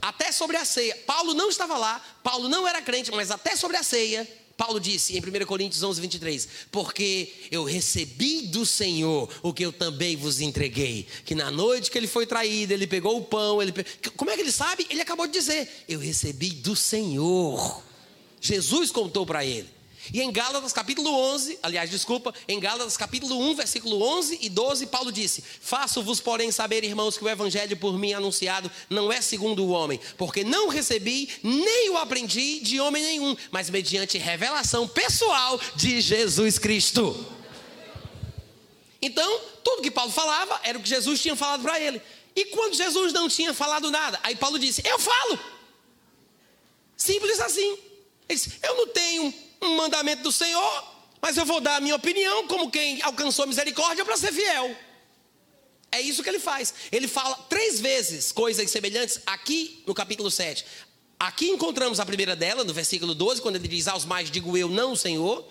Até 0.00 0.30
sobre 0.30 0.58
a 0.58 0.64
ceia. 0.66 0.94
Paulo 1.06 1.32
não 1.32 1.48
estava 1.48 1.78
lá, 1.78 1.98
Paulo 2.22 2.46
não 2.46 2.68
era 2.68 2.82
crente, 2.82 3.10
mas 3.10 3.30
até 3.30 3.56
sobre 3.56 3.78
a 3.78 3.82
ceia, 3.82 4.30
Paulo 4.56 4.78
disse 4.78 5.16
em 5.16 5.20
1 5.20 5.46
Coríntios 5.46 5.82
11, 5.82 6.00
23: 6.02 6.48
Porque 6.70 7.32
eu 7.50 7.64
recebi 7.64 8.42
do 8.42 8.66
Senhor 8.66 9.28
o 9.42 9.54
que 9.54 9.64
eu 9.64 9.72
também 9.72 10.14
vos 10.14 10.40
entreguei. 10.42 11.08
Que 11.24 11.34
na 11.34 11.50
noite 11.50 11.90
que 11.90 11.96
ele 11.96 12.06
foi 12.06 12.26
traído, 12.26 12.74
ele 12.74 12.86
pegou 12.86 13.16
o 13.16 13.24
pão. 13.24 13.62
Ele. 13.62 13.72
Como 14.16 14.30
é 14.30 14.34
que 14.34 14.42
ele 14.42 14.52
sabe? 14.52 14.86
Ele 14.90 15.00
acabou 15.00 15.26
de 15.26 15.32
dizer: 15.32 15.84
Eu 15.88 15.98
recebi 15.98 16.50
do 16.50 16.76
Senhor. 16.76 17.82
Jesus 18.40 18.92
contou 18.92 19.24
para 19.24 19.44
ele. 19.44 19.73
E 20.12 20.20
em 20.20 20.30
Gálatas 20.30 20.72
capítulo 20.72 21.10
11, 21.10 21.58
aliás, 21.62 21.88
desculpa, 21.88 22.34
em 22.46 22.60
Gálatas 22.60 22.96
capítulo 22.96 23.38
1, 23.50 23.54
versículo 23.54 24.02
11 24.02 24.38
e 24.42 24.48
12, 24.48 24.86
Paulo 24.86 25.10
disse: 25.10 25.42
Faço-vos, 25.60 26.20
porém, 26.20 26.50
saber, 26.50 26.84
irmãos, 26.84 27.16
que 27.16 27.24
o 27.24 27.28
evangelho 27.28 27.76
por 27.76 27.98
mim 27.98 28.12
anunciado 28.12 28.70
não 28.90 29.12
é 29.12 29.20
segundo 29.20 29.64
o 29.64 29.70
homem, 29.70 29.98
porque 30.18 30.44
não 30.44 30.68
recebi 30.68 31.28
nem 31.42 31.90
o 31.90 31.96
aprendi 31.96 32.60
de 32.60 32.80
homem 32.80 33.02
nenhum, 33.02 33.36
mas 33.50 33.70
mediante 33.70 34.18
revelação 34.18 34.86
pessoal 34.86 35.58
de 35.74 36.00
Jesus 36.00 36.58
Cristo. 36.58 37.26
Então, 39.00 39.40
tudo 39.62 39.82
que 39.82 39.90
Paulo 39.90 40.10
falava 40.10 40.60
era 40.62 40.78
o 40.78 40.82
que 40.82 40.88
Jesus 40.88 41.20
tinha 41.20 41.36
falado 41.36 41.62
para 41.62 41.80
ele. 41.80 42.00
E 42.36 42.46
quando 42.46 42.74
Jesus 42.74 43.12
não 43.12 43.28
tinha 43.28 43.54
falado 43.54 43.90
nada, 43.90 44.18
aí 44.22 44.36
Paulo 44.36 44.58
disse: 44.58 44.82
Eu 44.84 44.98
falo. 44.98 45.38
Simples 46.96 47.40
assim. 47.40 47.78
Ele 48.28 48.38
disse, 48.38 48.58
Eu 48.62 48.76
não 48.76 48.86
tenho 48.88 49.43
um 49.60 49.76
mandamento 49.76 50.22
do 50.22 50.32
Senhor, 50.32 50.84
mas 51.20 51.36
eu 51.36 51.44
vou 51.44 51.60
dar 51.60 51.76
a 51.76 51.80
minha 51.80 51.96
opinião 51.96 52.46
como 52.46 52.70
quem 52.70 53.00
alcançou 53.02 53.46
misericórdia 53.46 54.04
para 54.04 54.16
ser 54.16 54.32
fiel. 54.32 54.76
É 55.90 56.00
isso 56.00 56.22
que 56.22 56.28
ele 56.28 56.40
faz. 56.40 56.74
Ele 56.90 57.06
fala 57.06 57.36
três 57.48 57.80
vezes 57.80 58.32
coisas 58.32 58.68
semelhantes 58.70 59.20
aqui 59.24 59.82
no 59.86 59.94
capítulo 59.94 60.30
7. 60.30 60.64
Aqui 61.18 61.48
encontramos 61.48 62.00
a 62.00 62.04
primeira 62.04 62.34
dela, 62.34 62.64
no 62.64 62.74
versículo 62.74 63.14
12, 63.14 63.40
quando 63.40 63.56
ele 63.56 63.68
diz: 63.68 63.86
Aos 63.86 64.04
mais 64.04 64.30
digo 64.30 64.56
eu, 64.56 64.68
não 64.68 64.96
Senhor. 64.96 65.46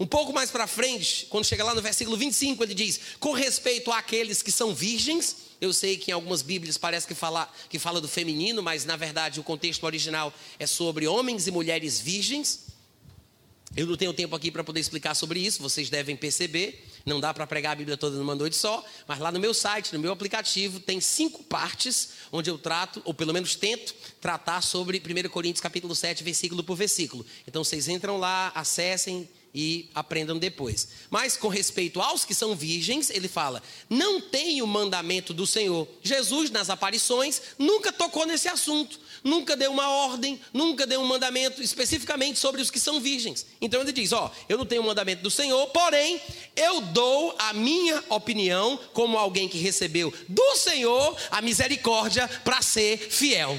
Um 0.00 0.06
pouco 0.06 0.32
mais 0.32 0.50
para 0.50 0.66
frente, 0.66 1.26
quando 1.26 1.44
chega 1.44 1.62
lá 1.62 1.74
no 1.74 1.80
versículo 1.80 2.16
25, 2.16 2.64
ele 2.64 2.74
diz: 2.74 3.00
Com 3.20 3.32
respeito 3.32 3.92
àqueles 3.92 4.42
que 4.42 4.50
são 4.50 4.74
virgens. 4.74 5.36
Eu 5.60 5.72
sei 5.72 5.96
que 5.96 6.10
em 6.10 6.14
algumas 6.14 6.42
Bíblias 6.42 6.76
parece 6.76 7.06
que 7.06 7.14
fala, 7.14 7.48
que 7.68 7.78
fala 7.78 8.00
do 8.00 8.08
feminino, 8.08 8.62
mas 8.64 8.84
na 8.84 8.96
verdade 8.96 9.38
o 9.38 9.44
contexto 9.44 9.84
original 9.84 10.34
é 10.58 10.66
sobre 10.66 11.06
homens 11.06 11.46
e 11.46 11.52
mulheres 11.52 12.00
virgens. 12.00 12.71
Eu 13.74 13.86
não 13.86 13.96
tenho 13.96 14.12
tempo 14.12 14.36
aqui 14.36 14.50
para 14.50 14.62
poder 14.62 14.80
explicar 14.80 15.14
sobre 15.14 15.40
isso, 15.40 15.62
vocês 15.62 15.88
devem 15.88 16.14
perceber. 16.14 16.86
Não 17.06 17.18
dá 17.18 17.32
para 17.32 17.46
pregar 17.46 17.72
a 17.72 17.74
Bíblia 17.74 17.96
toda 17.96 18.16
numa 18.18 18.34
noite 18.34 18.54
só, 18.54 18.84
mas 19.08 19.18
lá 19.18 19.32
no 19.32 19.40
meu 19.40 19.54
site, 19.54 19.94
no 19.94 19.98
meu 19.98 20.12
aplicativo, 20.12 20.78
tem 20.78 21.00
cinco 21.00 21.42
partes 21.42 22.10
onde 22.30 22.50
eu 22.50 22.58
trato, 22.58 23.00
ou 23.04 23.14
pelo 23.14 23.32
menos 23.32 23.54
tento, 23.54 23.94
tratar 24.20 24.60
sobre 24.60 24.98
1 25.00 25.28
Coríntios 25.30 25.62
capítulo 25.62 25.94
7, 25.94 26.22
versículo 26.22 26.62
por 26.62 26.76
versículo. 26.76 27.24
Então 27.48 27.64
vocês 27.64 27.88
entram 27.88 28.18
lá, 28.18 28.52
acessem 28.54 29.26
e 29.54 29.88
aprendam 29.94 30.38
depois. 30.38 30.88
Mas 31.10 31.36
com 31.36 31.48
respeito 31.48 32.00
aos 32.00 32.24
que 32.24 32.34
são 32.34 32.54
virgens, 32.54 33.10
ele 33.10 33.28
fala: 33.28 33.62
não 33.88 34.20
tem 34.20 34.62
o 34.62 34.66
mandamento 34.66 35.34
do 35.34 35.46
Senhor. 35.46 35.86
Jesus, 36.02 36.50
nas 36.50 36.70
aparições, 36.70 37.40
nunca 37.58 37.92
tocou 37.92 38.26
nesse 38.26 38.48
assunto, 38.48 38.98
nunca 39.22 39.56
deu 39.56 39.70
uma 39.70 39.88
ordem, 39.88 40.40
nunca 40.52 40.86
deu 40.86 41.00
um 41.00 41.06
mandamento 41.06 41.62
especificamente 41.62 42.38
sobre 42.38 42.60
os 42.60 42.70
que 42.70 42.80
são 42.80 43.00
virgens. 43.00 43.46
Então 43.60 43.80
ele 43.80 43.92
diz: 43.92 44.12
ó, 44.12 44.30
eu 44.48 44.58
não 44.58 44.66
tenho 44.66 44.82
o 44.82 44.86
mandamento 44.86 45.22
do 45.22 45.30
Senhor, 45.30 45.66
porém, 45.68 46.20
eu 46.56 46.80
dou 46.80 47.34
a 47.38 47.52
minha 47.52 48.02
opinião 48.08 48.78
como 48.92 49.18
alguém 49.18 49.48
que 49.48 49.58
recebeu 49.58 50.12
do 50.28 50.56
Senhor 50.56 51.16
a 51.30 51.40
misericórdia 51.40 52.28
para 52.44 52.62
ser 52.62 52.98
fiel. 52.98 53.58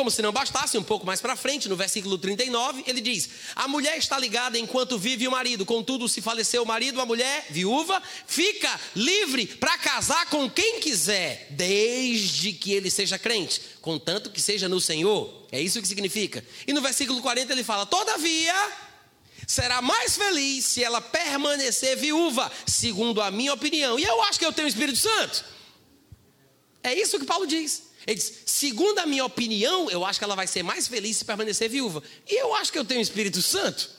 Como 0.00 0.10
se 0.10 0.22
não 0.22 0.32
bastasse, 0.32 0.78
um 0.78 0.82
pouco 0.82 1.04
mais 1.04 1.20
para 1.20 1.36
frente, 1.36 1.68
no 1.68 1.76
versículo 1.76 2.16
39, 2.16 2.84
ele 2.86 3.02
diz: 3.02 3.28
A 3.54 3.68
mulher 3.68 3.98
está 3.98 4.18
ligada 4.18 4.58
enquanto 4.58 4.98
vive 4.98 5.28
o 5.28 5.30
marido, 5.30 5.66
contudo, 5.66 6.08
se 6.08 6.22
faleceu 6.22 6.62
o 6.62 6.66
marido, 6.66 7.02
a 7.02 7.04
mulher, 7.04 7.44
viúva, 7.50 8.02
fica 8.26 8.80
livre 8.96 9.44
para 9.44 9.76
casar 9.76 10.24
com 10.30 10.48
quem 10.48 10.80
quiser, 10.80 11.48
desde 11.50 12.54
que 12.54 12.72
ele 12.72 12.90
seja 12.90 13.18
crente, 13.18 13.60
contanto 13.82 14.30
que 14.30 14.40
seja 14.40 14.70
no 14.70 14.80
Senhor. 14.80 15.46
É 15.52 15.60
isso 15.60 15.82
que 15.82 15.86
significa. 15.86 16.42
E 16.66 16.72
no 16.72 16.80
versículo 16.80 17.20
40 17.20 17.52
ele 17.52 17.62
fala: 17.62 17.84
Todavia, 17.84 18.54
será 19.46 19.82
mais 19.82 20.16
feliz 20.16 20.64
se 20.64 20.82
ela 20.82 21.02
permanecer 21.02 21.98
viúva, 21.98 22.50
segundo 22.66 23.20
a 23.20 23.30
minha 23.30 23.52
opinião. 23.52 23.98
E 23.98 24.04
eu 24.04 24.22
acho 24.22 24.38
que 24.38 24.46
eu 24.46 24.52
tenho 24.54 24.66
o 24.66 24.70
Espírito 24.70 24.98
Santo. 24.98 25.44
É 26.82 26.94
isso 26.94 27.18
que 27.18 27.26
Paulo 27.26 27.46
diz. 27.46 27.89
Ele 28.06 28.16
diz: 28.16 28.42
segundo 28.46 28.98
a 28.98 29.06
minha 29.06 29.24
opinião, 29.24 29.90
eu 29.90 30.04
acho 30.04 30.18
que 30.18 30.24
ela 30.24 30.36
vai 30.36 30.46
ser 30.46 30.62
mais 30.62 30.88
feliz 30.88 31.16
se 31.18 31.24
permanecer 31.24 31.68
viúva. 31.68 32.02
E 32.28 32.40
eu 32.40 32.54
acho 32.54 32.72
que 32.72 32.78
eu 32.78 32.84
tenho 32.84 33.00
o 33.00 33.02
Espírito 33.02 33.40
Santo. 33.42 33.90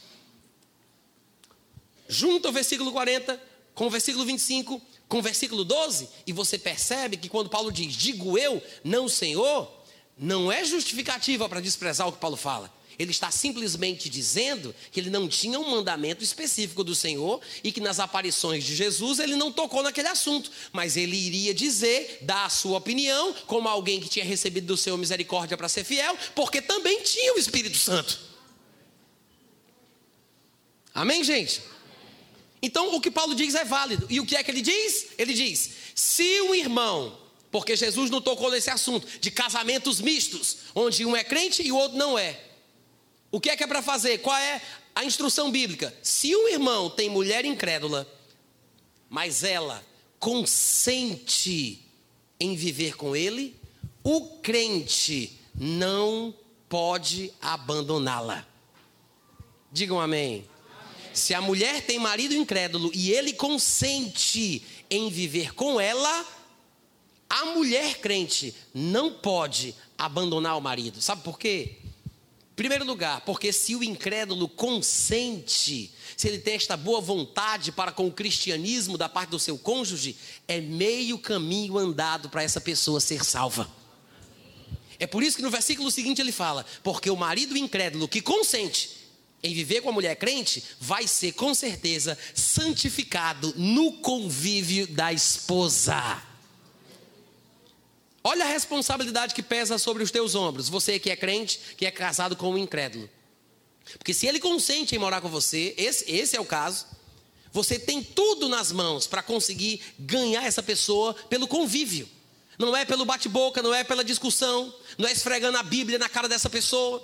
Junta 2.07 2.49
o 2.49 2.51
versículo 2.51 2.91
40 2.91 3.51
com 3.73 3.87
o 3.87 3.89
versículo 3.89 4.25
25, 4.25 4.81
com 5.07 5.19
o 5.19 5.21
versículo 5.21 5.63
12, 5.63 6.09
e 6.27 6.33
você 6.33 6.57
percebe 6.57 7.17
que 7.17 7.29
quando 7.29 7.49
Paulo 7.49 7.71
diz, 7.71 7.93
digo 7.95 8.37
eu, 8.37 8.61
não 8.83 9.07
Senhor, 9.07 9.71
não 10.17 10.51
é 10.51 10.63
justificativa 10.63 11.47
para 11.47 11.59
desprezar 11.59 12.07
o 12.07 12.11
que 12.11 12.19
Paulo 12.19 12.37
fala. 12.37 12.71
Ele 13.01 13.09
está 13.09 13.31
simplesmente 13.31 14.07
dizendo 14.07 14.75
que 14.91 14.99
ele 14.99 15.09
não 15.09 15.27
tinha 15.27 15.59
um 15.59 15.71
mandamento 15.71 16.23
específico 16.23 16.83
do 16.83 16.93
Senhor 16.93 17.41
e 17.63 17.71
que 17.71 17.81
nas 17.81 17.99
aparições 17.99 18.63
de 18.63 18.75
Jesus 18.75 19.17
ele 19.17 19.35
não 19.35 19.51
tocou 19.51 19.81
naquele 19.81 20.07
assunto, 20.07 20.51
mas 20.71 20.95
ele 20.95 21.17
iria 21.17 21.51
dizer, 21.51 22.19
dar 22.21 22.45
a 22.45 22.49
sua 22.49 22.77
opinião, 22.77 23.33
como 23.47 23.67
alguém 23.67 23.99
que 23.99 24.07
tinha 24.07 24.23
recebido 24.23 24.67
do 24.67 24.77
Senhor 24.77 24.95
misericórdia 24.97 25.57
para 25.57 25.67
ser 25.67 25.83
fiel, 25.83 26.15
porque 26.35 26.61
também 26.61 27.01
tinha 27.01 27.33
o 27.33 27.39
Espírito 27.39 27.75
Santo. 27.75 28.19
Amém, 30.93 31.23
gente? 31.23 31.59
Então 32.61 32.95
o 32.95 33.01
que 33.01 33.09
Paulo 33.09 33.33
diz 33.33 33.55
é 33.55 33.65
válido. 33.65 34.05
E 34.11 34.19
o 34.19 34.25
que 34.27 34.35
é 34.35 34.43
que 34.43 34.51
ele 34.51 34.61
diz? 34.61 35.07
Ele 35.17 35.33
diz: 35.33 35.71
se 35.95 36.39
um 36.41 36.53
irmão, 36.53 37.17
porque 37.49 37.75
Jesus 37.75 38.11
não 38.11 38.21
tocou 38.21 38.51
nesse 38.51 38.69
assunto 38.69 39.07
de 39.19 39.31
casamentos 39.31 39.99
mistos, 39.99 40.57
onde 40.75 41.03
um 41.03 41.15
é 41.15 41.23
crente 41.23 41.63
e 41.63 41.71
o 41.71 41.77
outro 41.77 41.97
não 41.97 42.19
é. 42.19 42.50
O 43.31 43.39
que 43.39 43.49
é 43.49 43.55
que 43.55 43.63
é 43.63 43.67
para 43.67 43.81
fazer? 43.81 44.17
Qual 44.17 44.35
é 44.35 44.61
a 44.93 45.05
instrução 45.05 45.49
bíblica? 45.49 45.95
Se 46.03 46.35
um 46.35 46.49
irmão 46.49 46.89
tem 46.89 47.09
mulher 47.09 47.45
incrédula, 47.45 48.05
mas 49.09 49.43
ela 49.43 49.83
consente 50.19 51.83
em 52.39 52.55
viver 52.55 52.95
com 52.97 53.15
ele, 53.15 53.55
o 54.03 54.21
crente 54.39 55.39
não 55.55 56.33
pode 56.67 57.31
abandoná-la. 57.41 58.45
Digam 59.71 59.99
amém. 59.99 60.45
Se 61.13 61.33
a 61.33 61.41
mulher 61.41 61.85
tem 61.85 61.99
marido 61.99 62.33
incrédulo 62.33 62.91
e 62.93 63.11
ele 63.11 63.33
consente 63.33 64.63
em 64.89 65.09
viver 65.09 65.53
com 65.53 65.79
ela, 65.79 66.25
a 67.29 67.45
mulher 67.45 67.99
crente 67.99 68.53
não 68.73 69.13
pode 69.13 69.75
abandonar 69.97 70.57
o 70.57 70.61
marido. 70.61 71.01
Sabe 71.01 71.21
por 71.23 71.37
quê? 71.37 71.80
Primeiro 72.55 72.85
lugar, 72.85 73.21
porque 73.21 73.53
se 73.53 73.75
o 73.75 73.83
incrédulo 73.83 74.47
consente, 74.47 75.91
se 76.17 76.27
ele 76.27 76.37
tem 76.37 76.55
esta 76.55 76.75
boa 76.75 76.99
vontade 76.99 77.71
para 77.71 77.91
com 77.91 78.07
o 78.07 78.11
cristianismo 78.11 78.97
da 78.97 79.07
parte 79.07 79.29
do 79.29 79.39
seu 79.39 79.57
cônjuge, 79.57 80.15
é 80.47 80.59
meio 80.59 81.17
caminho 81.17 81.77
andado 81.77 82.29
para 82.29 82.43
essa 82.43 82.59
pessoa 82.59 82.99
ser 82.99 83.23
salva. 83.23 83.69
É 84.99 85.07
por 85.07 85.23
isso 85.23 85.37
que 85.37 85.43
no 85.43 85.49
versículo 85.49 85.89
seguinte 85.89 86.21
ele 86.21 86.31
fala: 86.31 86.65
porque 86.83 87.09
o 87.09 87.15
marido 87.15 87.57
incrédulo 87.57 88.07
que 88.07 88.21
consente 88.21 89.01
em 89.41 89.53
viver 89.53 89.81
com 89.81 89.89
a 89.89 89.93
mulher 89.93 90.15
crente 90.15 90.63
vai 90.79 91.07
ser 91.07 91.31
com 91.31 91.53
certeza 91.53 92.17
santificado 92.35 93.53
no 93.57 93.93
convívio 93.93 94.85
da 94.87 95.11
esposa. 95.11 96.21
Olha 98.23 98.45
a 98.45 98.47
responsabilidade 98.47 99.33
que 99.33 99.41
pesa 99.41 99.77
sobre 99.77 100.03
os 100.03 100.11
teus 100.11 100.35
ombros, 100.35 100.69
você 100.69 100.99
que 100.99 101.09
é 101.09 101.15
crente, 101.15 101.59
que 101.75 101.85
é 101.85 101.91
casado 101.91 102.35
com 102.35 102.51
um 102.51 102.57
incrédulo. 102.57 103.09
Porque 103.97 104.13
se 104.13 104.27
ele 104.27 104.39
consente 104.39 104.95
em 104.95 104.99
morar 104.99 105.21
com 105.21 105.29
você, 105.29 105.73
esse, 105.75 106.09
esse 106.09 106.37
é 106.37 106.39
o 106.39 106.45
caso, 106.45 106.85
você 107.51 107.79
tem 107.79 108.03
tudo 108.03 108.47
nas 108.47 108.71
mãos 108.71 109.07
para 109.07 109.23
conseguir 109.23 109.81
ganhar 109.97 110.45
essa 110.45 110.61
pessoa 110.61 111.15
pelo 111.29 111.47
convívio. 111.47 112.07
Não 112.59 112.75
é 112.75 112.85
pelo 112.85 113.05
bate-boca, 113.05 113.61
não 113.63 113.73
é 113.73 113.83
pela 113.83 114.03
discussão, 114.03 114.73
não 114.97 115.09
é 115.09 115.11
esfregando 115.11 115.57
a 115.57 115.63
Bíblia 115.63 115.97
na 115.97 116.07
cara 116.07 116.29
dessa 116.29 116.49
pessoa. 116.49 117.03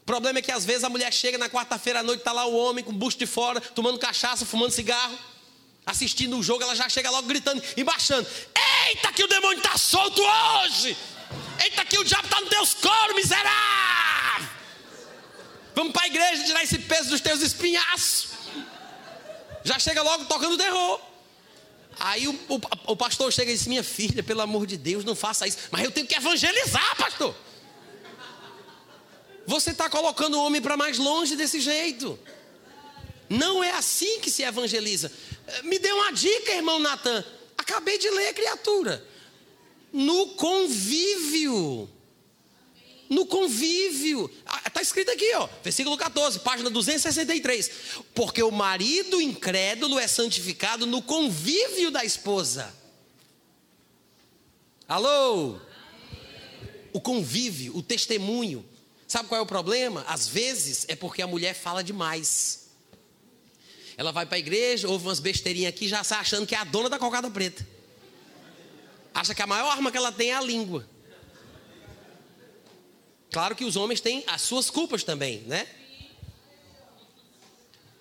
O 0.00 0.04
problema 0.04 0.40
é 0.40 0.42
que 0.42 0.50
às 0.50 0.64
vezes 0.64 0.82
a 0.82 0.88
mulher 0.88 1.12
chega 1.12 1.38
na 1.38 1.48
quarta-feira 1.48 2.00
à 2.00 2.02
noite, 2.02 2.20
está 2.20 2.32
lá 2.32 2.44
o 2.44 2.56
homem 2.56 2.84
com 2.84 2.90
o 2.90 2.94
busto 2.94 3.20
de 3.20 3.26
fora, 3.26 3.60
tomando 3.60 3.98
cachaça, 3.98 4.44
fumando 4.44 4.72
cigarro 4.72 5.16
assistindo 5.86 6.36
o 6.36 6.42
jogo, 6.42 6.64
ela 6.64 6.74
já 6.74 6.88
chega 6.88 7.08
logo 7.08 7.28
gritando 7.28 7.62
e 7.76 7.84
baixando: 7.84 8.28
Eita, 8.88 9.12
que 9.12 9.22
o 9.22 9.28
demônio 9.28 9.58
está 9.58 9.78
solto 9.78 10.20
hoje! 10.20 10.96
Eita, 11.62 11.84
que 11.84 11.98
o 11.98 12.04
diabo 12.04 12.26
está 12.26 12.40
no 12.40 12.48
teus 12.48 12.74
coros, 12.74 13.14
miserável! 13.14 14.48
Vamos 15.74 15.92
para 15.92 16.02
a 16.02 16.06
igreja 16.06 16.44
tirar 16.44 16.62
esse 16.64 16.78
peso 16.78 17.10
dos 17.10 17.20
teus 17.20 17.40
espinhaços. 17.40 18.30
Já 19.62 19.78
chega 19.78 20.02
logo 20.02 20.24
tocando 20.24 20.56
terror. 20.56 21.00
Aí 21.98 22.28
o, 22.28 22.32
o, 22.48 22.60
o, 22.92 22.96
pastor 22.96 23.32
chega 23.32 23.50
e 23.50 23.54
diz: 23.54 23.66
Minha 23.66 23.84
filha, 23.84 24.22
pelo 24.22 24.40
amor 24.40 24.66
de 24.66 24.76
Deus, 24.76 25.04
não 25.04 25.14
faça 25.14 25.46
isso. 25.46 25.58
Mas 25.70 25.84
eu 25.84 25.90
tenho 25.90 26.06
que 26.06 26.14
evangelizar, 26.14 26.96
pastor. 26.96 27.34
Você 29.46 29.70
está 29.70 29.88
colocando 29.88 30.34
o 30.34 30.44
homem 30.44 30.60
para 30.60 30.76
mais 30.76 30.98
longe 30.98 31.36
desse 31.36 31.60
jeito. 31.60 32.18
Não 33.28 33.62
é 33.62 33.72
assim 33.72 34.20
que 34.20 34.30
se 34.30 34.42
evangeliza. 34.42 35.10
Me 35.64 35.78
dê 35.78 35.92
uma 35.92 36.12
dica, 36.12 36.52
irmão 36.52 36.78
Natan. 36.78 37.24
Acabei 37.56 37.98
de 37.98 38.08
ler, 38.10 38.34
criatura. 38.34 39.04
No 39.92 40.28
convívio. 40.34 41.88
No 43.08 43.26
convívio. 43.26 44.30
Está 44.66 44.80
ah, 44.80 44.82
escrito 44.82 45.10
aqui, 45.10 45.32
ó, 45.34 45.48
versículo 45.62 45.96
14, 45.96 46.40
página 46.40 46.68
263. 46.70 47.70
Porque 48.14 48.42
o 48.42 48.50
marido 48.50 49.20
incrédulo 49.20 49.98
é 49.98 50.08
santificado 50.08 50.86
no 50.86 51.00
convívio 51.00 51.90
da 51.90 52.04
esposa. 52.04 52.74
Alô? 54.88 55.58
O 56.92 57.00
convívio, 57.00 57.76
o 57.76 57.82
testemunho. 57.82 58.64
Sabe 59.06 59.28
qual 59.28 59.38
é 59.38 59.42
o 59.42 59.46
problema? 59.46 60.04
Às 60.08 60.26
vezes 60.26 60.84
é 60.88 60.96
porque 60.96 61.22
a 61.22 61.26
mulher 61.26 61.54
fala 61.54 61.82
demais. 61.82 62.65
Ela 63.96 64.12
vai 64.12 64.26
para 64.26 64.36
a 64.36 64.38
igreja, 64.38 64.88
ouve 64.88 65.06
umas 65.06 65.20
besteirinhas 65.20 65.70
aqui, 65.70 65.88
já 65.88 66.04
sai 66.04 66.18
achando 66.18 66.46
que 66.46 66.54
é 66.54 66.58
a 66.58 66.64
dona 66.64 66.90
da 66.90 66.98
cocada 66.98 67.30
preta. 67.30 67.66
Acha 69.14 69.34
que 69.34 69.40
a 69.40 69.46
maior 69.46 69.70
arma 69.70 69.90
que 69.90 69.96
ela 69.96 70.12
tem 70.12 70.30
é 70.30 70.34
a 70.34 70.42
língua. 70.42 70.86
Claro 73.30 73.56
que 73.56 73.64
os 73.64 73.76
homens 73.76 74.00
têm 74.00 74.22
as 74.26 74.42
suas 74.42 74.68
culpas 74.68 75.02
também, 75.02 75.40
né? 75.42 75.66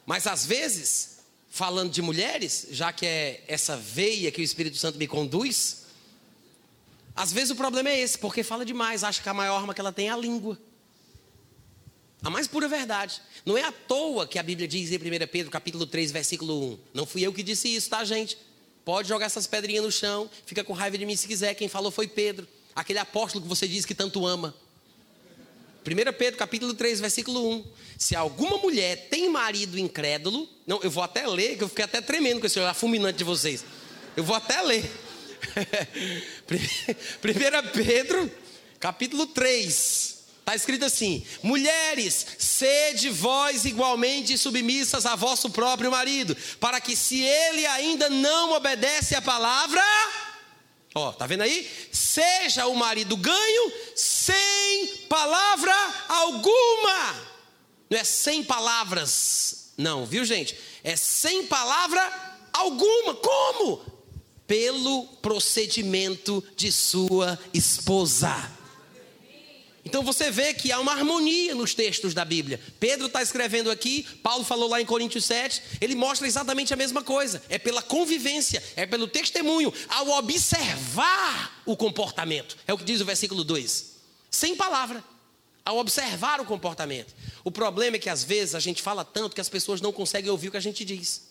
Mas 0.05 0.27
às 0.27 0.45
vezes, 0.45 1.19
falando 1.49 1.91
de 1.91 2.01
mulheres, 2.01 2.67
já 2.72 2.91
que 2.91 3.05
é 3.05 3.43
essa 3.47 3.77
veia 3.77 4.31
que 4.31 4.41
o 4.41 4.43
Espírito 4.43 4.77
Santo 4.77 4.97
me 4.97 5.07
conduz, 5.07 5.85
às 7.15 7.31
vezes 7.31 7.51
o 7.51 7.55
problema 7.55 7.89
é 7.89 7.99
esse, 7.99 8.17
porque 8.17 8.43
fala 8.43 8.65
demais, 8.65 9.03
acha 9.03 9.22
que 9.22 9.30
a 9.30 9.34
maior 9.34 9.55
arma 9.55 9.73
que 9.73 9.80
ela 9.80 9.93
tem 9.93 10.09
é 10.09 10.11
a 10.11 10.17
língua. 10.17 10.59
A 12.26 12.30
mais 12.31 12.47
pura 12.47 12.68
verdade. 12.68 13.22
Não 13.45 13.56
é 13.56 13.64
à 13.64 13.72
toa 13.72 14.26
que 14.26 14.39
a 14.39 14.43
Bíblia 14.43 14.68
diz 14.68 14.91
em 14.91 14.95
1 14.95 15.27
Pedro, 15.31 15.52
capítulo 15.52 15.85
3, 15.85 16.11
versículo 16.11 16.72
1. 16.72 16.80
Não 16.91 17.06
fui 17.06 17.22
eu 17.22 17.31
que 17.31 17.43
disse 17.43 17.68
isso, 17.73 17.88
tá, 17.88 18.03
gente? 18.03 18.35
Pode 18.84 19.07
jogar 19.07 19.27
essas 19.27 19.45
pedrinhas 19.45 19.85
no 19.85 19.91
chão, 19.91 20.27
fica 20.43 20.64
com 20.64 20.73
raiva 20.73 20.97
de 20.97 21.06
mim 21.06 21.15
se 21.15 21.27
quiser. 21.27 21.53
Quem 21.53 21.68
falou 21.68 21.91
foi 21.91 22.07
Pedro, 22.07 22.47
aquele 22.76 22.97
apóstolo 22.97 23.43
que 23.43 23.47
você 23.47 23.68
diz 23.68 23.85
que 23.85 23.93
tanto 23.93 24.26
ama. 24.26 24.56
1 25.85 26.14
Pedro, 26.18 26.39
capítulo 26.39 26.73
3, 26.73 26.99
versículo 26.99 27.47
1. 27.47 27.64
Se 27.95 28.15
alguma 28.15 28.57
mulher 28.57 29.07
tem 29.07 29.30
marido 29.30 29.77
incrédulo, 29.77 30.49
não, 30.65 30.81
eu 30.81 30.89
vou 30.89 31.03
até 31.03 31.27
ler, 31.27 31.56
que 31.57 31.64
eu 31.64 31.69
fiquei 31.69 31.85
até 31.85 32.02
tremendo 32.02 32.39
com 32.39 32.47
esse 32.47 32.60
olhar 32.60 32.73
fulminante 32.73 33.19
de 33.19 33.23
vocês. 33.23 33.64
Eu 34.18 34.23
vou 34.23 34.35
até 34.35 34.64
ler. 34.64 34.84
1 37.23 37.84
Pedro, 37.85 38.31
capítulo 38.80 39.27
3, 39.27 40.15
Está 40.45 40.55
escrito 40.55 40.85
assim: 40.85 41.26
mulheres, 41.41 42.23
sede 42.38 43.09
vós 43.09 43.65
igualmente 43.65 44.38
submissas 44.38 45.03
a 45.03 45.15
vosso 45.15 45.49
próprio 45.49 45.89
marido, 45.89 46.38
para 46.59 46.80
que 46.80 46.95
se 46.95 47.19
ele 47.19 47.65
ainda 47.65 48.11
não 48.11 48.51
obedece 48.51 49.15
à 49.15 49.22
palavra, 49.23 49.81
ó, 50.93 51.11
tá 51.11 51.26
vendo 51.26 51.41
aí? 51.41 51.67
Seja 51.91 52.67
o 52.67 52.76
marido 52.76 53.17
ganho 53.17 53.73
sem 53.95 55.07
palavra 55.09 55.73
alguma. 56.07 57.15
Não 57.89 57.97
é 57.97 58.03
sem 58.03 58.43
palavras, 58.43 59.72
não, 59.76 60.05
viu 60.05 60.23
gente? 60.23 60.55
É 60.84 60.95
sem 60.95 61.47
palavra 61.47 62.38
alguma. 62.53 63.15
Como? 63.15 63.81
Pelo 64.45 65.07
procedimento 65.23 66.43
de 66.55 66.72
sua 66.72 67.39
esposa. 67.51 68.51
Então 69.86 70.02
você 70.02 70.32
vê 70.32 70.52
que 70.52 70.72
há 70.72 70.80
uma 70.80 70.91
harmonia 70.91 71.53
nos 71.53 71.76
textos 71.76 72.16
da 72.16 72.26
Bíblia. 72.26 72.60
Pedro 72.80 73.06
está 73.06 73.22
escrevendo 73.22 73.70
aqui, 73.70 74.03
Paulo 74.24 74.44
falou 74.44 74.68
lá 74.68 74.82
em 74.82 74.86
Coríntios 74.86 75.26
7, 75.26 75.62
ele 75.80 75.94
mostra 75.94 76.28
exatamente 76.28 76.74
a 76.74 76.76
mesma 76.76 77.03
coisa. 77.03 77.41
É 77.48 77.60
pela 77.60 77.84
convivência, 77.84 78.64
é 78.76 78.88
pelo 78.88 79.07
testemunho, 79.07 79.72
ao 79.88 80.10
observar 80.10 81.62
o 81.68 81.78
comportamento. 81.78 82.57
É 82.66 82.74
o 82.74 82.78
que 82.80 82.84
diz 82.84 82.99
o 82.99 83.06
versículo 83.06 83.44
2. 83.44 83.94
Sem 84.32 84.56
palavra, 84.56 85.03
ao 85.64 85.78
observar 85.78 86.41
o 86.41 86.45
comportamento. 86.45 87.14
O 87.44 87.52
problema 87.52 87.98
é 87.98 87.99
que 87.99 88.10
às 88.10 88.24
vezes 88.24 88.56
a 88.56 88.60
gente 88.60 88.82
fala 88.82 89.06
tanto 89.06 89.36
que 89.36 89.41
as 89.41 89.49
pessoas 89.49 89.82
não 89.82 89.94
conseguem 89.94 90.32
ouvir 90.32 90.48
o 90.48 90.52
que 90.52 90.57
a 90.57 90.62
gente 90.62 90.84
diz. 90.84 91.28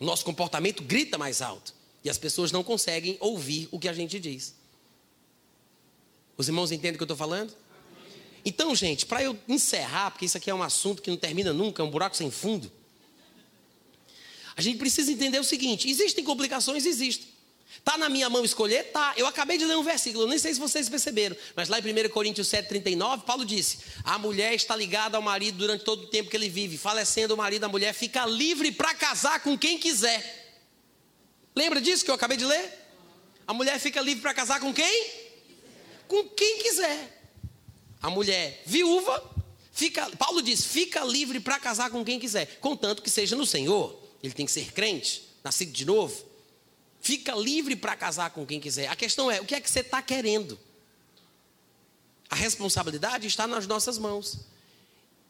O 0.00 0.06
nosso 0.06 0.24
comportamento 0.24 0.82
grita 0.82 1.18
mais 1.18 1.42
alto. 1.42 1.74
E 2.02 2.08
as 2.08 2.18
pessoas 2.18 2.50
não 2.50 2.64
conseguem 2.64 3.16
ouvir 3.20 3.68
o 3.70 3.78
que 3.78 3.88
a 3.88 3.92
gente 3.92 4.18
diz. 4.18 4.54
Os 6.36 6.48
irmãos 6.48 6.72
entendem 6.72 6.94
o 6.94 6.96
que 6.96 7.02
eu 7.02 7.06
estou 7.06 7.16
falando? 7.16 7.54
Então, 8.44 8.74
gente, 8.74 9.06
para 9.06 9.22
eu 9.22 9.38
encerrar, 9.48 10.10
porque 10.10 10.26
isso 10.26 10.36
aqui 10.36 10.50
é 10.50 10.54
um 10.54 10.62
assunto 10.62 11.00
que 11.00 11.10
não 11.10 11.16
termina 11.16 11.52
nunca, 11.52 11.82
é 11.82 11.84
um 11.84 11.90
buraco 11.90 12.16
sem 12.16 12.30
fundo. 12.30 12.70
A 14.56 14.60
gente 14.60 14.78
precisa 14.78 15.10
entender 15.10 15.38
o 15.38 15.44
seguinte: 15.44 15.88
existem 15.88 16.22
complicações? 16.22 16.84
Existem. 16.84 17.34
Está 17.78 17.98
na 17.98 18.08
minha 18.08 18.30
mão 18.30 18.44
escolher? 18.44 18.84
Tá. 18.92 19.14
Eu 19.16 19.26
acabei 19.26 19.58
de 19.58 19.64
ler 19.64 19.76
um 19.76 19.82
versículo, 19.82 20.26
nem 20.26 20.38
sei 20.38 20.54
se 20.54 20.60
vocês 20.60 20.88
perceberam, 20.88 21.36
mas 21.56 21.68
lá 21.68 21.78
em 21.80 21.82
1 21.82 22.08
Coríntios 22.10 22.48
7,39, 22.48 23.22
Paulo 23.22 23.44
disse: 23.44 23.78
A 24.04 24.18
mulher 24.18 24.54
está 24.54 24.76
ligada 24.76 25.16
ao 25.16 25.22
marido 25.22 25.58
durante 25.58 25.84
todo 25.84 26.04
o 26.04 26.06
tempo 26.06 26.30
que 26.30 26.36
ele 26.36 26.48
vive, 26.48 26.76
falecendo 26.76 27.34
o 27.34 27.36
marido, 27.36 27.64
a 27.64 27.68
mulher 27.68 27.92
fica 27.94 28.26
livre 28.26 28.70
para 28.70 28.94
casar 28.94 29.40
com 29.40 29.56
quem 29.58 29.78
quiser. 29.78 30.42
Lembra 31.56 31.80
disso 31.80 32.04
que 32.04 32.10
eu 32.10 32.14
acabei 32.14 32.36
de 32.36 32.44
ler? 32.44 32.72
A 33.46 33.54
mulher 33.54 33.78
fica 33.78 34.00
livre 34.00 34.22
para 34.22 34.34
casar 34.34 34.60
com 34.60 34.72
quem? 34.72 35.23
Com 36.08 36.28
quem 36.28 36.58
quiser. 36.58 37.22
A 38.00 38.10
mulher 38.10 38.62
viúva 38.66 39.22
fica, 39.72 40.08
Paulo 40.16 40.42
diz, 40.42 40.64
fica 40.64 41.02
livre 41.04 41.40
para 41.40 41.58
casar 41.58 41.90
com 41.90 42.04
quem 42.04 42.20
quiser, 42.20 42.58
contanto 42.60 43.02
que 43.02 43.10
seja 43.10 43.34
no 43.34 43.46
Senhor. 43.46 43.98
Ele 44.22 44.32
tem 44.32 44.46
que 44.46 44.52
ser 44.52 44.72
crente, 44.72 45.28
nascido 45.42 45.72
de 45.72 45.84
novo. 45.84 46.24
Fica 47.00 47.34
livre 47.34 47.76
para 47.76 47.94
casar 47.94 48.30
com 48.30 48.46
quem 48.46 48.60
quiser. 48.60 48.88
A 48.88 48.96
questão 48.96 49.30
é, 49.30 49.40
o 49.40 49.44
que 49.44 49.54
é 49.54 49.60
que 49.60 49.70
você 49.70 49.80
está 49.80 50.00
querendo? 50.00 50.58
A 52.30 52.34
responsabilidade 52.34 53.26
está 53.26 53.46
nas 53.46 53.66
nossas 53.66 53.98
mãos. 53.98 54.40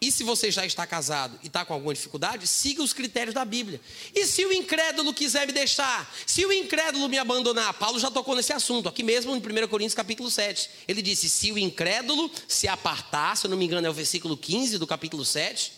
E 0.01 0.13
se 0.13 0.23
você 0.23 0.51
já 0.51 0.67
está 0.67 0.87
casado 0.87 1.39
e 1.43 1.47
está 1.47 1.65
com 1.65 1.73
alguma 1.73 1.95
dificuldade, 1.95 2.47
siga 2.47 2.83
os 2.83 2.93
critérios 2.93 3.35
da 3.35 3.45
Bíblia. 3.45 3.81
E 4.15 4.27
se 4.27 4.45
o 4.45 4.53
incrédulo 4.53 5.15
quiser 5.15 5.47
me 5.47 5.53
deixar, 5.53 6.13
se 6.27 6.45
o 6.45 6.53
incrédulo 6.53 7.09
me 7.09 7.17
abandonar, 7.17 7.73
Paulo 7.75 7.99
já 7.99 8.11
tocou 8.11 8.37
nesse 8.37 8.53
assunto, 8.53 8.89
aqui 8.89 9.03
mesmo 9.03 9.35
em 9.35 9.39
1 9.39 9.69
Coríntios 9.69 9.95
capítulo 9.95 10.31
7. 10.31 10.69
Ele 10.87 11.01
disse: 11.01 11.31
se 11.31 11.51
o 11.53 11.59
incrédulo 11.59 12.31
se 12.47 12.69
apartar, 12.69 13.37
se 13.37 13.47
eu 13.47 13.51
não 13.51 13.57
me 13.57 13.65
engano 13.65 13.87
é 13.87 13.91
o 13.91 13.95
versículo 13.95 14.37
15 14.37 14.79
do 14.79 14.87
capítulo 14.87 15.25
7. 15.25 15.73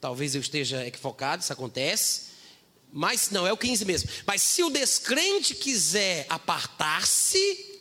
Talvez 0.00 0.34
eu 0.34 0.40
esteja 0.40 0.86
equivocado, 0.86 1.42
isso 1.42 1.52
acontece. 1.52 2.28
Mas 2.92 3.30
não, 3.30 3.46
é 3.46 3.52
o 3.52 3.56
15 3.56 3.84
mesmo. 3.84 4.10
Mas 4.26 4.42
se 4.42 4.62
o 4.62 4.70
descrente 4.70 5.54
quiser 5.54 6.26
apartar-se, 6.28 7.80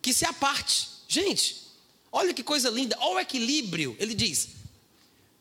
que 0.00 0.12
se 0.12 0.24
aparte. 0.24 0.88
Gente, 1.06 1.68
olha 2.10 2.32
que 2.34 2.42
coisa 2.42 2.70
linda, 2.70 2.96
olha 3.00 3.16
o 3.16 3.20
equilíbrio. 3.20 3.96
Ele 3.98 4.14
diz: 4.14 4.57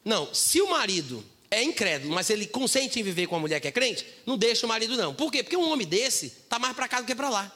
não, 0.08 0.34
se 0.34 0.62
o 0.62 0.70
marido 0.70 1.22
é 1.52 1.62
incrédulo, 1.62 2.16
mas 2.16 2.30
ele 2.30 2.48
consente 2.48 2.98
em 2.98 3.04
viver 3.04 3.28
com 3.28 3.36
a 3.36 3.40
mulher 3.40 3.60
que 3.60 3.68
é 3.68 3.72
crente, 3.74 4.08
não 4.26 4.38
deixa 4.38 4.66
o 4.66 4.70
marido 4.70 4.96
não. 4.96 5.14
Por 5.14 5.30
quê? 5.30 5.44
Porque 5.44 5.58
um 5.58 5.70
homem 5.70 5.86
desse 5.86 6.28
está 6.28 6.58
mais 6.58 6.74
para 6.74 6.88
cá 6.88 7.02
do 7.02 7.06
que 7.06 7.14
para 7.14 7.30
lá. 7.30 7.52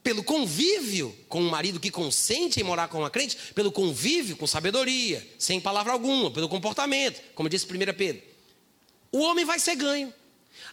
Pelo 0.00 0.22
convívio 0.22 1.12
com 1.28 1.42
um 1.42 1.50
marido 1.50 1.80
que 1.80 1.90
consente 1.90 2.60
em 2.60 2.62
morar 2.62 2.86
com 2.86 2.98
uma 2.98 3.10
crente, 3.10 3.36
pelo 3.52 3.72
convívio 3.72 4.36
com 4.36 4.46
sabedoria, 4.46 5.28
sem 5.36 5.60
palavra 5.60 5.92
alguma, 5.92 6.30
pelo 6.30 6.48
comportamento, 6.48 7.20
como 7.34 7.48
disse 7.48 7.66
1 7.66 7.94
Pedro, 7.94 8.22
o 9.10 9.18
homem 9.18 9.44
vai 9.44 9.58
ser 9.58 9.74
ganho. 9.74 10.14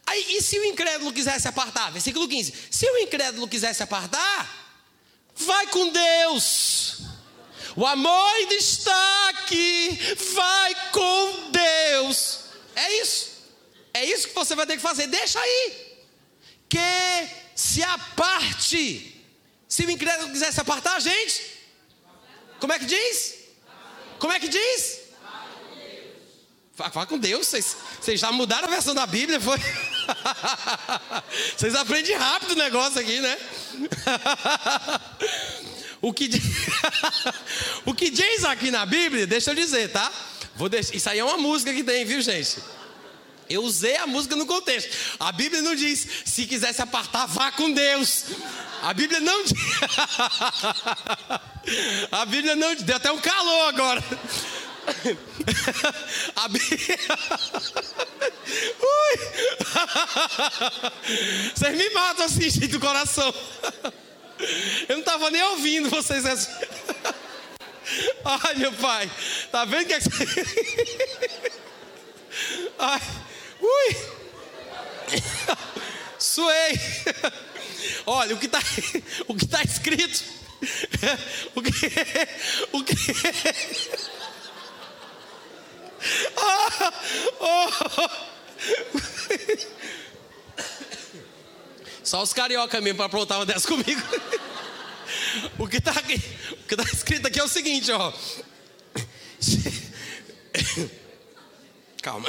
Aí, 0.06 0.38
e 0.38 0.44
se 0.44 0.60
o 0.60 0.66
incrédulo 0.66 1.12
quiser 1.12 1.42
se 1.42 1.48
apartar? 1.48 1.92
Versículo 1.92 2.28
15. 2.28 2.54
Se 2.70 2.86
o 2.86 2.98
incrédulo 3.00 3.48
quiser 3.48 3.74
se 3.74 3.82
apartar, 3.82 4.78
vai 5.36 5.66
com 5.68 5.90
Deus. 5.90 7.11
O 7.76 7.86
amor 7.86 8.36
ainda 8.36 8.54
está 8.56 9.30
aqui. 9.30 10.00
Vai 10.34 10.76
com 10.92 11.52
Deus. 11.52 12.40
É 12.76 13.02
isso. 13.02 13.32
É 13.94 14.06
isso 14.06 14.28
que 14.28 14.36
você 14.36 14.56
vai 14.56 14.66
ter 14.66 14.76
que 14.76 14.82
fazer. 14.82 15.08
Deixa 15.08 15.40
aí. 15.40 15.98
Que 16.68 17.30
se 17.56 17.84
aparte. 17.84 19.24
Se 19.68 19.86
o 19.86 19.92
incrédulo 19.92 20.32
quiser 20.32 20.52
se 20.52 20.60
apartar, 20.60 21.00
gente. 21.00 21.60
Como 22.60 22.74
é 22.74 22.80
que 22.80 22.86
diz? 22.86 23.36
Como 24.20 24.34
é 24.34 24.40
que 24.40 24.48
diz? 24.48 25.02
Fala 26.76 27.06
com 27.06 27.18
Deus. 27.18 27.48
Vocês, 27.48 27.76
vocês 28.00 28.20
já 28.20 28.32
mudaram 28.32 28.68
a 28.68 28.72
versão 28.72 28.94
da 28.94 29.06
Bíblia, 29.06 29.40
foi? 29.40 29.58
Vocês 31.56 31.76
aprendem 31.76 32.16
rápido 32.16 32.52
o 32.52 32.56
negócio 32.56 33.00
aqui, 33.00 33.20
né? 33.20 33.38
O 36.02 36.12
que, 36.12 36.30
o 37.86 37.94
que 37.94 38.10
diz 38.10 38.44
aqui 38.44 38.72
na 38.72 38.86
Bíblia, 38.86 39.28
deixa 39.28 39.52
eu 39.52 39.56
dizer, 39.56 39.92
tá? 39.92 40.12
Vou 40.56 40.68
deixar, 40.68 40.96
isso 40.96 41.10
aí 41.10 41.20
é 41.20 41.24
uma 41.24 41.38
música 41.38 41.74
que 41.74 41.84
tem, 41.84 42.04
viu, 42.06 42.22
gente? 42.22 42.58
Eu 43.50 43.64
usei 43.64 43.98
a 43.98 44.08
música 44.08 44.36
no 44.36 44.46
contexto. 44.46 45.18
A 45.20 45.32
Bíblia 45.32 45.62
não 45.62 45.76
diz, 45.76 46.08
se 46.26 46.46
quiser 46.46 46.74
se 46.74 46.82
apartar, 46.82 47.26
vá 47.26 47.52
com 47.52 47.72
Deus. 47.72 48.26
A 48.82 48.94
Bíblia 48.94 49.20
não 49.20 49.44
diz. 49.44 49.54
A 52.12 52.26
Bíblia 52.26 52.56
não 52.56 52.74
diz. 52.74 52.84
Deu 52.84 52.96
até 52.96 53.12
um 53.12 53.20
calor 53.20 53.68
agora. 53.68 54.02
A 56.36 56.48
Bíblia. 56.48 56.98
Ui. 58.82 59.18
Vocês 61.54 61.78
me 61.78 61.90
matam 61.92 62.26
assim, 62.26 62.50
gente, 62.50 62.68
do 62.68 62.80
coração. 62.80 63.32
Eu 64.88 64.96
não 64.96 65.00
estava 65.00 65.30
nem 65.30 65.42
ouvindo 65.44 65.90
vocês. 65.90 66.24
Meu 68.58 68.72
pai. 68.82 69.10
Tá 69.52 69.66
vendo 69.66 69.88
que 69.88 69.94
é. 69.94 70.00
Ai. 72.80 73.02
Ui. 73.62 73.96
Suei. 76.18 76.80
Olha, 78.06 78.36
o 78.36 78.40
que 78.40 78.46
está 78.46 78.60
o 79.28 79.36
que 79.36 79.46
tá 79.46 79.62
escrito. 79.64 80.24
O 81.56 81.62
que. 81.62 81.72
O 82.72 82.84
que. 82.84 82.96
Ah, 86.38 86.94
oh. 87.40 87.68
Só 92.04 92.22
os 92.22 92.34
carioca 92.34 92.82
mesmo 92.82 92.98
para 92.98 93.06
aprontar 93.06 93.38
uma 93.40 93.46
dessas 93.46 93.66
comigo. 93.68 94.02
o 95.58 95.68
que 95.68 95.78
está 95.78 95.92
o 95.92 95.96
que 96.04 96.74
está 96.74 96.84
escrito 96.84 97.28
aqui 97.28 97.40
é 97.40 97.44
o 97.44 97.48
seguinte, 97.48 97.92
ó. 97.92 98.14
Calma. 102.02 102.28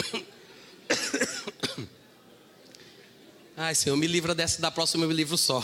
Ai, 3.56 3.74
Senhor, 3.74 3.96
me 3.96 4.06
livra 4.06 4.34
dessa, 4.34 4.60
da 4.60 4.70
próxima 4.70 5.04
eu 5.04 5.08
me 5.08 5.14
livro 5.14 5.38
só. 5.38 5.62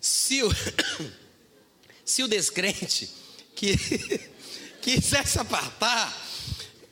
Se 0.00 0.42
o, 0.42 0.50
se 2.04 2.22
o 2.22 2.28
descrente 2.28 3.10
que 3.54 3.76
quiser 4.80 5.26
se 5.26 5.38
apartar, 5.38 6.14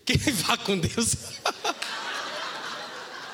que 0.04 0.16
vá 0.32 0.56
com 0.56 0.78
Deus. 0.78 1.16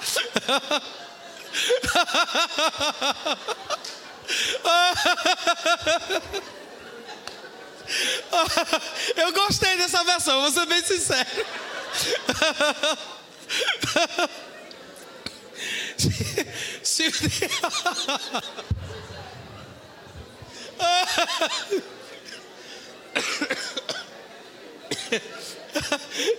Eu 9.16 9.32
gostei 9.32 9.76
dessa 9.76 10.04
versão, 10.04 10.42
vou 10.42 10.50
ser 10.50 10.66
bem 10.66 10.84
sincero. 10.84 11.26
Se, 15.98 16.12
se, 16.84 17.10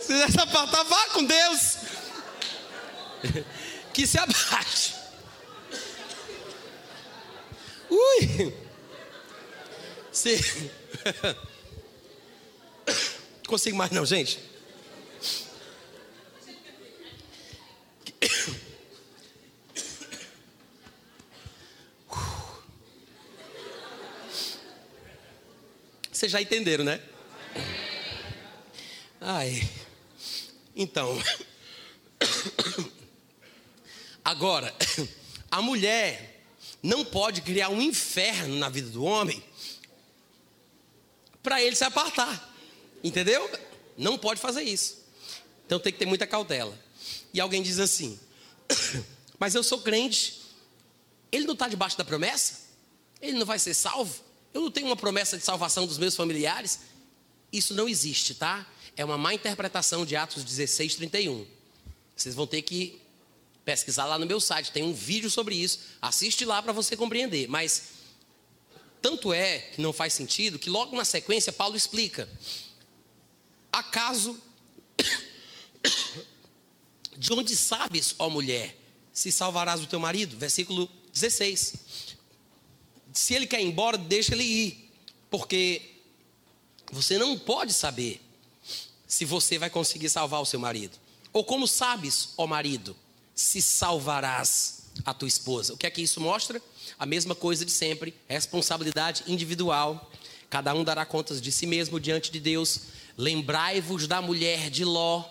se 0.01 0.21
essa 0.21 0.47
pauta 0.47 0.83
vá 0.85 1.05
com 1.07 1.25
Deus 1.25 1.77
que 3.99 4.07
se 4.07 4.17
abaixe. 4.17 4.93
Ui! 7.89 8.53
Se... 10.09 10.39
Consigo 13.45 13.75
mais 13.75 13.91
não, 13.91 14.05
gente. 14.05 14.39
Vocês 26.09 26.31
já 26.31 26.41
entenderam, 26.41 26.85
né? 26.85 27.01
Ai. 29.19 29.69
Então. 30.73 31.21
Agora, 34.29 34.71
a 35.49 35.59
mulher 35.59 36.43
não 36.83 37.03
pode 37.03 37.41
criar 37.41 37.69
um 37.69 37.81
inferno 37.81 38.57
na 38.57 38.69
vida 38.69 38.87
do 38.91 39.03
homem 39.03 39.43
para 41.41 41.63
ele 41.63 41.75
se 41.75 41.83
apartar. 41.83 42.55
Entendeu? 43.03 43.49
Não 43.97 44.19
pode 44.19 44.39
fazer 44.39 44.61
isso. 44.61 45.03
Então 45.65 45.79
tem 45.79 45.91
que 45.91 45.97
ter 45.97 46.05
muita 46.05 46.27
cautela. 46.27 46.77
e 47.33 47.39
alguém 47.39 47.63
diz 47.63 47.79
assim: 47.79 48.19
Mas 49.39 49.55
eu 49.55 49.63
sou 49.63 49.81
crente, 49.81 50.39
ele 51.31 51.45
não 51.45 51.53
está 51.53 51.67
debaixo 51.67 51.97
da 51.97 52.05
promessa? 52.05 52.69
Ele 53.19 53.35
não 53.35 53.47
vai 53.47 53.57
ser 53.57 53.73
salvo? 53.73 54.23
Eu 54.53 54.61
não 54.61 54.69
tenho 54.69 54.85
uma 54.85 54.95
promessa 54.95 55.39
de 55.39 55.43
salvação 55.43 55.87
dos 55.87 55.97
meus 55.97 56.15
familiares? 56.15 56.81
Isso 57.51 57.73
não 57.73 57.89
existe, 57.89 58.35
tá? 58.35 58.63
É 58.95 59.03
uma 59.03 59.17
má 59.17 59.33
interpretação 59.33 60.05
de 60.05 60.15
Atos 60.15 60.43
16, 60.43 60.97
31. 60.97 61.47
Vocês 62.15 62.35
vão 62.35 62.45
ter 62.45 62.61
que 62.61 63.01
pesquisar 63.65 64.05
lá 64.05 64.17
no 64.17 64.25
meu 64.25 64.39
site, 64.39 64.71
tem 64.71 64.83
um 64.83 64.93
vídeo 64.93 65.29
sobre 65.29 65.55
isso. 65.55 65.79
Assiste 66.01 66.45
lá 66.45 66.61
para 66.61 66.73
você 66.73 66.97
compreender. 66.97 67.47
Mas 67.47 67.99
tanto 69.01 69.33
é 69.33 69.59
que 69.59 69.81
não 69.81 69.93
faz 69.93 70.13
sentido 70.13 70.59
que 70.59 70.69
logo 70.69 70.95
na 70.95 71.05
sequência 71.05 71.53
Paulo 71.53 71.75
explica: 71.75 72.29
Acaso 73.71 74.39
de 77.17 77.33
onde 77.33 77.55
sabes, 77.55 78.15
ó 78.17 78.29
mulher, 78.29 78.75
se 79.13 79.31
salvarás 79.31 79.81
o 79.81 79.87
teu 79.87 79.99
marido? 79.99 80.37
Versículo 80.37 80.89
16. 81.13 81.75
Se 83.13 83.33
ele 83.33 83.47
quer 83.47 83.61
ir 83.61 83.65
embora, 83.65 83.97
deixa 83.97 84.33
ele 84.33 84.43
ir, 84.43 84.91
porque 85.29 85.81
você 86.91 87.17
não 87.17 87.37
pode 87.37 87.73
saber 87.73 88.21
se 89.07 89.25
você 89.25 89.57
vai 89.57 89.69
conseguir 89.69 90.09
salvar 90.09 90.41
o 90.41 90.45
seu 90.45 90.59
marido. 90.59 90.97
Ou 91.33 91.43
como 91.43 91.67
sabes, 91.67 92.29
ó 92.37 92.47
marido, 92.47 92.95
se 93.39 93.61
salvarás 93.61 94.79
a 95.05 95.13
tua 95.13 95.27
esposa. 95.27 95.73
O 95.73 95.77
que 95.77 95.87
é 95.87 95.89
que 95.89 96.01
isso 96.01 96.19
mostra? 96.19 96.61
A 96.97 97.05
mesma 97.05 97.33
coisa 97.33 97.63
de 97.63 97.71
sempre, 97.71 98.13
responsabilidade 98.27 99.23
individual. 99.27 100.11
Cada 100.49 100.73
um 100.73 100.83
dará 100.83 101.05
contas 101.05 101.41
de 101.41 101.49
si 101.49 101.65
mesmo 101.65 102.01
diante 102.01 102.31
de 102.31 102.39
Deus. 102.39 102.81
Lembrai-vos 103.15 104.07
da 104.07 104.21
mulher 104.21 104.69
de 104.69 104.83
Ló, 104.83 105.23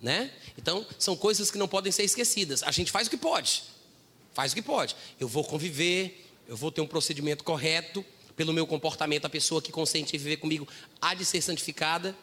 né? 0.00 0.30
Então, 0.56 0.86
são 0.98 1.14
coisas 1.14 1.50
que 1.50 1.58
não 1.58 1.68
podem 1.68 1.92
ser 1.92 2.04
esquecidas. 2.04 2.62
A 2.62 2.70
gente 2.70 2.90
faz 2.90 3.06
o 3.06 3.10
que 3.10 3.18
pode. 3.18 3.64
Faz 4.32 4.52
o 4.52 4.54
que 4.54 4.62
pode. 4.62 4.96
Eu 5.20 5.28
vou 5.28 5.44
conviver, 5.44 6.26
eu 6.48 6.56
vou 6.56 6.72
ter 6.72 6.80
um 6.80 6.86
procedimento 6.86 7.44
correto, 7.44 8.02
pelo 8.34 8.52
meu 8.54 8.66
comportamento, 8.66 9.26
a 9.26 9.30
pessoa 9.30 9.60
que 9.60 9.70
consente 9.70 10.16
em 10.16 10.18
viver 10.18 10.38
comigo 10.38 10.66
há 11.02 11.12
de 11.12 11.24
ser 11.24 11.42
santificada. 11.42 12.16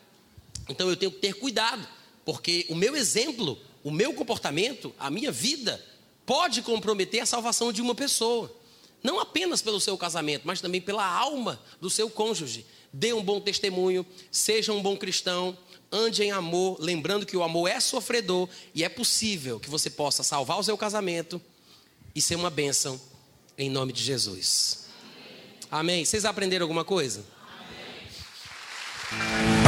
Então 0.67 0.89
eu 0.89 0.95
tenho 0.95 1.11
que 1.11 1.19
ter 1.19 1.33
cuidado, 1.33 1.87
porque 2.25 2.65
o 2.69 2.75
meu 2.75 2.95
exemplo, 2.95 3.59
o 3.83 3.91
meu 3.91 4.13
comportamento, 4.13 4.93
a 4.97 5.09
minha 5.09 5.31
vida, 5.31 5.83
pode 6.25 6.61
comprometer 6.61 7.21
a 7.21 7.25
salvação 7.25 7.71
de 7.71 7.81
uma 7.81 7.93
pessoa. 7.93 8.55
Não 9.03 9.19
apenas 9.19 9.61
pelo 9.61 9.81
seu 9.81 9.97
casamento, 9.97 10.43
mas 10.45 10.61
também 10.61 10.79
pela 10.79 11.05
alma 11.05 11.61
do 11.81 11.89
seu 11.89 12.09
cônjuge. 12.09 12.65
Dê 12.91 13.11
um 13.11 13.21
bom 13.23 13.41
testemunho, 13.41 14.05
seja 14.31 14.71
um 14.71 14.81
bom 14.81 14.95
cristão, 14.95 15.57
ande 15.91 16.23
em 16.23 16.31
amor, 16.31 16.77
lembrando 16.79 17.25
que 17.25 17.35
o 17.35 17.43
amor 17.43 17.67
é 17.67 17.79
sofredor 17.79 18.47
e 18.73 18.83
é 18.83 18.89
possível 18.89 19.59
que 19.59 19.69
você 19.69 19.89
possa 19.89 20.23
salvar 20.23 20.57
o 20.57 20.63
seu 20.63 20.77
casamento 20.77 21.41
e 22.15 22.21
ser 22.21 22.35
uma 22.35 22.49
bênção 22.49 22.99
em 23.57 23.69
nome 23.69 23.91
de 23.91 24.01
Jesus. 24.01 24.85
Amém. 25.69 25.95
Amém. 25.95 26.05
Vocês 26.05 26.23
aprenderam 26.23 26.63
alguma 26.63 26.85
coisa? 26.85 27.25
Amém. 29.11 29.62